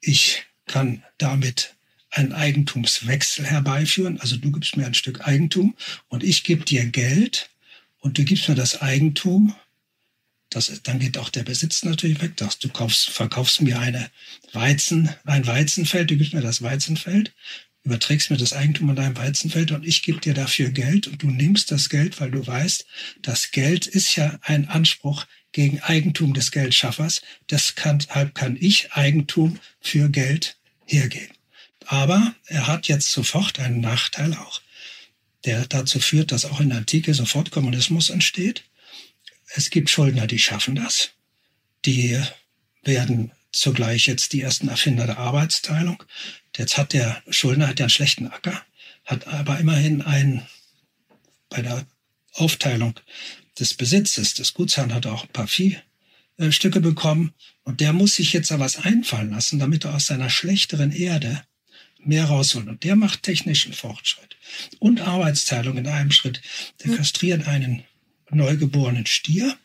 ich 0.00 0.44
kann 0.66 1.02
damit 1.16 1.74
einen 2.10 2.32
Eigentumswechsel 2.32 3.46
herbeiführen. 3.46 4.20
Also 4.20 4.36
du 4.36 4.52
gibst 4.52 4.76
mir 4.76 4.86
ein 4.86 4.94
Stück 4.94 5.26
Eigentum 5.26 5.74
und 6.08 6.22
ich 6.22 6.44
gebe 6.44 6.64
dir 6.64 6.84
Geld 6.86 7.50
und 8.00 8.18
du 8.18 8.24
gibst 8.24 8.48
mir 8.48 8.54
das 8.54 8.80
Eigentum. 8.80 9.54
Das, 10.50 10.72
dann 10.82 10.98
geht 10.98 11.18
auch 11.18 11.28
der 11.28 11.42
Besitz 11.42 11.84
natürlich 11.84 12.22
weg. 12.22 12.36
Du 12.36 12.68
kaufst, 12.70 13.10
verkaufst 13.10 13.60
mir 13.60 13.78
eine 13.78 14.10
Weizen, 14.52 15.10
ein 15.24 15.46
Weizenfeld, 15.46 16.10
du 16.10 16.16
gibst 16.16 16.32
mir 16.32 16.40
das 16.40 16.62
Weizenfeld, 16.62 17.34
überträgst 17.84 18.30
mir 18.30 18.38
das 18.38 18.54
Eigentum 18.54 18.90
an 18.90 18.96
deinem 18.96 19.16
Weizenfeld 19.16 19.72
und 19.72 19.86
ich 19.86 20.02
gebe 20.02 20.20
dir 20.20 20.34
dafür 20.34 20.70
Geld 20.70 21.06
und 21.06 21.22
du 21.22 21.28
nimmst 21.28 21.70
das 21.70 21.88
Geld, 21.88 22.20
weil 22.20 22.30
du 22.30 22.46
weißt, 22.46 22.86
das 23.22 23.50
Geld 23.50 23.86
ist 23.86 24.16
ja 24.16 24.38
ein 24.42 24.68
Anspruch 24.68 25.26
gegen 25.52 25.80
Eigentum 25.80 26.34
des 26.34 26.50
Geldschaffers. 26.50 27.22
Deshalb 27.50 28.34
kann 28.34 28.56
ich 28.58 28.92
Eigentum 28.92 29.58
für 29.80 30.08
Geld 30.08 30.56
hergeben. 30.84 31.34
Aber 31.86 32.34
er 32.46 32.66
hat 32.66 32.88
jetzt 32.88 33.10
sofort 33.12 33.58
einen 33.58 33.80
Nachteil 33.80 34.34
auch, 34.34 34.60
der 35.44 35.66
dazu 35.66 36.00
führt, 36.00 36.32
dass 36.32 36.44
auch 36.44 36.60
in 36.60 36.68
der 36.68 36.78
Antike 36.78 37.14
sofort 37.14 37.50
Kommunismus 37.50 38.10
entsteht. 38.10 38.64
Es 39.54 39.70
gibt 39.70 39.90
Schuldner, 39.90 40.26
die 40.26 40.38
schaffen 40.38 40.74
das. 40.74 41.10
Die 41.84 42.20
werden 42.82 43.32
zugleich 43.52 44.06
jetzt 44.06 44.32
die 44.32 44.42
ersten 44.42 44.68
Erfinder 44.68 45.06
der 45.06 45.18
Arbeitsteilung. 45.18 46.02
Jetzt 46.56 46.76
hat 46.76 46.92
der 46.92 47.22
Schuldner 47.30 47.68
hat 47.68 47.78
ja 47.78 47.84
einen 47.84 47.90
schlechten 47.90 48.26
Acker, 48.26 48.62
hat 49.04 49.26
aber 49.26 49.58
immerhin 49.58 50.02
einen 50.02 50.46
bei 51.48 51.62
der 51.62 51.86
Aufteilung 52.34 52.98
des 53.58 53.74
Besitzes 53.74 54.34
des 54.34 54.54
Gutsherrn 54.54 54.94
hat 54.94 55.06
er 55.06 55.12
auch 55.12 55.24
ein 55.24 55.32
paar 55.32 55.48
Viehstücke 55.48 56.80
bekommen 56.80 57.34
und 57.64 57.80
der 57.80 57.92
muss 57.92 58.16
sich 58.16 58.32
jetzt 58.32 58.50
da 58.50 58.58
was 58.58 58.78
einfallen 58.84 59.30
lassen, 59.30 59.58
damit 59.58 59.84
er 59.84 59.94
aus 59.94 60.06
seiner 60.06 60.30
schlechteren 60.30 60.92
Erde 60.92 61.42
mehr 61.98 62.26
rausholen. 62.26 62.68
Und 62.68 62.84
der 62.84 62.96
macht 62.96 63.22
technischen 63.22 63.72
Fortschritt 63.72 64.36
und 64.78 65.00
Arbeitsteilung 65.00 65.76
in 65.78 65.86
einem 65.86 66.12
Schritt. 66.12 66.40
Der 66.84 66.96
kastriert 66.96 67.48
einen 67.48 67.82
neugeborenen 68.30 69.06
Stier 69.06 69.56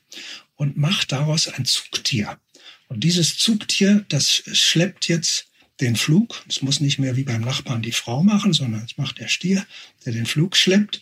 und 0.56 0.78
macht 0.78 1.12
daraus 1.12 1.48
ein 1.48 1.66
Zugtier. 1.66 2.40
Und 2.88 3.04
dieses 3.04 3.38
Zugtier, 3.38 4.06
das 4.10 4.44
schleppt 4.54 5.08
jetzt 5.08 5.48
den 5.80 5.96
Flug. 5.96 6.44
Es 6.48 6.62
muss 6.62 6.80
nicht 6.80 7.00
mehr 7.00 7.16
wie 7.16 7.24
beim 7.24 7.42
Nachbarn 7.42 7.82
die 7.82 7.92
Frau 7.92 8.24
machen, 8.24 8.54
sondern 8.54 8.86
es 8.86 8.98
macht 8.98 9.20
der 9.20 9.28
Stier, 9.28 9.66
der 10.06 10.14
den 10.14 10.26
Flug 10.26 10.56
schleppt. 10.56 11.02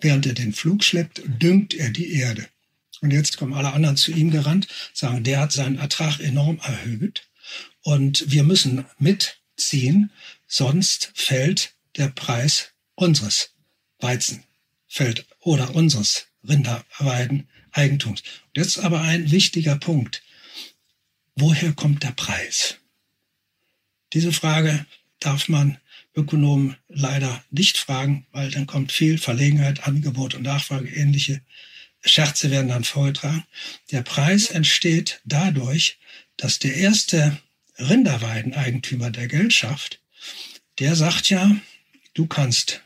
Während 0.00 0.26
er 0.26 0.34
den 0.34 0.52
Flug 0.52 0.84
schleppt, 0.84 1.22
düngt 1.26 1.74
er 1.74 1.90
die 1.90 2.12
Erde. 2.12 2.46
Und 3.00 3.10
jetzt 3.10 3.36
kommen 3.36 3.54
alle 3.54 3.72
anderen 3.72 3.96
zu 3.96 4.12
ihm 4.12 4.30
gerannt, 4.30 4.68
sagen, 4.92 5.24
der 5.24 5.40
hat 5.40 5.52
seinen 5.52 5.78
Ertrag 5.78 6.20
enorm 6.20 6.58
erhöht. 6.58 7.28
Und 7.82 8.30
wir 8.30 8.44
müssen 8.44 8.84
mitziehen, 8.98 10.12
sonst 10.46 11.10
fällt 11.14 11.74
der 11.96 12.08
Preis 12.08 12.70
unseres 12.94 13.50
Weizenfeld 13.98 15.26
oder 15.40 15.74
unseres 15.74 16.26
Rinderweideneigentums. 16.46 18.22
Jetzt 18.54 18.78
aber 18.78 19.00
ein 19.00 19.30
wichtiger 19.30 19.76
Punkt. 19.76 20.22
Woher 21.34 21.72
kommt 21.72 22.02
der 22.02 22.12
Preis? 22.12 22.76
Diese 24.12 24.32
Frage 24.32 24.84
darf 25.20 25.48
man 25.48 25.78
Ökonomen 26.14 26.76
leider 26.88 27.42
nicht 27.50 27.78
fragen, 27.78 28.26
weil 28.32 28.50
dann 28.50 28.66
kommt 28.66 28.92
viel 28.92 29.16
Verlegenheit, 29.16 29.86
Angebot 29.86 30.34
und 30.34 30.42
Nachfrage, 30.42 30.88
ähnliche 30.88 31.40
Scherze 32.04 32.50
werden 32.50 32.68
dann 32.68 32.84
vorgetragen. 32.84 33.44
Der 33.92 34.02
Preis 34.02 34.50
entsteht 34.50 35.20
dadurch, 35.24 35.98
dass 36.36 36.58
der 36.58 36.74
erste 36.74 37.38
Rinderweideneigentümer, 37.78 39.10
der 39.10 39.28
Geld 39.28 39.52
schafft, 39.52 40.00
der 40.78 40.96
sagt 40.96 41.30
ja, 41.30 41.56
du 42.14 42.26
kannst, 42.26 42.81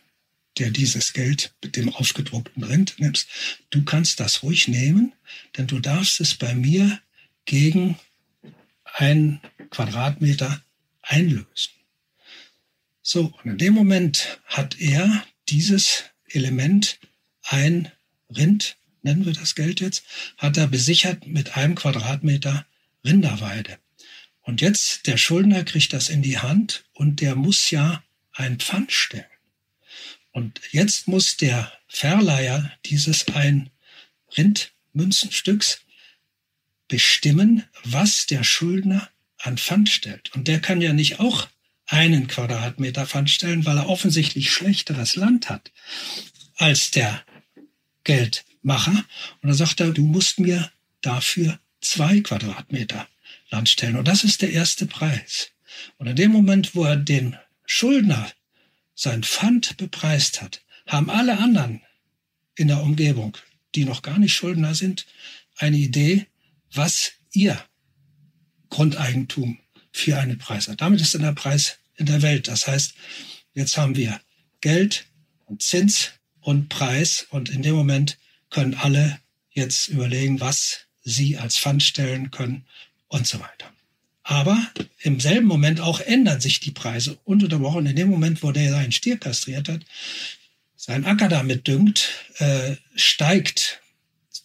der 0.58 0.70
dieses 0.70 1.12
Geld 1.12 1.54
mit 1.62 1.76
dem 1.76 1.94
aufgedruckten 1.94 2.62
Rind 2.62 2.94
nimmst, 2.98 3.28
du 3.70 3.84
kannst 3.84 4.20
das 4.20 4.42
ruhig 4.42 4.68
nehmen, 4.68 5.12
denn 5.56 5.66
du 5.66 5.80
darfst 5.80 6.20
es 6.20 6.34
bei 6.34 6.54
mir 6.54 7.00
gegen 7.44 7.98
einen 8.84 9.40
Quadratmeter 9.70 10.62
einlösen. 11.02 11.70
So, 13.02 13.32
und 13.42 13.52
in 13.52 13.58
dem 13.58 13.74
Moment 13.74 14.40
hat 14.46 14.80
er 14.80 15.24
dieses 15.48 16.04
Element, 16.28 16.98
ein 17.42 17.92
Rind, 18.34 18.76
nennen 19.02 19.24
wir 19.24 19.32
das 19.32 19.54
Geld 19.54 19.80
jetzt, 19.80 20.04
hat 20.38 20.56
er 20.56 20.66
besichert 20.66 21.26
mit 21.26 21.56
einem 21.56 21.76
Quadratmeter 21.76 22.66
Rinderweide. 23.04 23.78
Und 24.42 24.60
jetzt, 24.60 25.06
der 25.06 25.16
Schuldner 25.16 25.64
kriegt 25.64 25.92
das 25.92 26.08
in 26.08 26.22
die 26.22 26.38
Hand 26.38 26.84
und 26.92 27.20
der 27.20 27.36
muss 27.36 27.70
ja 27.70 28.02
ein 28.32 28.58
Pfand 28.58 28.92
stellen. 28.92 29.24
Und 30.36 30.60
jetzt 30.70 31.08
muss 31.08 31.38
der 31.38 31.72
Verleiher 31.88 32.70
dieses 32.84 33.26
ein 33.28 33.70
Rindmünzenstücks 34.36 35.80
bestimmen, 36.88 37.64
was 37.84 38.26
der 38.26 38.44
Schuldner 38.44 39.08
an 39.38 39.56
Pfand 39.56 39.88
stellt. 39.88 40.34
Und 40.34 40.46
der 40.46 40.60
kann 40.60 40.82
ja 40.82 40.92
nicht 40.92 41.20
auch 41.20 41.48
einen 41.86 42.26
Quadratmeter 42.26 43.06
Pfand 43.06 43.30
stellen, 43.30 43.64
weil 43.64 43.78
er 43.78 43.88
offensichtlich 43.88 44.50
schlechteres 44.50 45.16
Land 45.16 45.48
hat 45.48 45.72
als 46.56 46.90
der 46.90 47.24
Geldmacher. 48.04 49.06
Und 49.40 49.48
dann 49.48 49.54
sagt 49.54 49.80
er, 49.80 49.90
du 49.90 50.04
musst 50.04 50.38
mir 50.38 50.70
dafür 51.00 51.58
zwei 51.80 52.20
Quadratmeter 52.20 53.08
Land 53.48 53.70
stellen. 53.70 53.96
Und 53.96 54.06
das 54.06 54.22
ist 54.22 54.42
der 54.42 54.52
erste 54.52 54.84
Preis. 54.84 55.52
Und 55.96 56.08
in 56.08 56.16
dem 56.16 56.30
Moment, 56.30 56.74
wo 56.74 56.84
er 56.84 56.96
den 56.96 57.38
Schuldner 57.64 58.30
sein 58.96 59.22
Pfand 59.22 59.76
bepreist 59.76 60.42
hat, 60.42 60.62
haben 60.86 61.10
alle 61.10 61.38
anderen 61.38 61.82
in 62.56 62.68
der 62.68 62.82
Umgebung, 62.82 63.36
die 63.74 63.84
noch 63.84 64.02
gar 64.02 64.18
nicht 64.18 64.34
Schuldner 64.34 64.74
sind, 64.74 65.06
eine 65.56 65.76
Idee, 65.76 66.26
was 66.72 67.12
ihr 67.32 67.62
Grundeigentum 68.70 69.58
für 69.92 70.18
einen 70.18 70.38
Preis 70.38 70.66
hat. 70.66 70.80
Damit 70.80 71.00
ist 71.00 71.14
dann 71.14 71.22
der 71.22 71.32
Preis 71.32 71.78
in 71.94 72.06
der 72.06 72.22
Welt. 72.22 72.48
Das 72.48 72.66
heißt, 72.66 72.94
jetzt 73.54 73.76
haben 73.76 73.96
wir 73.96 74.20
Geld 74.60 75.06
und 75.44 75.62
Zins 75.62 76.12
und 76.40 76.68
Preis 76.68 77.26
und 77.30 77.50
in 77.50 77.62
dem 77.62 77.74
Moment 77.74 78.18
können 78.50 78.74
alle 78.74 79.20
jetzt 79.50 79.88
überlegen, 79.88 80.40
was 80.40 80.86
sie 81.02 81.36
als 81.36 81.58
Pfand 81.58 81.82
stellen 81.82 82.30
können 82.30 82.66
und 83.08 83.26
so 83.26 83.40
weiter. 83.40 83.72
Aber 84.28 84.60
im 85.02 85.20
selben 85.20 85.46
Moment 85.46 85.80
auch 85.80 86.00
ändern 86.00 86.40
sich 86.40 86.58
die 86.58 86.72
Preise 86.72 87.16
ununterbrochen. 87.22 87.86
In 87.86 87.94
dem 87.94 88.10
Moment, 88.10 88.42
wo 88.42 88.50
der 88.50 88.72
seinen 88.72 88.90
Stier 88.90 89.18
kastriert 89.18 89.68
hat, 89.68 89.82
seinen 90.74 91.04
Acker 91.04 91.28
damit 91.28 91.68
düngt, 91.68 92.08
äh, 92.38 92.74
steigt 92.96 93.80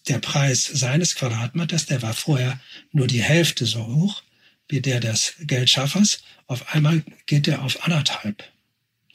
der 0.07 0.19
Preis 0.19 0.65
seines 0.65 1.15
Quadratmeters, 1.15 1.87
der 1.87 2.03
war 2.03 2.13
vorher 2.13 2.59
nur 2.91 3.07
die 3.07 3.23
Hälfte 3.23 3.65
so 3.65 3.87
hoch 3.87 4.21
wie 4.69 4.81
der 4.81 4.99
des 4.99 5.33
Geldschaffers. 5.39 6.21
Auf 6.45 6.75
einmal 6.75 7.03
geht 7.25 7.47
er 7.47 7.63
auf 7.63 7.83
anderthalb, 7.83 8.43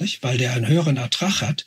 nicht? 0.01 0.25
weil 0.25 0.37
der 0.37 0.53
einen 0.55 0.67
höheren 0.67 0.97
Ertrag 0.97 1.43
hat 1.43 1.67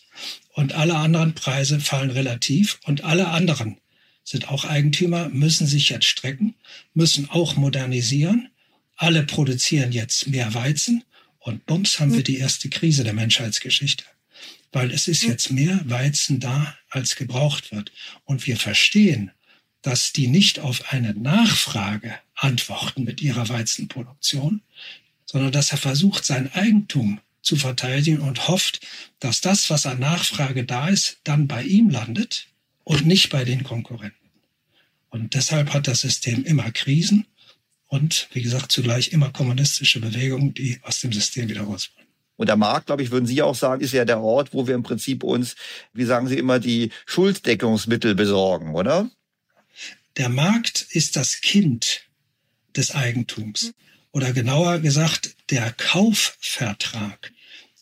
und 0.49 0.73
alle 0.73 0.95
anderen 0.95 1.35
Preise 1.35 1.79
fallen 1.79 2.11
relativ 2.11 2.79
und 2.83 3.05
alle 3.05 3.29
anderen 3.29 3.77
sind 4.25 4.49
auch 4.49 4.65
Eigentümer, 4.65 5.29
müssen 5.29 5.67
sich 5.67 5.87
jetzt 5.87 6.05
strecken, 6.05 6.55
müssen 6.93 7.29
auch 7.29 7.55
modernisieren 7.55 8.49
alle 8.99 9.23
produzieren 9.23 9.93
jetzt 9.93 10.27
mehr 10.27 10.53
Weizen 10.53 11.05
und 11.39 11.65
bums 11.65 11.99
haben 11.99 12.13
wir 12.13 12.23
die 12.23 12.37
erste 12.37 12.69
Krise 12.69 13.05
der 13.05 13.13
Menschheitsgeschichte. 13.13 14.03
Weil 14.73 14.91
es 14.91 15.07
ist 15.07 15.23
jetzt 15.23 15.51
mehr 15.51 15.79
Weizen 15.85 16.41
da, 16.41 16.77
als 16.89 17.15
gebraucht 17.15 17.71
wird. 17.71 17.93
Und 18.25 18.45
wir 18.45 18.57
verstehen, 18.57 19.31
dass 19.81 20.11
die 20.11 20.27
nicht 20.27 20.59
auf 20.59 20.91
eine 20.91 21.13
Nachfrage 21.13 22.13
antworten 22.35 23.05
mit 23.05 23.21
ihrer 23.21 23.47
Weizenproduktion, 23.47 24.61
sondern 25.25 25.53
dass 25.53 25.71
er 25.71 25.77
versucht, 25.77 26.25
sein 26.25 26.51
Eigentum 26.53 27.21
zu 27.41 27.55
verteidigen 27.55 28.19
und 28.19 28.49
hofft, 28.49 28.85
dass 29.19 29.39
das, 29.39 29.69
was 29.69 29.85
an 29.85 29.99
Nachfrage 29.99 30.65
da 30.65 30.89
ist, 30.89 31.19
dann 31.23 31.47
bei 31.47 31.63
ihm 31.63 31.89
landet 31.89 32.47
und 32.83 33.05
nicht 33.05 33.29
bei 33.29 33.45
den 33.45 33.63
Konkurrenten. 33.63 34.29
Und 35.09 35.35
deshalb 35.35 35.73
hat 35.73 35.87
das 35.87 36.01
System 36.01 36.43
immer 36.43 36.69
Krisen 36.71 37.25
und 37.89 38.29
wie 38.31 38.41
gesagt 38.41 38.71
zugleich 38.71 39.11
immer 39.11 39.31
kommunistische 39.31 39.99
Bewegungen, 39.99 40.53
die 40.53 40.79
aus 40.83 41.01
dem 41.01 41.11
System 41.11 41.49
wieder 41.49 41.61
raus 41.61 41.91
wollen. 41.95 42.07
Und 42.37 42.47
der 42.47 42.55
Markt, 42.55 42.85
glaube 42.85 43.03
ich, 43.03 43.11
würden 43.11 43.25
Sie 43.25 43.41
auch 43.41 43.55
sagen, 43.55 43.81
ist 43.81 43.91
ja 43.91 44.05
der 44.05 44.21
Ort, 44.21 44.53
wo 44.53 44.65
wir 44.65 44.75
im 44.75 44.83
Prinzip 44.83 45.23
uns, 45.23 45.55
wie 45.91 46.05
sagen 46.05 46.27
Sie 46.27 46.37
immer, 46.37 46.59
die 46.59 46.91
Schulddeckungsmittel 47.05 48.15
besorgen, 48.15 48.75
oder? 48.75 49.09
Der 50.15 50.29
Markt 50.29 50.87
ist 50.91 51.17
das 51.17 51.41
Kind 51.41 52.03
des 52.77 52.95
Eigentums. 52.95 53.73
Oder 54.11 54.31
genauer 54.31 54.79
gesagt, 54.79 55.35
der 55.49 55.71
Kaufvertrag. 55.73 57.31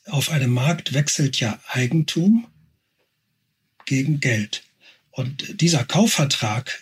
Auf 0.07 0.31
einem 0.31 0.51
Markt 0.51 0.93
wechselt 0.93 1.39
ja 1.39 1.59
Eigentum 1.67 2.47
gegen 3.85 4.19
Geld. 4.19 4.63
Und 5.11 5.61
dieser 5.61 5.83
Kaufvertrag 5.83 6.81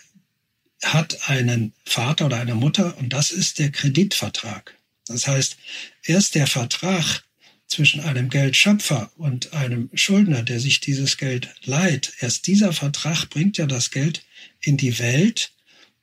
hat 0.82 1.28
einen 1.28 1.72
Vater 1.84 2.26
oder 2.26 2.40
eine 2.40 2.54
Mutter 2.54 2.96
und 2.98 3.10
das 3.12 3.30
ist 3.30 3.58
der 3.58 3.70
Kreditvertrag. 3.70 4.76
Das 5.06 5.26
heißt, 5.26 5.56
erst 6.04 6.34
der 6.34 6.46
Vertrag 6.46 7.22
zwischen 7.66 8.00
einem 8.00 8.28
Geldschöpfer 8.28 9.10
und 9.16 9.52
einem 9.52 9.90
Schuldner, 9.94 10.42
der 10.42 10.60
sich 10.60 10.80
dieses 10.80 11.16
Geld 11.16 11.54
leiht, 11.64 12.12
erst 12.20 12.46
dieser 12.46 12.72
Vertrag 12.72 13.28
bringt 13.28 13.58
ja 13.58 13.66
das 13.66 13.90
Geld 13.90 14.24
in 14.60 14.76
die 14.76 14.98
Welt, 14.98 15.52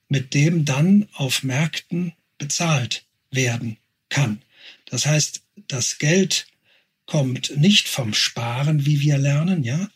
mit 0.09 0.33
dem 0.33 0.65
dann 0.65 1.07
auf 1.13 1.43
Märkten 1.43 2.13
bezahlt 2.37 3.05
werden 3.31 3.77
kann. 4.09 4.41
Das 4.85 5.05
heißt, 5.05 5.41
das 5.67 5.97
Geld 5.97 6.47
kommt 7.05 7.57
nicht 7.57 7.87
vom 7.87 8.13
Sparen, 8.13 8.85
wie 8.85 9.01
wir 9.01 9.17
lernen, 9.17 9.63
ja. 9.63 9.89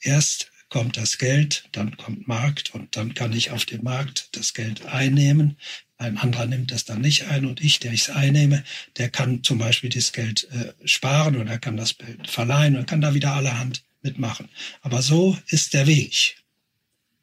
Erst 0.00 0.50
kommt 0.68 0.96
das 0.96 1.18
Geld, 1.18 1.64
dann 1.72 1.96
kommt 1.96 2.28
Markt 2.28 2.74
und 2.74 2.96
dann 2.96 3.14
kann 3.14 3.32
ich 3.32 3.50
auf 3.50 3.64
dem 3.64 3.84
Markt 3.84 4.36
das 4.36 4.54
Geld 4.54 4.86
einnehmen. 4.86 5.56
Ein 5.96 6.18
anderer 6.18 6.46
nimmt 6.46 6.70
das 6.70 6.84
dann 6.84 7.00
nicht 7.00 7.26
ein 7.26 7.46
und 7.46 7.60
ich, 7.60 7.80
der 7.80 7.92
ich 7.92 8.02
es 8.02 8.10
einnehme, 8.10 8.62
der 8.96 9.08
kann 9.08 9.42
zum 9.42 9.58
Beispiel 9.58 9.90
das 9.90 10.12
Geld 10.12 10.48
äh, 10.52 10.72
sparen 10.86 11.36
oder 11.36 11.58
kann 11.58 11.76
das 11.76 11.96
verleihen 12.26 12.76
und 12.76 12.86
kann 12.86 13.00
da 13.00 13.14
wieder 13.14 13.32
allerhand 13.32 13.82
mitmachen. 14.02 14.48
Aber 14.82 15.02
so 15.02 15.36
ist 15.48 15.74
der 15.74 15.86
Weg. 15.86 16.36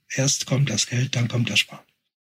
Erst 0.09 0.45
kommt 0.45 0.69
das 0.69 0.87
Geld, 0.87 1.15
dann 1.15 1.27
kommt 1.27 1.49
das 1.49 1.59
Sparen. 1.59 1.83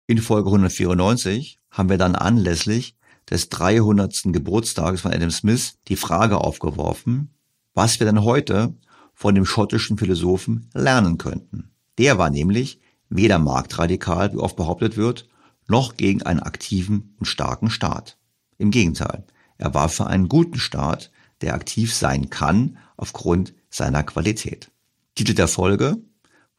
In 0.07 0.21
Folge 0.21 0.49
194 0.49 1.59
haben 1.71 1.89
wir 1.89 1.97
dann 1.97 2.15
anlässlich 2.15 2.95
des 3.29 3.49
300. 3.49 4.23
Geburtstages 4.25 5.01
von 5.01 5.13
Adam 5.13 5.31
Smith 5.31 5.75
die 5.87 5.95
Frage 5.95 6.39
aufgeworfen, 6.39 7.29
was 7.73 7.99
wir 7.99 8.05
denn 8.05 8.23
heute 8.23 8.73
von 9.13 9.35
dem 9.35 9.45
schottischen 9.45 9.97
Philosophen 9.97 10.69
lernen 10.73 11.17
könnten. 11.17 11.71
Der 11.97 12.17
war 12.17 12.29
nämlich 12.29 12.79
weder 13.09 13.39
marktradikal, 13.39 14.33
wie 14.33 14.37
oft 14.37 14.55
behauptet 14.55 14.97
wird, 14.97 15.27
noch 15.67 15.95
gegen 15.95 16.23
einen 16.23 16.39
aktiven 16.39 17.15
und 17.19 17.25
starken 17.25 17.69
Staat. 17.69 18.17
Im 18.57 18.71
Gegenteil, 18.71 19.25
er 19.57 19.73
war 19.73 19.89
für 19.89 20.07
einen 20.07 20.29
guten 20.29 20.59
Staat, 20.59 21.11
der 21.41 21.53
aktiv 21.53 21.93
sein 21.93 22.29
kann 22.29 22.77
aufgrund 22.97 23.53
seiner 23.69 24.03
Qualität. 24.03 24.71
Titel 25.15 25.33
der 25.33 25.47
Folge 25.47 25.97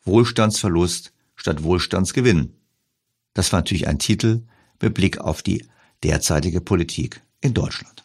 Wohlstandsverlust 0.04 1.12
statt 1.34 1.62
Wohlstandsgewinn. 1.62 2.54
Das 3.32 3.52
war 3.52 3.60
natürlich 3.60 3.88
ein 3.88 3.98
Titel 3.98 4.42
mit 4.80 4.94
Blick 4.94 5.18
auf 5.18 5.42
die 5.42 5.66
derzeitige 6.02 6.60
Politik 6.60 7.22
in 7.40 7.54
Deutschland. 7.54 8.03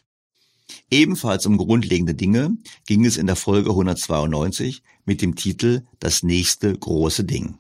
Ebenfalls 0.92 1.46
um 1.46 1.58
grundlegende 1.58 2.14
Dinge 2.14 2.58
ging 2.86 3.06
es 3.06 3.18
in 3.18 3.28
der 3.28 3.36
Folge 3.36 3.70
192 3.70 4.84
mit 5.06 5.22
dem 5.22 5.36
Titel 5.36 5.84
Das 6.00 6.24
nächste 6.24 6.78
große 6.78 7.24
Ding. 7.24 7.58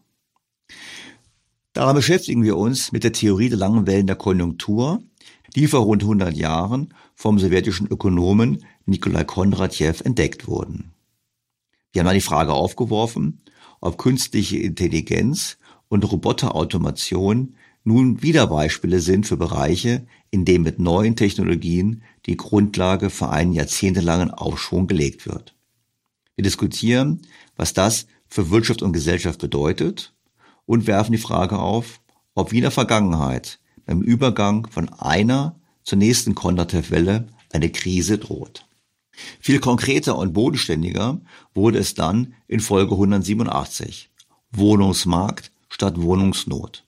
Daran 1.73 1.95
beschäftigen 1.95 2.43
wir 2.43 2.57
uns 2.57 2.91
mit 2.91 3.03
der 3.03 3.13
Theorie 3.13 3.49
der 3.49 3.57
langen 3.57 3.87
Wellen 3.87 4.07
der 4.07 4.15
Konjunktur, 4.15 5.01
die 5.55 5.67
vor 5.67 5.81
rund 5.81 6.03
100 6.03 6.35
Jahren 6.35 6.93
vom 7.15 7.39
sowjetischen 7.39 7.87
Ökonomen 7.87 8.65
Nikolai 8.85 9.23
Kondratjew 9.23 10.03
entdeckt 10.03 10.47
wurden. 10.47 10.91
Wir 11.91 12.01
haben 12.01 12.07
dann 12.07 12.15
die 12.15 12.21
Frage 12.21 12.53
aufgeworfen, 12.53 13.41
ob 13.81 13.97
künstliche 13.97 14.57
Intelligenz 14.57 15.57
und 15.87 16.09
Roboterautomation 16.11 17.55
nun 17.83 18.21
wieder 18.21 18.47
Beispiele 18.47 18.99
sind 18.99 19.25
für 19.25 19.37
Bereiche, 19.37 20.05
in 20.31 20.45
denen 20.45 20.63
mit 20.63 20.79
neuen 20.79 21.15
Technologien 21.15 22.03
die 22.25 22.37
Grundlage 22.37 23.09
für 23.09 23.29
einen 23.29 23.53
jahrzehntelangen 23.53 24.31
Aufschwung 24.31 24.87
gelegt 24.87 25.25
wird. 25.25 25.55
Wir 26.35 26.43
diskutieren, 26.43 27.21
was 27.55 27.73
das 27.73 28.07
für 28.27 28.49
Wirtschaft 28.51 28.81
und 28.81 28.93
Gesellschaft 28.93 29.39
bedeutet 29.39 30.13
und 30.65 30.87
werfen 30.87 31.11
die 31.11 31.17
Frage 31.17 31.57
auf, 31.59 31.99
ob 32.35 32.51
wie 32.51 32.57
in 32.57 32.63
der 32.63 32.71
Vergangenheit 32.71 33.59
beim 33.85 34.01
Übergang 34.01 34.67
von 34.69 34.89
einer 34.89 35.59
zur 35.83 35.97
nächsten 35.97 36.35
Kondatev-Welle 36.35 37.27
eine 37.51 37.71
Krise 37.71 38.19
droht. 38.19 38.65
Viel 39.39 39.59
konkreter 39.59 40.17
und 40.17 40.33
bodenständiger 40.33 41.19
wurde 41.53 41.79
es 41.79 41.93
dann 41.93 42.35
in 42.47 42.59
Folge 42.59 42.93
187. 42.93 44.11
Wohnungsmarkt 44.51 45.51
statt 45.69 46.01
Wohnungsnot. 46.01 46.85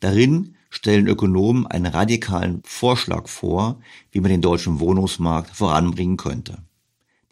Darin 0.00 0.54
stellen 0.70 1.06
Ökonomen 1.06 1.66
einen 1.66 1.86
radikalen 1.86 2.62
Vorschlag 2.64 3.28
vor, 3.28 3.80
wie 4.12 4.20
man 4.20 4.30
den 4.30 4.42
deutschen 4.42 4.80
Wohnungsmarkt 4.80 5.54
voranbringen 5.56 6.16
könnte. 6.16 6.58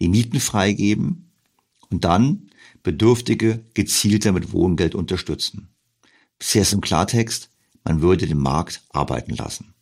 Die 0.00 0.08
Mieten 0.08 0.40
freigeben 0.40 1.30
und 1.90 2.04
dann 2.04 2.50
Bedürftige 2.82 3.64
gezielter 3.74 4.32
mit 4.32 4.52
Wohngeld 4.52 4.94
unterstützen. 4.94 5.68
Bisher 6.38 6.62
ist 6.62 6.72
im 6.72 6.80
Klartext, 6.80 7.50
man 7.84 8.00
würde 8.00 8.26
den 8.26 8.38
Markt 8.38 8.82
arbeiten 8.90 9.34
lassen. 9.34 9.74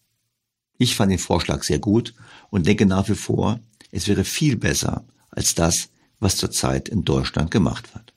Ich 0.78 0.96
fand 0.96 1.12
den 1.12 1.18
Vorschlag 1.18 1.62
sehr 1.62 1.78
gut 1.78 2.14
und 2.50 2.66
denke 2.66 2.86
nach 2.86 3.08
wie 3.08 3.14
vor, 3.14 3.60
es 3.90 4.08
wäre 4.08 4.24
viel 4.24 4.56
besser 4.56 5.04
als 5.30 5.54
das, 5.54 5.88
was 6.18 6.36
zurzeit 6.36 6.88
in 6.88 7.04
Deutschland 7.04 7.50
gemacht 7.50 7.94
wird. 7.94 8.14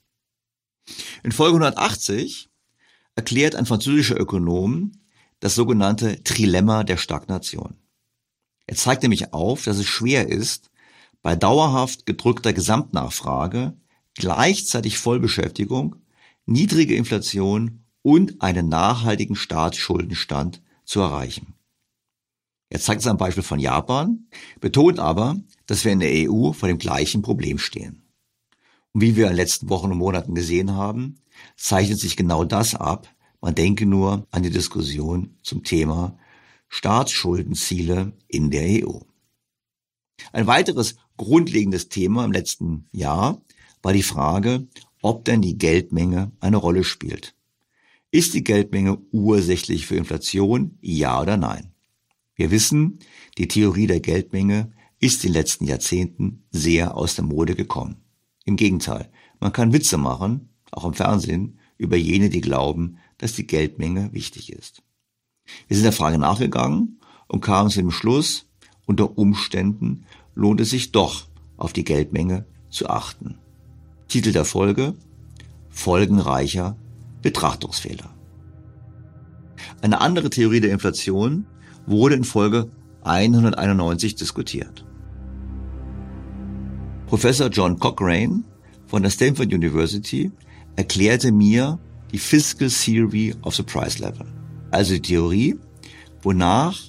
In 1.24 1.32
Folge 1.32 1.58
180 1.58 2.47
erklärt 3.18 3.56
ein 3.56 3.66
französischer 3.66 4.18
Ökonom 4.18 4.92
das 5.40 5.56
sogenannte 5.56 6.24
Trilemma 6.24 6.84
der 6.84 6.98
Stagnation. 6.98 7.76
Er 8.68 8.76
zeigt 8.76 9.02
nämlich 9.02 9.34
auf, 9.34 9.64
dass 9.64 9.78
es 9.78 9.88
schwer 9.88 10.30
ist, 10.30 10.70
bei 11.22 11.36
dauerhaft 11.36 12.06
gedrückter 12.06 12.54
Gesamtnachfrage 12.54 13.76
gleichzeitig 14.14 15.00
Vollbeschäftigung, 15.00 15.96
niedrige 16.46 16.96
Inflation 16.96 17.84
und 18.04 18.42
einen 18.42 18.70
nachhaltigen 18.70 19.36
Staatsschuldenstand 19.36 20.62
zu 20.86 21.02
erreichen. 21.02 21.56
Er 22.70 22.80
zeigt 22.80 23.02
es 23.02 23.08
am 23.08 23.18
Beispiel 23.18 23.44
von 23.44 23.60
Japan, 23.60 24.28
betont 24.60 25.00
aber, 25.00 25.38
dass 25.66 25.86
wir 25.86 25.92
in 25.92 26.00
der 26.00 26.30
EU 26.30 26.52
vor 26.52 26.68
dem 26.68 26.78
gleichen 26.78 27.24
Problem 27.24 27.58
stehen. 27.58 28.04
Und 28.94 29.02
wie 29.02 29.16
wir 29.16 29.26
in 29.26 29.32
den 29.32 29.38
letzten 29.38 29.70
Wochen 29.70 29.92
und 29.92 29.98
Monaten 29.98 30.36
gesehen 30.36 30.74
haben, 30.74 31.16
zeichnet 31.56 32.00
sich 32.00 32.16
genau 32.16 32.44
das 32.44 32.76
ab. 32.76 33.08
Man 33.42 33.56
denke 33.56 33.86
nur 33.86 34.28
an 34.32 34.44
die 34.44 34.50
Diskussion 34.50 35.36
zum 35.44 35.64
Thema 35.64 36.18
Staatsschuldenziele 36.70 38.14
in 38.28 38.52
der 38.52 38.88
EU. 38.88 39.00
Ein 40.32 40.48
weiteres 40.48 40.96
grundlegendes 41.18 41.90
Thema 41.90 42.26
im 42.26 42.32
letzten 42.32 42.88
Jahr 42.92 43.42
war 43.82 43.94
die 43.94 44.04
Frage, 44.04 44.68
ob 45.02 45.26
denn 45.26 45.42
die 45.42 45.58
Geldmenge 45.58 46.32
eine 46.40 46.58
Rolle 46.58 46.84
spielt. 46.84 47.36
Ist 48.12 48.34
die 48.34 48.44
Geldmenge 48.44 48.98
ursächlich 49.12 49.86
für 49.86 49.96
Inflation? 49.96 50.78
Ja 50.82 51.22
oder 51.22 51.38
nein? 51.38 51.74
Wir 52.36 52.52
wissen, 52.52 53.00
die 53.38 53.48
Theorie 53.48 53.88
der 53.88 54.00
Geldmenge 54.00 54.72
ist 55.00 55.24
in 55.24 55.32
den 55.32 55.40
letzten 55.40 55.66
Jahrzehnten 55.66 56.44
sehr 56.52 56.96
aus 56.96 57.16
der 57.16 57.26
Mode 57.26 57.56
gekommen. 57.56 57.98
Im 58.46 58.56
Gegenteil, 58.56 59.12
man 59.40 59.52
kann 59.52 59.74
Witze 59.74 59.98
machen, 59.98 60.50
auch 60.72 60.86
im 60.86 60.94
Fernsehen, 60.94 61.60
über 61.78 61.96
jene, 61.96 62.30
die 62.30 62.42
glauben, 62.42 62.98
dass 63.18 63.34
die 63.34 63.48
Geldmenge 63.48 64.12
wichtig 64.14 64.52
ist. 64.52 64.84
Wir 65.68 65.78
sind 65.78 65.84
der 65.84 65.94
Frage 65.94 66.18
nachgegangen 66.18 67.00
und 67.28 67.42
kamen 67.42 67.70
zu 67.70 67.80
dem 67.80 67.92
Schluss, 67.92 68.46
unter 68.86 69.18
Umständen 69.18 70.06
lohnt 70.34 70.62
es 70.62 70.70
sich 70.70 70.92
doch, 70.92 71.28
auf 71.58 71.74
die 71.74 71.84
Geldmenge 71.84 72.46
zu 72.70 72.90
achten. 72.90 73.38
Titel 74.08 74.32
der 74.32 74.46
Folge 74.46 74.94
Folgenreicher 75.70 76.78
Betrachtungsfehler. 77.22 78.10
Eine 79.82 80.02
andere 80.02 80.30
Theorie 80.30 80.60
der 80.60 80.72
Inflation 80.72 81.46
wurde 81.86 82.16
in 82.16 82.24
Folge 82.24 82.72
191 83.04 84.16
diskutiert. 84.16 84.86
Professor 87.08 87.50
John 87.50 87.80
Cochrane 87.80 88.44
von 88.86 89.02
der 89.02 89.10
Stanford 89.10 89.54
University 89.54 90.32
erklärte 90.78 91.34
mir 91.34 91.78
die 92.14 92.20
Fiscal 92.20 92.70
Theory 92.70 93.36
of 93.42 93.56
the 93.56 93.64
Price 93.64 94.00
Level, 94.00 94.26
also 94.72 94.94
die 94.94 95.02
Theorie, 95.02 95.60
wonach 96.22 96.80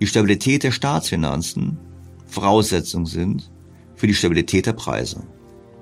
die 0.00 0.06
Stabilität 0.08 0.64
der 0.64 0.72
Staatsfinanzen 0.72 1.78
Voraussetzungen 2.26 3.06
sind 3.06 3.48
für 3.94 4.08
die 4.08 4.14
Stabilität 4.14 4.66
der 4.66 4.72
Preise. 4.72 5.22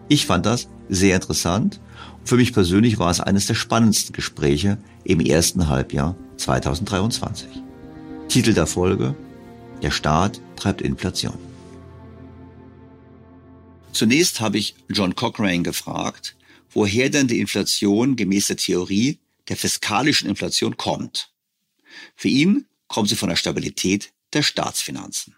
Ich 0.09 0.27
fand 0.27 0.45
das 0.45 0.69
sehr 0.91 1.15
interessant 1.15 1.81
für 2.25 2.37
mich 2.37 2.53
persönlich 2.53 2.99
war 2.99 3.11
es 3.11 3.21
eines 3.21 3.47
der 3.47 3.55
spannendsten 3.55 4.13
Gespräche 4.13 4.79
im 5.05 5.21
ersten 5.21 5.69
Halbjahr 5.69 6.17
2023. 6.37 7.49
Titel 8.29 8.55
der 8.55 8.67
Folge 8.67 9.15
Der 9.83 9.91
Staat 9.91 10.41
treibt 10.57 10.81
Inflation. 10.81 11.37
Zunächst 13.93 14.41
habe 14.41 14.57
ich 14.57 14.77
John 14.89 15.15
Cochrane 15.15 15.63
gefragt, 15.63 16.37
woher 16.73 17.11
denn 17.11 17.29
die 17.29 17.41
Inflation 17.41 18.17
gemäß 18.17 18.49
der 18.49 18.57
Theorie 18.57 19.19
der 19.49 19.57
fiskalischen 19.57 20.29
Inflation 20.29 20.77
kommt. 20.77 21.33
Für 22.17 22.29
ihn 22.29 22.67
kommt 22.89 23.09
sie 23.09 23.17
von 23.17 23.29
der 23.29 23.37
Stabilität 23.37 24.13
der 24.33 24.43
Staatsfinanzen. 24.43 25.35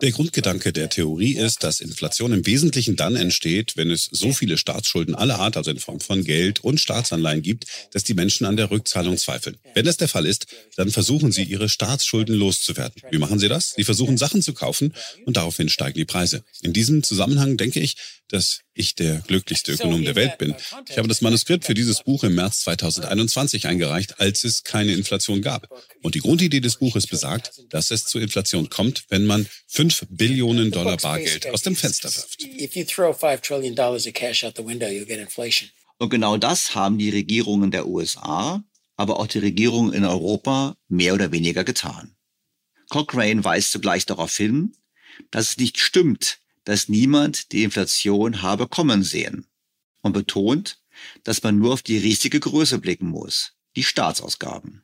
Der 0.00 0.10
Grundgedanke 0.10 0.72
der 0.72 0.88
Theorie 0.88 1.36
ist, 1.36 1.62
dass 1.62 1.80
Inflation 1.80 2.32
im 2.32 2.46
Wesentlichen 2.46 2.96
dann 2.96 3.16
entsteht, 3.16 3.76
wenn 3.76 3.90
es 3.90 4.08
so 4.10 4.32
viele 4.32 4.56
Staatsschulden 4.56 5.14
aller 5.14 5.38
Art, 5.38 5.58
also 5.58 5.70
in 5.70 5.78
Form 5.78 6.00
von 6.00 6.24
Geld 6.24 6.64
und 6.64 6.80
Staatsanleihen 6.80 7.42
gibt, 7.42 7.66
dass 7.92 8.02
die 8.02 8.14
Menschen 8.14 8.46
an 8.46 8.56
der 8.56 8.70
Rückzahlung 8.70 9.18
zweifeln. 9.18 9.58
Wenn 9.74 9.84
das 9.84 9.98
der 9.98 10.08
Fall 10.08 10.24
ist, 10.24 10.46
dann 10.76 10.90
versuchen 10.90 11.32
sie, 11.32 11.42
ihre 11.42 11.68
Staatsschulden 11.68 12.34
loszuwerden. 12.34 13.02
Wie 13.10 13.18
machen 13.18 13.38
sie 13.38 13.48
das? 13.48 13.74
Sie 13.76 13.84
versuchen, 13.84 14.16
Sachen 14.16 14.40
zu 14.40 14.54
kaufen 14.54 14.94
und 15.26 15.36
daraufhin 15.36 15.68
steigen 15.68 15.98
die 15.98 16.06
Preise. 16.06 16.44
In 16.62 16.72
diesem 16.72 17.02
Zusammenhang 17.02 17.58
denke 17.58 17.80
ich, 17.80 17.96
dass 18.28 18.60
ich 18.74 18.94
der 18.94 19.20
glücklichste 19.26 19.72
Ökonom 19.72 20.04
der 20.04 20.16
Welt 20.16 20.38
bin. 20.38 20.54
Ich 20.88 20.98
habe 20.98 21.08
das 21.08 21.20
Manuskript 21.20 21.64
für 21.64 21.74
dieses 21.74 22.02
Buch 22.02 22.24
im 22.24 22.34
März 22.34 22.60
2021 22.60 23.66
eingereicht, 23.66 24.18
als 24.20 24.44
es 24.44 24.64
keine 24.64 24.92
Inflation 24.92 25.25
gab. 25.42 25.68
Und 26.02 26.14
die 26.14 26.20
Grundidee 26.20 26.60
des 26.60 26.76
Buches 26.76 27.06
besagt, 27.06 27.62
dass 27.70 27.90
es 27.90 28.06
zur 28.06 28.20
Inflation 28.20 28.68
kommt, 28.68 29.04
wenn 29.08 29.26
man 29.26 29.46
5 29.68 30.06
Billionen 30.10 30.70
Dollar 30.70 30.96
Bargeld 30.96 31.46
aus 31.48 31.62
dem 31.62 31.76
Fenster 31.76 32.14
wirft. 32.14 32.42
Und 35.98 36.10
genau 36.10 36.36
das 36.36 36.74
haben 36.74 36.98
die 36.98 37.10
Regierungen 37.10 37.70
der 37.70 37.86
USA, 37.86 38.62
aber 38.96 39.18
auch 39.18 39.26
die 39.26 39.38
Regierungen 39.38 39.92
in 39.92 40.04
Europa 40.04 40.76
mehr 40.88 41.14
oder 41.14 41.32
weniger 41.32 41.64
getan. 41.64 42.16
Cochrane 42.88 43.44
weist 43.44 43.72
zugleich 43.72 44.06
darauf 44.06 44.36
hin, 44.36 44.76
dass 45.30 45.50
es 45.50 45.56
nicht 45.56 45.78
stimmt, 45.78 46.38
dass 46.64 46.88
niemand 46.88 47.52
die 47.52 47.62
Inflation 47.62 48.42
habe 48.42 48.68
kommen 48.68 49.02
sehen 49.02 49.46
und 50.02 50.12
betont, 50.12 50.80
dass 51.24 51.42
man 51.42 51.58
nur 51.58 51.74
auf 51.74 51.82
die 51.82 51.98
riesige 51.98 52.40
Größe 52.40 52.78
blicken 52.78 53.08
muss, 53.08 53.52
die 53.76 53.82
Staatsausgaben. 53.82 54.82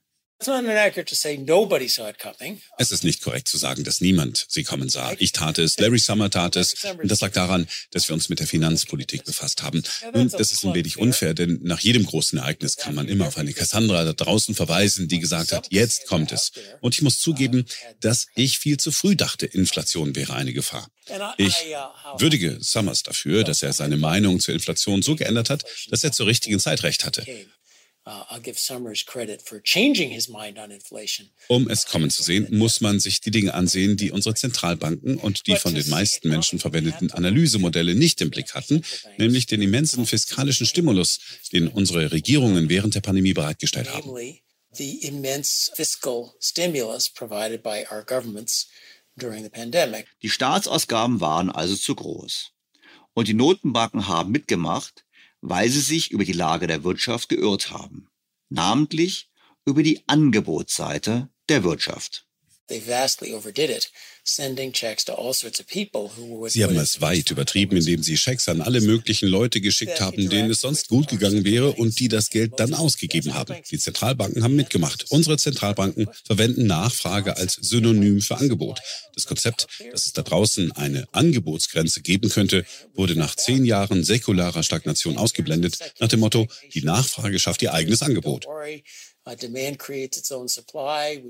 Es 2.78 2.93
ist 2.93 3.05
nicht 3.05 3.23
korrekt 3.23 3.48
zu 3.48 3.59
sagen, 3.59 3.85
dass 3.85 4.01
niemand 4.01 4.47
sie 4.48 4.64
kommen 4.64 4.89
sah. 4.89 5.14
Ich 5.19 5.32
tat 5.32 5.59
es, 5.59 5.78
Larry 5.78 5.98
Summer 5.98 6.31
tat 6.31 6.56
es 6.56 6.74
und 6.85 7.10
das 7.10 7.20
lag 7.20 7.32
daran, 7.32 7.66
dass 7.90 8.09
wir 8.09 8.14
uns 8.14 8.28
mit 8.28 8.40
der 8.40 8.47
Finanzpolitik 8.47 9.24
befasst 9.24 9.62
haben. 9.62 9.82
Nun, 10.14 10.28
das 10.28 10.52
ist 10.52 10.64
ein 10.64 10.74
wenig 10.74 10.98
unfair, 10.98 11.35
denn 11.35 11.60
nach 11.62 11.81
jedem 11.81 12.05
großen 12.05 12.39
Ereignis 12.39 12.77
kann 12.77 12.94
man 12.94 13.09
immer 13.09 13.27
auf 13.27 13.39
eine 13.39 13.52
Cassandra 13.52 14.05
da 14.05 14.12
draußen 14.12 14.55
verweisen, 14.55 15.09
die 15.09 15.20
gesagt 15.20 15.52
hat, 15.52 15.69
jetzt 15.70 16.06
kommt 16.06 16.32
es. 16.32 16.52
Und 16.81 16.94
ich 16.94 17.02
muss 17.02 17.19
zugeben, 17.20 17.64
dass 18.01 18.27
ich 18.35 18.59
viel 18.59 18.78
zu 18.78 18.93
früh 18.93 19.16
dachte, 19.16 19.47
Inflation 19.47 20.14
wäre 20.16 20.35
eine 20.35 20.52
Gefahr. 20.52 20.89
Ich 21.36 21.55
würdige 22.19 22.59
Summers 22.60 23.02
dafür, 23.02 23.44
dass 23.44 23.62
er 23.62 23.73
seine 23.73 23.97
Meinung 23.97 24.40
zur 24.40 24.55
Inflation 24.55 25.02
so 25.02 25.16
geändert 25.16 25.51
hat, 25.51 25.64
dass 25.90 26.05
er 26.05 26.12
zur 26.12 26.27
richtigen 26.27 26.59
Zeit 26.60 26.82
recht 26.82 27.05
hatte. 27.05 27.24
Uh, 28.04 28.24
um 31.48 31.70
es 31.70 31.86
kommen 31.86 32.10
zu 32.10 32.22
sehen, 32.24 32.48
muss 32.50 32.80
man 32.80 32.98
sich 32.98 33.20
die 33.20 33.30
Dinge 33.30 33.54
ansehen, 33.54 33.96
die 33.96 34.10
unsere 34.10 34.34
Zentralbanken 34.34 35.18
und 35.18 35.46
die 35.46 35.54
von 35.54 35.72
den 35.72 35.88
meisten 35.88 36.28
Menschen 36.28 36.58
verwendeten 36.58 37.12
Analysemodelle 37.12 37.94
nicht 37.94 38.20
im 38.20 38.30
Blick 38.30 38.54
hatten, 38.54 38.82
nämlich 39.18 39.46
den 39.46 39.62
immensen 39.62 40.04
fiskalischen 40.04 40.66
Stimulus, 40.66 41.20
den 41.52 41.68
unsere 41.68 42.10
Regierungen 42.10 42.68
während 42.68 42.96
der 42.96 43.02
Pandemie 43.02 43.34
bereitgestellt 43.34 43.88
haben. 43.92 44.10
Die 50.22 50.30
Staatsausgaben 50.30 51.20
waren 51.20 51.50
also 51.50 51.76
zu 51.76 51.94
groß. 51.94 52.50
Und 53.14 53.28
die 53.28 53.34
Notenbanken 53.34 54.08
haben 54.08 54.32
mitgemacht, 54.32 55.04
weil 55.43 55.69
sie 55.69 55.81
sich 55.81 56.10
über 56.10 56.24
die 56.24 56.32
Lage 56.32 56.66
der 56.66 56.85
Wirtschaft 56.85 57.28
geirrt 57.28 57.70
haben, 57.70 58.09
namentlich 58.48 59.31
über 59.66 59.82
die 59.82 60.02
Angebotsseite 60.09 61.28
der 61.48 61.64
Wirtschaft. 61.64 62.27
Sie 66.52 66.62
haben 66.64 66.76
es 66.76 67.01
weit 67.01 67.30
übertrieben, 67.30 67.76
indem 67.76 68.02
sie 68.02 68.16
Schecks 68.16 68.48
an 68.48 68.60
alle 68.60 68.80
möglichen 68.80 69.28
Leute 69.28 69.60
geschickt 69.60 70.01
haben, 70.01 70.28
denen 70.30 70.51
es 70.51 70.60
sonst 70.60 70.89
gut 70.89 71.09
gegangen 71.09 71.44
wäre 71.44 71.72
und 71.72 71.98
die 71.98 72.09
das 72.09 72.30
Geld 72.30 72.52
dann 72.59 72.72
ausgegeben 72.72 73.34
haben. 73.34 73.56
Die 73.70 73.78
Zentralbanken 73.78 74.44
haben 74.44 74.55
mitgemacht. 74.55 75.06
Unsere 75.10 75.39
Zentralbanken 75.39 76.09
verwenden 76.24 76.66
Nachfrage 76.66 77.36
als 77.36 77.55
Synonym 77.55 78.20
für 78.20 78.36
Angebot. 78.36 78.80
Das 79.14 79.26
Konzept, 79.26 79.66
dass 79.90 80.06
es 80.06 80.12
da 80.12 80.22
draußen 80.22 80.72
eine 80.72 81.06
Angebotsgrenze 81.12 82.01
geben 82.01 82.30
könnte, 82.30 82.64
wurde 82.94 83.16
nach 83.16 83.34
zehn 83.34 83.64
Jahren 83.64 84.05
säkularer 84.05 84.62
Stagnation 84.62 85.18
ausgeblendet, 85.18 85.78
nach 85.98 86.09
dem 86.09 86.20
Motto, 86.20 86.47
die 86.74 86.82
Nachfrage 86.82 87.39
schafft 87.39 87.62
ihr 87.62 87.74
eigenes 87.74 88.02
Angebot. 88.02 88.47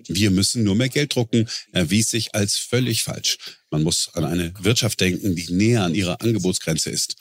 Wir 0.09 0.31
müssen 0.31 0.64
nur 0.64 0.74
mehr 0.74 0.89
Geld 0.89 1.14
drucken, 1.14 1.48
erwies 1.73 2.09
sich 2.10 2.35
als 2.35 2.56
völlig 2.56 3.02
falsch. 3.02 3.39
Man 3.70 3.82
muss 3.82 4.10
an 4.14 4.24
eine 4.24 4.52
Wirtschaft 4.60 5.01
denken, 5.01 5.36
die 5.36 5.52
näher 5.52 5.82
an 5.82 5.94
ihrer 5.94 6.20
Angebotsgrenze 6.20 6.90
ist. 6.90 7.16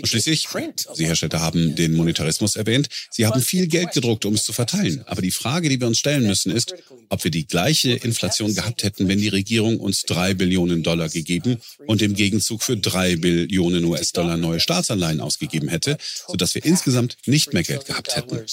Und 0.00 0.08
schließlich, 0.08 0.48
Sie, 0.94 1.06
Herr 1.06 1.16
Städter, 1.16 1.40
haben 1.40 1.74
den 1.74 1.94
Monetarismus 1.94 2.56
erwähnt. 2.56 2.88
Sie 3.10 3.26
haben 3.26 3.42
viel 3.42 3.66
Geld 3.66 3.92
gedruckt, 3.92 4.24
um 4.24 4.34
es 4.34 4.44
zu 4.44 4.54
verteilen. 4.54 5.04
Aber 5.06 5.20
die 5.20 5.30
Frage, 5.30 5.68
die 5.68 5.78
wir 5.78 5.86
uns 5.86 5.98
stellen 5.98 6.26
müssen, 6.26 6.50
ist, 6.50 6.74
ob 7.10 7.24
wir 7.24 7.30
die 7.30 7.46
gleiche 7.46 7.92
Inflation 7.92 8.54
gehabt 8.54 8.84
hätten, 8.84 9.06
wenn 9.06 9.18
die 9.18 9.28
Regierung 9.28 9.78
uns 9.80 10.02
drei 10.02 10.32
Billionen 10.32 10.82
Dollar 10.82 11.10
gegeben 11.10 11.60
und 11.86 12.00
im 12.00 12.14
Gegenzug 12.14 12.62
für 12.62 12.78
drei 12.78 13.16
Billionen 13.16 13.84
US-Dollar 13.84 14.38
neue 14.38 14.60
Staatsanleihen 14.60 15.20
ausgegeben 15.20 15.68
hätte, 15.68 15.98
sodass 16.26 16.54
wir 16.54 16.64
insgesamt 16.64 17.18
nicht 17.26 17.52
mehr 17.52 17.64
Geld 17.64 17.84
gehabt 17.84 18.16
hätten. 18.16 18.46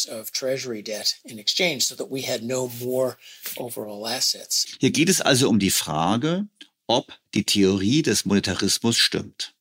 Hier 4.79 4.91
geht 4.91 5.07
es 5.07 5.21
also 5.21 5.47
um 5.47 5.59
die 5.59 5.71
Frage, 5.71 6.47
ob 6.91 7.17
die 7.33 7.45
Theorie 7.45 8.01
des 8.01 8.25
Monetarismus 8.25 8.97
stimmt. 8.97 9.55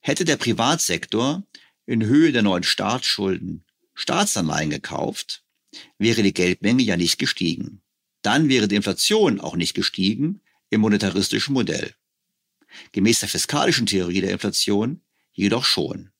Hätte 0.00 0.24
der 0.24 0.38
Privatsektor 0.38 1.42
in 1.84 2.06
Höhe 2.06 2.32
der 2.32 2.42
neuen 2.42 2.62
Staatsschulden 2.62 3.64
Staatsanleihen 3.92 4.70
gekauft, 4.70 5.42
wäre 5.98 6.22
die 6.22 6.32
Geldmenge 6.32 6.82
ja 6.82 6.96
nicht 6.96 7.18
gestiegen. 7.18 7.82
Dann 8.22 8.48
wäre 8.48 8.66
die 8.66 8.76
Inflation 8.76 9.40
auch 9.40 9.56
nicht 9.56 9.74
gestiegen 9.74 10.40
im 10.70 10.80
monetaristischen 10.80 11.52
Modell. 11.52 11.94
Gemäß 12.92 13.20
der 13.20 13.28
fiskalischen 13.28 13.86
Theorie 13.86 14.22
der 14.22 14.30
Inflation 14.30 15.02
jedoch 15.32 15.66
schon. 15.66 16.10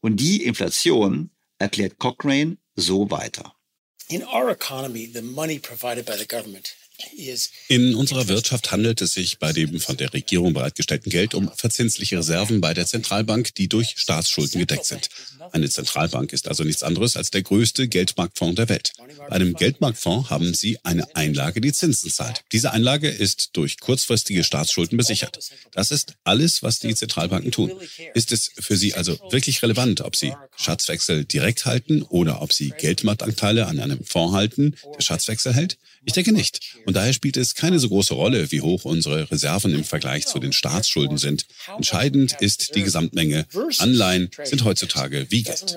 Und 0.00 0.16
die 0.16 0.42
Inflation 0.42 1.30
erklärt 1.58 1.98
Cochrane 1.98 2.56
so 2.76 3.10
weiter. 3.10 3.54
In 4.08 4.22
our 4.22 4.50
economy, 4.50 5.10
the 5.12 5.22
money 5.22 5.58
provided 5.58 6.06
by 6.06 6.16
the 6.16 6.26
government 6.26 6.74
in 7.68 7.94
unserer 7.94 8.28
Wirtschaft 8.28 8.70
handelt 8.70 9.00
es 9.00 9.14
sich 9.14 9.38
bei 9.38 9.52
dem 9.52 9.80
von 9.80 9.96
der 9.96 10.12
Regierung 10.12 10.52
bereitgestellten 10.52 11.10
Geld 11.10 11.34
um 11.34 11.50
verzinsliche 11.54 12.18
Reserven 12.18 12.60
bei 12.60 12.72
der 12.72 12.86
Zentralbank, 12.86 13.54
die 13.56 13.68
durch 13.68 13.94
Staatsschulden 13.96 14.60
gedeckt 14.60 14.86
sind. 14.86 15.08
Eine 15.50 15.68
Zentralbank 15.68 16.32
ist 16.32 16.46
also 16.46 16.62
nichts 16.62 16.84
anderes 16.84 17.16
als 17.16 17.30
der 17.30 17.42
größte 17.42 17.88
Geldmarktfonds 17.88 18.56
der 18.56 18.68
Welt. 18.68 18.92
Bei 19.18 19.32
einem 19.32 19.54
Geldmarktfonds 19.54 20.30
haben 20.30 20.54
Sie 20.54 20.78
eine 20.84 21.14
Einlage, 21.16 21.60
die 21.60 21.72
Zinsen 21.72 22.10
zahlt. 22.10 22.44
Diese 22.52 22.70
Einlage 22.70 23.08
ist 23.08 23.50
durch 23.54 23.80
kurzfristige 23.80 24.44
Staatsschulden 24.44 24.96
besichert. 24.96 25.38
Das 25.72 25.90
ist 25.90 26.14
alles, 26.22 26.62
was 26.62 26.78
die 26.78 26.94
Zentralbanken 26.94 27.50
tun. 27.50 27.72
Ist 28.14 28.30
es 28.30 28.52
für 28.58 28.76
Sie 28.76 28.94
also 28.94 29.18
wirklich 29.30 29.62
relevant, 29.62 30.00
ob 30.00 30.14
Sie 30.14 30.32
Schatzwechsel 30.56 31.24
direkt 31.24 31.66
halten 31.66 32.02
oder 32.02 32.40
ob 32.40 32.52
Sie 32.52 32.70
Geldmarktanteile 32.70 33.66
an 33.66 33.80
einem 33.80 34.04
Fonds 34.04 34.34
halten, 34.34 34.76
der 34.96 35.02
Schatzwechsel 35.02 35.54
hält? 35.54 35.76
Ich 36.04 36.12
denke 36.12 36.32
nicht. 36.32 36.76
Und 36.86 36.94
daher 36.96 37.12
spielt 37.12 37.36
es 37.36 37.54
keine 37.54 37.78
so 37.78 37.88
große 37.88 38.14
Rolle, 38.14 38.50
wie 38.52 38.60
hoch 38.60 38.84
unsere 38.84 39.30
Reserven 39.30 39.74
im 39.74 39.84
Vergleich 39.84 40.26
zu 40.26 40.38
den 40.38 40.52
Staatsschulden 40.52 41.18
sind. 41.18 41.46
Entscheidend 41.68 42.36
ist 42.40 42.74
die 42.74 42.82
Gesamtmenge. 42.82 43.46
Anleihen 43.78 44.30
sind 44.42 44.64
heutzutage 44.64 45.30
wie 45.30 45.42
Geld. 45.42 45.76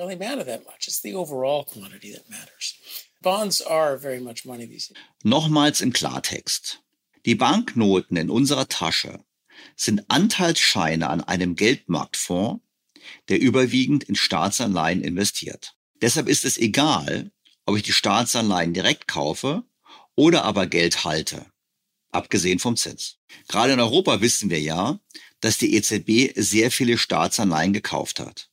Nochmals 5.23 5.81
im 5.81 5.93
Klartext. 5.93 6.81
Die 7.25 7.35
Banknoten 7.35 8.17
in 8.17 8.29
unserer 8.29 8.67
Tasche 8.67 9.19
sind 9.75 10.09
Anteilsscheine 10.09 11.09
an 11.09 11.21
einem 11.23 11.55
Geldmarktfonds, 11.55 12.63
der 13.29 13.39
überwiegend 13.39 14.03
in 14.03 14.15
Staatsanleihen 14.15 15.01
investiert. 15.01 15.75
Deshalb 16.01 16.27
ist 16.27 16.45
es 16.45 16.57
egal, 16.57 17.31
ob 17.65 17.75
ich 17.75 17.83
die 17.83 17.93
Staatsanleihen 17.93 18.73
direkt 18.73 19.07
kaufe 19.07 19.63
oder 20.17 20.43
aber 20.43 20.67
Geld 20.67 21.05
halte, 21.05 21.45
abgesehen 22.11 22.59
vom 22.59 22.75
Zins. 22.75 23.19
Gerade 23.47 23.73
in 23.73 23.79
Europa 23.79 24.19
wissen 24.19 24.49
wir 24.49 24.59
ja, 24.59 24.99
dass 25.39 25.57
die 25.57 25.75
EZB 25.75 26.33
sehr 26.35 26.71
viele 26.71 26.97
Staatsanleihen 26.97 27.71
gekauft 27.71 28.19
hat. 28.19 28.49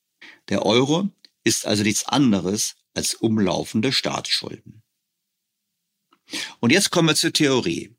Der 0.51 0.65
Euro 0.65 1.09
ist 1.43 1.67
also 1.67 1.83
nichts 1.83 2.05
anderes 2.07 2.77
als 2.93 3.15
umlaufende 3.15 3.93
Staatsschulden. 3.93 4.83
Und 6.61 6.71
jetzt 6.71 6.91
kommen 6.91 7.09
wir 7.09 7.17
zur 7.17 7.33
Theorie. 7.33 7.97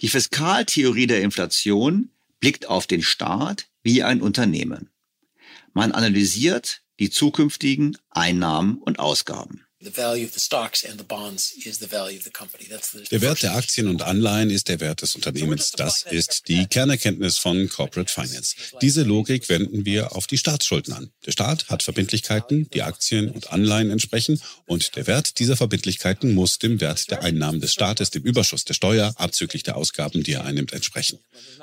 Die 0.00 0.08
Fiskaltheorie 0.08 1.06
der 1.06 1.22
Inflation 1.22 2.10
blickt 2.40 2.66
auf 2.66 2.86
den 2.86 3.02
Staat 3.02 3.68
wie 3.82 4.02
ein 4.02 4.22
Unternehmen. 4.22 4.90
Man 5.72 5.92
analysiert 5.92 6.82
die 6.98 7.10
zukünftigen 7.10 7.98
Einnahmen 8.10 8.78
und 8.78 8.98
Ausgaben. 8.98 9.65
Der 13.10 13.20
Wert 13.20 13.42
der 13.42 13.54
Aktien 13.54 13.88
und 13.88 14.02
Anleihen 14.02 14.50
ist 14.50 14.68
der 14.68 14.80
Wert 14.80 15.02
des 15.02 15.14
Unternehmens. 15.14 15.72
Das 15.72 16.04
ist 16.08 16.48
die 16.48 16.66
Kernerkenntnis 16.66 17.38
von 17.38 17.68
Corporate 17.68 18.12
Finance. 18.12 18.56
Diese 18.82 19.02
Logik 19.02 19.48
wenden 19.48 19.84
wir 19.84 20.14
auf 20.16 20.26
die 20.26 20.38
Staatsschulden 20.38 20.92
an. 20.92 21.10
Der 21.24 21.32
Staat 21.32 21.68
hat 21.68 21.82
Verbindlichkeiten, 21.82 22.68
die 22.70 22.82
Aktien 22.82 23.30
und 23.30 23.52
Anleihen 23.52 23.90
entsprechen 23.90 24.40
und 24.66 24.96
der 24.96 25.06
Wert 25.06 25.38
dieser 25.38 25.56
Verbindlichkeiten 25.56 26.34
muss 26.34 26.58
dem 26.58 26.80
Wert 26.80 27.10
der 27.10 27.22
Einnahmen 27.22 27.60
des 27.60 27.72
Staates, 27.72 28.10
dem 28.10 28.22
Überschuss 28.22 28.64
der 28.64 28.74
Steuer, 28.74 29.12
abzüglich 29.16 29.62
der 29.62 29.76
Ausgaben, 29.76 30.22
die 30.22 30.32
er 30.32 30.44
einnimmt, 30.44 30.72
entsprechen. 30.72 31.18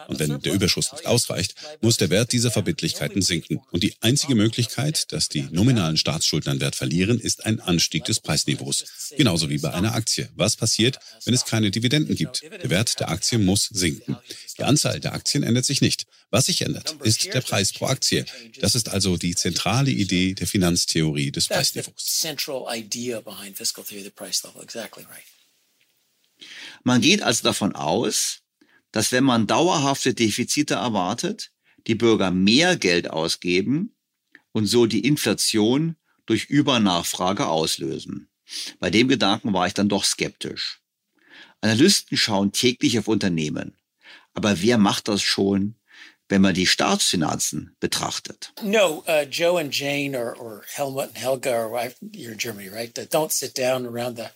Und 0.07 0.19
wenn 0.19 0.39
der 0.39 0.53
Überschuss 0.53 0.91
nicht 0.91 1.05
ausreicht, 1.05 1.55
muss 1.81 1.97
der 1.97 2.09
Wert 2.09 2.31
dieser 2.31 2.51
Verbindlichkeiten 2.51 3.21
sinken. 3.21 3.61
Und 3.71 3.83
die 3.83 3.93
einzige 4.01 4.35
Möglichkeit, 4.35 5.11
dass 5.11 5.29
die 5.29 5.43
nominalen 5.51 5.97
Staatsschulden 5.97 6.51
an 6.51 6.61
Wert 6.61 6.75
verlieren, 6.75 7.19
ist 7.19 7.45
ein 7.45 7.59
Anstieg 7.59 8.05
des 8.05 8.12
Preisniveaus. 8.19 9.11
Genauso 9.17 9.49
wie 9.49 9.57
bei 9.57 9.73
einer 9.73 9.93
Aktie. 9.93 10.29
Was 10.35 10.55
passiert, 10.55 10.99
wenn 11.25 11.33
es 11.33 11.45
keine 11.45 11.71
Dividenden 11.71 12.15
gibt? 12.15 12.41
Der 12.43 12.69
Wert 12.69 12.99
der 12.99 13.09
Aktie 13.09 13.37
muss 13.37 13.69
sinken. 13.71 14.17
Die 14.57 14.63
Anzahl 14.63 14.99
der 14.99 15.13
Aktien 15.13 15.43
ändert 15.43 15.65
sich 15.65 15.81
nicht. 15.81 16.05
Was 16.29 16.45
sich 16.45 16.61
ändert, 16.61 16.95
ist 17.03 17.25
der 17.25 17.41
Preis 17.41 17.71
pro 17.71 17.85
Aktie. 17.85 18.25
Das 18.59 18.75
ist 18.75 18.89
also 18.89 19.17
die 19.17 19.35
zentrale 19.35 19.91
Idee 19.91 20.33
der 20.33 20.47
Finanztheorie 20.47 21.31
des 21.31 21.47
Preisniveaus. 21.47 21.93
Man 26.83 27.01
geht 27.01 27.21
also 27.21 27.43
davon 27.43 27.75
aus, 27.75 28.39
dass 28.91 29.11
wenn 29.11 29.23
man 29.23 29.47
dauerhafte 29.47 30.13
Defizite 30.13 30.75
erwartet, 30.75 31.51
die 31.87 31.95
Bürger 31.95 32.31
mehr 32.31 32.77
Geld 32.77 33.09
ausgeben 33.09 33.95
und 34.51 34.67
so 34.67 34.85
die 34.85 35.05
Inflation 35.05 35.95
durch 36.25 36.45
Übernachfrage 36.45 37.47
auslösen. 37.47 38.29
Bei 38.79 38.89
dem 38.89 39.07
Gedanken 39.07 39.53
war 39.53 39.67
ich 39.67 39.73
dann 39.73 39.89
doch 39.89 40.03
skeptisch. 40.03 40.81
Analysten 41.61 42.17
schauen 42.17 42.51
täglich 42.51 42.99
auf 42.99 43.07
Unternehmen. 43.07 43.77
Aber 44.33 44.61
wer 44.61 44.77
macht 44.77 45.07
das 45.07 45.21
schon, 45.21 45.75
wenn 46.27 46.41
man 46.41 46.53
die 46.53 46.67
Staatsfinanzen 46.67 47.75
betrachtet? 47.79 48.53
No, 48.61 49.03
uh, 49.07 49.23
Joe 49.29 49.59
and 49.59 49.73
Jane 49.73 50.15
or, 50.17 50.35
or 50.39 50.63
Helmut 50.67 51.09
and 51.09 51.17
Helga, 51.17 51.65
or 51.65 51.91
you're 52.11 52.31
in 52.31 52.37
Germany, 52.37 52.69
right? 52.69 52.93
Don't 53.11 53.31
sit 53.31 53.57
down 53.57 53.85
around 53.85 54.17
the 54.17 54.29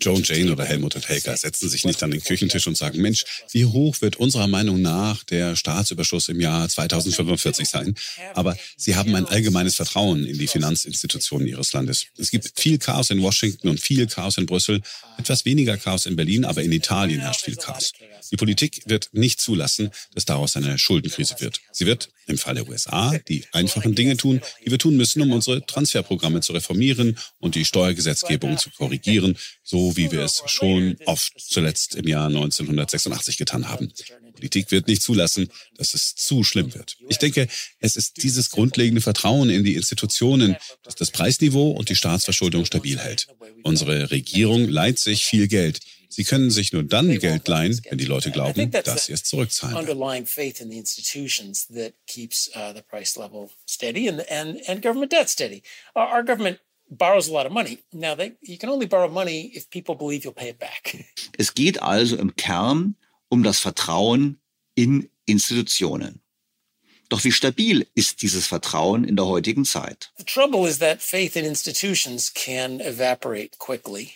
Joan 0.00 0.22
Jane 0.22 0.52
oder 0.52 0.64
Helmut 0.64 0.96
und 0.96 1.08
Helga 1.08 1.36
setzen 1.36 1.68
sich 1.68 1.84
nicht 1.84 2.02
an 2.02 2.10
den 2.10 2.22
Küchentisch 2.22 2.66
und 2.66 2.76
sagen, 2.76 3.00
Mensch, 3.00 3.24
wie 3.52 3.64
hoch 3.64 4.00
wird 4.00 4.16
unserer 4.16 4.48
Meinung 4.48 4.82
nach 4.82 5.22
der 5.24 5.56
Staatsüberschuss 5.56 6.28
im 6.28 6.40
Jahr 6.40 6.68
2045 6.68 7.68
sein? 7.68 7.94
Aber 8.34 8.56
sie 8.76 8.96
haben 8.96 9.14
ein 9.14 9.26
allgemeines 9.26 9.76
Vertrauen 9.76 10.26
in 10.26 10.38
die 10.38 10.46
Finanzinstitutionen 10.46 11.46
ihres 11.46 11.72
Landes. 11.72 12.06
Es 12.18 12.30
gibt 12.30 12.58
viel 12.58 12.78
Chaos 12.78 13.10
in 13.10 13.22
Washington 13.22 13.68
und 13.68 13.80
viel 13.80 14.06
Chaos 14.06 14.36
in 14.36 14.46
Brüssel, 14.46 14.82
etwas 15.18 15.44
weniger 15.44 15.76
Chaos 15.76 16.06
in 16.06 16.16
Berlin, 16.16 16.44
aber 16.44 16.62
in 16.62 16.72
Italien 16.72 17.20
herrscht 17.20 17.42
viel 17.42 17.56
Chaos. 17.56 17.92
Die 18.30 18.36
Politik 18.36 18.82
wird 18.86 19.10
nicht 19.12 19.40
zulassen, 19.40 19.90
dass 20.14 20.24
daraus 20.24 20.56
eine 20.56 20.78
Schuldenkrise 20.78 21.36
wird. 21.38 21.60
Sie 21.72 21.86
wird 21.86 22.10
im 22.26 22.38
Fall 22.38 22.54
der 22.54 22.68
USA 22.68 23.16
die 23.28 23.44
einfachen 23.52 23.94
Dinge 23.94 24.16
tun, 24.16 24.40
die 24.64 24.70
wir 24.70 24.78
tun 24.78 24.96
müssen, 24.96 25.22
um 25.22 25.32
unsere 25.32 25.64
Transferprogramme 25.64 26.40
zu 26.40 26.52
reformieren 26.52 27.18
und 27.38 27.54
die 27.54 27.64
Steuergesetzgebung 27.64 28.58
zu 28.58 28.70
korrigieren, 28.70 29.36
so 29.62 29.96
wie 29.96 30.10
wir 30.10 30.22
es 30.22 30.42
schon 30.46 30.96
oft 31.06 31.32
zuletzt 31.38 31.94
im 31.94 32.06
Jahr 32.06 32.26
1986 32.26 33.36
getan 33.36 33.68
haben. 33.68 33.92
Politik 34.34 34.70
wird 34.70 34.88
nicht 34.88 35.02
zulassen, 35.02 35.48
dass 35.76 35.94
es 35.94 36.14
zu 36.14 36.44
schlimm 36.44 36.74
wird. 36.74 36.96
Ich 37.08 37.18
denke, 37.18 37.48
es 37.78 37.96
ist 37.96 38.22
dieses 38.22 38.50
grundlegende 38.50 39.00
Vertrauen 39.00 39.48
in 39.50 39.64
die 39.64 39.74
Institutionen, 39.74 40.56
das 40.82 40.94
das 40.96 41.10
Preisniveau 41.10 41.70
und 41.70 41.88
die 41.88 41.96
Staatsverschuldung 41.96 42.64
stabil 42.64 42.98
hält. 42.98 43.28
Unsere 43.62 44.10
Regierung 44.10 44.68
leiht 44.68 44.98
sich 44.98 45.24
viel 45.24 45.48
Geld. 45.48 45.80
Sie 46.08 46.24
können 46.24 46.50
sich 46.50 46.72
nur 46.72 46.84
dann 46.84 47.18
Geld 47.18 47.48
leihen, 47.48 47.80
wenn 47.90 47.98
die 47.98 48.04
Leute 48.04 48.30
glauben, 48.30 48.70
dass 48.70 49.06
sie 49.06 49.12
es 49.12 49.24
zurückzahlen. 49.24 49.76
Back. 60.52 61.04
Es 61.36 61.54
geht 61.54 61.82
also 61.82 62.16
im 62.16 62.36
Kern 62.36 62.96
um 63.34 63.42
das 63.42 63.58
Vertrauen 63.58 64.38
in 64.76 65.10
Institutionen. 65.26 66.20
Doch 67.08 67.24
wie 67.24 67.32
stabil 67.32 67.84
ist 67.96 68.22
dieses 68.22 68.46
Vertrauen 68.46 69.02
in 69.02 69.16
der 69.16 69.26
heutigen 69.26 69.64
Zeit? 69.64 70.12
The 70.18 70.24
trouble 70.24 70.68
is 70.68 70.78
that 70.78 71.02
faith 71.02 71.34
in 71.34 71.44
institutions 71.44 72.32
can 72.32 72.80
evaporate 72.80 73.58
quickly. 73.58 74.12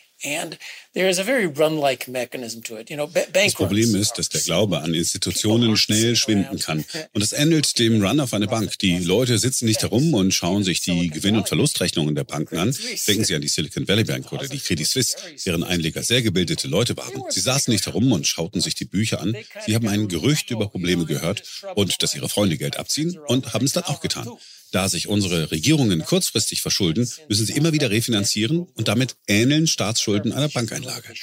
Das 3.33 3.55
Problem 3.55 3.95
ist, 3.95 4.13
dass 4.19 4.29
der 4.31 4.41
Glaube 4.41 4.81
an 4.81 4.93
Institutionen 4.95 5.77
schnell 5.77 6.17
schwinden 6.17 6.59
kann. 6.59 6.85
Und 7.13 7.23
es 7.23 7.33
ähnelt 7.33 7.79
dem 7.79 8.03
Run 8.05 8.19
auf 8.19 8.35
eine 8.35 8.49
Bank. 8.49 8.79
Die 8.81 8.99
Leute 8.99 9.39
sitzen 9.39 9.67
nicht 9.67 9.83
herum 9.83 10.13
und 10.15 10.35
schauen 10.35 10.65
sich 10.65 10.81
die 10.81 11.09
Gewinn- 11.09 11.37
und 11.37 11.47
Verlustrechnungen 11.47 12.17
der 12.17 12.25
Banken 12.25 12.59
an. 12.59 12.77
Denken 13.07 13.25
Sie 13.25 13.35
an 13.37 13.43
die 13.43 13.49
Silicon 13.49 13.87
Valley 13.87 14.05
Bank 14.05 14.33
oder 14.33 14.49
die 14.49 14.59
Credit 14.59 14.87
Suisse, 14.89 15.17
deren 15.47 15.63
Einleger 15.63 16.03
sehr 16.03 16.23
gebildete 16.23 16.67
Leute 16.67 16.97
waren. 16.97 17.23
Sie 17.29 17.41
saßen 17.41 17.73
nicht 17.73 17.87
herum 17.87 18.11
und 18.11 18.27
schauten 18.27 18.61
sich 18.61 18.75
die 18.75 18.87
Bücher 18.87 19.21
an. 19.21 19.37
Sie 19.67 19.75
haben 19.77 19.87
ein 19.87 20.09
Gerücht 20.09 20.51
über 20.51 20.69
Probleme 20.69 21.05
gehört 21.07 21.45
und 21.77 22.03
dass 22.03 22.15
ihre 22.17 22.29
Freunde 22.29 22.59
Geld 22.59 22.77
abziehen 22.77 23.17
und 23.29 23.53
haben 23.55 23.67
es 23.67 23.73
dann 23.73 23.85
auch 23.85 24.01
getan. 24.01 24.29
Da 24.73 24.89
sich 24.89 25.09
unsere 25.09 25.51
Regierungen 25.51 26.05
kurzfristig 26.05 26.61
verschulden, 26.61 27.11
müssen 27.29 27.47
sie 27.47 27.55
immer 27.55 27.73
wieder 27.73 27.91
refinanzieren 27.91 28.67
und 28.75 28.89
damit 28.89 29.17
ähneln 29.27 29.67
Staatsschulden 29.67 30.33
einer 30.33 30.49
Bankeinlage. 30.49 31.15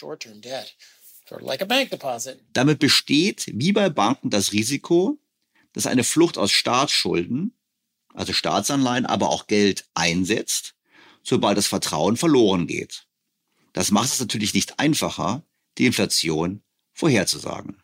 Damit 2.54 2.80
besteht 2.80 3.46
wie 3.54 3.72
bei 3.72 3.90
Banken 3.90 4.30
das 4.30 4.52
Risiko, 4.52 5.20
dass 5.74 5.86
eine 5.86 6.04
Flucht 6.04 6.38
aus 6.38 6.52
Staatsschulden 6.52 7.54
also 8.16 8.34
Staatsanleihen, 8.34 9.06
aber 9.06 9.30
auch 9.30 9.48
Geld 9.48 9.86
einsetzt, 9.94 10.74
sobald 11.24 11.58
das 11.58 11.68
Vertrauen 11.68 12.18
verloren 12.18 12.66
geht. 12.66 13.06
Das 13.74 13.92
macht 13.92 14.12
es 14.12 14.20
natürlich 14.20 14.54
nicht 14.54 14.80
einfacher, 14.80 15.44
die 15.78 15.86
Inflation 15.86 16.62
vorherzusagen. 16.94 17.82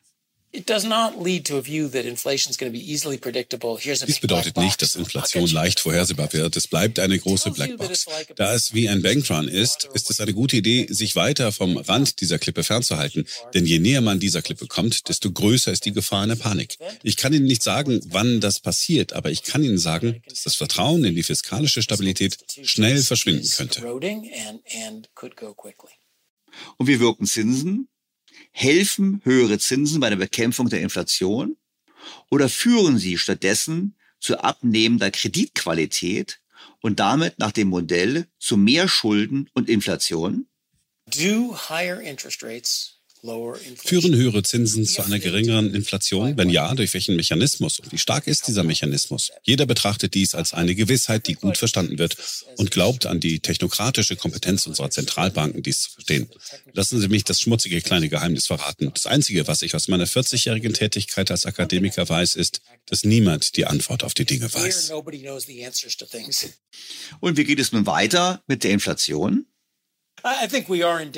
Dies 4.05 4.19
bedeutet 4.19 4.57
nicht, 4.57 4.81
dass. 4.81 4.95
Inflation 4.95 5.49
leicht 5.49 5.79
vorhersehbar 5.79 6.31
wird. 6.33 6.57
Es 6.57 6.67
bleibt 6.67 6.99
eine 6.99 7.17
große 7.17 7.51
Blackbox. 7.51 8.05
Da 8.35 8.53
es 8.53 8.73
wie 8.73 8.89
ein 8.89 9.01
Bankrun 9.01 9.47
ist, 9.47 9.87
ist 9.93 10.09
es 10.09 10.19
eine 10.19 10.33
gute 10.33 10.57
Idee, 10.57 10.87
sich 10.89 11.15
weiter 11.15 11.53
vom 11.53 11.77
Rand 11.77 12.19
dieser 12.19 12.37
Klippe 12.37 12.63
fernzuhalten. 12.63 13.25
Denn 13.53 13.65
je 13.65 13.79
näher 13.79 14.01
man 14.01 14.19
dieser 14.19 14.41
Klippe 14.41 14.67
kommt, 14.67 15.07
desto 15.07 15.31
größer 15.31 15.71
ist 15.71 15.85
die 15.85 15.93
Gefahr 15.93 16.23
einer 16.23 16.35
Panik. 16.35 16.77
Ich 17.01 17.15
kann 17.15 17.33
Ihnen 17.33 17.45
nicht 17.45 17.63
sagen, 17.63 18.01
wann 18.07 18.41
das 18.41 18.59
passiert, 18.59 19.13
aber 19.13 19.31
ich 19.31 19.43
kann 19.43 19.63
Ihnen 19.63 19.77
sagen, 19.77 20.21
dass 20.27 20.43
das 20.43 20.55
Vertrauen 20.55 21.05
in 21.05 21.15
die 21.15 21.23
fiskalische 21.23 21.81
Stabilität 21.81 22.37
schnell 22.63 23.01
verschwinden 23.01 23.49
könnte. 23.49 23.81
Und 26.77 26.87
wie 26.87 26.99
wirken 26.99 27.25
Zinsen? 27.25 27.87
Helfen 28.51 29.21
höhere 29.23 29.59
Zinsen 29.59 29.99
bei 29.99 30.09
der 30.09 30.17
Bekämpfung 30.17 30.69
der 30.69 30.81
Inflation 30.81 31.57
oder 32.29 32.49
führen 32.49 32.97
sie 32.97 33.17
stattdessen 33.17 33.95
zu 34.19 34.39
abnehmender 34.39 35.11
Kreditqualität 35.11 36.39
und 36.81 36.99
damit 36.99 37.39
nach 37.39 37.51
dem 37.51 37.69
Modell 37.69 38.27
zu 38.39 38.57
mehr 38.57 38.87
Schulden 38.87 39.49
und 39.53 39.69
Inflation? 39.69 40.47
Do 41.07 41.57
higher 41.69 41.99
interest 41.99 42.43
rates? 42.43 43.00
Führen 43.23 44.15
höhere 44.15 44.41
Zinsen 44.41 44.85
zu 44.85 45.03
einer 45.03 45.19
geringeren 45.19 45.75
Inflation? 45.75 46.37
Wenn 46.37 46.49
ja, 46.49 46.73
durch 46.73 46.91
welchen 46.95 47.15
Mechanismus? 47.15 47.79
Und 47.79 47.91
wie 47.91 47.99
stark 47.99 48.25
ist 48.25 48.47
dieser 48.47 48.63
Mechanismus? 48.63 49.29
Jeder 49.43 49.67
betrachtet 49.67 50.15
dies 50.15 50.33
als 50.33 50.53
eine 50.53 50.73
Gewissheit, 50.73 51.27
die 51.27 51.35
gut 51.35 51.57
verstanden 51.57 51.99
wird 51.99 52.17
und 52.57 52.71
glaubt 52.71 53.05
an 53.05 53.19
die 53.19 53.39
technokratische 53.39 54.15
Kompetenz 54.15 54.65
unserer 54.65 54.89
Zentralbanken, 54.89 55.61
dies 55.61 55.81
zu 55.81 55.91
verstehen. 55.91 56.29
Lassen 56.73 56.99
Sie 56.99 57.09
mich 57.09 57.23
das 57.23 57.39
schmutzige 57.39 57.81
kleine 57.81 58.09
Geheimnis 58.09 58.47
verraten. 58.47 58.91
Das 58.91 59.05
Einzige, 59.05 59.47
was 59.47 59.61
ich 59.61 59.75
aus 59.75 59.87
meiner 59.87 60.07
40-jährigen 60.07 60.73
Tätigkeit 60.73 61.29
als 61.29 61.45
Akademiker 61.45 62.09
weiß, 62.09 62.33
ist, 62.33 62.61
dass 62.87 63.03
niemand 63.03 63.55
die 63.55 63.65
Antwort 63.65 64.03
auf 64.03 64.15
die 64.15 64.25
Dinge 64.25 64.51
weiß. 64.51 64.91
Und 67.19 67.37
wie 67.37 67.43
geht 67.43 67.59
es 67.59 67.71
nun 67.71 67.85
weiter 67.85 68.43
mit 68.47 68.63
der 68.63 68.71
Inflation? 68.71 69.45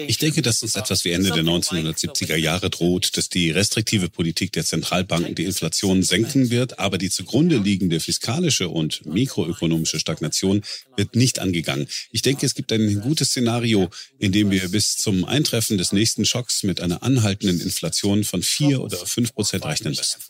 Ich 0.09 0.17
denke, 0.17 0.41
dass 0.41 0.61
uns 0.63 0.75
etwas 0.75 1.03
wie 1.03 1.11
Ende 1.11 1.31
der 1.31 1.43
1970er 1.43 2.35
Jahre 2.35 2.69
droht, 2.69 3.17
dass 3.17 3.29
die 3.29 3.51
restriktive 3.51 4.09
Politik 4.09 4.51
der 4.51 4.65
Zentralbanken 4.65 5.35
die 5.35 5.45
Inflation 5.45 6.03
senken 6.03 6.49
wird, 6.49 6.79
aber 6.79 6.97
die 6.97 7.09
zugrunde 7.09 7.57
liegende 7.57 7.99
fiskalische 7.99 8.69
und 8.69 9.05
mikroökonomische 9.05 9.99
Stagnation 9.99 10.61
wird 10.95 11.15
nicht 11.15 11.39
angegangen. 11.39 11.87
Ich 12.11 12.21
denke, 12.21 12.45
es 12.45 12.55
gibt 12.55 12.71
ein 12.71 13.01
gutes 13.01 13.29
Szenario, 13.29 13.89
in 14.19 14.31
dem 14.31 14.51
wir 14.51 14.69
bis 14.69 14.97
zum 14.97 15.25
Eintreffen 15.25 15.77
des 15.77 15.91
nächsten 15.91 16.25
Schocks 16.25 16.63
mit 16.63 16.81
einer 16.81 17.03
anhaltenden 17.03 17.59
Inflation 17.59 18.23
von 18.23 18.41
vier 18.41 18.81
oder 18.81 18.97
fünf 19.05 19.33
Prozent 19.33 19.65
rechnen 19.65 19.95
müssen. 19.95 20.21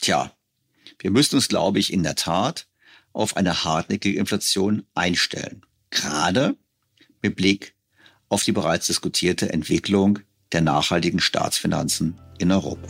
Tja, 0.00 0.34
wir 0.98 1.10
müssen 1.10 1.36
uns, 1.36 1.48
glaube 1.48 1.78
ich, 1.78 1.92
in 1.92 2.02
der 2.02 2.14
Tat 2.14 2.66
auf 3.12 3.36
eine 3.36 3.64
hartnäckige 3.64 4.18
Inflation 4.18 4.84
einstellen. 4.94 5.62
Gerade 5.90 6.56
mit 7.22 7.36
Blick 7.36 7.74
auf 8.28 8.44
die 8.44 8.52
bereits 8.52 8.86
diskutierte 8.86 9.52
Entwicklung 9.52 10.18
der 10.52 10.60
nachhaltigen 10.60 11.20
Staatsfinanzen 11.20 12.16
in 12.38 12.50
Europa. 12.50 12.88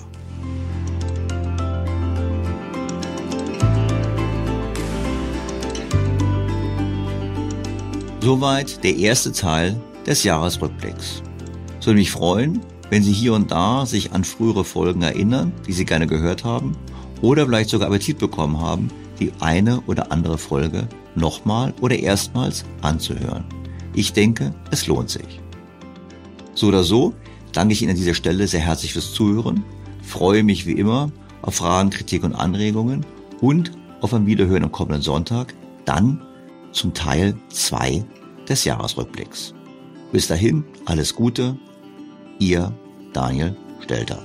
Soweit 8.21 8.85
der 8.85 8.97
erste 8.97 9.33
Teil 9.33 9.81
des 10.07 10.23
Jahresrückblicks. 10.23 11.23
Es 11.81 11.87
würde 11.87 11.99
mich 11.99 12.13
freuen, 12.13 12.61
wenn 12.89 13.03
Sie 13.03 13.13
hier 13.13 13.35
und 13.35 13.51
da 13.51 13.85
sich 13.85 14.13
an 14.13 14.23
frühere 14.23 14.65
Folgen 14.65 15.03
erinnern, 15.03 15.53
die 15.67 15.73
Sie 15.73 15.85
gerne 15.85 16.07
gehört 16.07 16.45
haben, 16.45 16.77
oder 17.21 17.47
vielleicht 17.47 17.71
sogar 17.71 17.89
Appetit 17.89 18.19
bekommen 18.19 18.61
haben, 18.61 18.91
die 19.19 19.33
eine 19.41 19.81
oder 19.87 20.13
andere 20.13 20.39
Folge 20.39 20.89
nochmal 21.15 21.75
oder 21.81 21.99
erstmals 21.99 22.65
anzuhören. 22.81 23.45
Ich 23.95 24.13
denke, 24.13 24.55
es 24.71 24.87
lohnt 24.87 25.11
sich. 25.11 25.41
So 26.55 26.69
oder 26.69 26.85
so 26.85 27.15
danke 27.53 27.73
ich 27.73 27.83
Ihnen 27.83 27.91
an 27.91 27.97
dieser 27.97 28.15
Stelle 28.15 28.47
sehr 28.49 28.61
herzlich 28.61 28.93
fürs 28.93 29.13
Zuhören, 29.13 29.65
freue 30.03 30.43
mich 30.43 30.67
wie 30.67 30.73
immer 30.73 31.11
auf 31.43 31.57
Fragen, 31.57 31.91
Kritik 31.91 32.25
und 32.25 32.35
Anregungen 32.35 33.05
und 33.41 33.73
auf 34.01 34.15
ein 34.15 34.27
Wiederhören 34.27 34.65
am 34.65 34.73
kommenden 34.73 35.03
Sonntag, 35.03 35.55
dann 35.85 36.21
zum 36.73 36.95
Teil 36.95 37.35
2 37.51 38.05
des 38.49 38.65
Jahresrückblicks. 38.65 39.55
Bis 40.13 40.27
dahin, 40.29 40.65
alles 40.85 41.15
Gute, 41.15 41.57
Ihr 42.39 42.73
Daniel 43.13 43.57
Stelter. 43.83 44.23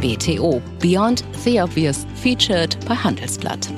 BTO 0.00 0.62
Beyond 0.78 1.24
the 1.44 1.60
Obvious 1.60 2.06
featured 2.14 2.76
bei 2.86 2.94
Handelsblatt. 2.94 3.68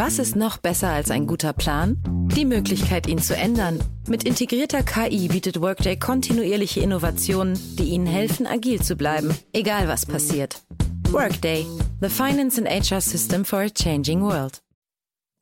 Was 0.00 0.20
ist 0.20 0.36
noch 0.36 0.58
besser 0.58 0.90
als 0.90 1.10
ein 1.10 1.26
guter 1.26 1.52
Plan? 1.52 2.00
Die 2.36 2.44
Möglichkeit, 2.44 3.08
ihn 3.08 3.18
zu 3.18 3.34
ändern. 3.34 3.82
Mit 4.06 4.22
integrierter 4.22 4.84
KI 4.84 5.26
bietet 5.26 5.60
Workday 5.60 5.98
kontinuierliche 5.98 6.78
Innovationen, 6.78 7.58
die 7.76 7.88
Ihnen 7.88 8.06
helfen, 8.06 8.46
agil 8.46 8.80
zu 8.80 8.94
bleiben, 8.94 9.36
egal 9.52 9.88
was 9.88 10.06
passiert. 10.06 10.62
Workday, 11.10 11.66
the 12.00 12.08
finance 12.08 12.58
and 12.58 12.68
HR 12.68 13.00
system 13.00 13.44
for 13.44 13.62
a 13.62 13.68
changing 13.68 14.22
world. 14.22 14.60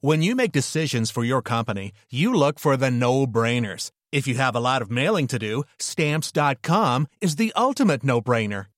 When 0.01 0.23
you 0.23 0.35
make 0.35 0.53
decisions 0.53 1.11
for 1.11 1.23
your 1.23 1.43
company, 1.43 1.93
you 2.09 2.33
look 2.33 2.59
for 2.59 2.79
the 2.79 2.91
no 2.91 3.27
brainers. 3.27 3.91
If 4.11 4.27
you 4.27 4.39
have 4.39 4.57
a 4.57 4.61
lot 4.61 4.81
of 4.81 4.91
mailing 4.91 5.27
to 5.27 5.39
do, 5.39 5.65
stamps.com 5.79 7.09
is 7.21 7.37
the 7.37 7.53
ultimate 7.55 8.03
no 8.03 8.23
brainer. 8.23 8.69